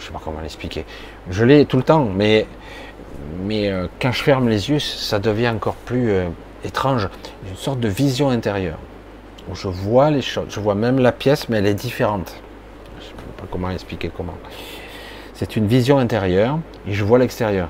Je 0.00 0.06
sais 0.06 0.12
pas 0.12 0.20
comment 0.24 0.40
l'expliquer. 0.40 0.84
Je 1.30 1.44
l'ai 1.44 1.66
tout 1.66 1.76
le 1.76 1.84
temps, 1.84 2.04
mais, 2.04 2.48
quand 4.00 4.10
je 4.10 4.22
ferme 4.24 4.48
les 4.48 4.70
yeux, 4.70 4.80
ça 4.80 5.20
devient 5.20 5.50
encore 5.50 5.76
plus 5.76 6.12
étrange. 6.64 7.08
Une 7.48 7.54
sorte 7.54 7.78
de 7.78 7.86
vision 7.86 8.30
intérieure. 8.30 8.78
Je 9.54 9.68
vois 9.68 10.10
les 10.10 10.22
choses. 10.22 10.46
Je 10.48 10.60
vois 10.60 10.74
même 10.74 10.98
la 10.98 11.12
pièce, 11.12 11.48
mais 11.48 11.58
elle 11.58 11.66
est 11.66 11.74
différente. 11.74 12.34
Je 13.00 13.06
sais 13.06 13.12
pas 13.36 13.44
comment 13.50 13.70
expliquer 13.70 14.10
comment. 14.14 14.34
C'est 15.34 15.56
une 15.56 15.66
vision 15.66 15.98
intérieure 15.98 16.58
et 16.86 16.92
je 16.92 17.04
vois 17.04 17.18
l'extérieur. 17.18 17.68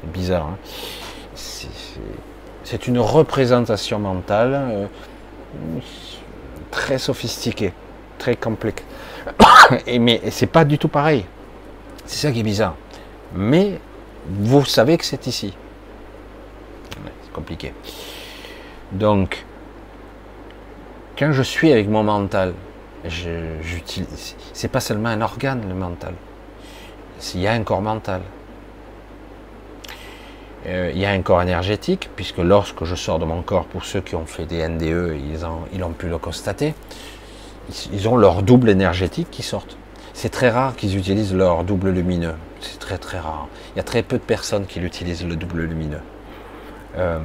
C'est 0.00 0.12
bizarre. 0.12 0.46
Hein 0.46 0.58
c'est- 1.34 2.86
une 2.86 2.98
représentation 2.98 3.98
mentale 3.98 4.54
euh, 4.54 4.86
très 6.70 6.98
sophistiquée, 6.98 7.72
très 8.18 8.36
complexe. 8.36 8.82
Et 9.86 9.98
mais 9.98 10.20
c'est 10.30 10.46
pas 10.46 10.64
du 10.64 10.78
tout 10.78 10.88
pareil. 10.88 11.24
C'est 12.04 12.26
ça 12.26 12.32
qui 12.32 12.40
est 12.40 12.44
bizarre. 12.44 12.74
Mais 13.34 13.78
vous 14.28 14.64
savez 14.64 14.98
que 14.98 15.04
c'est 15.04 15.26
ici. 15.26 15.54
C'est 17.22 17.32
compliqué. 17.32 17.72
Donc, 18.92 19.44
quand 21.18 21.32
je 21.32 21.42
suis 21.42 21.72
avec 21.72 21.88
mon 21.88 22.02
mental, 22.02 22.54
j'utilise. 23.06 24.36
C'est 24.52 24.68
pas 24.68 24.80
seulement 24.80 25.10
un 25.10 25.20
organe 25.20 25.62
le 25.68 25.74
mental. 25.74 26.14
Il 27.34 27.40
y 27.40 27.46
a 27.46 27.52
un 27.52 27.62
corps 27.62 27.82
mental. 27.82 28.22
Euh, 30.66 30.90
il 30.94 31.00
y 31.00 31.04
a 31.04 31.10
un 31.10 31.20
corps 31.20 31.42
énergétique, 31.42 32.08
puisque 32.16 32.38
lorsque 32.38 32.84
je 32.84 32.94
sors 32.94 33.18
de 33.18 33.24
mon 33.24 33.42
corps, 33.42 33.66
pour 33.66 33.84
ceux 33.84 34.00
qui 34.00 34.14
ont 34.14 34.24
fait 34.24 34.46
des 34.46 34.66
NDE, 34.66 35.16
ils, 35.72 35.84
ont 35.84 35.92
pu 35.92 36.08
le 36.08 36.18
constater, 36.18 36.74
ils, 37.92 38.08
ont 38.08 38.16
leur 38.16 38.42
double 38.42 38.70
énergétique 38.70 39.28
qui 39.30 39.42
sortent. 39.42 39.76
C'est 40.14 40.30
très 40.30 40.48
rare 40.48 40.74
qu'ils 40.74 40.96
utilisent 40.96 41.34
leur 41.34 41.64
double 41.64 41.90
lumineux. 41.90 42.34
C'est 42.60 42.78
très 42.78 42.98
très 42.98 43.18
rare. 43.18 43.48
Il 43.74 43.78
y 43.78 43.80
a 43.80 43.84
très 43.84 44.02
peu 44.02 44.16
de 44.16 44.22
personnes 44.22 44.66
qui 44.66 44.80
l'utilisent 44.80 45.26
le 45.26 45.36
double 45.36 45.62
lumineux. 45.62 46.00
Euh, 46.96 47.18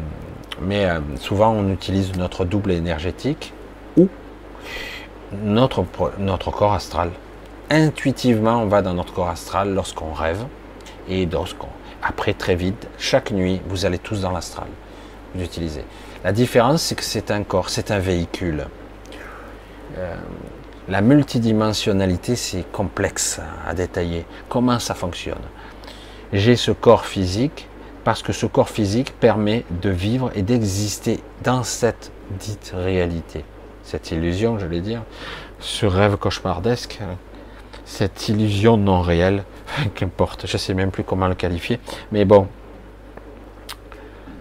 mais 0.61 0.85
euh, 0.85 0.99
souvent 1.17 1.51
on 1.51 1.71
utilise 1.71 2.15
notre 2.17 2.43
double 2.43 2.71
énergétique 2.71 3.53
notre, 5.31 6.51
corps 6.51 6.73
astral. 6.73 7.11
Intuitivement, 7.69 8.61
on 8.61 8.67
va 8.67 8.81
dans 8.81 8.93
notre 8.93 9.13
corps 9.13 9.29
astral 9.29 9.73
lorsqu'on 9.73 10.13
rêve 10.13 10.45
et 11.07 11.25
lorsqu'on 11.25 11.67
après 12.01 12.33
très 12.33 12.55
vite, 12.55 12.87
chaque 12.97 13.31
nuit, 13.31 13.61
vous 13.67 13.85
allez 13.85 13.99
tous 13.99 14.21
dans 14.21 14.31
l'astral. 14.31 14.67
Vous 15.35 15.43
utilisez. 15.43 15.83
La 16.23 16.31
différence, 16.31 16.81
c'est 16.81 16.95
que 16.95 17.03
c'est 17.03 17.29
un 17.31 17.43
corps, 17.43 17.69
c'est 17.69 17.91
un 17.91 17.99
véhicule. 17.99 18.67
Euh, 19.97 20.15
la 20.87 21.01
multidimensionnalité, 21.01 22.35
c'est 22.35 22.63
complexe 22.71 23.41
à 23.67 23.73
détailler. 23.73 24.25
Comment 24.47 24.79
ça 24.79 24.95
fonctionne? 24.95 25.41
J'ai 26.31 26.55
ce 26.55 26.71
corps 26.71 27.05
physique 27.05 27.67
parce 28.03 28.23
que 28.23 28.33
ce 28.33 28.45
corps 28.45 28.69
physique 28.69 29.13
permet 29.19 29.65
de 29.81 29.89
vivre 29.89 30.31
et 30.35 30.41
d'exister 30.41 31.19
dans 31.43 31.63
cette 31.63 32.11
dite 32.39 32.73
réalité. 32.75 33.43
Cette 33.89 34.11
illusion, 34.11 34.59
je 34.59 34.67
vais 34.67 34.81
dire, 34.81 35.01
ce 35.59 35.87
rêve 35.87 36.17
cauchemardesque, 36.17 36.99
cette 37.85 38.29
illusion 38.29 38.77
non 38.77 39.01
réelle, 39.01 39.45
qu'importe, 39.95 40.45
je 40.45 40.53
ne 40.53 40.57
sais 40.59 40.75
même 40.75 40.91
plus 40.91 41.03
comment 41.03 41.27
le 41.27 41.33
qualifier, 41.33 41.79
mais 42.11 42.23
bon. 42.23 42.47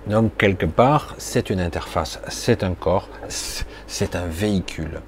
Donc, 0.06 0.36
quelque 0.36 0.66
part, 0.66 1.14
c'est 1.16 1.48
une 1.48 1.60
interface, 1.60 2.20
c'est 2.28 2.62
un 2.62 2.74
corps, 2.74 3.08
c'est 3.28 4.16
un 4.16 4.26
véhicule. 4.26 5.00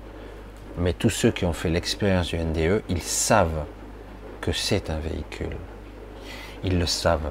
Mais 0.79 0.95
tous 0.95 1.11
ceux 1.11 1.33
qui 1.33 1.45
ont 1.45 1.53
fait 1.53 1.69
l'expérience 1.69 2.29
du 2.29 2.39
NDE, 2.39 2.83
ils 2.89 3.03
savent 3.03 3.67
que 4.41 4.53
c'est 4.53 4.89
un 4.89 5.01
véhicule. 5.01 5.59
Ils 6.65 6.79
le 6.79 6.87
savent. 6.87 7.31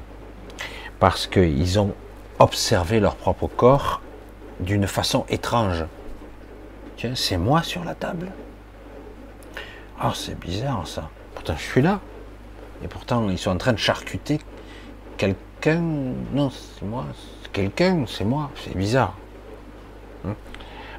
Parce 0.99 1.26
qu'ils 1.26 1.80
ont 1.80 1.95
observé 2.38 2.99
leur 2.99 3.15
propre 3.15 3.48
corps 3.48 3.99
d'une 4.60 4.86
façon 4.86 5.26
étrange. 5.27 5.86
C'est 7.16 7.38
moi 7.38 7.64
sur 7.64 7.84
la 7.86 7.96
table. 7.96 8.32
Ah, 10.00 10.12
c'est 10.14 10.38
bizarre 10.38 10.86
ça. 10.86 11.10
Pourtant, 11.34 11.56
je 11.58 11.64
suis 11.64 11.82
là. 11.82 12.02
Et 12.84 12.88
pourtant, 12.88 13.30
ils 13.30 13.38
sont 13.38 13.52
en 13.52 13.58
train 13.58 13.74
de 13.74 13.78
charcuter 13.78 14.40
quelqu'un. 15.18 15.82
Non, 16.34 16.50
c'est 16.50 16.86
moi. 16.86 17.06
Quelqu'un, 17.54 18.06
c'est 18.08 18.26
moi. 18.26 18.52
C'est 18.64 18.76
bizarre. 18.76 19.16
Hein 20.28 20.36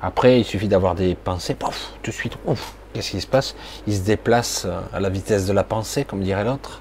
Après, 0.01 0.41
il 0.41 0.45
suffit 0.45 0.69
d'avoir 0.69 0.95
des 0.95 1.15
pensées. 1.15 1.55
Pouf, 1.55 1.93
tout 2.03 2.11
de 2.11 2.17
suite, 2.17 2.37
ouf, 2.47 2.75
qu'est-ce 2.93 3.11
qui 3.11 3.21
se 3.21 3.27
passe? 3.27 3.55
Ils 3.87 3.97
se 3.97 4.03
déplacent 4.03 4.67
à 4.93 5.01
la 5.01 5.11
vitesse 5.11 5.47
de 5.47 5.53
la 5.53 5.65
pensée, 5.65 6.05
comme 6.05 6.23
dirait 6.23 6.45
l'autre. 6.45 6.81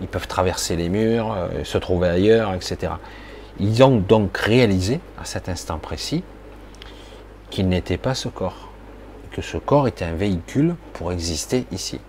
Ils 0.00 0.08
peuvent 0.08 0.28
traverser 0.28 0.76
les 0.76 0.88
murs, 0.88 1.32
euh, 1.32 1.62
se 1.64 1.78
trouver 1.78 2.08
ailleurs, 2.08 2.54
etc. 2.54 2.92
Ils 3.58 3.82
ont 3.82 3.96
donc 3.96 4.36
réalisé, 4.38 5.00
à 5.20 5.24
cet 5.24 5.48
instant 5.48 5.78
précis, 5.78 6.24
qu'il 7.50 7.68
n'était 7.68 7.98
pas 7.98 8.14
ce 8.14 8.28
corps. 8.28 8.68
Que 9.32 9.42
ce 9.42 9.58
corps 9.58 9.86
était 9.88 10.04
un 10.04 10.14
véhicule 10.14 10.76
pour 10.92 11.12
exister 11.12 11.66
ici. 11.70 12.00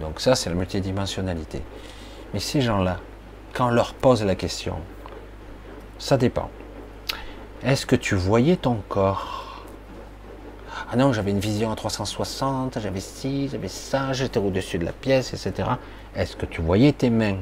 Donc 0.00 0.20
ça, 0.20 0.34
c'est 0.34 0.48
la 0.48 0.56
multidimensionnalité. 0.56 1.62
Mais 2.32 2.40
ces 2.40 2.60
gens-là, 2.60 2.98
quand 3.52 3.68
on 3.68 3.70
leur 3.70 3.94
pose 3.94 4.24
la 4.24 4.34
question, 4.34 4.76
ça 5.98 6.16
dépend. 6.16 6.48
Est-ce 7.62 7.84
que 7.84 7.96
tu 7.96 8.14
voyais 8.14 8.56
ton 8.56 8.76
corps? 8.88 9.64
Ah 10.92 10.96
non, 10.96 11.12
j'avais 11.12 11.30
une 11.30 11.40
vision 11.40 11.70
à 11.70 11.76
360, 11.76 12.80
j'avais 12.80 13.00
ci, 13.00 13.48
j'avais 13.48 13.68
ça, 13.68 14.12
j'étais 14.12 14.40
au-dessus 14.40 14.78
de 14.78 14.84
la 14.84 14.92
pièce, 14.92 15.34
etc. 15.34 15.68
Est-ce 16.16 16.36
que 16.36 16.46
tu 16.46 16.62
voyais 16.62 16.92
tes 16.92 17.10
mains? 17.10 17.36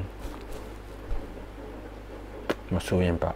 Je 2.68 2.74
me 2.74 2.80
souviens 2.80 3.14
pas. 3.14 3.34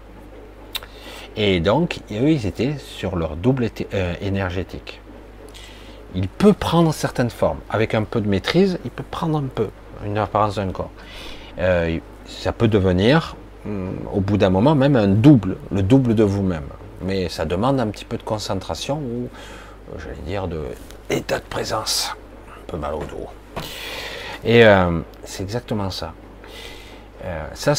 Et 1.36 1.60
donc, 1.60 2.00
eux, 2.10 2.30
ils 2.30 2.46
étaient 2.46 2.76
sur 2.78 3.16
leur 3.16 3.36
double 3.36 3.68
euh, 3.94 4.14
énergétique. 4.20 5.00
Il 6.14 6.28
peut 6.28 6.52
prendre 6.52 6.92
certaines 6.92 7.30
formes. 7.30 7.60
Avec 7.70 7.94
un 7.94 8.04
peu 8.04 8.20
de 8.20 8.28
maîtrise, 8.28 8.78
il 8.84 8.90
peut 8.90 9.04
prendre 9.10 9.38
un 9.38 9.48
peu 9.54 9.68
une 10.04 10.18
apparence 10.18 10.56
d'un 10.56 10.70
corps. 10.70 10.90
Ça 12.26 12.52
peut 12.52 12.68
devenir, 12.68 13.36
hum, 13.66 13.94
au 14.12 14.20
bout 14.20 14.36
d'un 14.36 14.50
moment, 14.50 14.74
même 14.74 14.96
un 14.96 15.08
double, 15.08 15.56
le 15.70 15.82
double 15.82 16.14
de 16.14 16.24
vous-même. 16.24 16.66
Mais 17.02 17.28
ça 17.28 17.44
demande 17.44 17.80
un 17.80 17.88
petit 17.88 18.04
peu 18.04 18.16
de 18.16 18.22
concentration 18.22 18.98
ou, 18.98 19.28
j'allais 19.98 20.22
dire, 20.26 20.48
de 20.48 20.62
de 21.10 21.38
présence. 21.50 22.14
Un 22.48 22.64
peu 22.66 22.76
mal 22.76 22.94
au 22.94 23.04
dos. 23.04 23.28
Et 24.44 24.64
euh, 24.64 25.00
c'est 25.24 25.42
exactement 25.42 25.90
ça. 25.90 26.12
Euh, 27.24 27.46
ça, 27.54 27.74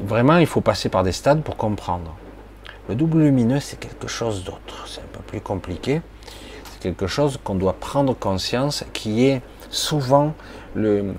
vraiment, 0.00 0.38
il 0.38 0.46
faut 0.46 0.60
passer 0.60 0.88
par 0.88 1.02
des 1.02 1.12
stades 1.12 1.42
pour 1.42 1.56
comprendre. 1.56 2.16
Le 2.88 2.94
double 2.94 3.20
lumineux, 3.20 3.60
c'est 3.60 3.78
quelque 3.78 4.08
chose 4.08 4.44
d'autre. 4.44 4.86
C'est 4.86 5.00
un 5.00 5.12
peu 5.12 5.20
plus 5.20 5.40
compliqué. 5.42 6.00
C'est 6.70 6.80
quelque 6.80 7.06
chose 7.06 7.38
qu'on 7.42 7.54
doit 7.54 7.74
prendre 7.74 8.14
conscience, 8.14 8.84
qui 8.94 9.26
est 9.26 9.42
souvent 9.68 10.34
le 10.74 11.14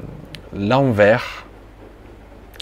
l'envers. 0.54 1.46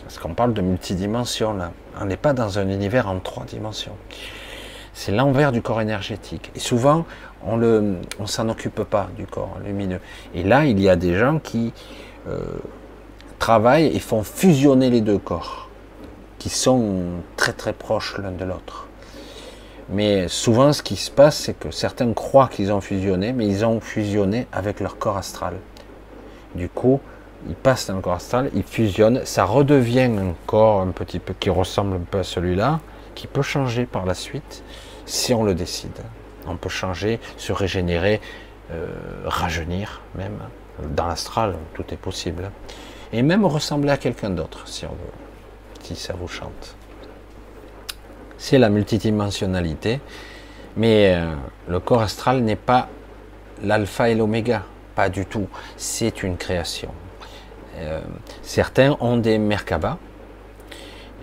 Parce 0.03 0.19
qu'on 0.19 0.33
parle 0.33 0.53
de 0.53 0.61
multidimension 0.61 1.53
là. 1.53 1.71
On 1.99 2.05
n'est 2.05 2.17
pas 2.17 2.33
dans 2.33 2.59
un 2.59 2.67
univers 2.69 3.07
en 3.07 3.19
trois 3.19 3.45
dimensions. 3.45 3.95
C'est 4.93 5.11
l'envers 5.11 5.51
du 5.51 5.61
corps 5.61 5.79
énergétique. 5.79 6.51
Et 6.55 6.59
souvent, 6.59 7.05
on 7.45 7.61
on 8.19 8.25
s'en 8.25 8.49
occupe 8.49 8.83
pas 8.83 9.09
du 9.15 9.25
corps 9.25 9.57
lumineux. 9.63 10.01
Et 10.33 10.43
là, 10.43 10.65
il 10.65 10.79
y 10.81 10.89
a 10.89 10.95
des 10.95 11.15
gens 11.15 11.39
qui 11.39 11.71
euh, 12.27 12.39
travaillent 13.39 13.95
et 13.95 13.99
font 13.99 14.23
fusionner 14.23 14.89
les 14.89 15.01
deux 15.01 15.17
corps, 15.17 15.69
qui 16.39 16.49
sont 16.49 17.21
très 17.37 17.53
très 17.53 17.73
proches 17.73 18.17
l'un 18.17 18.31
de 18.31 18.43
l'autre. 18.43 18.86
Mais 19.89 20.27
souvent, 20.27 20.73
ce 20.73 20.83
qui 20.83 20.97
se 20.97 21.09
passe, 21.09 21.37
c'est 21.37 21.57
que 21.57 21.71
certains 21.71 22.11
croient 22.11 22.49
qu'ils 22.49 22.73
ont 22.73 22.81
fusionné, 22.81 23.31
mais 23.31 23.47
ils 23.47 23.65
ont 23.65 23.79
fusionné 23.79 24.47
avec 24.51 24.81
leur 24.81 24.97
corps 24.97 25.17
astral. 25.17 25.53
Du 26.55 26.67
coup, 26.67 26.99
ils 27.47 27.55
passent 27.55 27.87
dans 27.87 27.95
le 27.95 28.01
corps 28.01 28.13
astral, 28.13 28.49
ils 28.53 28.63
fusionnent, 28.63 29.21
ça 29.23 29.45
redevient 29.45 30.01
un 30.01 30.33
corps 30.45 30.81
un 30.81 30.91
petit 30.91 31.19
peu 31.19 31.33
qui 31.33 31.49
ressemble 31.49 31.95
un 31.95 31.99
peu 31.99 32.19
à 32.19 32.23
celui-là, 32.23 32.81
qui 33.15 33.27
peut 33.27 33.41
changer 33.41 33.85
par 33.85 34.05
la 34.05 34.13
suite, 34.13 34.63
si 35.05 35.33
on 35.33 35.43
le 35.43 35.55
décide. 35.55 35.99
On 36.47 36.57
peut 36.57 36.69
changer, 36.69 37.19
se 37.37 37.53
régénérer, 37.53 38.19
euh, 38.71 38.87
rajeunir 39.25 40.01
même. 40.15 40.39
Dans 40.95 41.07
l'astral, 41.07 41.55
tout 41.73 41.85
est 41.91 41.97
possible. 41.97 42.51
Et 43.13 43.21
même 43.21 43.45
ressembler 43.45 43.91
à 43.91 43.97
quelqu'un 43.97 44.29
d'autre, 44.29 44.67
si 44.67 44.85
on 44.85 44.89
veut, 44.89 45.81
si 45.81 45.95
ça 45.95 46.13
vous 46.13 46.27
chante 46.27 46.76
c'est 48.37 48.57
la 48.57 48.69
multidimensionnalité. 48.69 49.99
Mais 50.75 51.15
euh, 51.15 51.33
le 51.67 51.79
corps 51.79 52.01
astral 52.01 52.41
n'est 52.41 52.55
pas 52.55 52.87
l'alpha 53.63 54.09
et 54.09 54.15
l'oméga, 54.15 54.63
pas 54.95 55.09
du 55.09 55.25
tout. 55.25 55.47
C'est 55.75 56.23
une 56.23 56.37
création. 56.37 56.89
Euh, 57.77 58.01
certains 58.41 58.95
ont 58.99 59.17
des 59.17 59.37
Merkaba, 59.37 59.97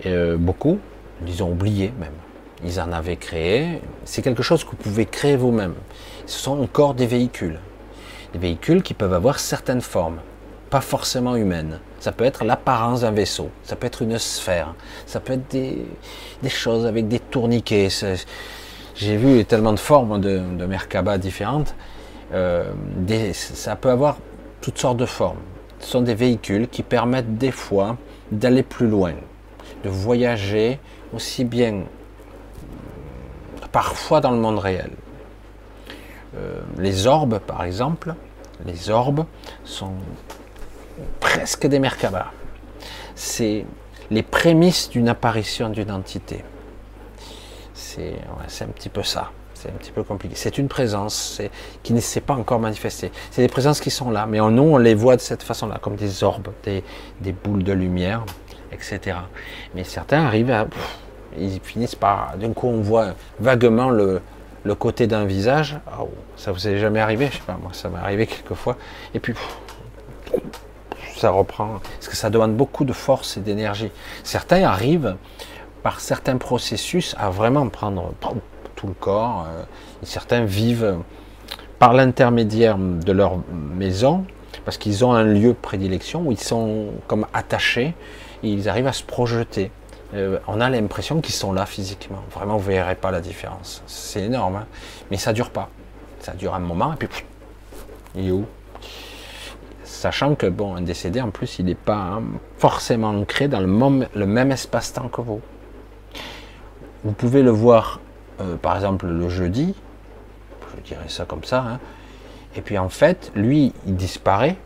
euh, 0.07 0.37
beaucoup, 0.37 0.79
ils 1.27 1.43
ont 1.43 1.51
oublié 1.51 1.93
même. 1.99 2.13
Ils 2.65 2.81
en 2.81 2.93
avaient 2.93 3.17
créé. 3.17 3.81
C'est 4.05 4.23
quelque 4.23 4.43
chose 4.43 4.65
que 4.65 4.71
vous 4.71 4.77
pouvez 4.77 5.07
créer 5.07 5.37
vous-même. 5.37 5.75
Ce 6.27 6.39
sont 6.39 6.61
encore 6.61 6.95
des 6.95 7.07
véhicules. 7.07 7.59
Des 8.33 8.39
véhicules 8.39 8.83
qui 8.83 8.95
peuvent 8.95 9.13
avoir 9.13 9.39
certaines 9.39 9.81
formes, 9.81 10.19
pas 10.71 10.81
forcément 10.81 11.37
humaines. 11.37 11.81
Ça 12.05 12.13
peut 12.13 12.25
être 12.25 12.45
l'apparence 12.45 13.01
d'un 13.01 13.13
vaisseau, 13.13 13.49
ça 13.63 13.77
peut 13.77 13.87
être 13.87 14.03
une 14.03 14.19
sphère, 14.19 14.75
ça 15.07 15.21
peut 15.21 15.33
être 15.33 15.51
des, 15.51 15.87
choses 16.51 16.85
avec 16.85 17.09
des 17.09 17.19
tourniquets. 17.19 17.89
J'ai 18.95 19.17
vu 19.17 19.43
tellement 19.47 19.73
de 19.73 19.79
formes 19.79 20.21
de, 20.21 20.43
de 20.59 20.67
Merkaba 20.67 21.17
différentes. 21.17 21.75
Euh, 22.35 22.71
ça 23.33 23.75
peut 23.77 23.89
avoir 23.89 24.19
toutes 24.61 24.77
sortes 24.77 24.99
de 24.99 25.07
formes. 25.07 25.39
Ce 25.79 25.93
sont 25.93 26.03
des 26.03 26.15
véhicules 26.15 26.69
qui 26.69 26.83
permettent 26.83 27.39
des 27.39 27.53
fois 27.53 27.97
d'aller 28.31 28.63
plus 28.63 28.87
loin, 28.87 29.15
de 29.83 29.89
voyager 29.89 30.81
aussi 31.15 31.43
bien 31.43 31.85
parfois 33.73 34.21
dans 34.21 34.33
le 34.33 34.41
monde 34.41 34.59
réel. 34.59 34.91
Euh, 36.37 36.61
les 36.77 37.07
orbes, 37.07 37.39
par 37.39 37.65
exemple, 37.65 38.15
les 38.67 38.91
orbes 38.91 39.25
sont 39.65 39.93
presque 41.21 41.67
des 41.67 41.79
Merkaba. 41.79 42.33
C'est 43.15 43.65
les 44.11 44.23
prémices 44.23 44.91
d'une 44.91 45.09
apparition 45.09 45.69
d'une 45.69 45.91
entité. 45.91 46.45
C'est 47.75 48.17
un 48.63 48.69
petit 48.69 48.89
peu 48.89 49.03
ça. 49.03 49.31
C'est 49.55 49.69
un 49.69 49.75
petit 49.79 49.93
peu 49.93 50.03
compliqué. 50.03 50.35
C'est 50.37 50.59
une 50.59 50.69
présence 50.69 51.41
qui 51.83 51.95
ne 51.95 52.01
s'est 52.01 52.21
pas 52.21 52.35
encore 52.35 52.61
manifestée. 52.61 53.11
C'est 53.31 53.41
des 53.41 53.49
présences 53.49 53.81
qui 53.81 53.91
sont 53.91 54.11
là, 54.11 54.27
mais 54.27 54.41
en 54.41 54.51
nous, 54.51 54.63
on 54.63 54.77
les 54.77 54.95
voit 54.95 55.17
de 55.17 55.21
cette 55.21 55.43
façon-là, 55.43 55.79
comme 55.81 55.97
des 55.97 56.23
orbes, 56.23 56.49
des, 56.65 57.33
boules 57.33 57.63
de 57.63 57.73
lumière, 57.73 58.25
etc. 58.73 59.17
Mais 59.75 59.85
certains 59.85 60.25
arrivent 60.27 60.51
à... 60.51 60.67
ils 61.39 61.61
finissent 61.61 61.95
par... 61.95 62.37
D'un 62.37 62.53
coup, 62.53 62.69
on 62.69 62.81
voit 62.83 63.15
vaguement 63.41 63.89
le, 63.89 64.21
côté 64.79 65.07
d'un 65.07 65.25
visage. 65.25 65.79
Oh, 65.99 66.11
ça 66.37 66.53
vous 66.53 66.69
est 66.69 66.79
jamais 66.79 67.01
arrivé? 67.01 67.29
Je 67.31 67.37
sais 67.39 67.45
pas, 67.47 67.57
moi, 67.61 67.71
ça 67.73 67.89
m'est 67.89 67.99
arrivé 67.99 68.27
quelques 68.27 68.55
fois. 68.55 68.77
Et 69.15 69.21
puis... 69.21 69.35
ça 71.25 71.31
reprend. 71.31 71.81
Parce 71.95 72.09
que 72.09 72.17
ça 72.17 72.29
demande 72.29 72.55
beaucoup 72.55 72.85
de 72.85 72.93
force 72.93 73.39
et 73.39 73.41
d'énergie. 73.41 73.91
Certains 74.25 74.63
arrivent 74.65 75.17
par 75.83 76.01
certains 76.01 76.37
processus 76.37 77.17
à 77.19 77.31
vraiment 77.31 77.67
prendre 77.71 78.13
tout 78.77 78.87
le 78.87 78.93
corps. 78.93 79.47
euh, 79.49 79.63
certains 80.03 80.45
vivent 80.45 80.99
par 81.79 81.95
l'intermédiaire 81.95 82.77
de 82.79 83.13
leur 83.13 83.39
maison, 83.51 84.27
parce 84.67 84.77
qu'ils 84.77 85.03
ont 85.03 85.15
un 85.15 85.25
lieu 85.25 85.49
de 85.49 85.63
prédilection 85.71 86.21
où 86.27 86.31
ils 86.31 86.39
sont 86.39 86.89
comme 87.07 87.27
attachés 87.33 87.95
et 88.43 88.49
ils 88.49 88.69
arrivent 88.69 88.87
à 88.87 88.93
se 88.93 89.03
projeter. 89.03 89.71
Euh, 90.13 90.39
on 90.47 90.61
a 90.61 90.69
l'impression 90.69 91.23
qu'ils 91.23 91.35
sont 91.35 91.55
là 91.55 91.65
physiquement. 91.65 92.23
Vraiment, 92.33 92.59
vous 92.59 92.69
ne 92.71 92.75
verrez 92.77 92.97
pas 92.97 93.11
la 93.11 93.23
différence. 93.23 93.83
C'est 93.87 94.25
énorme, 94.25 94.57
hein. 94.57 94.67
mais 95.11 95.17
ça 95.17 95.33
dure 95.33 95.49
pas. 95.49 95.71
Ça 96.21 96.33
dure 96.33 96.55
un 96.55 96.61
moment 96.61 96.93
et 96.93 96.97
puis 96.97 97.25
il 98.15 98.29
est 98.29 98.31
où? 98.31 98.45
Sachant 100.05 100.35
que 100.35 100.45
bon, 100.45 100.77
un 100.77 100.83
décédé 100.83 101.23
en 101.23 101.31
plus, 101.31 101.59
il 101.61 101.65
n'est 101.65 101.75
pas 101.75 101.97
hein, 101.97 102.23
forcément 102.59 103.09
ancré 103.09 103.49
dans 103.49 103.61
le, 103.61 104.27
même 104.27 104.53
espace-temps 104.53 105.09
que 105.09 105.23
vous. 105.23 105.41
Vous 107.05 107.13
pouvez 107.13 107.43
le 107.43 107.51
voir, 107.51 108.01
euh, 108.43 108.57
par 108.57 108.77
exemple, 108.77 109.07
le 109.07 109.31
jeudi, 109.31 109.75
je 110.77 110.83
dirais 110.83 111.09
ça 111.09 111.25
comme 111.25 111.43
ça, 111.43 111.65
hein, 111.67 111.81
et 112.55 112.61
puis 112.61 112.77
en 112.77 112.91
fait, 112.91 113.33
lui, 113.35 113.73
il 113.87 113.97
disparaît, 113.97 114.57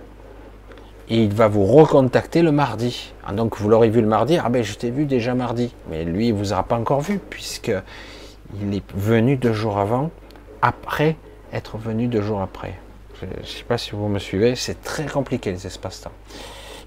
et 1.09 1.23
il 1.23 1.33
va 1.33 1.47
vous 1.47 1.67
recontacter 1.67 2.43
le 2.43 2.51
mardi. 2.51 3.13
Ah, 3.25 3.33
donc 3.33 3.59
vous 3.59 3.69
l'aurez 3.69 3.91
vu 3.91 4.01
le 4.01 4.09
mardi, 4.09 4.39
ah 4.45 4.49
ben 4.49 4.65
je 4.65 4.75
t'ai 4.75 4.91
vu 4.91 5.05
déjà 5.05 5.37
mardi, 5.37 5.73
mais 5.89 6.05
lui, 6.05 6.27
il 6.27 6.35
vous 6.35 6.53
aura 6.53 6.65
pas 6.65 6.77
encore 6.77 7.01
vu, 7.01 7.21
puisque 7.21 7.71
il 8.61 8.75
est 8.75 8.93
venu 8.93 9.37
deux 9.37 9.53
jours 9.53 9.79
avant, 9.79 10.11
après 10.63 11.15
être 11.53 11.79
venu 11.79 12.09
deux 12.09 12.23
jours 12.23 12.43
après. 12.43 12.75
Je 13.21 13.27
ne 13.27 13.45
sais 13.45 13.65
pas 13.65 13.79
si 13.79 13.93
vous 13.93 14.09
me 14.09 14.19
suivez, 14.19 14.55
c'est 14.55 14.81
très 14.83 15.07
compliqué 15.07 15.51
les 15.51 15.67
espaces-temps. 15.67 16.13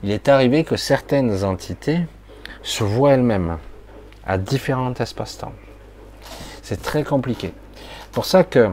Il 0.03 0.11
est 0.11 0.29
arrivé 0.29 0.63
que 0.63 0.77
certaines 0.77 1.43
entités 1.43 1.99
se 2.63 2.83
voient 2.83 3.13
elles-mêmes 3.13 3.57
à 4.25 4.37
différents 4.37 4.93
espaces-temps. 4.93 5.53
C'est 6.61 6.81
très 6.81 7.03
compliqué. 7.03 7.53
Pour 8.11 8.25
ça 8.25 8.43
que 8.43 8.69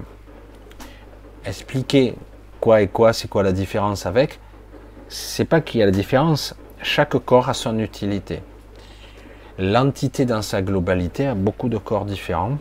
expliquer 1.45 2.15
quoi 2.61 2.83
et 2.83 2.89
quoi, 2.89 3.13
c'est 3.13 3.29
quoi 3.29 3.43
la 3.43 3.53
différence 3.53 4.07
avec, 4.07 4.39
c'est 5.09 5.45
pas 5.45 5.61
qu'il 5.61 5.81
y 5.81 5.83
a 5.83 5.87
la 5.87 5.93
différence, 5.93 6.55
chaque 6.83 7.17
corps 7.25 7.49
a 7.49 7.55
son 7.55 7.79
utilité. 7.79 8.43
L'entité 9.59 10.27
dans 10.27 10.43
sa 10.43 10.63
globalité 10.63 11.27
a 11.27 11.35
beaucoup 11.35 11.69
de 11.69 11.79
corps 11.79 12.05
différents 12.05 12.59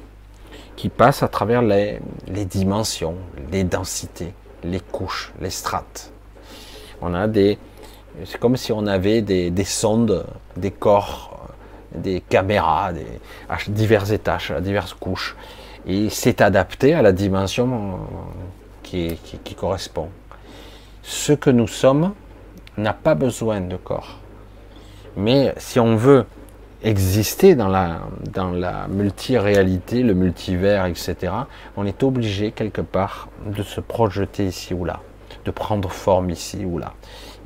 qui 0.75 0.89
passent 0.89 1.21
à 1.21 1.27
travers 1.27 1.61
les, 1.61 1.99
les 2.27 2.45
dimensions, 2.45 3.15
les 3.51 3.63
densités, 3.63 4.33
les 4.63 4.79
couches, 4.79 5.33
les 5.41 5.49
strates. 5.49 6.11
On 7.01 7.13
a 7.13 7.27
des, 7.27 7.57
c'est 8.25 8.39
comme 8.39 8.57
si 8.57 8.71
on 8.71 8.85
avait 8.87 9.21
des, 9.21 9.51
des 9.51 9.63
sondes, 9.63 10.25
des 10.55 10.71
corps, 10.71 11.49
des 11.93 12.21
caméras, 12.21 12.91
des, 12.93 13.05
divers 13.67 14.11
étages, 14.11 14.53
diverses 14.61 14.93
couches. 14.93 15.35
Et 15.85 16.09
c'est 16.09 16.41
adapté 16.41 16.93
à 16.93 17.01
la 17.01 17.11
dimension 17.11 17.99
euh, 18.93 19.13
qui 19.23 19.55
correspond. 19.55 20.09
Ce 21.03 21.33
que 21.33 21.49
nous 21.49 21.67
sommes 21.67 22.13
n'a 22.77 22.93
pas 22.93 23.15
besoin 23.15 23.61
de 23.61 23.77
corps. 23.77 24.19
Mais 25.15 25.53
si 25.57 25.79
on 25.79 25.95
veut 25.95 26.25
exister 26.83 27.55
dans 27.55 27.67
la, 27.67 28.01
dans 28.33 28.51
la 28.51 28.87
multiréalité, 28.87 30.03
le 30.03 30.13
multivers, 30.13 30.85
etc., 30.85 31.15
on 31.75 31.85
est 31.85 32.03
obligé 32.03 32.51
quelque 32.51 32.81
part 32.81 33.29
de 33.45 33.63
se 33.63 33.81
projeter 33.81 34.45
ici 34.45 34.73
ou 34.73 34.85
là, 34.85 34.99
de 35.45 35.51
prendre 35.51 35.89
forme 35.89 36.29
ici 36.29 36.65
ou 36.65 36.77
là. 36.77 36.93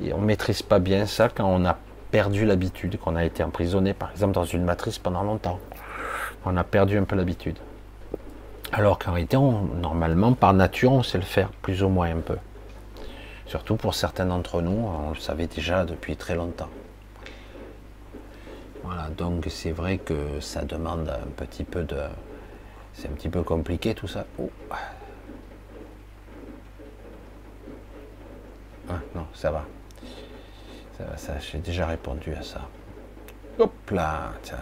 Et 0.04 0.12
on 0.12 0.20
ne 0.20 0.26
maîtrise 0.26 0.62
pas 0.62 0.78
bien 0.78 1.06
ça 1.06 1.28
quand 1.28 1.46
on 1.46 1.64
a 1.64 1.78
perdu 2.10 2.44
l'habitude, 2.44 2.98
qu'on 2.98 3.16
a 3.16 3.24
été 3.24 3.42
emprisonné 3.42 3.94
par 3.94 4.10
exemple 4.10 4.34
dans 4.34 4.44
une 4.44 4.64
matrice 4.64 4.98
pendant 4.98 5.22
longtemps. 5.22 5.58
On 6.44 6.56
a 6.56 6.64
perdu 6.64 6.98
un 6.98 7.04
peu 7.04 7.16
l'habitude. 7.16 7.56
Alors 8.72 8.98
qu'en 8.98 9.12
réalité, 9.12 9.36
on- 9.36 9.62
normalement, 9.80 10.32
par 10.32 10.52
nature, 10.54 10.92
on 10.92 11.02
sait 11.02 11.18
le 11.18 11.24
faire, 11.24 11.48
plus 11.62 11.82
ou 11.82 11.88
moins 11.88 12.10
un 12.10 12.20
peu. 12.20 12.36
Surtout 13.46 13.76
pour 13.76 13.94
certains 13.94 14.26
d'entre 14.26 14.62
nous, 14.62 14.86
on 15.06 15.10
le 15.10 15.16
savait 15.16 15.46
déjà 15.46 15.84
depuis 15.84 16.16
très 16.16 16.34
longtemps. 16.34 16.68
Voilà, 18.82 19.08
donc 19.16 19.46
c'est 19.48 19.72
vrai 19.72 19.98
que 19.98 20.40
ça 20.40 20.64
demande 20.64 21.08
un 21.08 21.30
petit 21.36 21.64
peu 21.64 21.84
de... 21.84 22.00
C'est 22.94 23.08
un 23.08 23.12
petit 23.12 23.28
peu 23.28 23.42
compliqué 23.42 23.94
tout 23.94 24.08
ça. 24.08 24.26
Oh. 24.38 24.50
Ah, 28.90 29.00
non, 29.14 29.26
ça 29.32 29.50
va. 29.50 29.64
Ça 30.98 31.04
va, 31.04 31.16
ça, 31.16 31.38
j'ai 31.38 31.58
déjà 31.58 31.86
répondu 31.86 32.34
à 32.34 32.42
ça. 32.42 32.60
Hop 33.58 33.90
là, 33.90 34.32
tiens. 34.42 34.58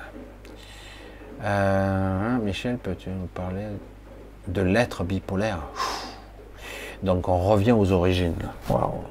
Euh, 1.42 2.36
Michel, 2.38 2.76
peux-tu 2.78 3.08
nous 3.10 3.26
parler 3.26 3.66
de 4.46 4.60
l'être 4.60 5.04
bipolaire? 5.04 5.60
Donc 7.02 7.28
on 7.28 7.38
revient 7.38 7.72
aux 7.72 7.92
origines. 7.92 8.36
Waouh. 8.68 9.04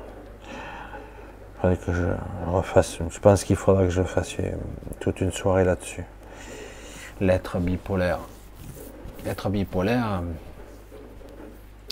Je 1.63 3.19
pense 3.19 3.43
qu'il 3.43 3.55
faudra 3.55 3.83
que 3.83 3.89
je 3.89 4.03
fasse 4.03 4.35
euh, 4.39 4.51
toute 4.99 5.19
une 5.21 5.31
soirée 5.31 5.65
là-dessus. 5.65 6.03
L'être 7.19 7.59
bipolaire. 7.59 8.19
L'être 9.25 9.49
bipolaire, 9.49 10.21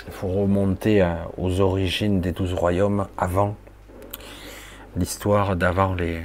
il 0.08 0.14
faut 0.14 0.30
remonter 0.30 1.02
à- 1.02 1.28
aux 1.38 1.60
origines 1.60 2.22
des 2.22 2.32
douze 2.32 2.54
royaumes 2.54 3.08
avant 3.18 3.56
l'histoire 4.96 5.56
d'avant 5.58 5.94
les- 5.96 6.22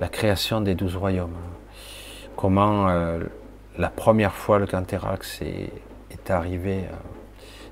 la 0.00 0.08
création 0.08 0.62
des 0.62 0.74
douze 0.74 0.96
royaumes. 0.96 1.36
Comment 2.34 2.88
euh, 2.88 3.20
la 3.78 3.88
première 3.90 4.32
fois 4.34 4.58
le 4.58 4.66
Canthérax 4.66 5.42
est, 5.42 5.70
arrivé 6.30 6.78
euh, 6.78 6.94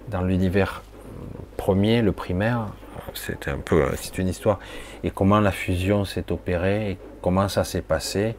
dans 0.08 0.22
l'univers 0.22 0.82
premier, 1.56 2.02
le 2.02 2.12
primaire, 2.12 2.66
c'est 3.14 3.48
un 3.48 3.58
peu, 3.58 3.84
c'est 3.96 4.18
une 4.18 4.28
histoire, 4.28 4.60
et 5.04 5.10
comment 5.10 5.38
la 5.38 5.52
fusion 5.52 6.04
s'est 6.04 6.32
opérée, 6.32 6.92
et 6.92 6.98
comment 7.20 7.48
ça 7.48 7.62
s'est 7.62 7.82
passé, 7.82 8.34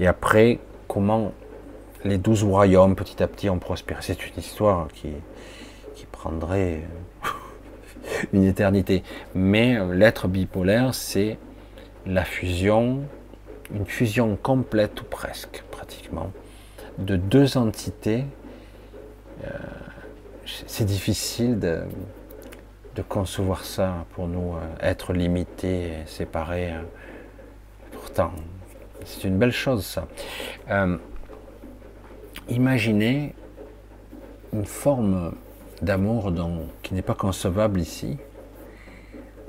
et 0.00 0.06
après 0.06 0.58
comment 0.88 1.32
les 2.04 2.18
douze 2.18 2.42
royaumes 2.42 2.96
petit 2.96 3.22
à 3.22 3.28
petit 3.28 3.50
ont 3.50 3.58
prospéré. 3.58 4.00
C'est 4.02 4.26
une 4.26 4.38
histoire 4.38 4.88
qui, 4.94 5.10
qui 5.94 6.06
prendrait 6.06 6.80
une 8.32 8.44
éternité. 8.44 9.02
Mais 9.34 9.76
euh, 9.76 9.94
l'être 9.94 10.26
bipolaire, 10.26 10.94
c'est 10.94 11.36
la 12.06 12.24
fusion, 12.24 13.02
une 13.74 13.86
fusion 13.86 14.36
complète 14.40 15.02
ou 15.02 15.04
presque, 15.04 15.64
pratiquement, 15.70 16.30
de 16.98 17.16
deux 17.16 17.58
entités. 17.58 18.24
Euh, 19.44 19.48
c'est 20.66 20.86
difficile 20.86 21.58
de, 21.58 21.80
de 22.96 23.02
concevoir 23.02 23.64
ça 23.64 24.06
pour 24.14 24.26
nous, 24.26 24.54
euh, 24.54 24.60
être 24.80 25.12
limités, 25.12 25.92
séparés. 26.06 26.72
euh. 26.72 26.82
Pourtant, 27.92 28.32
c'est 29.04 29.24
une 29.24 29.36
belle 29.38 29.52
chose 29.52 29.84
ça. 29.84 30.08
Euh, 30.70 30.96
imaginez 32.48 33.34
une 34.52 34.64
forme 34.64 35.34
d'amour 35.82 36.32
qui 36.82 36.94
n'est 36.94 37.02
pas 37.02 37.14
concevable 37.14 37.80
ici, 37.80 38.16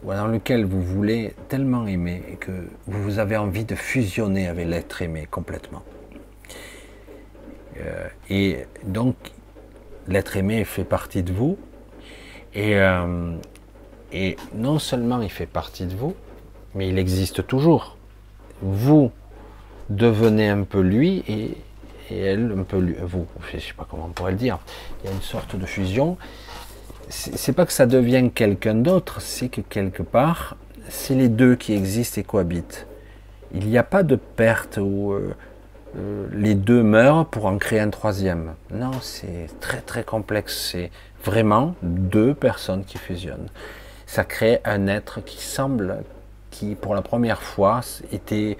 ou 0.03 0.11
dans 0.11 0.27
lequel 0.27 0.65
vous 0.65 0.81
voulez 0.81 1.33
tellement 1.47 1.87
aimer 1.87 2.37
que 2.41 2.67
vous 2.85 3.19
avez 3.19 3.37
envie 3.37 3.63
de 3.63 3.75
fusionner 3.75 4.47
avec 4.47 4.67
l'être 4.67 5.01
aimé 5.01 5.27
complètement. 5.29 5.83
Et 8.29 8.65
donc, 8.83 9.15
l'être 10.07 10.35
aimé 10.35 10.65
fait 10.65 10.83
partie 10.83 11.23
de 11.23 11.31
vous, 11.31 11.57
et, 12.53 12.75
euh, 12.75 13.33
et 14.11 14.37
non 14.53 14.79
seulement 14.79 15.21
il 15.21 15.29
fait 15.29 15.45
partie 15.45 15.85
de 15.85 15.95
vous, 15.95 16.15
mais 16.75 16.89
il 16.89 16.97
existe 16.97 17.45
toujours. 17.47 17.97
Vous 18.61 19.11
devenez 19.89 20.49
un 20.49 20.63
peu 20.63 20.81
lui, 20.81 21.23
et, 21.27 21.57
et 22.09 22.19
elle, 22.19 22.53
un 22.57 22.63
peu, 22.63 22.79
lui- 22.79 22.95
vous, 23.01 23.25
je 23.53 23.59
sais 23.59 23.73
pas 23.73 23.85
comment 23.89 24.05
on 24.05 24.13
pourrait 24.13 24.31
le 24.31 24.37
dire, 24.37 24.59
il 25.03 25.09
y 25.09 25.13
a 25.13 25.15
une 25.15 25.21
sorte 25.21 25.55
de 25.55 25.65
fusion. 25.65 26.17
C'est 27.09 27.53
pas 27.53 27.65
que 27.65 27.71
ça 27.71 27.85
devient 27.85 28.29
quelqu'un 28.33 28.75
d'autre, 28.75 29.21
c'est 29.21 29.47
que 29.47 29.61
quelque 29.61 30.03
part, 30.03 30.57
c'est 30.89 31.15
les 31.15 31.29
deux 31.29 31.55
qui 31.55 31.73
existent 31.73 32.19
et 32.19 32.23
cohabitent. 32.23 32.85
Il 33.53 33.67
n'y 33.67 33.77
a 33.77 33.83
pas 33.83 34.03
de 34.03 34.17
perte 34.17 34.77
où 34.81 35.13
euh, 35.13 35.33
euh, 35.97 36.27
les 36.33 36.53
deux 36.53 36.83
meurent 36.83 37.25
pour 37.27 37.45
en 37.45 37.57
créer 37.57 37.79
un 37.79 37.89
troisième. 37.89 38.55
Non, 38.71 38.91
c'est 39.01 39.47
très 39.61 39.79
très 39.79 40.03
complexe. 40.03 40.75
Vraiment 41.23 41.75
deux 41.81 42.33
personnes 42.33 42.83
qui 42.85 42.97
fusionnent. 42.97 43.49
Ça 44.05 44.23
crée 44.23 44.61
un 44.63 44.87
être 44.87 45.21
qui 45.21 45.41
semble, 45.41 46.03
qui 46.51 46.75
pour 46.75 46.95
la 46.95 47.01
première 47.01 47.41
fois 47.41 47.81
était 48.11 48.57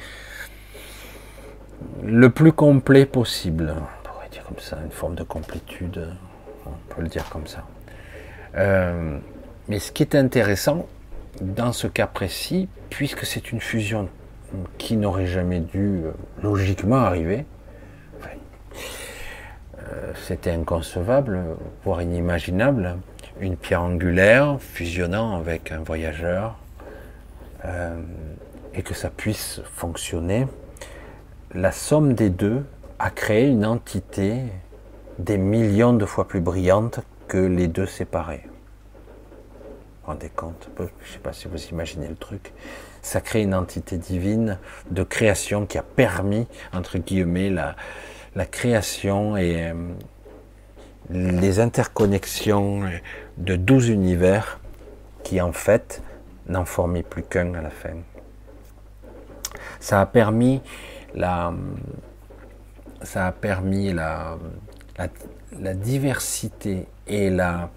le 2.04 2.30
plus 2.30 2.52
complet 2.52 3.06
possible. 3.06 3.74
On 3.78 4.10
pourrait 4.10 4.30
dire 4.30 4.44
comme 4.46 4.60
ça, 4.60 4.78
une 4.84 4.92
forme 4.92 5.16
de 5.16 5.24
complétude. 5.24 6.10
On 6.66 6.94
peut 6.94 7.02
le 7.02 7.08
dire 7.08 7.30
comme 7.30 7.48
ça. 7.48 7.66
Euh, 8.56 9.18
mais 9.68 9.80
ce 9.80 9.92
qui 9.92 10.04
est 10.04 10.16
intéressant 10.16 10.88
dans 11.42 11.72
ce 11.72 11.88
cas 11.88 12.08
précis, 12.08 12.68
puisque 12.90 13.26
c'est 13.26 13.52
une 13.52 13.62
fusion 13.62 14.10
qui 14.78 14.98
n'aurait 14.98 15.28
jamais 15.28 15.60
dû 15.60 16.02
euh, 16.06 16.12
logiquement 16.42 16.98
arriver, 16.98 17.46
c'était 20.16 20.52
inconcevable, 20.52 21.40
voire 21.84 22.02
inimaginable, 22.02 22.98
une 23.40 23.56
pierre 23.56 23.84
angulaire 23.84 24.58
fusionnant 24.60 25.36
avec 25.38 25.72
un 25.72 25.80
voyageur, 25.80 26.58
euh, 27.66 28.00
et 28.74 28.84
que 28.84 28.94
ça 28.94 29.10
puisse 29.10 29.62
fonctionner. 29.74 30.48
La 31.54 31.72
somme 31.72 32.14
des 32.14 32.30
deux 32.30 32.66
a 33.00 33.10
créé 33.10 33.48
une 33.48 33.66
entité 33.66 34.44
des 35.20 35.38
millions 35.38 35.94
de 35.94 36.06
fois 36.06 36.28
plus 36.28 36.42
brillante 36.42 37.00
que 37.28 37.38
les 37.38 37.68
deux 37.68 37.86
séparés. 37.86 38.44
Vous 38.44 40.14
vous 40.14 40.14
rendez 40.14 40.30
compte? 40.30 40.70
Je 40.78 40.84
ne 40.84 40.88
sais 41.12 41.20
pas 41.20 41.34
si 41.34 41.48
vous 41.48 41.62
imaginez 41.68 42.08
le 42.08 42.16
truc. 42.16 42.54
Ça 43.02 43.22
crée 43.22 43.42
une 43.42 43.56
entité 43.56 43.98
divine 43.98 44.58
de 44.92 45.04
création 45.04 45.66
qui 45.66 45.78
a 45.78 45.84
permis, 45.84 46.48
entre 46.74 46.98
guillemets, 46.98 47.50
la, 47.50 47.76
la 48.38 48.46
création 48.46 49.36
et 49.36 49.72
euh, 49.72 49.74
les 51.10 51.60
interconnexions 51.60 52.84
de 53.38 53.56
12 53.56 53.90
univers 53.90 54.60
qui, 55.24 55.42
en 55.42 55.52
fait, 55.52 56.04
n'en 56.48 56.64
formaient 56.64 57.02
plus 57.02 57.24
qu'un 57.24 57.56
à 57.56 57.62
la 57.64 57.72
fin. 57.72 57.96
Ça 59.80 60.02
a 60.02 60.06
permis 60.06 60.62
la, 61.16 61.52
ça 63.02 63.26
a 63.26 63.32
permis 63.32 63.92
la, 63.92 64.38
la, 65.60 65.74
diversité 65.74 66.86
et 67.08 67.32
la, 67.32 67.72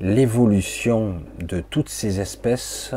l'évolution 0.00 1.22
de 1.38 1.60
toutes 1.60 1.90
ces 1.90 2.18
espèces 2.18 2.92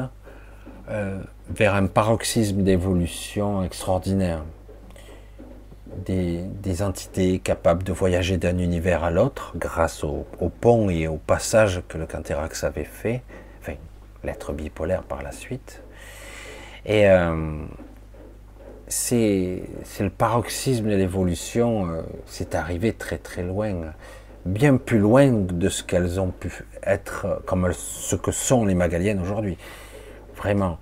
euh, 0.89 1.21
vers 1.51 1.75
un 1.75 1.85
paroxysme 1.85 2.63
d'évolution 2.63 3.63
extraordinaire. 3.63 4.43
Des, 6.05 6.81
entités 6.81 7.39
capables 7.39 7.83
de 7.83 7.93
voyager 7.93 8.37
d'un 8.37 8.57
univers 8.57 9.03
à 9.03 9.11
l'autre 9.11 9.53
grâce 9.55 10.03
au, 10.03 10.25
au, 10.39 10.49
pont 10.49 10.89
et 10.89 11.07
au 11.07 11.17
passage 11.17 11.81
que 11.87 11.97
le 11.97 12.07
Canthérax 12.07 12.63
avait 12.63 12.83
fait, 12.83 13.21
enfin 13.61 13.73
l'être 14.23 14.53
bipolaire 14.53 15.03
par 15.03 15.21
la 15.21 15.31
suite. 15.31 15.83
Et 16.85 17.07
euh, 17.07 17.65
c'est 18.87 19.61
le 19.99 20.09
paroxysme 20.09 20.89
de 20.89 20.95
l'évolution, 20.95 21.87
euh, 21.87 22.01
c'est 22.25 22.55
arrivé 22.55 22.93
très 22.93 23.17
très 23.17 23.43
loin 23.43 23.93
bien 24.45 24.77
plus 24.77 24.99
loin 24.99 25.31
de 25.31 25.69
ce 25.69 25.83
qu'elles 25.83 26.19
ont 26.19 26.31
pu 26.31 26.51
être, 26.83 27.41
comme 27.45 27.71
ce 27.73 28.15
que 28.15 28.31
sont 28.31 28.65
les 28.65 28.75
Magaliennes 28.75 29.21
aujourd'hui. 29.21 29.57
Vraiment. 30.35 30.77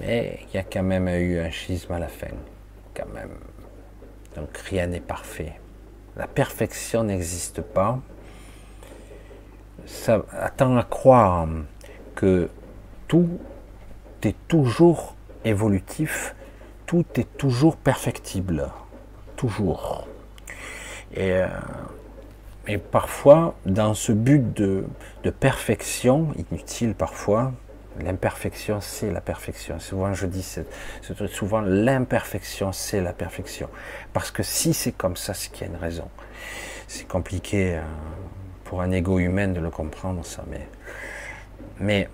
Mais 0.00 0.40
il 0.48 0.56
y 0.56 0.58
a 0.58 0.64
quand 0.64 0.82
même 0.82 1.08
eu 1.08 1.38
un 1.38 1.50
schisme 1.50 1.92
à 1.92 1.98
la 1.98 2.08
fin. 2.08 2.28
Quand 2.94 3.08
même. 3.14 3.30
Donc 4.34 4.56
rien 4.58 4.86
n'est 4.86 5.00
parfait. 5.00 5.60
La 6.16 6.26
perfection 6.26 7.04
n'existe 7.04 7.60
pas. 7.60 7.98
Ça 9.86 10.24
attend 10.32 10.76
à 10.76 10.84
croire 10.84 11.46
que 12.14 12.48
tout 13.08 13.28
est 14.22 14.36
toujours 14.48 15.14
évolutif, 15.44 16.34
tout 16.86 17.04
est 17.16 17.36
toujours 17.36 17.76
perfectible. 17.76 18.70
Toujours. 19.36 20.06
Et 21.14 21.32
euh, 21.32 22.78
parfois, 22.90 23.54
dans 23.66 23.94
ce 23.94 24.12
but 24.12 24.54
de 24.56 24.86
perfection, 25.30 26.28
inutile 26.50 26.94
parfois, 26.94 27.52
l'imperfection 28.00 28.80
c'est 28.80 29.10
la 29.10 29.20
perfection. 29.20 29.78
Souvent 29.80 30.14
je 30.14 30.26
dis, 30.26 30.42
c'est 30.42 30.66
souvent 31.28 31.60
l'imperfection 31.60 32.72
c'est 32.72 33.00
la 33.00 33.12
perfection. 33.12 33.68
Parce 34.12 34.30
que 34.30 34.42
si 34.42 34.74
c'est 34.74 34.92
comme 34.92 35.16
ça, 35.16 35.34
c'est 35.34 35.50
qu'il 35.52 35.66
y 35.66 35.70
a 35.70 35.72
une 35.72 35.80
raison. 35.80 36.08
C'est 36.86 37.08
compliqué 37.08 37.76
euh, 37.76 37.82
pour 38.64 38.82
un 38.82 38.90
ego 38.90 39.18
humain 39.18 39.48
de 39.48 39.60
le 39.60 39.70
comprendre 39.70 40.24
ça, 40.24 40.44
mais, 40.50 40.68
mais 41.80 42.08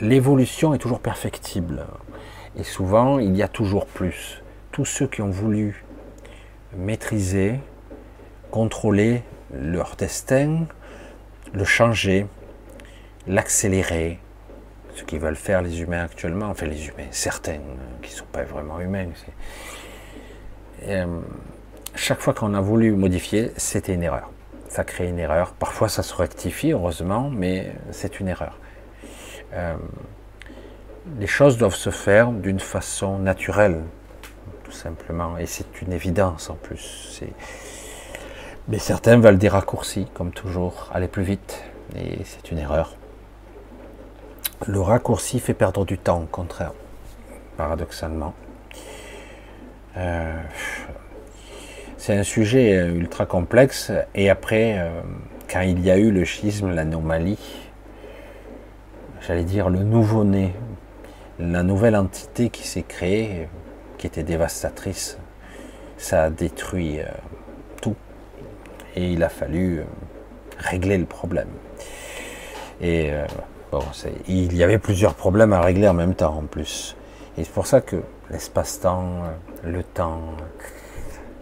l'évolution 0.00 0.74
est 0.74 0.78
toujours 0.78 1.00
perfectible. 1.00 1.86
Et 2.56 2.64
souvent, 2.64 3.18
il 3.18 3.36
y 3.36 3.42
a 3.42 3.48
toujours 3.48 3.86
plus. 3.86 4.42
Tous 4.72 4.84
ceux 4.84 5.06
qui 5.06 5.22
ont 5.22 5.30
voulu 5.30 5.84
maîtriser, 6.76 7.60
contrôler 8.50 9.22
leur 9.52 9.96
destin, 9.96 10.66
le 11.52 11.64
changer, 11.64 12.26
l'accélérer, 13.30 14.18
ce 14.94 15.04
qu'ils 15.04 15.20
veulent 15.20 15.36
faire 15.36 15.62
les 15.62 15.80
humains 15.80 16.04
actuellement, 16.04 16.46
enfin 16.46 16.66
les 16.66 16.88
humains, 16.88 17.08
certains 17.10 17.60
qui 18.02 18.10
ne 18.10 18.16
sont 18.16 18.24
pas 18.32 18.42
vraiment 18.42 18.80
humains. 18.80 19.06
Euh, 20.82 21.20
chaque 21.94 22.20
fois 22.20 22.34
qu'on 22.34 22.54
a 22.54 22.60
voulu 22.60 22.92
modifier, 22.92 23.52
c'était 23.56 23.94
une 23.94 24.02
erreur. 24.02 24.30
Ça 24.68 24.84
crée 24.84 25.08
une 25.08 25.18
erreur. 25.18 25.52
Parfois 25.52 25.88
ça 25.88 26.02
se 26.02 26.14
rectifie, 26.14 26.72
heureusement, 26.72 27.30
mais 27.30 27.72
c'est 27.92 28.20
une 28.20 28.28
erreur. 28.28 28.58
Euh, 29.52 29.74
les 31.18 31.26
choses 31.26 31.56
doivent 31.56 31.74
se 31.74 31.90
faire 31.90 32.30
d'une 32.30 32.60
façon 32.60 33.18
naturelle, 33.18 33.82
tout 34.64 34.72
simplement, 34.72 35.38
et 35.38 35.46
c'est 35.46 35.82
une 35.82 35.92
évidence 35.92 36.50
en 36.50 36.54
plus. 36.54 37.22
Mais 38.68 38.78
certains 38.78 39.18
veulent 39.18 39.38
des 39.38 39.48
raccourcis, 39.48 40.06
comme 40.14 40.32
toujours, 40.32 40.90
aller 40.92 41.08
plus 41.08 41.22
vite. 41.22 41.64
Et 41.96 42.20
c'est 42.24 42.52
une 42.52 42.58
erreur. 42.58 42.96
Le 44.66 44.80
raccourci 44.80 45.40
fait 45.40 45.54
perdre 45.54 45.84
du 45.84 45.98
temps, 45.98 46.22
au 46.22 46.26
contraire, 46.26 46.72
paradoxalement. 47.56 48.34
Euh, 49.96 50.40
c'est 51.96 52.16
un 52.16 52.22
sujet 52.22 52.86
ultra 52.88 53.26
complexe. 53.26 53.90
Et 54.14 54.30
après, 54.30 54.78
euh, 54.78 55.00
quand 55.50 55.60
il 55.60 55.80
y 55.80 55.90
a 55.90 55.98
eu 55.98 56.10
le 56.10 56.24
schisme, 56.24 56.74
l'anomalie, 56.74 57.38
j'allais 59.22 59.44
dire 59.44 59.70
le 59.70 59.80
nouveau-né, 59.80 60.54
la 61.38 61.62
nouvelle 61.62 61.96
entité 61.96 62.50
qui 62.50 62.66
s'est 62.66 62.82
créée, 62.82 63.48
qui 63.98 64.06
était 64.06 64.22
dévastatrice, 64.22 65.18
ça 65.96 66.24
a 66.24 66.30
détruit. 66.30 67.00
Euh, 67.00 67.04
et 68.96 69.12
il 69.12 69.22
a 69.22 69.28
fallu 69.28 69.82
régler 70.58 70.98
le 70.98 71.06
problème. 71.06 71.48
Et 72.80 73.10
euh, 73.12 73.26
il 74.28 74.56
y 74.56 74.62
avait 74.62 74.78
plusieurs 74.78 75.14
problèmes 75.14 75.52
à 75.52 75.60
régler 75.60 75.88
en 75.88 75.94
même 75.94 76.14
temps 76.14 76.36
en 76.36 76.42
plus. 76.42 76.96
Et 77.38 77.44
c'est 77.44 77.52
pour 77.52 77.66
ça 77.66 77.80
que 77.80 77.96
l'espace-temps, 78.30 79.22
le 79.64 79.82
temps, 79.82 80.20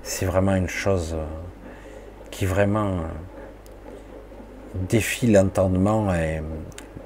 c'est 0.02 0.26
vraiment 0.26 0.54
une 0.54 0.68
chose 0.68 1.16
qui 2.30 2.46
vraiment 2.46 2.98
défie 4.74 5.26
l'entendement 5.26 6.14
et 6.14 6.42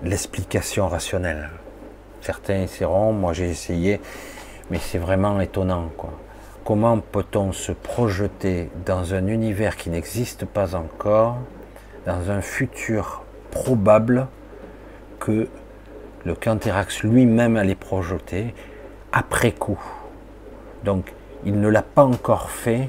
l'explication 0.03 0.89
rationnelle. 0.89 1.51
Certains 2.20 2.62
essaieront, 2.62 3.12
moi 3.12 3.32
j'ai 3.32 3.49
essayé, 3.49 4.01
mais 4.70 4.78
c'est 4.78 4.99
vraiment 4.99 5.40
étonnant 5.40 5.90
quoi. 5.97 6.11
Comment 6.65 6.99
peut-on 7.01 7.51
se 7.51 7.73
projeter 7.73 8.70
dans 8.86 9.15
un 9.15 9.27
univers 9.27 9.77
qui 9.77 9.90
n'existe 9.90 10.44
pas 10.44 10.77
encore, 10.77 11.39
dans 12.07 12.31
un 12.31 12.40
futur 12.40 13.24
probable 13.51 14.28
que 15.23 15.47
le 16.24 16.35
Canthérax 16.35 17.05
lui-même 17.05 17.57
allait 17.57 17.77
projeter 17.77 18.55
après 19.12 19.53
coup 19.53 19.81
Donc, 20.85 21.12
il 21.44 21.61
ne 21.61 21.69
l'a 21.69 21.82
pas 21.82 22.05
encore 22.05 22.51
fait. 22.51 22.89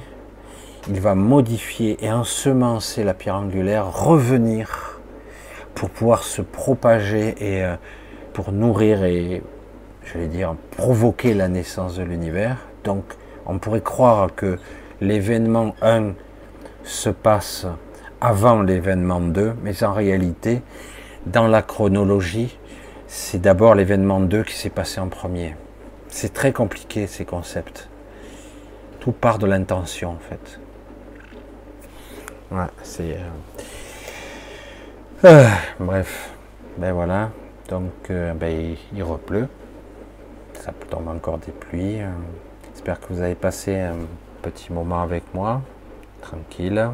Il 0.90 1.00
va 1.00 1.14
modifier 1.14 2.04
et 2.04 2.12
ensemencer 2.12 3.04
la 3.04 3.14
pierre 3.14 3.36
angulaire, 3.36 3.86
revenir 3.92 5.00
pour 5.76 5.92
pouvoir 5.92 6.24
se 6.24 6.42
propager 6.42 7.36
et 7.40 7.64
euh, 7.64 7.76
pour 8.34 8.52
nourrir 8.52 9.04
et, 9.04 9.44
je 10.04 10.18
vais 10.18 10.28
dire, 10.28 10.56
provoquer 10.76 11.36
la 11.36 11.48
naissance 11.48 11.98
de 11.98 12.04
l'univers. 12.04 12.58
Donc, 12.84 13.04
on 13.46 13.60
pourrait 13.60 13.82
croire 13.82 14.34
que 14.36 14.58
l'événement 15.02 15.76
1 15.84 16.14
se 16.84 17.10
passe 17.10 17.68
avant 18.22 18.62
l'événement 18.62 19.22
2, 19.22 19.54
mais 19.64 19.84
en 19.84 19.94
réalité, 19.94 20.62
dans 21.26 21.48
la 21.48 21.62
chronologie, 21.62 22.58
c'est 23.08 23.40
d'abord 23.42 23.76
l'événement 23.76 24.20
2 24.20 24.44
qui 24.44 24.54
s'est 24.56 24.70
passé 24.70 25.00
en 25.00 25.08
premier. 25.08 25.56
C'est 26.08 26.34
très 26.34 26.52
compliqué 26.54 27.08
ces 27.08 27.26
concepts. 27.26 27.90
Tout 29.00 29.12
part 29.12 29.40
de 29.40 29.46
l'intention 29.48 30.12
en 30.12 30.20
fait. 30.20 30.60
Ouais, 32.52 32.68
c'est. 32.84 33.18
euh, 33.18 33.30
euh, 35.26 35.48
bref, 35.80 36.32
ben 36.78 36.94
voilà. 36.94 37.32
Donc, 37.70 37.92
euh, 38.10 38.34
ben, 38.34 38.76
il- 38.94 39.04
repleut. 39.04 39.48
Ça 40.54 40.72
tombe 40.90 41.08
encore 41.08 41.38
des 41.40 41.52
pluies. 41.52 42.02
euh. 42.02 42.10
J'espère 42.74 43.00
que 43.00 43.14
vous 43.14 43.22
avez 43.22 43.36
passé 43.36 43.76
un 43.80 43.96
petit 44.42 44.72
moment 44.72 45.02
avec 45.02 45.24
moi, 45.34 45.62
tranquille. 46.22 46.90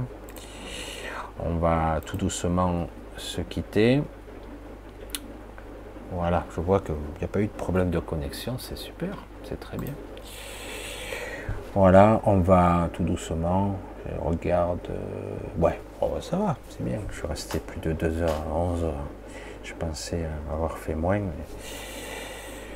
On 1.40 1.56
va 1.56 2.00
tout 2.06 2.18
doucement 2.18 2.88
se 3.18 3.42
quitter. 3.42 4.02
Voilà, 6.12 6.46
je 6.56 6.62
vois 6.62 6.80
qu'il 6.80 6.96
n'y 7.20 7.26
a 7.26 7.28
pas 7.28 7.40
eu 7.40 7.46
de 7.48 7.52
problème 7.52 7.92
de 7.92 8.00
connexion, 8.00 8.58
c'est 8.58 8.78
super, 8.78 9.10
c'est 9.44 9.60
très 9.60 9.78
bien. 9.78 9.94
Voilà, 11.76 12.20
on 12.26 12.40
va 12.40 12.90
tout 12.94 13.04
doucement. 13.04 13.76
Je 14.06 14.20
regarde. 14.20 14.80
euh, 14.90 15.64
ouais, 15.64 15.80
oh, 16.02 16.10
bah, 16.14 16.20
ça 16.22 16.38
va, 16.38 16.58
c'est 16.70 16.84
bien. 16.84 17.00
Je 17.12 17.18
suis 17.18 17.28
resté 17.28 17.60
plus 17.60 17.80
de 17.80 17.94
2h11. 17.94 18.92
Je 19.64 19.74
pensais 19.76 20.26
avoir 20.52 20.78
fait 20.78 20.96
moins. 20.96 21.22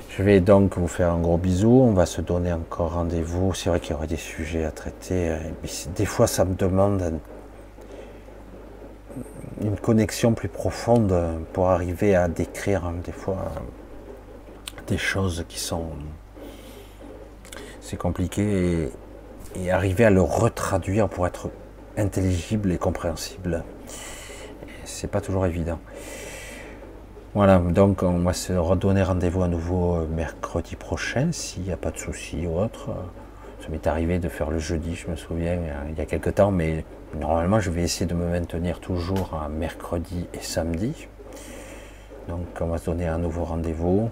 Je 0.10 0.22
vais 0.22 0.42
donc 0.42 0.78
vous 0.78 0.88
faire 0.88 1.12
un 1.12 1.20
gros 1.20 1.38
bisou. 1.38 1.72
On 1.72 1.94
va 1.94 2.06
se 2.06 2.22
donner 2.22 2.54
encore 2.54 2.94
rendez-vous. 2.94 3.54
C'est 3.56 3.70
vrai 3.70 3.80
qu'il 3.80 3.92
y 3.92 3.96
aurait 3.96 4.06
des 4.06 4.16
sujets 4.16 4.64
à 4.64 4.72
traiter. 4.72 5.30
euh, 5.30 5.38
des 5.96 6.06
fois, 6.06 6.28
ça 6.28 6.46
me 6.46 6.54
demande 6.54 7.20
une 9.62 9.78
connexion 9.78 10.34
plus 10.34 10.50
profonde 10.50 11.12
euh, 11.12 11.38
pour 11.54 11.70
arriver 11.70 12.16
à 12.16 12.28
décrire 12.28 12.86
hein, 12.86 12.96
des 13.04 13.12
fois 13.12 13.52
euh, 13.56 13.60
des 14.88 14.98
choses 14.98 15.46
qui 15.48 15.60
sont 15.60 15.90
c'est 17.82 17.98
compliqué 17.98 18.90
et, 19.56 19.72
arriver 19.72 20.06
à 20.06 20.10
le 20.10 20.22
retraduire 20.22 21.10
pour 21.10 21.28
être 21.28 21.50
intelligible 21.96 22.72
et 22.72 22.78
compréhensible. 22.78 23.64
C'est 24.84 25.12
pas 25.12 25.22
toujours 25.22 25.46
évident. 25.46 25.80
Voilà 27.36 27.60
donc 27.60 28.04
on 28.04 28.20
va 28.20 28.34
se 28.34 28.54
redonner 28.54 29.04
rendez-vous 29.04 29.44
à 29.44 29.48
nouveau 29.48 29.96
euh, 29.96 30.08
mercredi 30.08 30.76
prochain 30.76 31.32
s'il 31.32 31.64
n'y 31.64 31.72
a 31.72 31.78
pas 31.78 31.92
de 31.92 31.98
souci 31.98 32.48
ou 32.48 32.60
autre. 32.60 32.90
Ça 33.62 33.70
m'est 33.70 33.88
arrivé 33.88 34.20
de 34.20 34.28
faire 34.28 34.50
le 34.50 34.60
jeudi 34.60 34.96
je 34.96 35.10
me 35.10 35.16
souviens 35.16 35.58
il 35.90 35.98
y 35.98 36.02
a 36.02 36.06
quelques 36.06 36.36
temps 36.36 36.52
mais 36.52 36.84
normalement 37.20 37.60
je 37.60 37.70
vais 37.70 37.84
essayer 37.84 38.06
de 38.06 38.14
me 38.14 38.30
maintenir 38.30 38.80
toujours 38.80 39.40
à 39.42 39.50
mercredi 39.50 40.28
et 40.34 40.42
samedi 40.42 41.08
donc 42.28 42.48
on 42.60 42.68
va 42.68 42.78
se 42.78 42.86
donner 42.86 43.08
un 43.08 43.18
nouveau 43.18 43.44
rendez-vous 43.44 44.10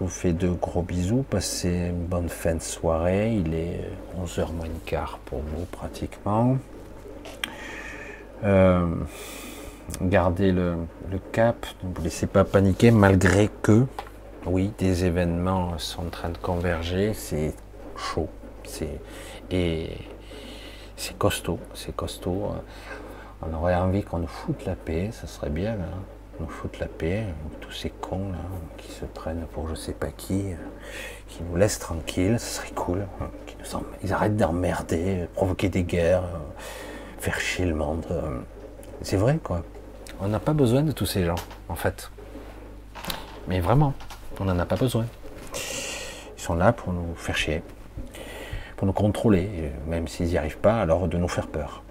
je 0.00 0.04
vous 0.06 0.10
fais 0.10 0.32
de 0.32 0.48
gros 0.48 0.80
bisous, 0.80 1.26
passez 1.28 1.68
une 1.90 2.06
bonne 2.06 2.30
fin 2.30 2.54
de 2.54 2.62
soirée. 2.62 3.34
Il 3.34 3.52
est 3.52 3.80
11h 4.18 4.50
moins 4.54 4.64
le 4.64 4.80
quart 4.86 5.18
pour 5.26 5.40
vous 5.40 5.66
pratiquement. 5.66 6.56
Euh, 8.44 8.86
gardez 10.00 10.52
le, 10.52 10.76
le 11.10 11.18
cap, 11.32 11.66
ne 11.84 11.92
vous 11.94 12.02
laissez 12.02 12.26
pas 12.26 12.44
paniquer 12.44 12.90
malgré 12.90 13.50
que, 13.60 13.84
oui, 14.46 14.72
des 14.78 15.04
événements 15.04 15.76
sont 15.76 16.06
en 16.06 16.10
train 16.10 16.30
de 16.30 16.38
converger. 16.38 17.12
C'est 17.12 17.52
chaud, 17.94 18.30
c'est 18.64 19.02
et 19.50 19.90
c'est 21.00 21.16
costaud, 21.18 21.58
c'est 21.74 21.94
costaud. 21.94 22.52
On 23.42 23.54
aurait 23.54 23.74
envie 23.74 24.02
qu'on 24.02 24.18
nous 24.18 24.26
foute 24.26 24.64
la 24.66 24.74
paix, 24.74 25.10
ça 25.12 25.26
serait 25.26 25.50
bien. 25.50 25.76
Là 25.76 25.86
nous 26.40 26.48
foutent 26.48 26.78
la 26.78 26.86
paix, 26.86 27.26
tous 27.60 27.70
ces 27.70 27.90
cons 27.90 28.32
qui 28.78 28.90
se 28.90 29.04
prennent 29.04 29.44
pour 29.52 29.68
je 29.68 29.74
sais 29.74 29.92
pas 29.92 30.08
qui, 30.08 30.52
euh, 30.52 30.56
qui 31.28 31.42
nous 31.42 31.56
laissent 31.56 31.78
tranquilles, 31.78 32.40
ce 32.40 32.56
serait 32.56 32.70
cool, 32.70 33.06
hein, 33.20 33.28
ils 34.02 34.12
arrêtent 34.12 34.36
d'emmerder, 34.36 35.28
provoquer 35.34 35.68
des 35.68 35.82
guerres, 35.82 36.24
euh, 36.24 36.38
faire 37.18 37.38
chier 37.38 37.66
le 37.66 37.74
monde. 37.74 38.06
euh. 38.10 38.40
C'est 39.02 39.16
vrai 39.16 39.38
quoi. 39.42 39.62
On 40.20 40.28
n'a 40.28 40.40
pas 40.40 40.52
besoin 40.52 40.82
de 40.82 40.92
tous 40.92 41.06
ces 41.06 41.24
gens, 41.24 41.36
en 41.68 41.76
fait. 41.76 42.10
Mais 43.48 43.60
vraiment, 43.60 43.94
on 44.38 44.44
n'en 44.44 44.58
a 44.58 44.66
pas 44.66 44.76
besoin. 44.76 45.06
Ils 45.54 46.42
sont 46.42 46.54
là 46.54 46.72
pour 46.72 46.92
nous 46.92 47.14
faire 47.16 47.36
chier, 47.36 47.62
pour 48.80 48.86
nous 48.86 48.94
contrôler, 48.94 49.42
et 49.42 49.90
même 49.90 50.08
s'ils 50.08 50.28
n'y 50.28 50.38
arrivent 50.38 50.56
pas, 50.56 50.80
alors 50.80 51.06
de 51.06 51.18
nous 51.18 51.28
faire 51.28 51.48
peur. 51.48 51.82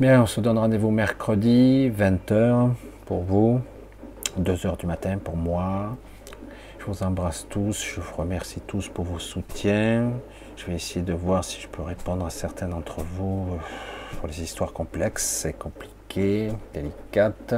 Bien, 0.00 0.22
on 0.22 0.26
se 0.26 0.40
donne 0.40 0.56
rendez-vous 0.56 0.90
mercredi, 0.90 1.90
20h 1.90 2.70
pour 3.04 3.20
vous, 3.20 3.60
2h 4.40 4.78
du 4.78 4.86
matin 4.86 5.18
pour 5.22 5.36
moi. 5.36 5.94
Je 6.78 6.86
vous 6.86 7.02
embrasse 7.02 7.46
tous, 7.50 7.84
je 7.84 8.00
vous 8.00 8.14
remercie 8.16 8.62
tous 8.66 8.88
pour 8.88 9.04
vos 9.04 9.18
soutiens. 9.18 10.12
Je 10.56 10.64
vais 10.64 10.72
essayer 10.72 11.02
de 11.02 11.12
voir 11.12 11.44
si 11.44 11.60
je 11.60 11.68
peux 11.68 11.82
répondre 11.82 12.24
à 12.24 12.30
certains 12.30 12.68
d'entre 12.68 13.02
vous 13.02 13.48
euh, 13.52 14.16
pour 14.16 14.28
les 14.28 14.40
histoires 14.40 14.72
complexes, 14.72 15.42
c'est 15.42 15.52
compliqué, 15.52 16.48
délicates. 16.72 17.54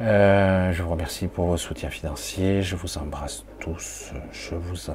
Euh, 0.00 0.72
je 0.72 0.82
vous 0.82 0.90
remercie 0.90 1.28
pour 1.28 1.46
vos 1.46 1.56
soutiens 1.56 1.90
financiers, 1.90 2.62
je 2.62 2.74
vous 2.74 2.98
embrasse 2.98 3.44
tous, 3.60 4.10
je 4.32 4.56
vous. 4.56 4.90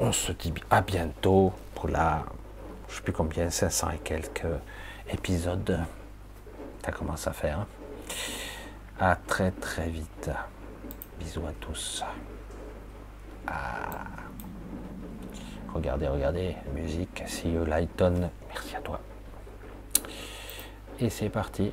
On 0.00 0.12
se 0.12 0.30
dit 0.32 0.54
à 0.70 0.80
bientôt 0.80 1.52
pour 1.74 1.88
la 1.88 2.24
je 2.88 2.94
sais 2.94 3.02
plus 3.02 3.12
combien, 3.12 3.50
500 3.50 3.90
et 3.90 3.98
quelques 3.98 4.46
épisodes. 5.12 5.78
Ça 6.84 6.92
commence 6.92 7.26
à 7.26 7.32
faire. 7.32 7.66
À 8.98 9.16
très 9.16 9.50
très 9.50 9.88
vite. 9.88 10.30
Bisous 11.18 11.46
à 11.46 11.52
tous. 11.60 12.04
Regardez, 15.74 16.08
regardez, 16.08 16.56
musique, 16.74 17.22
you 17.44 17.64
Lighton, 17.64 18.30
merci 18.48 18.76
à 18.76 18.80
toi. 18.80 19.00
Et 20.98 21.10
c'est 21.10 21.28
parti. 21.28 21.72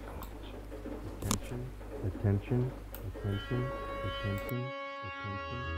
Attention, 1.24 1.58
attention, 2.06 2.62
attention. 4.04 5.75